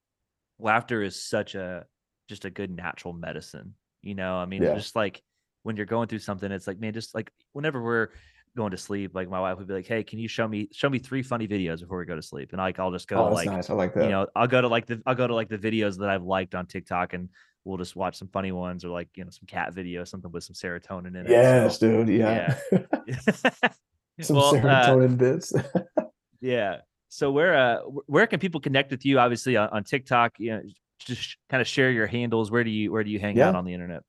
laughter 0.58 1.02
is 1.02 1.22
such 1.22 1.54
a 1.54 1.84
just 2.28 2.44
a 2.44 2.50
good 2.50 2.70
natural 2.70 3.14
medicine. 3.14 3.74
You 4.06 4.14
know, 4.14 4.36
I 4.36 4.46
mean, 4.46 4.62
yeah. 4.62 4.74
just 4.74 4.96
like 4.96 5.22
when 5.62 5.76
you're 5.76 5.86
going 5.86 6.08
through 6.08 6.20
something, 6.20 6.50
it's 6.52 6.66
like, 6.66 6.78
man, 6.78 6.92
just 6.92 7.14
like 7.14 7.30
whenever 7.52 7.82
we're 7.82 8.10
going 8.56 8.70
to 8.70 8.76
sleep, 8.76 9.14
like 9.14 9.28
my 9.28 9.40
wife 9.40 9.58
would 9.58 9.66
be 9.66 9.74
like, 9.74 9.86
Hey, 9.86 10.02
can 10.02 10.18
you 10.18 10.28
show 10.28 10.46
me 10.46 10.68
show 10.72 10.88
me 10.88 10.98
three 10.98 11.22
funny 11.22 11.46
videos 11.48 11.80
before 11.80 11.98
we 11.98 12.04
go 12.04 12.16
to 12.16 12.22
sleep? 12.22 12.50
And 12.52 12.58
like 12.58 12.78
I'll 12.78 12.92
just 12.92 13.08
go 13.08 13.26
oh, 13.26 13.32
like 13.32 13.46
nice. 13.46 13.70
I 13.70 13.74
like 13.74 13.94
that. 13.94 14.04
You 14.04 14.10
know, 14.10 14.26
I'll 14.34 14.46
go 14.46 14.60
to 14.60 14.68
like 14.68 14.86
the 14.86 15.02
I'll 15.06 15.14
go 15.14 15.26
to 15.26 15.34
like 15.34 15.48
the 15.48 15.58
videos 15.58 15.98
that 15.98 16.08
I've 16.08 16.24
liked 16.24 16.54
on 16.54 16.66
TikTok 16.66 17.12
and 17.12 17.28
we'll 17.64 17.78
just 17.78 17.96
watch 17.96 18.16
some 18.16 18.28
funny 18.28 18.52
ones 18.52 18.84
or 18.84 18.88
like, 18.88 19.08
you 19.14 19.24
know, 19.24 19.30
some 19.30 19.46
cat 19.46 19.74
videos, 19.74 20.08
something 20.08 20.30
with 20.30 20.44
some 20.44 20.54
serotonin 20.54 21.08
in 21.08 21.16
it. 21.16 21.28
Yes, 21.30 21.78
so, 21.78 22.04
dude. 22.04 22.08
Yeah. 22.16 22.56
yeah. 22.72 23.16
some 24.20 24.36
well, 24.36 24.56
uh, 24.56 24.60
serotonin 24.60 25.12
uh, 25.12 25.16
bits. 25.16 25.52
yeah. 26.40 26.78
So 27.08 27.30
where 27.30 27.56
uh 27.56 27.78
where 28.06 28.26
can 28.26 28.40
people 28.40 28.60
connect 28.60 28.90
with 28.90 29.04
you? 29.04 29.18
Obviously 29.18 29.56
on, 29.56 29.68
on 29.70 29.84
TikTok, 29.84 30.34
you 30.38 30.52
know, 30.52 30.62
just 30.98 31.36
kind 31.50 31.60
of 31.60 31.66
share 31.66 31.90
your 31.90 32.06
handles. 32.06 32.50
Where 32.50 32.64
do 32.64 32.70
you 32.70 32.92
where 32.92 33.04
do 33.04 33.10
you 33.10 33.18
hang 33.18 33.36
yeah. 33.36 33.48
out 33.48 33.54
on 33.54 33.64
the 33.64 33.74
internet? 33.74 34.02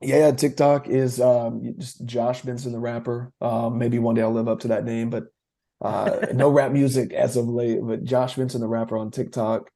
Yeah, 0.00 0.18
yeah, 0.18 0.30
TikTok 0.32 0.88
is 0.88 1.20
um 1.20 1.74
just 1.78 2.04
Josh 2.04 2.42
Benson 2.42 2.72
the 2.72 2.80
rapper. 2.80 3.32
Um, 3.40 3.78
maybe 3.78 3.98
one 3.98 4.14
day 4.14 4.22
I'll 4.22 4.32
live 4.32 4.48
up 4.48 4.60
to 4.60 4.68
that 4.68 4.84
name, 4.84 5.10
but 5.10 5.24
uh 5.80 6.26
no 6.34 6.50
rap 6.50 6.72
music 6.72 7.12
as 7.12 7.36
of 7.36 7.46
late. 7.48 7.78
But 7.82 8.04
Josh 8.04 8.36
Benson 8.36 8.60
the 8.60 8.68
rapper 8.68 8.96
on 8.96 9.10
TikTok. 9.10 9.70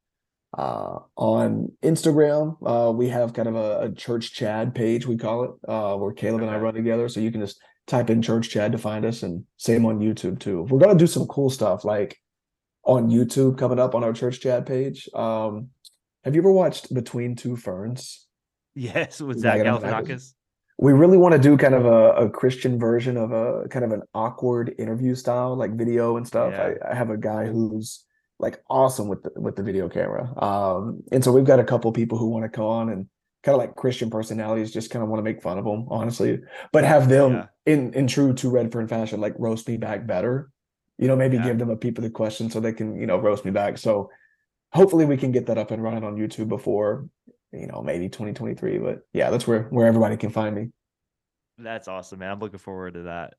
Uh, 0.56 1.00
on 1.16 1.70
Instagram, 1.82 2.56
uh, 2.64 2.90
we 2.90 3.08
have 3.08 3.34
kind 3.34 3.48
of 3.48 3.56
a, 3.56 3.80
a, 3.80 3.92
church 3.92 4.32
Chad 4.32 4.74
page, 4.74 5.04
we 5.04 5.16
call 5.16 5.44
it, 5.44 5.50
uh, 5.68 5.94
where 5.96 6.12
Caleb 6.12 6.40
and 6.40 6.50
I 6.50 6.56
run 6.56 6.72
together. 6.72 7.08
So 7.10 7.20
you 7.20 7.30
can 7.30 7.42
just 7.42 7.60
type 7.86 8.08
in 8.08 8.22
church 8.22 8.48
Chad 8.48 8.72
to 8.72 8.78
find 8.78 9.04
us, 9.04 9.22
and 9.22 9.44
same 9.58 9.84
on 9.84 9.98
YouTube 9.98 10.38
too. 10.38 10.62
We're 10.62 10.78
gonna 10.78 10.98
do 10.98 11.06
some 11.06 11.26
cool 11.26 11.50
stuff 11.50 11.84
like 11.84 12.16
on 12.84 13.10
YouTube 13.10 13.58
coming 13.58 13.78
up 13.78 13.94
on 13.94 14.04
our 14.04 14.12
church 14.12 14.40
Chad 14.40 14.64
page. 14.64 15.08
Um, 15.14 15.68
have 16.26 16.34
you 16.34 16.40
ever 16.40 16.50
watched 16.50 16.92
Between 16.92 17.36
Two 17.36 17.54
Ferns? 17.54 18.26
Yes, 18.74 19.20
with 19.20 19.38
Zach 19.38 19.60
Galifianakis. 19.60 20.32
We 20.76 20.92
really 20.92 21.16
want 21.16 21.32
to 21.34 21.38
do 21.38 21.56
kind 21.56 21.72
of 21.72 21.86
a, 21.86 22.26
a, 22.26 22.28
Christian 22.28 22.80
version 22.80 23.16
of 23.16 23.30
a 23.30 23.66
kind 23.68 23.84
of 23.84 23.92
an 23.92 24.02
awkward 24.12 24.74
interview 24.76 25.14
style, 25.14 25.56
like 25.56 25.74
video 25.74 26.16
and 26.16 26.26
stuff. 26.26 26.52
Yeah. 26.52 26.74
I, 26.84 26.90
I, 26.90 26.94
have 26.94 27.10
a 27.10 27.16
guy 27.16 27.46
who's 27.46 28.04
like 28.40 28.60
awesome 28.68 29.08
with 29.08 29.22
the, 29.22 29.40
with 29.40 29.54
the 29.54 29.62
video 29.62 29.88
camera, 29.88 30.28
um, 30.42 31.04
and 31.12 31.22
so 31.22 31.30
we've 31.30 31.44
got 31.44 31.60
a 31.60 31.64
couple 31.64 31.90
people 31.92 32.18
who 32.18 32.26
want 32.26 32.42
to 32.44 32.48
come 32.48 32.64
on 32.64 32.88
and 32.90 33.06
kind 33.44 33.54
of 33.54 33.60
like 33.60 33.76
Christian 33.76 34.10
personalities, 34.10 34.72
just 34.72 34.90
kind 34.90 35.04
of 35.04 35.08
want 35.08 35.20
to 35.20 35.24
make 35.24 35.40
fun 35.40 35.58
of 35.58 35.64
them, 35.64 35.86
honestly, 35.88 36.40
but 36.72 36.82
have 36.82 37.08
them 37.08 37.34
yeah. 37.34 37.46
in 37.72 37.94
in 37.94 38.08
true 38.08 38.34
to 38.34 38.50
Redfern 38.50 38.88
fashion, 38.88 39.20
like 39.20 39.34
roast 39.38 39.68
me 39.68 39.76
back 39.76 40.08
better. 40.08 40.50
You 40.98 41.06
know, 41.06 41.16
maybe 41.16 41.36
yeah. 41.36 41.44
give 41.44 41.58
them 41.58 41.70
a 41.70 41.76
peep 41.76 41.98
of 41.98 42.04
the 42.04 42.10
question 42.10 42.50
so 42.50 42.58
they 42.58 42.72
can 42.72 42.98
you 42.98 43.06
know 43.06 43.16
roast 43.16 43.44
me 43.44 43.52
back. 43.52 43.78
So 43.78 44.10
hopefully 44.72 45.04
we 45.04 45.16
can 45.16 45.32
get 45.32 45.46
that 45.46 45.58
up 45.58 45.70
and 45.70 45.82
running 45.82 46.04
on 46.04 46.16
YouTube 46.16 46.48
before 46.48 47.08
you 47.56 47.66
know, 47.66 47.82
maybe 47.82 48.08
2023. 48.08 48.78
But 48.78 49.00
yeah, 49.12 49.30
that's 49.30 49.46
where 49.46 49.64
where 49.64 49.86
everybody 49.86 50.16
can 50.16 50.30
find 50.30 50.54
me. 50.54 50.68
That's 51.58 51.88
awesome, 51.88 52.18
man. 52.18 52.30
I'm 52.30 52.38
looking 52.38 52.58
forward 52.58 52.94
to 52.94 53.02
that. 53.04 53.34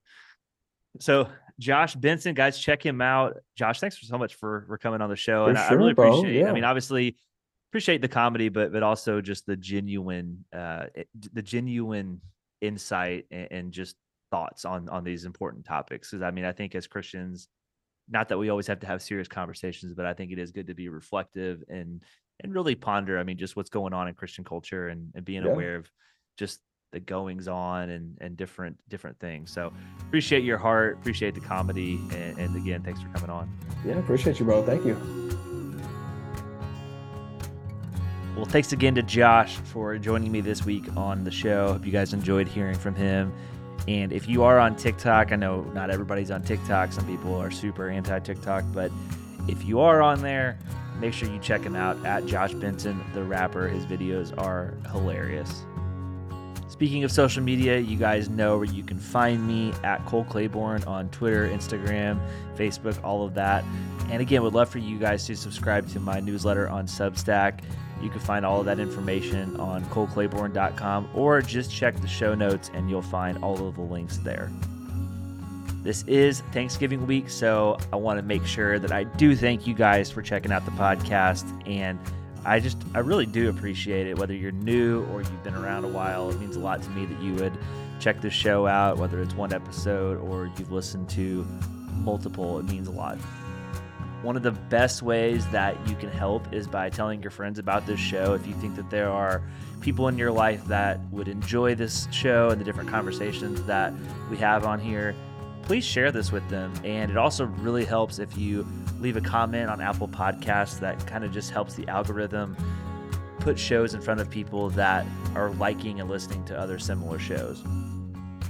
So 1.00 1.30
Josh 1.60 1.96
Benson, 1.96 2.34
guys, 2.34 2.58
check 2.58 2.84
him 2.84 3.02
out. 3.02 3.38
Josh, 3.56 3.80
thanks 3.80 4.00
so 4.02 4.18
much 4.18 4.36
for 4.36 4.66
for 4.68 4.78
coming 4.78 5.02
on 5.02 5.10
the 5.10 5.16
show. 5.16 5.46
For 5.46 5.50
and 5.52 5.60
sure, 5.60 5.68
I 5.70 5.74
really 5.74 5.94
bro. 5.94 6.18
appreciate 6.18 6.40
yeah. 6.40 6.50
I 6.50 6.54
mean, 6.54 6.64
obviously 6.64 7.18
appreciate 7.72 8.02
the 8.02 8.08
comedy, 8.08 8.50
but 8.50 8.72
but 8.72 8.84
also 8.84 9.22
just 9.22 9.46
the 9.46 9.56
genuine 9.56 10.46
uh 10.54 10.86
the 11.34 11.42
genuine 11.42 12.22
insight 12.62 13.26
and, 13.30 13.48
and 13.52 13.72
just 13.72 13.96
thoughts 14.32 14.66
on 14.66 14.90
on 14.90 15.04
these 15.04 15.26
important 15.26 15.66
topics. 15.66 16.10
Because 16.10 16.24
I 16.24 16.32
mean, 16.32 16.46
I 16.46 16.54
think 16.54 16.74
as 16.74 16.88
Christians, 16.88 17.48
not 18.10 18.30
that 18.30 18.38
we 18.38 18.50
always 18.50 18.68
have 18.68 18.80
to 18.82 18.88
have 18.88 19.02
serious 19.02 19.28
conversations, 19.28 19.94
but 19.94 20.06
I 20.06 20.14
think 20.14 20.32
it 20.32 20.40
is 20.40 20.52
good 20.52 20.68
to 20.68 20.74
be 20.74 20.90
reflective 20.90 21.64
and 21.68 22.04
and 22.42 22.54
really 22.54 22.76
ponder. 22.76 23.18
I 23.18 23.24
mean, 23.24 23.38
just 23.38 23.56
what's 23.56 23.70
going 23.70 23.94
on 23.94 24.08
in 24.08 24.14
Christian 24.14 24.44
culture 24.44 24.90
and, 24.90 25.12
and 25.16 25.26
being 25.26 25.44
yeah. 25.44 25.52
aware 25.52 25.76
of 25.76 25.90
just 26.38 26.60
the 26.94 27.00
goings 27.00 27.48
on 27.48 27.90
and 27.90 28.18
and 28.22 28.38
different 28.38 28.78
different 28.88 29.20
things. 29.20 29.52
So 29.52 29.74
appreciate 30.02 30.44
your 30.44 30.58
heart, 30.58 30.98
appreciate 31.00 31.36
the 31.36 31.42
comedy, 31.42 32.00
and, 32.12 32.38
and 32.38 32.56
again, 32.56 32.84
thanks 32.84 33.02
for 33.02 33.10
coming 33.10 33.30
on. 33.30 33.50
Yeah, 33.86 33.98
appreciate 33.98 34.40
you, 34.40 34.46
bro. 34.46 34.64
Thank 34.64 34.86
you. 34.86 34.96
Well, 38.36 38.46
thanks 38.46 38.72
again 38.72 38.94
to 38.96 39.02
Josh 39.02 39.56
for 39.56 39.98
joining 39.98 40.32
me 40.32 40.42
this 40.42 40.64
week 40.64 40.96
on 40.96 41.24
the 41.24 41.32
show. 41.32 41.74
Hope 41.74 41.86
you 41.86 41.92
guys 41.92 42.14
enjoyed 42.14 42.48
hearing 42.48 42.78
from 42.78 42.94
him. 42.94 43.34
And 43.88 44.12
if 44.12 44.28
you 44.28 44.44
are 44.44 44.60
on 44.60 44.76
TikTok, 44.76 45.32
I 45.32 45.36
know 45.36 45.62
not 45.74 45.90
everybody's 45.90 46.32
on 46.32 46.44
TikTok. 46.44 46.92
Some 46.92 47.06
people 47.06 47.36
are 47.36 47.52
super 47.52 47.90
anti 47.90 48.20
TikTok, 48.20 48.66
but 48.74 48.92
if 49.48 49.64
you 49.66 49.80
are 49.80 50.02
on 50.02 50.22
there, 50.22 50.58
make 51.00 51.14
sure 51.14 51.30
you 51.30 51.40
check 51.40 51.62
him 51.62 51.76
out 51.76 52.04
at 52.06 52.26
Josh 52.26 52.54
Benson, 52.54 53.02
the 53.14 53.24
rapper. 53.24 53.68
His 53.68 53.86
videos 53.86 54.38
are 54.38 54.74
hilarious. 54.92 55.64
Speaking 56.68 57.04
of 57.04 57.12
social 57.12 57.42
media, 57.42 57.80
you 57.80 57.98
guys 57.98 58.30
know 58.30 58.58
where 58.58 58.66
you 58.66 58.84
can 58.84 59.00
find 59.00 59.48
me 59.48 59.74
at 59.84 60.06
Cole 60.06 60.26
Claiborne 60.26 60.84
on 60.84 61.10
Twitter, 61.10 61.48
Instagram, 61.48 62.20
Facebook, 62.56 63.02
all 63.04 63.26
of 63.26 63.34
that. 63.34 63.64
And 64.10 64.22
again, 64.22 64.44
would 64.44 64.54
love 64.54 64.70
for 64.70 64.78
you 64.78 65.00
guys 65.00 65.26
to 65.26 65.36
subscribe 65.36 65.88
to 65.90 66.00
my 66.00 66.20
newsletter 66.20 66.70
on 66.70 66.86
Substack. 66.86 67.62
You 68.02 68.10
can 68.10 68.20
find 68.20 68.46
all 68.46 68.60
of 68.60 68.66
that 68.66 68.80
information 68.80 69.56
on 69.60 69.84
coleclaiborne.com 69.86 71.10
or 71.14 71.42
just 71.42 71.72
check 71.72 72.00
the 72.02 72.08
show 72.08 72.36
notes 72.36 72.70
and 72.74 72.90
you'll 72.90 73.02
find 73.02 73.38
all 73.44 73.68
of 73.68 73.76
the 73.76 73.82
links 73.82 74.18
there. 74.18 74.52
This 75.84 76.04
is 76.04 76.42
Thanksgiving 76.52 77.08
week, 77.08 77.30
so 77.30 77.78
I 77.94 77.96
want 77.96 78.20
to 78.20 78.22
make 78.22 78.46
sure 78.46 78.78
that 78.78 78.92
I 78.92 79.06
do 79.06 79.36
thank 79.36 79.66
you 79.66 79.74
guys 79.74 80.12
for 80.12 80.22
checking 80.22 80.52
out 80.52 80.66
the 80.66 80.72
podcast. 80.72 81.46
And 81.66 81.98
I 82.46 82.60
just, 82.60 82.78
I 82.94 83.00
really 83.00 83.26
do 83.26 83.50
appreciate 83.50 84.08
it. 84.08 84.18
Whether 84.18 84.34
you're 84.34 84.52
new 84.52 85.06
or 85.06 85.22
you've 85.22 85.44
been 85.44 85.56
around 85.56 85.86
a 85.86 85.88
while, 85.88 86.30
it 86.30 86.40
means 86.40 86.56
a 86.56 86.60
lot 86.60 86.84
to 86.84 86.90
me 86.90 87.06
that 87.06 87.22
you 87.22 87.36
would 87.36 87.54
check 88.00 88.22
this 88.22 88.34
show 88.34 88.68
out, 88.68 88.98
whether 88.98 89.22
it's 89.22 89.34
one 89.34 89.54
episode 89.54 90.20
or 90.20 90.52
you've 90.58 90.72
listened 90.72 91.10
to 91.12 91.46
multiple. 91.94 92.60
It 92.60 92.66
means 92.66 92.88
a 92.88 92.92
lot. 92.92 93.18
One 94.28 94.36
of 94.36 94.44
the 94.44 94.52
best 94.52 95.04
ways 95.04 95.48
that 95.52 95.78
you 95.88 95.96
can 95.96 96.10
help 96.12 96.54
is 96.54 96.68
by 96.68 96.90
telling 96.90 97.22
your 97.22 97.32
friends 97.32 97.60
about 97.60 97.86
this 97.86 97.98
show. 97.98 98.34
If 98.34 98.46
you 98.46 98.54
think 98.56 98.76
that 98.76 98.90
there 98.90 99.10
are 99.10 99.42
people 99.80 100.10
in 100.10 100.18
your 100.18 100.34
life 100.34 100.66
that 100.66 101.00
would 101.12 101.30
enjoy 101.30 101.76
this 101.76 102.10
show 102.12 102.50
and 102.50 102.60
the 102.60 102.66
different 102.66 102.90
conversations 102.90 103.64
that 103.64 103.94
we 104.30 104.36
have 104.36 104.66
on 104.66 104.82
here, 104.82 105.16
please 105.62 105.86
share 105.86 106.12
this 106.12 106.30
with 106.30 106.46
them. 106.50 106.74
And 106.84 107.10
it 107.10 107.16
also 107.16 107.46
really 107.46 107.86
helps 107.86 108.20
if 108.20 108.38
you 108.38 108.68
leave 109.00 109.16
a 109.16 109.22
comment 109.22 109.70
on 109.70 109.80
Apple 109.80 110.10
Podcasts 110.10 110.78
that 110.82 111.08
kind 111.08 111.24
of 111.24 111.32
just 111.32 111.52
helps 111.52 111.76
the 111.76 111.88
algorithm 111.88 112.58
put 113.40 113.58
shows 113.58 113.94
in 113.94 114.02
front 114.02 114.20
of 114.20 114.30
people 114.30 114.70
that 114.72 115.06
are 115.36 115.52
liking 115.52 116.02
and 116.02 116.10
listening 116.10 116.44
to 116.48 116.60
other 116.60 116.80
similar 116.80 117.18
shows. 117.18 117.64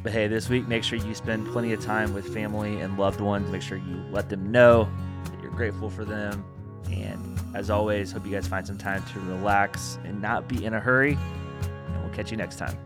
But 0.02 0.12
hey, 0.12 0.28
this 0.28 0.50
week, 0.50 0.68
make 0.68 0.84
sure 0.84 0.98
you 0.98 1.14
spend 1.14 1.46
plenty 1.50 1.72
of 1.74 1.86
time 1.86 2.16
with 2.16 2.34
family 2.34 2.82
and 2.82 2.98
loved 2.98 3.22
ones. 3.22 3.52
Make 3.52 3.62
sure 3.62 3.78
you 3.78 4.04
let 4.10 4.28
them 4.28 4.52
know 4.52 4.90
grateful 5.58 5.89
for 5.89 6.05
them. 6.05 6.45
And 6.89 7.38
as 7.53 7.70
always, 7.70 8.14
hope 8.14 8.26
you 8.26 8.32
guys 8.32 8.47
find 8.47 8.66
some 8.66 8.78
time 8.78 9.03
to 9.14 9.20
relax 9.22 9.99
and 10.05 10.22
not 10.22 10.47
be 10.47 10.64
in 10.64 10.74
a 10.74 10.80
hurry. 10.80 11.18
And 11.64 12.03
we'll 12.03 12.14
catch 12.14 12.32
you 12.32 12.38
next 12.38 12.58
time. 12.58 12.78